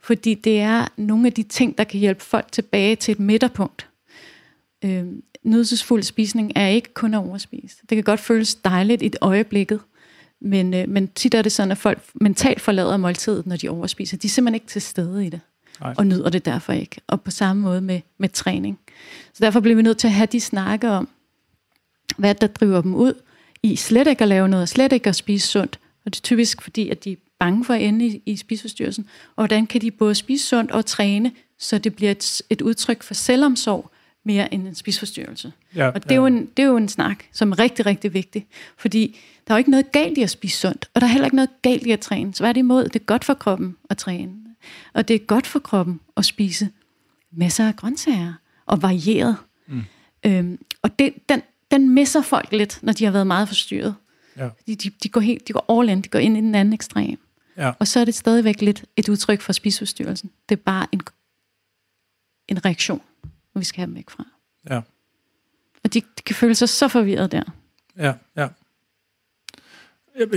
Fordi 0.00 0.34
det 0.34 0.60
er 0.60 0.86
nogle 0.96 1.26
af 1.26 1.32
de 1.32 1.42
ting, 1.42 1.78
der 1.78 1.84
kan 1.84 2.00
hjælpe 2.00 2.24
folk 2.24 2.52
tilbage 2.52 2.96
til 2.96 3.12
et 3.12 3.20
midterpunkt. 3.20 3.88
Øh, 4.86 5.04
nydelsesfuld 5.42 6.02
spisning 6.02 6.52
er 6.56 6.66
ikke 6.66 6.94
kun 6.94 7.14
at 7.14 7.18
overspise. 7.18 7.76
Det 7.90 7.96
kan 7.96 8.04
godt 8.04 8.20
føles 8.20 8.54
dejligt 8.54 9.02
i 9.02 9.06
et 9.06 9.16
øjeblikket, 9.20 9.80
men, 10.40 10.74
øh, 10.74 10.88
men 10.88 11.08
tit 11.08 11.34
er 11.34 11.42
det 11.42 11.52
sådan, 11.52 11.70
at 11.70 11.78
folk 11.78 12.02
mentalt 12.14 12.60
forlader 12.60 12.96
måltidet, 12.96 13.46
når 13.46 13.56
de 13.56 13.68
overspiser. 13.68 14.16
De 14.16 14.26
er 14.26 14.30
simpelthen 14.30 14.54
ikke 14.54 14.66
til 14.66 14.82
stede 14.82 15.26
i 15.26 15.28
det, 15.28 15.40
Nej. 15.80 15.94
og 15.98 16.06
nyder 16.06 16.30
det 16.30 16.44
derfor 16.44 16.72
ikke. 16.72 17.00
Og 17.06 17.20
på 17.20 17.30
samme 17.30 17.62
måde 17.62 17.80
med, 17.80 18.00
med 18.18 18.28
træning. 18.28 18.78
Så 19.32 19.44
derfor 19.44 19.60
bliver 19.60 19.76
vi 19.76 19.82
nødt 19.82 19.98
til 19.98 20.06
at 20.06 20.12
have 20.12 20.26
de 20.26 20.40
snakke 20.40 20.90
om, 20.90 21.08
hvad 22.16 22.34
der 22.34 22.46
driver 22.46 22.80
dem 22.80 22.94
ud 22.94 23.14
i 23.62 23.76
slet 23.76 24.06
ikke 24.06 24.22
at 24.22 24.28
lave 24.28 24.48
noget, 24.48 24.68
slet 24.68 24.92
ikke 24.92 25.08
at 25.08 25.16
spise 25.16 25.48
sundt. 25.48 25.80
Og 26.04 26.14
det 26.14 26.20
er 26.20 26.22
typisk 26.22 26.62
fordi, 26.62 26.88
at 26.88 27.04
de 27.04 27.16
bange 27.38 27.64
for 27.64 27.74
at 27.74 27.82
ende 27.82 28.06
i, 28.06 28.22
i 28.26 28.36
spiseforstyrrelsen, 28.36 29.08
og 29.36 29.46
hvordan 29.46 29.66
kan 29.66 29.80
de 29.80 29.90
både 29.90 30.14
spise 30.14 30.46
sundt 30.46 30.70
og 30.70 30.86
træne, 30.86 31.32
så 31.58 31.78
det 31.78 31.96
bliver 31.96 32.10
et, 32.10 32.42
et 32.50 32.62
udtryk 32.62 33.02
for 33.02 33.14
selvomsorg 33.14 33.90
mere 34.26 34.54
end 34.54 34.66
en 34.68 34.74
spiseforstyrrelse. 34.74 35.52
Ja, 35.74 35.88
og 35.88 36.02
det 36.02 36.10
er, 36.10 36.14
ja. 36.14 36.20
jo 36.20 36.26
en, 36.26 36.46
det 36.56 36.62
er 36.62 36.66
jo 36.66 36.76
en 36.76 36.88
snak, 36.88 37.24
som 37.32 37.52
er 37.52 37.58
rigtig, 37.58 37.86
rigtig 37.86 38.14
vigtig, 38.14 38.46
fordi 38.76 39.18
der 39.46 39.54
er 39.54 39.56
jo 39.56 39.58
ikke 39.58 39.70
noget 39.70 39.92
galt 39.92 40.18
i 40.18 40.22
at 40.22 40.30
spise 40.30 40.58
sundt, 40.58 40.90
og 40.94 41.00
der 41.00 41.06
er 41.06 41.10
heller 41.10 41.26
ikke 41.26 41.36
noget 41.36 41.50
galt 41.62 41.86
i 41.86 41.90
at 41.90 42.00
træne. 42.00 42.34
Så 42.34 42.42
hvad 42.42 42.48
er 42.48 42.52
det 42.52 42.60
imod? 42.60 42.84
Det 42.84 42.96
er 42.96 43.04
godt 43.04 43.24
for 43.24 43.34
kroppen 43.34 43.76
at 43.90 43.96
træne, 43.96 44.32
og 44.94 45.08
det 45.08 45.14
er 45.14 45.18
godt 45.18 45.46
for 45.46 45.58
kroppen 45.58 46.00
at 46.16 46.24
spise 46.24 46.68
masser 47.32 47.68
af 47.68 47.76
grøntsager 47.76 48.34
og 48.66 48.82
varieret. 48.82 49.36
Mm. 49.66 49.82
Øhm, 50.26 50.58
Og 50.82 50.98
det, 50.98 51.14
den, 51.28 51.42
den 51.70 51.90
misser 51.90 52.22
folk 52.22 52.52
lidt, 52.52 52.78
når 52.82 52.92
de 52.92 53.04
har 53.04 53.12
været 53.12 53.26
meget 53.26 53.48
forstyrret. 53.48 53.94
Ja. 54.36 54.48
De, 54.66 54.74
de, 54.74 54.90
de, 55.02 55.08
går 55.08 55.20
helt, 55.20 55.48
de 55.48 55.52
går 55.52 55.78
all 55.78 55.88
in, 55.88 56.00
de 56.00 56.08
går 56.08 56.18
ind 56.18 56.36
i 56.36 56.40
den 56.40 56.54
anden 56.54 56.74
ekstrem. 56.74 57.18
Ja. 57.56 57.72
Og 57.78 57.86
så 57.86 58.00
er 58.00 58.04
det 58.04 58.14
stadigvæk 58.14 58.60
lidt 58.60 58.84
et 58.96 59.08
udtryk 59.08 59.40
for 59.40 59.52
spiseforstyrrelsen. 59.52 60.30
Det 60.48 60.56
er 60.58 60.62
bare 60.62 60.86
en, 60.92 61.00
en 62.48 62.64
reaktion, 62.64 63.00
og 63.56 63.60
vi 63.60 63.64
skal 63.64 63.76
have 63.76 63.86
dem 63.86 63.94
væk 63.94 64.10
fra. 64.10 64.24
Ja. 64.70 64.80
Og 65.84 65.94
de, 65.94 66.00
de 66.00 66.22
kan 66.26 66.34
føle 66.34 66.54
sig 66.54 66.68
så 66.68 66.88
forvirret 66.88 67.32
der. 67.32 67.42
Ja, 67.98 68.12
ja. 68.36 68.48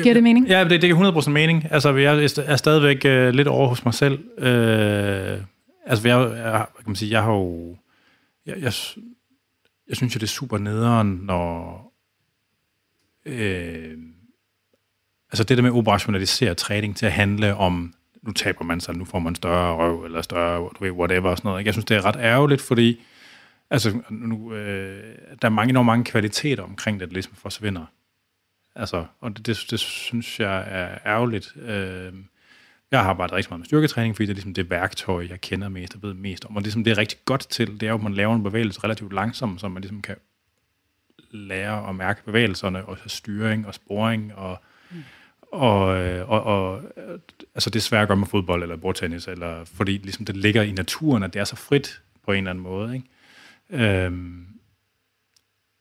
Giver 0.01 0.13
det 0.13 0.23
mening? 0.23 0.47
Ja, 0.47 0.63
det, 0.63 0.69
det 0.69 0.81
giver 0.81 1.11
100% 1.11 1.29
mening. 1.29 1.67
Altså, 1.71 1.95
jeg 1.95 2.23
er 2.37 2.55
stadigvæk 2.55 3.05
øh, 3.05 3.33
lidt 3.33 3.47
over 3.47 3.67
hos 3.67 3.85
mig 3.85 3.93
selv. 3.93 4.19
Øh, 4.37 5.41
altså, 5.85 6.07
jeg, 6.07 6.31
jeg, 6.37 6.65
kan 6.77 6.83
man 6.85 6.95
sige, 6.95 7.11
jeg 7.11 7.23
har 7.23 7.31
jo... 7.31 7.77
Jeg, 8.45 8.55
jeg, 8.55 8.73
jeg 9.87 9.97
synes 9.97 10.15
jo, 10.15 10.19
det 10.19 10.23
er 10.23 10.27
super 10.27 10.57
nederen, 10.57 11.19
når... 11.23 11.85
Øh, 13.25 13.97
altså, 15.31 15.43
det 15.43 15.57
der 15.57 15.61
med 15.61 15.71
at 15.71 15.75
operationalisere 15.77 16.55
træning 16.55 16.95
til 16.95 17.05
at 17.05 17.11
handle 17.11 17.55
om, 17.55 17.93
nu 18.21 18.31
taber 18.31 18.65
man 18.65 18.79
sig, 18.79 18.95
nu 18.95 19.05
får 19.05 19.19
man 19.19 19.35
større 19.35 19.75
røv, 19.75 20.05
eller 20.05 20.21
større, 20.21 20.59
du 20.59 20.83
ved, 20.83 20.91
whatever, 20.91 21.29
og 21.29 21.37
sådan 21.37 21.49
noget. 21.49 21.59
Ikke? 21.59 21.67
Jeg 21.67 21.73
synes, 21.73 21.85
det 21.85 21.97
er 21.97 22.05
ret 22.05 22.17
ærgerligt, 22.19 22.61
fordi 22.61 22.99
altså, 23.69 24.01
nu, 24.09 24.53
øh, 24.53 25.15
der 25.41 25.47
er 25.47 25.49
mange, 25.49 25.69
enormt 25.69 25.85
mange 25.85 26.05
kvaliteter 26.05 26.63
omkring 26.63 26.99
det, 26.99 27.07
der 27.07 27.13
ligesom 27.13 27.35
forsvinder. 27.35 27.85
Altså, 28.75 29.05
og 29.19 29.37
det, 29.37 29.45
det, 29.45 29.65
det 29.69 29.79
synes 29.79 30.39
jeg 30.39 30.65
er 30.67 30.97
ærgerligt. 31.05 31.53
Øh, 31.57 32.13
jeg 32.91 33.01
har 33.01 33.09
arbejdet 33.09 33.35
rigtig 33.35 33.51
meget 33.51 33.59
med 33.59 33.65
styrketræning, 33.65 34.15
fordi 34.15 34.25
det 34.25 34.31
er 34.31 34.35
ligesom 34.35 34.53
det 34.53 34.69
værktøj, 34.69 35.27
jeg 35.29 35.41
kender 35.41 35.69
mest 35.69 35.95
og 35.95 36.03
ved 36.03 36.13
mest 36.13 36.45
om. 36.45 36.55
Og 36.55 36.61
ligesom 36.61 36.83
det 36.83 36.91
er 36.91 36.97
rigtig 36.97 37.17
godt 37.25 37.47
til, 37.49 37.67
det 37.79 37.83
er 37.83 37.89
jo, 37.89 37.95
at 37.95 38.03
man 38.03 38.13
laver 38.13 38.35
en 38.35 38.43
bevægelse 38.43 38.83
relativt 38.83 39.13
langsomt, 39.13 39.61
så 39.61 39.67
man 39.67 39.81
ligesom 39.81 40.01
kan 40.01 40.15
lære 41.31 41.89
at 41.89 41.95
mærke 41.95 42.23
bevægelserne, 42.25 42.85
og 42.85 42.97
styring 43.07 43.67
og 43.67 43.73
sporing, 43.73 44.35
og, 44.35 44.61
mm. 44.91 45.03
og, 45.51 45.97
øh, 45.97 46.29
og, 46.29 46.43
og, 46.43 46.81
altså 47.55 47.69
det 47.69 47.79
er 47.79 47.83
svært 47.83 48.01
at 48.01 48.07
gøre 48.07 48.17
med 48.17 48.27
fodbold 48.27 48.63
eller 48.63 48.75
bordtennis, 48.75 49.27
eller, 49.27 49.65
fordi 49.65 49.91
ligesom 49.91 50.25
det 50.25 50.37
ligger 50.37 50.61
i 50.61 50.71
naturen, 50.71 51.23
at 51.23 51.33
det 51.33 51.39
er 51.39 51.43
så 51.43 51.55
frit 51.55 52.01
på 52.25 52.31
en 52.31 52.37
eller 52.37 52.49
anden 52.49 52.63
måde. 52.63 52.95
Ikke? 52.95 53.07
Øhm, 53.71 54.45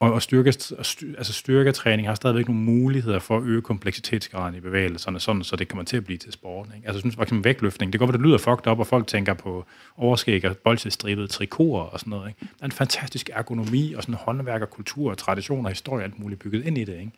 og, 0.00 0.12
og, 0.12 0.22
styrke, 0.22 0.48
altså 0.48 1.32
styrketræning 1.32 2.08
har 2.08 2.14
stadigvæk 2.14 2.48
nogle 2.48 2.62
muligheder 2.62 3.18
for 3.18 3.36
at 3.36 3.42
øge 3.44 3.62
kompleksitetsgraden 3.62 4.54
i 4.54 4.60
bevægelserne, 4.60 5.20
sådan, 5.20 5.44
så 5.44 5.56
det 5.56 5.68
kommer 5.68 5.84
til 5.84 5.96
at 5.96 6.04
blive 6.04 6.18
til 6.18 6.32
sport. 6.32 6.66
Ikke? 6.66 6.86
Altså, 6.86 6.96
jeg 6.96 7.00
synes 7.00 7.14
for 7.14 7.22
eksempel 7.22 7.44
vægtløftning, 7.44 7.92
det 7.92 7.98
går, 7.98 8.06
at 8.06 8.12
det 8.14 8.20
lyder 8.20 8.38
fucked 8.38 8.66
up, 8.66 8.78
og 8.78 8.86
folk 8.86 9.06
tænker 9.06 9.34
på 9.34 9.64
overskæg 9.96 10.44
og 10.44 10.56
boldtilstribede 10.56 11.26
trikoter 11.26 11.82
og 11.82 12.00
sådan 12.00 12.10
noget. 12.10 12.28
Ikke? 12.28 12.40
Der 12.40 12.46
er 12.60 12.64
en 12.64 12.72
fantastisk 12.72 13.30
ergonomi 13.32 13.92
og 13.92 14.02
sådan 14.02 14.14
håndværk 14.14 14.62
og 14.62 14.70
kultur 14.70 15.10
og 15.10 15.18
traditioner 15.18 15.64
og 15.64 15.70
historie 15.70 16.04
alt 16.04 16.18
muligt 16.18 16.40
bygget 16.40 16.64
ind 16.64 16.78
i 16.78 16.84
det. 16.84 16.98
Ikke? 16.98 17.12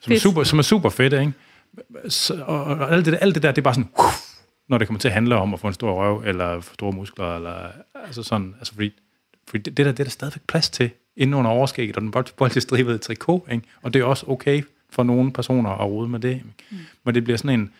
Som, 0.00 0.12
er 0.12 0.18
super, 0.18 0.44
som 0.44 0.58
er 0.58 0.62
super 0.62 0.88
fedt, 0.88 1.12
ikke? 1.12 1.32
Så, 2.08 2.44
og, 2.46 2.64
og 2.64 2.92
alt, 2.92 3.06
det, 3.06 3.18
alt 3.20 3.34
det 3.34 3.42
der, 3.42 3.50
det 3.52 3.58
er 3.58 3.62
bare 3.62 3.74
sådan, 3.74 3.90
uh, 3.98 4.04
når 4.68 4.78
det 4.78 4.86
kommer 4.86 4.98
til 4.98 5.08
at 5.08 5.14
handle 5.14 5.36
om 5.36 5.54
at 5.54 5.60
få 5.60 5.66
en 5.66 5.74
stor 5.74 5.92
røv, 5.92 6.22
eller 6.26 6.60
store 6.60 6.92
muskler, 6.92 7.36
eller 7.36 7.68
altså 8.06 8.22
sådan, 8.22 8.54
altså 8.58 8.74
fordi, 8.74 8.92
fordi 9.50 9.62
det, 9.62 9.76
det, 9.76 9.86
der, 9.86 9.92
det 9.92 10.00
er 10.00 10.04
der 10.04 10.10
stadigvæk 10.10 10.42
plads 10.46 10.70
til 10.70 10.90
inden 11.16 11.34
under 11.34 11.50
overskægget 11.50 11.96
og 11.96 12.02
den 12.02 12.10
boldtilstribede 12.36 12.98
trikot. 12.98 13.42
Ikke? 13.50 13.66
Og 13.82 13.94
det 13.94 14.00
er 14.00 14.04
også 14.04 14.24
okay 14.28 14.62
for 14.90 15.02
nogle 15.02 15.32
personer 15.32 15.70
at 15.70 15.86
rode 15.86 16.08
med 16.08 16.20
det. 16.20 16.42
Mm. 16.70 16.78
Men 17.04 17.14
det 17.14 17.24
bliver 17.24 17.36
sådan 17.36 17.60
en... 17.60 17.72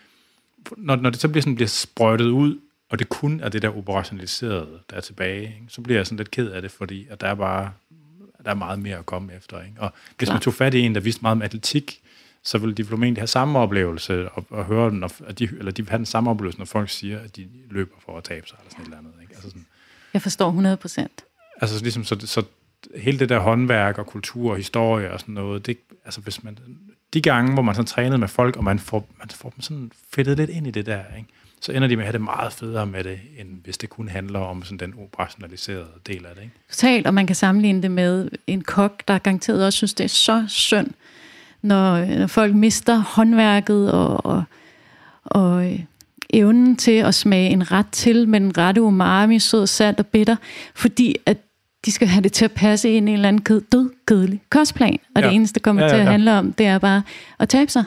Når, 0.77 0.95
når 0.95 1.09
det 1.09 1.19
så 1.19 1.27
bliver, 1.27 1.41
sådan, 1.41 1.55
bliver 1.55 1.67
sprøjtet 1.67 2.25
ud, 2.25 2.59
og 2.89 2.99
det 2.99 3.09
kun 3.09 3.39
er 3.39 3.49
det 3.49 3.61
der 3.61 3.77
operationaliserede, 3.77 4.67
der 4.89 4.95
er 4.95 5.01
tilbage, 5.01 5.41
ikke? 5.41 5.65
så 5.67 5.81
bliver 5.81 5.99
jeg 5.99 6.05
sådan 6.07 6.17
lidt 6.17 6.31
ked 6.31 6.49
af 6.49 6.61
det, 6.61 6.71
fordi 6.71 7.07
at 7.09 7.21
der 7.21 7.27
er 7.27 7.35
bare 7.35 7.71
der 8.45 8.51
er 8.51 8.55
meget 8.55 8.79
mere 8.79 8.97
at 8.97 9.05
komme 9.05 9.33
efter. 9.33 9.61
Ikke? 9.61 9.75
Og 9.79 9.91
hvis 10.17 10.27
Klar. 10.27 10.35
man 10.35 10.41
tog 10.41 10.53
fat 10.53 10.73
i 10.73 10.79
en, 10.79 10.95
der 10.95 11.01
vidste 11.01 11.21
meget 11.21 11.35
om 11.35 11.41
atletik, 11.41 12.01
så 12.43 12.57
ville 12.57 12.75
de 12.75 12.85
formentlig 12.85 13.21
have 13.21 13.27
samme 13.27 13.59
oplevelse, 13.59 14.29
og, 14.29 14.45
og 14.49 14.65
høre, 14.65 14.91
når, 14.91 15.11
at 15.27 15.39
de, 15.39 15.43
eller 15.43 15.71
de 15.71 15.81
vil 15.81 15.89
have 15.89 15.97
den 15.97 16.05
samme 16.05 16.29
oplevelse, 16.29 16.59
når 16.59 16.65
folk 16.65 16.89
siger, 16.89 17.19
at 17.19 17.35
de 17.35 17.47
løber 17.69 17.95
for 18.05 18.17
at 18.17 18.23
tabe 18.23 18.47
sig, 18.47 18.57
eller 18.59 18.69
sådan 18.69 18.81
et 18.81 18.85
eller 18.85 18.97
andet. 18.97 19.13
Ikke? 19.21 19.33
Altså 19.33 19.49
sådan, 19.49 19.65
jeg 20.13 20.21
forstår 20.21 20.47
100 20.47 20.77
procent. 20.77 21.23
Altså 21.61 21.81
ligesom, 21.81 22.03
så, 22.03 22.15
så 22.19 22.43
hele 22.95 23.19
det 23.19 23.29
der 23.29 23.39
håndværk 23.39 23.97
og 23.97 24.05
kultur 24.05 24.51
og 24.51 24.57
historie 24.57 25.11
og 25.11 25.19
sådan 25.19 25.35
noget, 25.35 25.65
det, 25.65 25.77
altså 26.05 26.21
hvis 26.21 26.43
man, 26.43 26.57
de 27.13 27.21
gange, 27.21 27.53
hvor 27.53 27.61
man 27.61 27.75
sådan 27.75 27.85
trænede 27.85 28.17
med 28.17 28.27
folk, 28.27 28.55
og 28.55 28.63
man 28.63 28.79
får, 28.79 29.07
man 29.19 29.29
får 29.29 29.49
dem 29.49 29.61
sådan 29.61 29.91
fedtet 30.13 30.37
lidt 30.37 30.49
ind 30.49 30.67
i 30.67 30.71
det 30.71 30.85
der, 30.85 31.01
ikke? 31.17 31.29
så 31.61 31.71
ender 31.71 31.87
de 31.87 31.95
med 31.95 32.03
at 32.03 32.07
have 32.07 32.13
det 32.13 32.21
meget 32.21 32.53
federe 32.53 32.85
med 32.85 33.03
det, 33.03 33.19
end 33.37 33.47
hvis 33.63 33.77
det 33.77 33.89
kun 33.89 34.07
handler 34.07 34.39
om 34.39 34.63
sådan 34.63 34.77
den 34.77 34.93
operationaliserede 35.03 35.87
del 36.07 36.25
af 36.25 36.35
det. 36.35 36.41
Ikke? 36.41 36.55
Totalt, 36.69 37.07
og 37.07 37.13
man 37.13 37.27
kan 37.27 37.35
sammenligne 37.35 37.81
det 37.81 37.91
med 37.91 38.29
en 38.47 38.61
kok, 38.61 39.07
der 39.07 39.17
garanteret 39.17 39.65
også 39.65 39.77
synes, 39.77 39.93
det 39.93 40.03
er 40.03 40.07
så 40.07 40.45
synd, 40.47 40.87
når, 41.61 42.05
når 42.05 42.27
folk 42.27 42.55
mister 42.55 42.97
håndværket 42.97 43.91
og, 43.91 44.25
og, 44.25 44.43
og 45.23 45.71
øh, 45.71 45.79
evnen 46.29 46.75
til 46.75 46.91
at 46.91 47.15
smage 47.15 47.49
en 47.49 47.71
ret 47.71 47.87
til 47.91 48.27
med 48.27 48.39
den 48.39 48.57
rette 48.57 48.81
umami, 48.81 49.39
sød, 49.39 49.67
salt 49.67 49.99
og 49.99 50.05
bitter, 50.05 50.35
fordi 50.75 51.15
at 51.25 51.37
de 51.85 51.91
skal 51.91 52.07
have 52.07 52.21
det 52.21 52.33
til 52.33 52.45
at 52.45 52.51
passe 52.51 52.89
ind 52.89 53.09
i 53.09 53.11
en 53.11 53.17
eller 53.17 53.27
anden 53.27 53.41
ked, 53.41 53.61
død, 53.61 53.89
kedelig 54.07 54.41
kostplan. 54.49 54.99
Og 55.15 55.21
ja. 55.21 55.27
det 55.27 55.35
eneste, 55.35 55.53
der 55.53 55.63
kommer 55.63 55.81
ja, 55.81 55.87
ja, 55.87 55.93
ja. 55.93 55.97
til 55.97 56.05
at 56.05 56.11
handle 56.11 56.33
om, 56.33 56.53
det 56.53 56.65
er 56.65 56.77
bare 56.77 57.01
at 57.39 57.49
tabe 57.49 57.71
sig. 57.71 57.83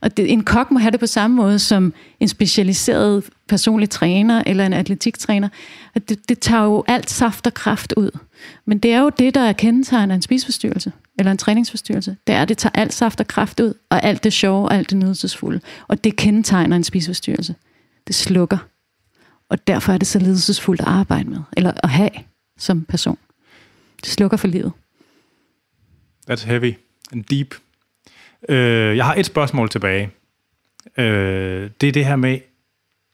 Og 0.00 0.16
det, 0.16 0.32
en 0.32 0.44
kok 0.44 0.70
må 0.70 0.78
have 0.78 0.90
det 0.90 1.00
på 1.00 1.06
samme 1.06 1.36
måde 1.36 1.58
som 1.58 1.92
en 2.20 2.28
specialiseret 2.28 3.24
personlig 3.48 3.90
træner 3.90 4.42
eller 4.46 4.66
en 4.66 4.72
atletiktræner. 4.72 5.48
At 5.94 6.08
det, 6.08 6.28
det 6.28 6.38
tager 6.38 6.64
jo 6.64 6.84
alt 6.86 7.10
saft 7.10 7.46
og 7.46 7.54
kraft 7.54 7.94
ud. 7.96 8.18
Men 8.64 8.78
det 8.78 8.92
er 8.92 9.00
jo 9.00 9.10
det, 9.18 9.34
der 9.34 9.40
er 9.40 9.52
kendetegnet 9.52 10.14
en 10.14 10.22
spiseforstyrrelse 10.22 10.92
eller 11.18 11.32
en 11.32 11.38
træningsforstyrrelse. 11.38 12.16
Det 12.26 12.34
er, 12.34 12.42
at 12.42 12.48
det 12.48 12.58
tager 12.58 12.72
alt 12.74 12.94
saft 12.94 13.20
og 13.20 13.26
kraft 13.26 13.60
ud, 13.60 13.74
og 13.90 14.02
alt 14.02 14.24
det 14.24 14.32
sjove 14.32 14.68
og 14.68 14.74
alt 14.74 14.90
det 14.90 14.98
nydelsesfulde. 14.98 15.60
Og 15.88 16.04
det 16.04 16.16
kendetegner 16.16 16.76
en 16.76 16.84
spiseforstyrrelse. 16.84 17.54
Det 18.06 18.14
slukker. 18.14 18.58
Og 19.48 19.66
derfor 19.66 19.92
er 19.92 19.98
det 19.98 20.08
så 20.08 20.18
ledelsesfuldt 20.18 20.80
at 20.80 20.86
arbejde 20.86 21.30
med, 21.30 21.38
eller 21.56 21.72
at 21.82 21.90
have 21.90 22.10
som 22.58 22.84
person. 22.84 23.18
Det 24.00 24.08
slukker 24.08 24.36
for 24.36 24.48
livet. 24.48 24.72
That's 26.30 26.46
heavy 26.46 26.74
and 27.12 27.24
deep. 27.24 27.54
Øh, 28.48 28.96
jeg 28.96 29.04
har 29.04 29.14
et 29.14 29.26
spørgsmål 29.26 29.68
tilbage. 29.68 30.10
Øh, 30.98 31.70
det 31.80 31.88
er 31.88 31.92
det 31.92 32.06
her 32.06 32.16
med, 32.16 32.40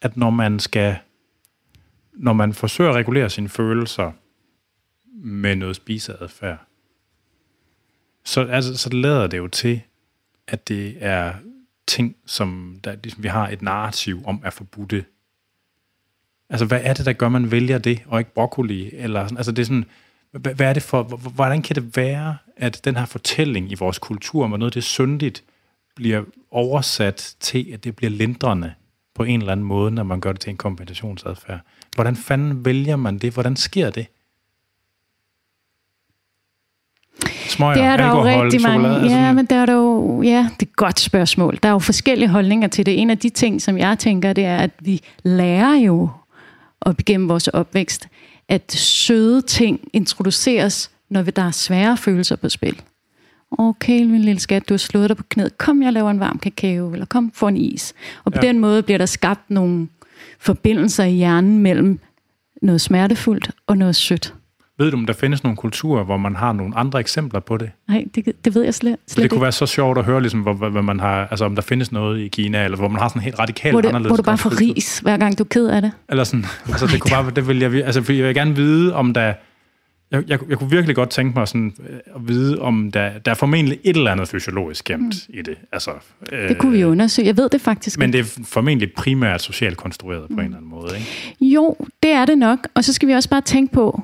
at 0.01 0.16
når 0.16 0.30
man 0.30 0.59
skal, 0.61 0.97
når 2.12 2.32
man 2.32 2.53
forsøger 2.53 2.91
at 2.91 2.97
regulere 2.97 3.30
sine 3.30 3.49
følelser 3.49 4.12
med 5.14 5.57
noget 5.57 5.76
spiseadfærd, 5.76 6.59
så, 8.24 8.47
altså, 8.47 8.76
så 8.76 8.91
lader 8.91 9.26
det 9.26 9.39
jo 9.39 9.49
til, 9.49 9.80
at 10.49 10.68
det 10.68 10.97
er 11.01 11.34
ting, 11.87 12.16
som 12.26 12.80
der, 12.84 12.97
ligesom, 13.03 13.22
vi 13.22 13.28
har 13.28 13.49
et 13.49 13.62
narrativ 13.62 14.22
om 14.26 14.43
er 14.45 14.51
forbudte. 14.51 15.05
Altså, 16.51 16.66
hvad 16.66 16.80
er 16.82 16.95
det, 16.95 17.07
der 17.07 17.12
gør, 17.12 17.28
man 17.28 17.51
vælger 17.51 17.78
det, 17.78 18.03
og 18.07 18.18
ikke 18.18 18.34
broccoli? 18.34 18.91
Eller, 18.95 19.24
sådan, 19.24 19.37
altså, 19.37 19.53
det 19.53 19.62
er 19.62 19.66
sådan, 19.66 19.84
hvad 20.33 20.61
er 20.61 20.72
det 20.72 20.83
for, 20.83 21.03
hvordan 21.35 21.62
kan 21.62 21.77
det 21.77 21.97
være, 21.97 22.37
at 22.57 22.81
den 22.85 22.97
her 22.97 23.07
fortælling 23.07 23.72
i 23.72 23.74
vores 23.74 23.99
kultur, 23.99 24.47
med 24.47 24.59
noget 24.59 24.74
det 24.74 24.85
syndigt, 24.85 25.45
bliver 25.97 26.22
oversat 26.51 27.35
til, 27.41 27.70
at 27.72 27.85
det 27.85 27.97
bliver 27.97 28.11
lindrende 28.11 28.72
på 29.14 29.22
en 29.22 29.41
eller 29.41 29.53
anden 29.53 29.66
måde, 29.66 29.91
når 29.91 30.03
man 30.03 30.20
gør 30.20 30.33
det 30.33 30.41
til 30.41 30.51
en 30.51 30.57
kompensationsadfærd? 30.57 31.61
Hvordan 31.95 32.16
fanden 32.16 32.64
vælger 32.64 32.97
man 32.97 33.18
det? 33.18 33.33
Hvordan 33.33 33.57
sker 33.57 33.90
det? 33.90 34.07
Smøger, 37.48 37.74
det 37.74 37.82
er 37.82 37.97
der 37.97 38.05
alkohol, 38.05 38.32
jo 38.32 38.43
rigtig 38.44 38.62
mange. 38.62 38.85
chokolade, 38.85 39.11
Ja, 39.11 39.28
altså, 39.28 39.32
men 39.32 39.47
der 39.47 39.57
er 39.57 39.66
der 39.66 39.73
jo, 39.73 40.23
ja, 40.23 40.48
det 40.61 40.66
er 40.66 40.70
et 40.70 40.77
godt 40.77 41.01
spørgsmål. 41.01 41.59
Der 41.62 41.69
er 41.69 41.73
jo 41.73 41.78
forskellige 41.78 42.28
holdninger 42.28 42.69
til 42.69 42.86
det. 42.86 43.01
En 43.01 43.11
af 43.11 43.19
de 43.19 43.28
ting, 43.28 43.62
som 43.62 43.78
jeg 43.78 43.98
tænker, 43.98 44.32
det 44.32 44.44
er, 44.44 44.57
at 44.57 44.70
vi 44.81 45.01
lærer 45.23 45.74
jo 45.74 46.11
op 46.81 47.01
igennem 47.01 47.28
vores 47.28 47.48
opvækst, 47.48 48.09
at 48.48 48.73
søde 48.73 49.43
ting 49.43 49.81
introduceres, 49.93 50.90
når 51.09 51.23
der 51.23 51.43
er 51.43 51.51
svære 51.51 51.97
følelser 51.97 52.36
på 52.36 52.48
spil. 52.48 52.82
Okay, 53.59 54.02
min 54.02 54.20
lille 54.20 54.40
skat, 54.40 54.68
du 54.68 54.74
har 54.74 54.78
slået 54.78 55.09
dig 55.09 55.16
på 55.16 55.23
knæet. 55.28 55.59
Kom, 55.59 55.82
jeg 55.82 55.93
laver 55.93 56.10
en 56.10 56.20
varm 56.20 56.39
kakao, 56.39 56.93
eller 56.93 57.06
kom, 57.06 57.32
få 57.35 57.48
en 57.48 57.56
is. 57.56 57.94
Og 58.24 58.32
på 58.32 58.39
ja. 58.43 58.48
den 58.48 58.59
måde 58.59 58.82
bliver 58.82 58.98
der 58.98 59.06
skabt 59.06 59.51
nogle 59.51 59.89
forbindelser 60.39 61.05
i 61.05 61.12
hjernen 61.12 61.59
mellem 61.59 61.98
noget 62.62 62.81
smertefuldt 62.81 63.51
og 63.66 63.78
noget 63.78 63.97
sødt. 63.97 64.35
Ved 64.78 64.90
du, 64.90 64.97
om 64.97 65.07
der 65.07 65.12
findes 65.12 65.44
nogle 65.44 65.57
kulturer, 65.57 66.05
hvor 66.05 66.16
man 66.16 66.36
har 66.36 66.53
nogle 66.53 66.77
andre 66.77 67.01
eksempler 67.01 67.40
på 67.40 67.57
det? 67.57 67.70
Nej, 67.89 68.05
det, 68.15 68.44
det 68.44 68.55
ved 68.55 68.62
jeg 68.62 68.74
slet, 68.74 68.97
slet 69.07 69.23
det 69.23 69.31
kunne 69.31 69.36
ikke. 69.36 69.43
være 69.43 69.53
så 69.53 69.66
sjovt 69.66 69.98
at 69.98 70.05
høre, 70.05 70.20
ligesom, 70.20 70.40
hvor, 70.40 70.53
hvor, 70.53 70.82
man 70.82 71.01
har, 71.01 71.27
altså, 71.27 71.44
om 71.44 71.55
der 71.55 71.62
findes 71.62 71.93
noget 71.93 72.20
i 72.20 72.28
Kina, 72.28 72.65
eller 72.65 72.78
hvor 72.78 72.89
man 72.89 73.01
har 73.01 73.09
sådan 73.09 73.23
helt 73.23 73.39
radikalt 73.39 73.73
hvor, 73.73 73.81
det, 73.81 73.89
anderledes 73.89 74.09
hvor 74.09 74.16
du 74.16 74.23
bare 74.23 74.39
får 74.39 74.61
ris, 74.61 74.98
hver 74.98 75.16
gang 75.16 75.39
du 75.39 75.43
er 75.43 75.48
ked 75.48 75.66
af 75.66 75.82
det. 75.82 75.93
Eller 76.09 76.24
sådan, 76.24 76.44
altså 76.69 76.86
det 76.86 77.01
kunne 77.01 77.11
bare, 77.11 77.31
det 77.31 77.48
vil 77.48 77.59
jeg, 77.59 77.74
altså, 77.74 78.12
jeg 78.12 78.24
vil 78.24 78.35
gerne 78.35 78.57
vide, 78.57 78.94
om 78.94 79.15
der, 79.15 79.35
Jeg, 80.11 80.24
jeg, 80.28 80.39
jeg 80.49 80.59
kunne 80.59 80.70
virkelig 80.70 80.97
godt 80.97 81.11
tænke 81.11 81.39
mig 81.39 81.49
sådan, 81.49 81.74
øh, 81.89 81.99
at 82.15 82.28
vide, 82.28 82.59
om 82.59 82.93
der, 82.93 83.19
der 83.19 83.31
er 83.31 83.35
formentlig 83.35 83.78
et 83.85 83.97
eller 83.97 84.12
andet 84.12 84.28
fysiologisk 84.28 84.85
gemt 84.85 85.28
mm. 85.28 85.39
i 85.39 85.43
det. 85.43 85.59
Altså, 85.73 85.91
øh, 86.33 86.49
det 86.49 86.59
kunne 86.59 86.73
vi 86.73 86.85
undersøge. 86.85 87.27
Jeg 87.27 87.37
ved 87.37 87.49
det 87.49 87.61
faktisk 87.61 87.99
Men 87.99 88.12
det 88.12 88.20
er 88.20 88.41
formentlig 88.45 88.93
primært 88.93 89.43
socialt 89.43 89.77
konstrueret 89.77 90.31
mm. 90.31 90.37
på 90.37 90.41
en 90.41 90.47
eller 90.47 90.57
anden 90.57 90.70
måde, 90.70 90.97
ikke? 90.97 91.09
Jo, 91.41 91.77
det 92.03 92.11
er 92.11 92.24
det 92.24 92.39
nok. 92.39 92.69
Og 92.74 92.85
så 92.85 92.93
skal 92.93 93.09
vi 93.09 93.12
også 93.12 93.28
bare 93.28 93.41
tænke 93.41 93.73
på, 93.73 94.03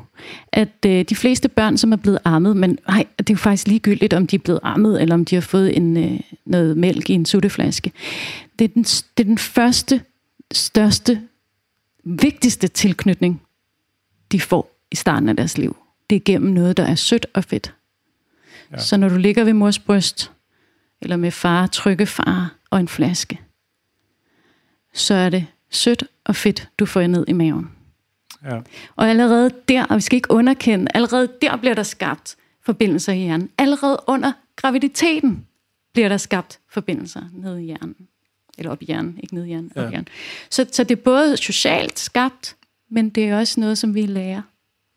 at 0.53 0.87
øh, 0.87 1.05
de 1.05 1.15
fleste 1.15 1.49
børn, 1.49 1.77
som 1.77 1.93
er 1.93 1.97
blevet 1.97 2.19
ammet, 2.24 2.57
men 2.57 2.79
ej, 2.89 3.05
det 3.19 3.31
er 3.31 3.35
jo 3.35 3.39
faktisk 3.39 3.66
ligegyldigt, 3.66 4.15
om 4.15 4.27
de 4.27 4.37
er 4.37 4.41
blevet 4.41 4.61
ammet, 4.62 5.03
eller 5.03 5.15
om 5.15 5.24
de 5.24 5.37
har 5.37 5.43
fået 5.43 5.77
en, 5.77 5.97
øh, 5.97 6.20
noget 6.47 6.77
mælk 6.77 7.11
i 7.11 7.12
en 7.12 7.27
sutteflaske. 7.27 7.93
Det 8.59 8.65
er 8.65 8.69
den, 8.69 8.83
det 8.83 9.20
er 9.20 9.24
den 9.24 9.39
første, 9.39 10.01
største, 10.53 11.20
vigtigste 12.05 12.69
tilknytning, 12.69 13.43
de 14.33 14.41
får 14.41 14.70
i 14.91 14.97
starten 14.97 15.29
af 15.29 15.37
deres 15.37 15.59
liv 15.59 15.77
det 16.12 16.24
gennem 16.24 16.52
noget, 16.52 16.76
der 16.76 16.84
er 16.84 16.94
sødt 16.94 17.26
og 17.34 17.44
fedt. 17.44 17.74
Ja. 18.72 18.78
Så 18.78 18.97
når 18.97 19.09
du 19.09 19.16
ligger 19.16 19.44
ved 19.44 19.52
mors 19.52 19.78
bryst, 19.78 20.32
eller 21.01 21.16
med 21.16 21.30
far, 21.30 21.66
trygge 21.66 22.06
far 22.06 22.55
og 22.70 22.80
en 22.80 22.89
flaske, 22.89 23.40
så 24.94 25.14
er 25.14 25.28
det 25.28 25.47
sødt 25.70 26.05
og 26.24 26.36
fedt, 26.36 26.68
du 26.78 26.86
får 26.86 27.06
ned 27.06 27.24
i 27.28 27.32
maven. 27.32 27.70
Ja. 28.44 28.60
Og 28.97 29.10
allerede 29.10 29.51
der, 29.68 29.84
og 29.84 29.97
vi 29.97 30.01
skal 30.01 30.16
ikke 30.16 30.30
underkende, 30.30 30.86
allerede 30.94 31.28
der 31.43 31.56
bliver 31.56 31.74
der 31.74 31.82
skabt 31.82 32.36
forbindelser 32.64 33.12
i 33.12 33.18
hjernen. 33.18 33.51
Allerede 33.59 33.98
under 34.06 34.32
graviditeten 34.56 35.47
bliver 35.93 36.09
der 36.09 36.16
skabt 36.16 36.59
forbindelser 36.70 37.22
ned 37.32 37.59
i 37.59 37.64
hjernen. 37.64 38.09
Eller 38.59 38.70
op 38.70 38.82
i 38.82 38.84
hjernen, 38.84 39.18
ikke 39.22 39.34
ned 39.34 39.44
i 39.44 39.48
hjernen, 39.48 39.72
ja. 39.76 39.82
op 39.82 39.89
i 39.89 39.90
hjernen. 39.90 40.09
Så, 40.51 40.66
så 40.72 40.84
det 40.84 40.98
er 40.98 41.02
både 41.02 41.36
socialt 41.36 41.98
skabt, 41.98 42.56
men 42.90 43.10
det 43.10 43.24
er 43.24 43.39
også 43.39 43.60
noget, 43.60 43.78
som 43.78 43.94
vi 43.94 44.06
lærer 44.06 44.43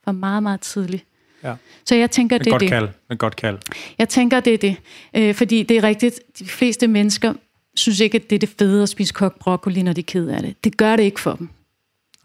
fra 0.05 0.11
meget, 0.11 0.43
meget 0.43 0.61
tidligt. 0.61 1.05
Ja. 1.43 1.53
Så 1.85 1.95
jeg 1.95 2.11
tænker, 2.11 2.37
det 2.37 2.53
er 2.53 2.57
det. 2.57 2.69
Kald. 2.69 2.89
Et 3.11 3.17
godt 3.17 3.35
kald. 3.35 3.57
Jeg 3.97 4.09
tænker, 4.09 4.39
det 4.39 4.53
er 4.53 4.57
det. 4.57 4.77
Øh, 5.13 5.35
fordi 5.35 5.63
det 5.63 5.77
er 5.77 5.83
rigtigt, 5.83 6.19
de 6.39 6.45
fleste 6.45 6.87
mennesker 6.87 7.33
synes 7.75 7.99
ikke, 7.99 8.15
at 8.15 8.29
det 8.29 8.35
er 8.35 8.39
det 8.39 8.49
fede 8.59 8.83
at 8.83 8.89
spise 8.89 9.13
kogt 9.13 9.39
broccoli, 9.39 9.81
når 9.81 9.93
de 9.93 10.01
er 10.01 10.05
ked 10.07 10.27
af 10.27 10.41
det. 10.41 10.63
Det 10.63 10.77
gør 10.77 10.95
det 10.95 11.03
ikke 11.03 11.19
for 11.19 11.35
dem. 11.35 11.49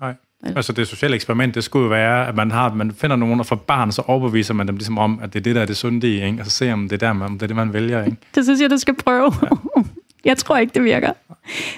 Nej. 0.00 0.56
Altså 0.56 0.72
det 0.72 0.88
sociale 0.88 1.14
eksperiment, 1.14 1.54
det 1.54 1.64
skulle 1.64 1.82
jo 1.82 1.88
være, 1.88 2.28
at 2.28 2.34
man, 2.34 2.50
har, 2.50 2.74
man 2.74 2.92
finder 2.92 3.16
nogen, 3.16 3.40
og 3.40 3.46
for 3.46 3.56
barn, 3.56 3.92
så 3.92 4.02
overbeviser 4.06 4.54
man 4.54 4.68
dem 4.68 4.76
ligesom 4.76 4.98
om, 4.98 5.20
at 5.22 5.32
det 5.32 5.38
er 5.38 5.42
det, 5.42 5.54
der 5.54 5.62
er 5.62 5.66
det 5.66 5.76
sunde 5.76 6.08
i, 6.08 6.24
ikke? 6.24 6.40
og 6.40 6.44
så 6.44 6.50
ser 6.50 6.72
om 6.72 6.88
det 6.88 7.02
er, 7.02 7.12
der, 7.12 7.24
om 7.24 7.32
det 7.32 7.42
er 7.42 7.46
det, 7.46 7.56
man 7.56 7.72
vælger. 7.72 8.04
Ikke? 8.04 8.16
det 8.34 8.44
synes 8.44 8.60
jeg, 8.60 8.70
du 8.70 8.76
skal 8.76 8.94
prøve. 8.94 9.32
Ja. 9.42 9.82
jeg 10.30 10.36
tror 10.36 10.56
ikke, 10.56 10.74
det 10.74 10.84
virker. 10.84 11.12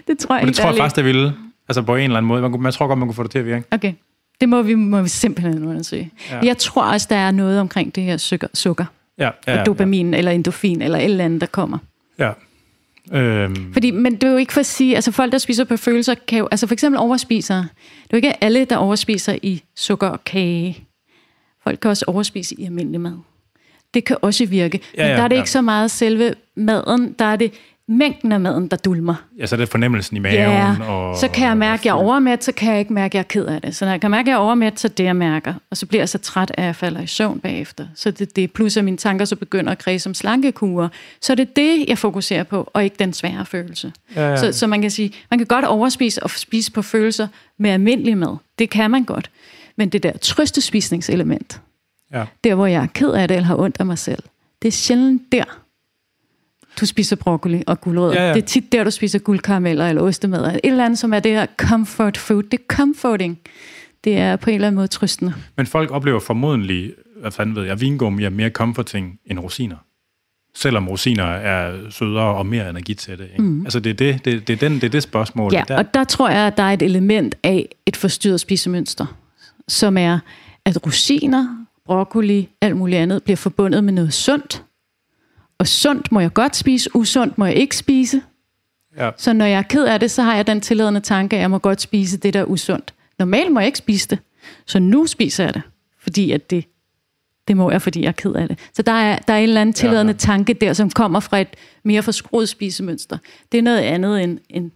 Det 0.06 0.18
tror 0.18 0.34
jeg 0.34 0.44
Men 0.44 0.48
det 0.48 0.56
tror 0.56 0.68
jeg 0.70 0.76
faktisk, 0.76 0.96
det 0.96 1.04
ville. 1.04 1.34
Altså 1.68 1.82
på 1.82 1.96
en 1.96 2.02
eller 2.02 2.16
anden 2.16 2.28
måde. 2.28 2.42
Man, 2.42 2.60
man 2.60 2.72
tror 2.72 2.86
godt, 2.86 2.98
man 2.98 3.08
kunne 3.08 3.14
få 3.14 3.22
det 3.22 3.30
til 3.30 3.38
at 3.38 3.46
virke. 3.46 3.64
Okay. 3.70 3.92
Det 4.42 4.48
må 4.48 4.62
vi, 4.62 4.74
må 4.74 5.02
vi 5.02 5.08
simpelthen 5.08 5.64
undersøge. 5.64 6.10
Ja. 6.30 6.40
Jeg 6.42 6.58
tror 6.58 6.82
også, 6.82 7.06
der 7.10 7.16
er 7.16 7.30
noget 7.30 7.60
omkring 7.60 7.94
det 7.94 8.02
her 8.02 8.16
sukker, 8.16 8.48
sukker 8.54 8.84
ja, 9.18 9.30
ja, 9.46 9.60
og 9.60 9.66
dopamin 9.66 10.10
ja. 10.10 10.18
eller 10.18 10.30
endorfin 10.30 10.82
eller 10.82 10.98
et 10.98 11.04
eller 11.04 11.24
andet, 11.24 11.40
der 11.40 11.46
kommer. 11.46 11.78
Ja. 12.18 12.32
Øhm. 13.12 13.72
Fordi, 13.72 13.90
men 13.90 14.14
det 14.14 14.24
er 14.24 14.30
jo 14.30 14.36
ikke 14.36 14.52
for 14.52 14.60
at 14.60 14.66
sige, 14.66 14.94
altså 14.94 15.12
folk, 15.12 15.32
der 15.32 15.38
spiser 15.38 15.64
på 15.64 15.76
følelser, 15.76 16.14
kan 16.14 16.38
jo, 16.38 16.48
altså 16.50 16.66
for 16.66 16.72
eksempel 16.72 16.98
overspiser, 16.98 17.56
det 17.56 17.64
er 17.64 18.08
jo 18.12 18.16
ikke 18.16 18.44
alle, 18.44 18.64
der 18.64 18.76
overspiser 18.76 19.36
i 19.42 19.62
sukker 19.76 20.08
og 20.08 20.24
kage. 20.24 20.84
Folk 21.64 21.78
kan 21.82 21.88
også 21.88 22.04
overspise 22.08 22.54
i 22.60 22.64
almindelig 22.64 23.00
mad. 23.00 23.18
Det 23.94 24.04
kan 24.04 24.16
også 24.22 24.46
virke. 24.46 24.80
Ja, 24.96 25.08
men 25.08 25.16
der 25.16 25.22
er 25.22 25.28
det 25.28 25.36
ja. 25.36 25.40
ikke 25.40 25.50
så 25.50 25.60
meget 25.60 25.90
selve 25.90 26.34
maden, 26.56 27.12
der 27.18 27.24
er 27.24 27.36
det 27.36 27.52
mængden 27.88 28.32
af 28.32 28.40
maden, 28.40 28.68
der 28.68 28.76
dulmer. 28.76 29.14
Ja, 29.38 29.46
så 29.46 29.54
er 29.54 29.58
det 29.58 29.68
fornemmelsen 29.68 30.16
i 30.16 30.20
maven. 30.20 30.36
Ja, 30.36 30.76
og, 30.88 31.16
så 31.16 31.28
kan 31.28 31.48
jeg 31.48 31.56
mærke, 31.56 31.80
at 31.80 31.86
jeg 31.86 31.90
er 31.90 31.96
overmæt, 31.96 32.44
så 32.44 32.52
kan 32.52 32.70
jeg 32.70 32.78
ikke 32.78 32.92
mærke, 32.92 33.10
at 33.10 33.14
jeg 33.14 33.20
er 33.20 33.42
ked 33.42 33.46
af 33.46 33.62
det. 33.62 33.76
Så 33.76 33.84
når 33.84 33.92
jeg 33.92 34.00
kan 34.00 34.10
mærke, 34.10 34.26
at 34.26 34.28
jeg 34.28 34.34
er 34.34 34.38
overmæt, 34.38 34.80
så 34.80 34.88
det, 34.88 35.04
jeg 35.04 35.16
mærker. 35.16 35.54
Og 35.70 35.76
så 35.76 35.86
bliver 35.86 36.00
jeg 36.00 36.08
så 36.08 36.18
træt, 36.18 36.50
at 36.54 36.64
jeg 36.64 36.76
falder 36.76 37.00
i 37.00 37.06
søvn 37.06 37.40
bagefter. 37.40 37.86
Så 37.94 38.10
det, 38.10 38.36
det 38.36 38.52
plus, 38.52 38.76
at 38.76 38.84
mine 38.84 38.96
tanker 38.96 39.24
så 39.24 39.36
begynder 39.36 39.72
at 39.72 39.78
kredse 39.78 40.02
som 40.02 40.14
slankekurer. 40.14 40.88
Så 41.20 41.34
det 41.34 41.48
er 41.48 41.52
det, 41.56 41.84
jeg 41.88 41.98
fokuserer 41.98 42.42
på, 42.42 42.70
og 42.72 42.84
ikke 42.84 42.96
den 42.98 43.12
svære 43.12 43.46
følelse. 43.46 43.92
Ja, 44.16 44.30
ja. 44.30 44.36
Så, 44.36 44.58
så 44.58 44.66
man 44.66 44.80
kan 44.82 44.90
sige, 44.90 45.12
man 45.30 45.38
kan 45.38 45.46
godt 45.46 45.64
overspise 45.64 46.22
og 46.22 46.30
spise 46.30 46.72
på 46.72 46.82
følelser 46.82 47.28
med 47.58 47.70
almindelig 47.70 48.18
mad. 48.18 48.36
Det 48.58 48.70
kan 48.70 48.90
man 48.90 49.04
godt. 49.04 49.30
Men 49.76 49.88
det 49.88 50.02
der 50.02 50.12
trøstespisningselement, 50.12 51.60
ja. 52.12 52.24
der 52.44 52.54
hvor 52.54 52.66
jeg 52.66 52.82
er 52.82 52.86
ked 52.86 53.10
af 53.10 53.28
det, 53.28 53.36
eller 53.36 53.46
har 53.46 53.56
ondt 53.56 53.76
af 53.80 53.86
mig 53.86 53.98
selv, 53.98 54.22
det 54.62 54.68
er 54.68 54.72
sjældent 54.72 55.32
der, 55.32 55.61
du 56.80 56.86
spiser 56.86 57.16
broccoli 57.16 57.62
og 57.66 57.80
guldrødder. 57.80 58.14
Ja, 58.14 58.28
ja. 58.28 58.34
Det 58.34 58.42
er 58.42 58.46
tit 58.46 58.72
der, 58.72 58.84
du 58.84 58.90
spiser 58.90 59.18
guldkarameller 59.18 59.88
eller 59.88 60.02
ostemad. 60.02 60.54
Et 60.54 60.60
eller 60.64 60.84
andet, 60.84 60.98
som 60.98 61.14
er 61.14 61.20
det 61.20 61.32
her 61.32 61.46
comfort 61.56 62.16
food. 62.16 62.42
Det 62.42 62.60
er 62.60 62.64
comforting. 62.68 63.38
Det 64.04 64.16
er 64.16 64.36
på 64.36 64.50
en 64.50 64.54
eller 64.54 64.66
anden 64.66 64.76
måde 64.76 64.88
trøstende. 64.88 65.34
Men 65.56 65.66
folk 65.66 65.90
oplever 65.90 66.20
formodentlig, 66.20 66.92
hvad 67.20 67.30
fanden 67.30 67.56
ved 67.56 67.64
jeg, 67.64 67.80
vingummi 67.80 68.24
er 68.24 68.30
mere 68.30 68.50
comforting 68.50 69.18
end 69.26 69.38
rosiner. 69.38 69.76
Selvom 70.54 70.88
rosiner 70.88 71.24
er 71.24 71.90
sødere 71.90 72.34
og 72.34 72.46
mere 72.46 72.70
energitætte. 72.70 73.24
Ikke? 73.32 73.42
Mm. 73.42 73.66
Altså 73.66 73.80
det 73.80 73.90
er 73.90 73.94
det, 73.94 74.24
det, 74.24 74.48
det, 74.48 74.52
er 74.52 74.68
den, 74.68 74.74
det 74.74 74.84
er 74.84 74.88
det 74.88 75.02
spørgsmål. 75.02 75.52
Ja, 75.52 75.62
der. 75.68 75.76
og 75.76 75.94
der 75.94 76.04
tror 76.04 76.28
jeg, 76.28 76.46
at 76.46 76.56
der 76.56 76.62
er 76.62 76.72
et 76.72 76.82
element 76.82 77.34
af 77.42 77.68
et 77.86 77.96
forstyrret 77.96 78.40
spisemønster, 78.40 79.16
som 79.68 79.96
er, 79.98 80.18
at 80.64 80.86
rosiner, 80.86 81.66
broccoli, 81.86 82.48
alt 82.60 82.76
muligt 82.76 82.98
andet, 82.98 83.22
bliver 83.22 83.36
forbundet 83.36 83.84
med 83.84 83.92
noget 83.92 84.12
sundt, 84.12 84.62
og 85.62 85.68
sundt 85.68 86.12
må 86.12 86.20
jeg 86.20 86.34
godt 86.34 86.56
spise, 86.56 86.90
usundt 86.96 87.38
må 87.38 87.46
jeg 87.46 87.54
ikke 87.54 87.76
spise. 87.76 88.22
Ja. 88.96 89.10
Så 89.16 89.32
når 89.32 89.44
jeg 89.44 89.58
er 89.58 89.62
ked 89.62 89.84
af 89.84 90.00
det, 90.00 90.10
så 90.10 90.22
har 90.22 90.36
jeg 90.36 90.46
den 90.46 90.60
tilladende 90.60 91.00
tanke, 91.00 91.36
at 91.36 91.40
jeg 91.40 91.50
må 91.50 91.58
godt 91.58 91.80
spise 91.80 92.16
det, 92.16 92.34
der 92.34 92.40
er 92.40 92.44
usundt. 92.44 92.94
Normalt 93.18 93.52
må 93.52 93.60
jeg 93.60 93.66
ikke 93.66 93.78
spise 93.78 94.08
det, 94.08 94.18
så 94.66 94.78
nu 94.78 95.06
spiser 95.06 95.44
jeg 95.44 95.54
det, 95.54 95.62
fordi 95.98 96.32
at 96.32 96.50
det, 96.50 96.64
det 97.48 97.56
må 97.56 97.70
jeg, 97.70 97.82
fordi 97.82 98.00
jeg 98.00 98.08
er 98.08 98.12
ked 98.12 98.34
af 98.34 98.48
det. 98.48 98.58
Så 98.72 98.82
der 98.82 98.92
er, 98.92 99.18
der 99.18 99.34
er 99.34 99.38
en 99.38 99.42
eller 99.42 99.60
anden 99.60 99.72
tilladende 99.72 100.10
ja, 100.10 100.14
ja. 100.14 100.18
tanke 100.18 100.54
der, 100.54 100.72
som 100.72 100.90
kommer 100.90 101.20
fra 101.20 101.38
et 101.38 101.48
mere 101.82 102.02
forskruet 102.02 102.48
spisemønster. 102.48 103.18
Det 103.52 103.58
er 103.58 103.62
noget 103.62 103.78
andet 103.78 104.22
end, 104.22 104.38
end, 104.50 104.70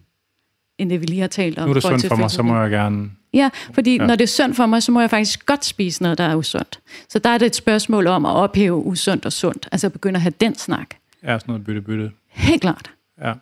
end 0.77 0.89
det, 0.89 1.01
vi 1.01 1.05
lige 1.05 1.21
har 1.21 1.27
talt 1.27 1.59
om. 1.59 1.65
Nu 1.65 1.69
er 1.69 1.73
det 1.73 1.83
sundt 1.83 2.07
for 2.07 2.15
mig, 2.15 2.31
så 2.31 2.43
må 2.43 2.61
jeg 2.61 2.69
gerne 2.69 3.11
Ja, 3.33 3.49
fordi 3.73 3.97
ja. 3.97 4.05
når 4.05 4.15
det 4.15 4.23
er 4.23 4.27
sundt 4.27 4.55
for 4.55 4.65
mig, 4.65 4.83
så 4.83 4.91
må 4.91 4.99
jeg 4.99 5.09
faktisk 5.09 5.45
godt 5.45 5.65
spise 5.65 6.03
noget, 6.03 6.17
der 6.17 6.23
er 6.23 6.35
usundt. 6.35 6.79
Så 7.09 7.19
der 7.19 7.29
er 7.29 7.37
det 7.37 7.45
et 7.45 7.55
spørgsmål 7.55 8.07
om 8.07 8.25
at 8.25 8.31
ophæve 8.31 8.75
usundt 8.75 9.25
og 9.25 9.33
sundt. 9.33 9.69
Altså 9.71 9.89
begynde 9.89 10.17
at 10.17 10.21
have 10.21 10.33
den 10.41 10.55
snak. 10.55 10.87
Ja, 11.23 11.39
sådan 11.39 11.43
noget 11.47 11.63
bytte-bytte. 11.63 12.11
Helt 12.29 12.61
klart. 12.61 12.91
Ja, 13.21 13.33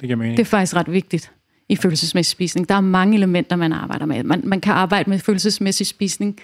det 0.00 0.06
giver 0.06 0.16
mening. 0.16 0.36
Det 0.36 0.42
er 0.42 0.46
faktisk 0.46 0.76
ret 0.76 0.92
vigtigt 0.92 1.32
i 1.68 1.76
følelsesmæssig 1.76 2.32
spisning. 2.32 2.68
Der 2.68 2.74
er 2.74 2.80
mange 2.80 3.16
elementer, 3.16 3.56
man 3.56 3.72
arbejder 3.72 4.06
med. 4.06 4.22
Man, 4.22 4.40
man 4.44 4.60
kan 4.60 4.72
arbejde 4.72 5.10
med 5.10 5.18
følelsesmæssig 5.18 5.86
spisning 5.86 6.40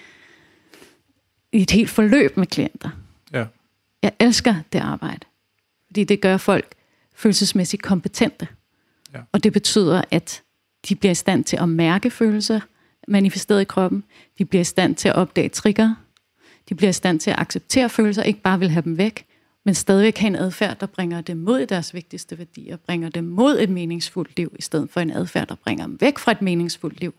i 1.53 1.61
et 1.61 1.71
helt 1.71 1.89
forløb 1.89 2.37
med 2.37 2.47
klienter. 2.47 2.89
Ja. 3.33 3.45
Jeg 4.03 4.11
elsker 4.19 4.55
det 4.73 4.79
arbejde, 4.79 5.25
fordi 5.87 6.03
det 6.03 6.21
gør 6.21 6.37
folk 6.37 6.75
følelsesmæssigt 7.15 7.83
kompetente. 7.83 8.47
Ja. 9.13 9.19
Og 9.31 9.43
det 9.43 9.53
betyder, 9.53 10.01
at 10.11 10.43
de 10.89 10.95
bliver 10.95 11.11
i 11.11 11.15
stand 11.15 11.43
til 11.43 11.57
at 11.57 11.69
mærke 11.69 12.09
følelser 12.09 12.59
manifesteret 13.07 13.61
i 13.61 13.63
kroppen. 13.63 14.03
De 14.37 14.45
bliver 14.45 14.61
i 14.61 14.65
stand 14.65 14.95
til 14.95 15.09
at 15.09 15.15
opdage 15.15 15.49
trigger. 15.49 15.95
De 16.69 16.75
bliver 16.75 16.89
i 16.89 16.93
stand 16.93 17.19
til 17.19 17.31
at 17.31 17.39
acceptere 17.39 17.89
følelser, 17.89 18.23
ikke 18.23 18.41
bare 18.41 18.59
vil 18.59 18.69
have 18.69 18.81
dem 18.81 18.97
væk, 18.97 19.25
men 19.65 19.75
stadigvæk 19.75 20.17
have 20.17 20.27
en 20.27 20.35
adfærd, 20.35 20.79
der 20.79 20.85
bringer 20.85 21.21
dem 21.21 21.37
mod 21.37 21.65
deres 21.65 21.93
vigtigste 21.93 22.37
værdier, 22.37 22.77
bringer 22.77 23.09
dem 23.09 23.23
mod 23.23 23.59
et 23.59 23.69
meningsfuldt 23.69 24.37
liv, 24.37 24.55
i 24.59 24.61
stedet 24.61 24.89
for 24.89 24.99
en 24.99 25.11
adfærd, 25.11 25.47
der 25.47 25.55
bringer 25.55 25.85
dem 25.85 26.01
væk 26.01 26.17
fra 26.17 26.31
et 26.31 26.41
meningsfuldt 26.41 26.99
liv. 26.99 27.13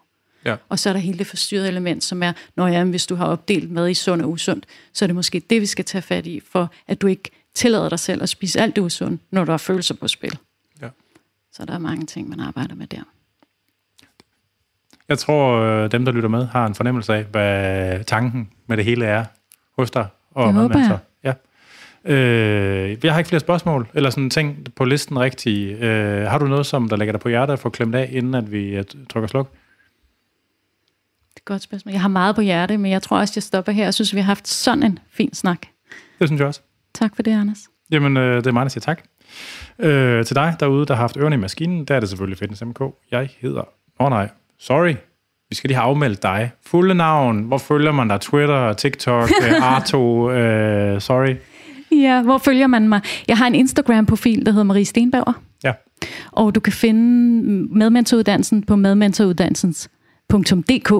Ja. 0.44 0.56
Og 0.68 0.78
så 0.78 0.88
er 0.88 0.92
der 0.92 1.00
hele 1.00 1.18
det 1.18 1.26
forstyrrede 1.26 1.68
element, 1.68 2.04
som 2.04 2.22
er, 2.22 2.32
når 2.56 2.68
ja, 2.68 2.84
hvis 2.84 3.06
du 3.06 3.14
har 3.14 3.26
opdelt 3.26 3.70
mad 3.70 3.88
i 3.88 3.94
sund 3.94 4.22
og 4.22 4.30
usund, 4.30 4.62
så 4.92 5.04
er 5.04 5.06
det 5.06 5.16
måske 5.16 5.42
det, 5.50 5.60
vi 5.60 5.66
skal 5.66 5.84
tage 5.84 6.02
fat 6.02 6.26
i, 6.26 6.40
for 6.40 6.72
at 6.86 7.00
du 7.00 7.06
ikke 7.06 7.30
tillader 7.54 7.88
dig 7.88 7.98
selv 7.98 8.22
at 8.22 8.28
spise 8.28 8.60
alt 8.60 8.76
det 8.76 8.82
usund, 8.82 9.18
når 9.30 9.44
du 9.44 9.50
har 9.50 9.58
følelser 9.58 9.94
på 9.94 10.08
spil. 10.08 10.38
Så 11.52 11.64
der 11.64 11.74
er 11.74 11.78
mange 11.78 12.06
ting, 12.06 12.28
man 12.28 12.40
arbejder 12.40 12.74
med 12.74 12.86
der. 12.86 13.02
Jeg 15.08 15.18
tror, 15.18 15.60
øh, 15.60 15.90
dem, 15.92 16.04
der 16.04 16.12
lytter 16.12 16.28
med, 16.28 16.46
har 16.46 16.66
en 16.66 16.74
fornemmelse 16.74 17.14
af, 17.14 17.24
hvad 17.24 18.04
tanken 18.04 18.50
med 18.66 18.76
det 18.76 18.84
hele 18.84 19.06
er 19.06 19.24
hos 19.78 19.90
dig. 19.90 20.06
Og 20.30 20.46
det 20.46 20.54
håber 20.54 20.78
jeg. 20.78 20.98
Ja. 21.24 21.32
Øh, 22.04 23.04
jeg 23.04 23.12
har 23.12 23.18
ikke 23.18 23.28
flere 23.28 23.40
spørgsmål, 23.40 23.88
eller 23.94 24.10
sådan 24.10 24.30
ting 24.30 24.74
på 24.76 24.84
listen 24.84 25.18
rigtigt. 25.18 25.78
Øh, 25.78 26.22
har 26.22 26.38
du 26.38 26.46
noget, 26.46 26.66
som 26.66 26.88
der 26.88 26.96
lægger 26.96 27.12
dig 27.12 27.20
på 27.20 27.28
hjertet 27.28 27.52
at 27.52 27.58
få 27.58 27.70
klemt 27.70 27.94
af, 27.94 28.08
inden 28.12 28.34
at 28.34 28.52
vi 28.52 28.76
øh, 28.76 28.84
trykker 29.10 29.28
sluk? 29.28 29.50
Det 29.50 31.36
er 31.36 31.40
et 31.40 31.44
godt 31.44 31.62
spørgsmål. 31.62 31.92
Jeg 31.92 32.00
har 32.00 32.08
meget 32.08 32.34
på 32.34 32.40
hjerte, 32.40 32.78
men 32.78 32.90
jeg 32.90 33.02
tror 33.02 33.18
også, 33.18 33.32
jeg 33.36 33.42
stopper 33.42 33.72
her. 33.72 33.84
Jeg 33.84 33.94
synes, 33.94 34.14
vi 34.14 34.20
har 34.20 34.26
haft 34.26 34.48
sådan 34.48 34.82
en 34.82 34.98
fin 35.10 35.34
snak. 35.34 35.60
Det 36.18 36.28
synes 36.28 36.38
jeg 36.38 36.48
også. 36.48 36.60
Tak 36.94 37.16
for 37.16 37.22
det, 37.22 37.30
Anders. 37.30 37.58
Jamen, 37.90 38.16
øh, 38.16 38.36
det 38.36 38.46
er 38.46 38.52
mig, 38.52 38.62
der 38.62 38.68
siger 38.68 38.80
tak. 38.80 39.02
Øh, 39.78 40.24
til 40.24 40.36
dig 40.36 40.56
derude, 40.60 40.86
der 40.86 40.94
har 40.94 41.00
haft 41.00 41.16
ørerne 41.16 41.36
i 41.36 41.38
maskinen, 41.38 41.84
der 41.84 41.96
er 41.96 42.00
det 42.00 42.08
selvfølgelig 42.08 42.38
Fitness 42.38 42.64
MK. 42.64 42.80
Jeg 43.10 43.28
hedder... 43.40 43.62
Åh 44.00 44.06
oh, 44.06 44.10
nej, 44.10 44.28
sorry, 44.58 44.94
vi 45.50 45.54
skal 45.54 45.68
lige 45.68 45.76
have 45.76 45.88
afmeldt 45.88 46.22
dig. 46.22 46.50
Fulde 46.66 46.94
navn, 46.94 47.42
hvor 47.42 47.58
følger 47.58 47.92
man 47.92 48.08
dig? 48.08 48.20
Twitter, 48.20 48.72
TikTok, 48.72 49.30
øh, 49.44 49.62
Arto, 49.62 50.30
øh, 50.30 51.00
sorry. 51.00 51.36
Ja, 51.92 52.22
hvor 52.22 52.38
følger 52.38 52.66
man 52.66 52.88
mig? 52.88 53.00
Jeg 53.28 53.38
har 53.38 53.46
en 53.46 53.54
Instagram-profil, 53.54 54.46
der 54.46 54.52
hedder 54.52 54.64
Marie 54.64 54.84
Stenbauer. 54.84 55.32
Ja. 55.64 55.72
Og 56.32 56.54
du 56.54 56.60
kan 56.60 56.72
finde 56.72 57.12
medmentoruddannelsen 57.78 58.62
på 58.62 58.76
medmentoruddannelsens.dk 58.76 60.92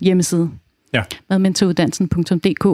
hjemmeside. 0.00 0.50
Ja. 0.92 1.02
Medmentoruddannelsen.dk 1.30 2.66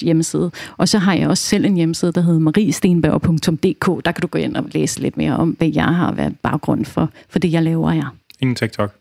hjemmeside. 0.00 0.50
Og 0.76 0.88
så 0.88 0.98
har 0.98 1.14
jeg 1.14 1.28
også 1.28 1.44
selv 1.44 1.64
en 1.64 1.74
hjemmeside, 1.74 2.12
der 2.12 2.20
hedder 2.20 2.40
mariestenberg.dk. 2.40 4.04
Der 4.04 4.12
kan 4.12 4.22
du 4.22 4.26
gå 4.26 4.38
ind 4.38 4.56
og 4.56 4.64
læse 4.72 5.00
lidt 5.00 5.16
mere 5.16 5.36
om, 5.36 5.50
hvad 5.50 5.68
jeg 5.68 5.84
har 5.94 6.12
været 6.12 6.36
baggrund 6.42 6.84
for, 6.84 7.10
for 7.28 7.38
det, 7.38 7.52
jeg 7.52 7.62
laver 7.62 7.90
her. 7.90 8.14
Ingen 8.40 8.56
TikTok? 8.56 8.94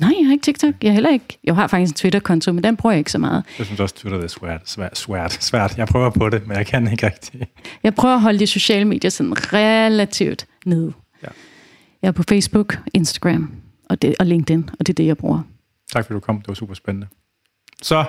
Nej, 0.00 0.12
jeg 0.18 0.26
har 0.26 0.32
ikke 0.32 0.42
TikTok. 0.42 0.74
Jeg 0.82 0.92
heller 0.92 1.10
ikke. 1.10 1.38
Jeg 1.44 1.54
har 1.54 1.66
faktisk 1.66 1.92
en 1.92 1.96
Twitter-konto, 1.96 2.52
men 2.52 2.64
den 2.64 2.76
bruger 2.76 2.92
jeg 2.92 2.98
ikke 2.98 3.12
så 3.12 3.18
meget. 3.18 3.44
Jeg 3.58 3.66
synes 3.66 3.80
også, 3.80 3.94
Twitter 3.94 4.20
er 4.20 4.26
svært, 4.26 4.68
svært, 4.68 4.98
svært, 4.98 5.32
svært. 5.32 5.78
Jeg 5.78 5.88
prøver 5.88 6.10
på 6.10 6.28
det, 6.28 6.46
men 6.46 6.56
jeg 6.56 6.66
kan 6.66 6.92
ikke 6.92 7.06
rigtig. 7.06 7.46
Jeg 7.82 7.94
prøver 7.94 8.14
at 8.14 8.20
holde 8.20 8.38
de 8.38 8.46
sociale 8.46 8.84
medier 8.84 9.10
sådan 9.10 9.52
relativt 9.52 10.46
nede. 10.66 10.92
Ja. 11.22 11.28
Jeg 12.02 12.08
er 12.08 12.12
på 12.12 12.22
Facebook, 12.28 12.78
Instagram 12.94 13.52
og, 13.90 14.02
det, 14.02 14.14
og 14.18 14.26
LinkedIn, 14.26 14.70
og 14.78 14.86
det 14.86 14.88
er 14.88 14.94
det, 14.94 15.06
jeg 15.06 15.16
bruger. 15.16 15.40
Tak 15.92 16.04
fordi 16.06 16.14
du 16.14 16.20
kom. 16.20 16.36
Det 16.36 16.48
var 16.48 16.54
super 16.54 16.74
spændende. 16.74 17.06
Så 17.82 18.04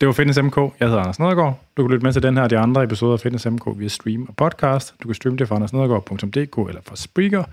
det 0.00 0.06
var 0.06 0.12
Fitness 0.12 0.42
MK. 0.42 0.56
Jeg 0.56 0.88
hedder 0.88 1.00
Anders 1.00 1.18
Nedergaard. 1.18 1.60
Du 1.76 1.82
kan 1.82 1.90
lytte 1.90 2.04
med 2.04 2.12
til 2.12 2.22
den 2.22 2.36
her 2.36 2.42
og 2.42 2.50
de 2.50 2.58
andre 2.58 2.84
episoder 2.84 3.12
af 3.12 3.20
Fitness 3.20 3.46
MK 3.46 3.64
via 3.76 3.88
stream 3.88 4.26
og 4.28 4.36
podcast. 4.36 4.94
Du 5.02 5.08
kan 5.08 5.14
streame 5.14 5.36
det 5.36 5.48
fra 5.48 5.54
andersnedergaard.dk 5.54 6.68
eller 6.68 6.80
fra 6.84 6.96
Spreaker. 6.96 7.44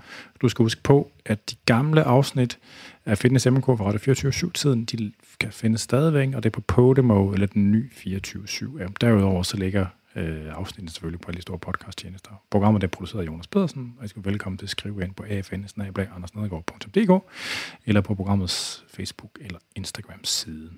Du 0.42 0.48
skal 0.48 0.62
huske 0.62 0.82
på, 0.82 1.10
at 1.24 1.50
de 1.50 1.56
gamle 1.66 2.02
afsnit 2.02 2.58
af 3.06 3.18
Fitness 3.18 3.46
MK 3.46 3.64
fra 3.64 3.84
Radio 3.84 4.12
24-7-tiden, 4.12 4.84
de 4.84 5.12
kan 5.40 5.52
findes 5.52 5.80
stadigvæk, 5.80 6.28
og 6.34 6.42
det 6.42 6.48
er 6.48 6.50
på 6.50 6.60
Podimo 6.60 7.32
eller 7.32 7.46
den 7.46 7.72
nye 7.72 7.88
24-7 7.96 8.78
Derudover 9.00 9.42
så 9.42 9.56
ligger 9.56 9.86
øh, 10.16 10.56
afsnittet 10.56 10.94
selvfølgelig 10.94 11.20
på 11.20 11.28
alle 11.28 11.36
de 11.36 11.42
store 11.42 11.58
podcasttjenester. 11.58 12.30
Programmet 12.50 12.84
er 12.84 12.88
produceret 12.88 13.22
af 13.22 13.26
Jonas 13.26 13.46
Pedersen, 13.46 13.94
og 13.98 14.04
I 14.04 14.08
skal 14.08 14.24
velkommen 14.24 14.58
til 14.58 14.66
at 14.66 14.70
skrive 14.70 15.04
ind 15.04 15.14
på 15.14 15.22
afn 15.22 16.24
eller 17.86 18.00
på 18.00 18.14
programmets 18.14 18.84
Facebook- 18.98 19.36
eller 19.40 19.58
Instagram-side. 19.76 20.70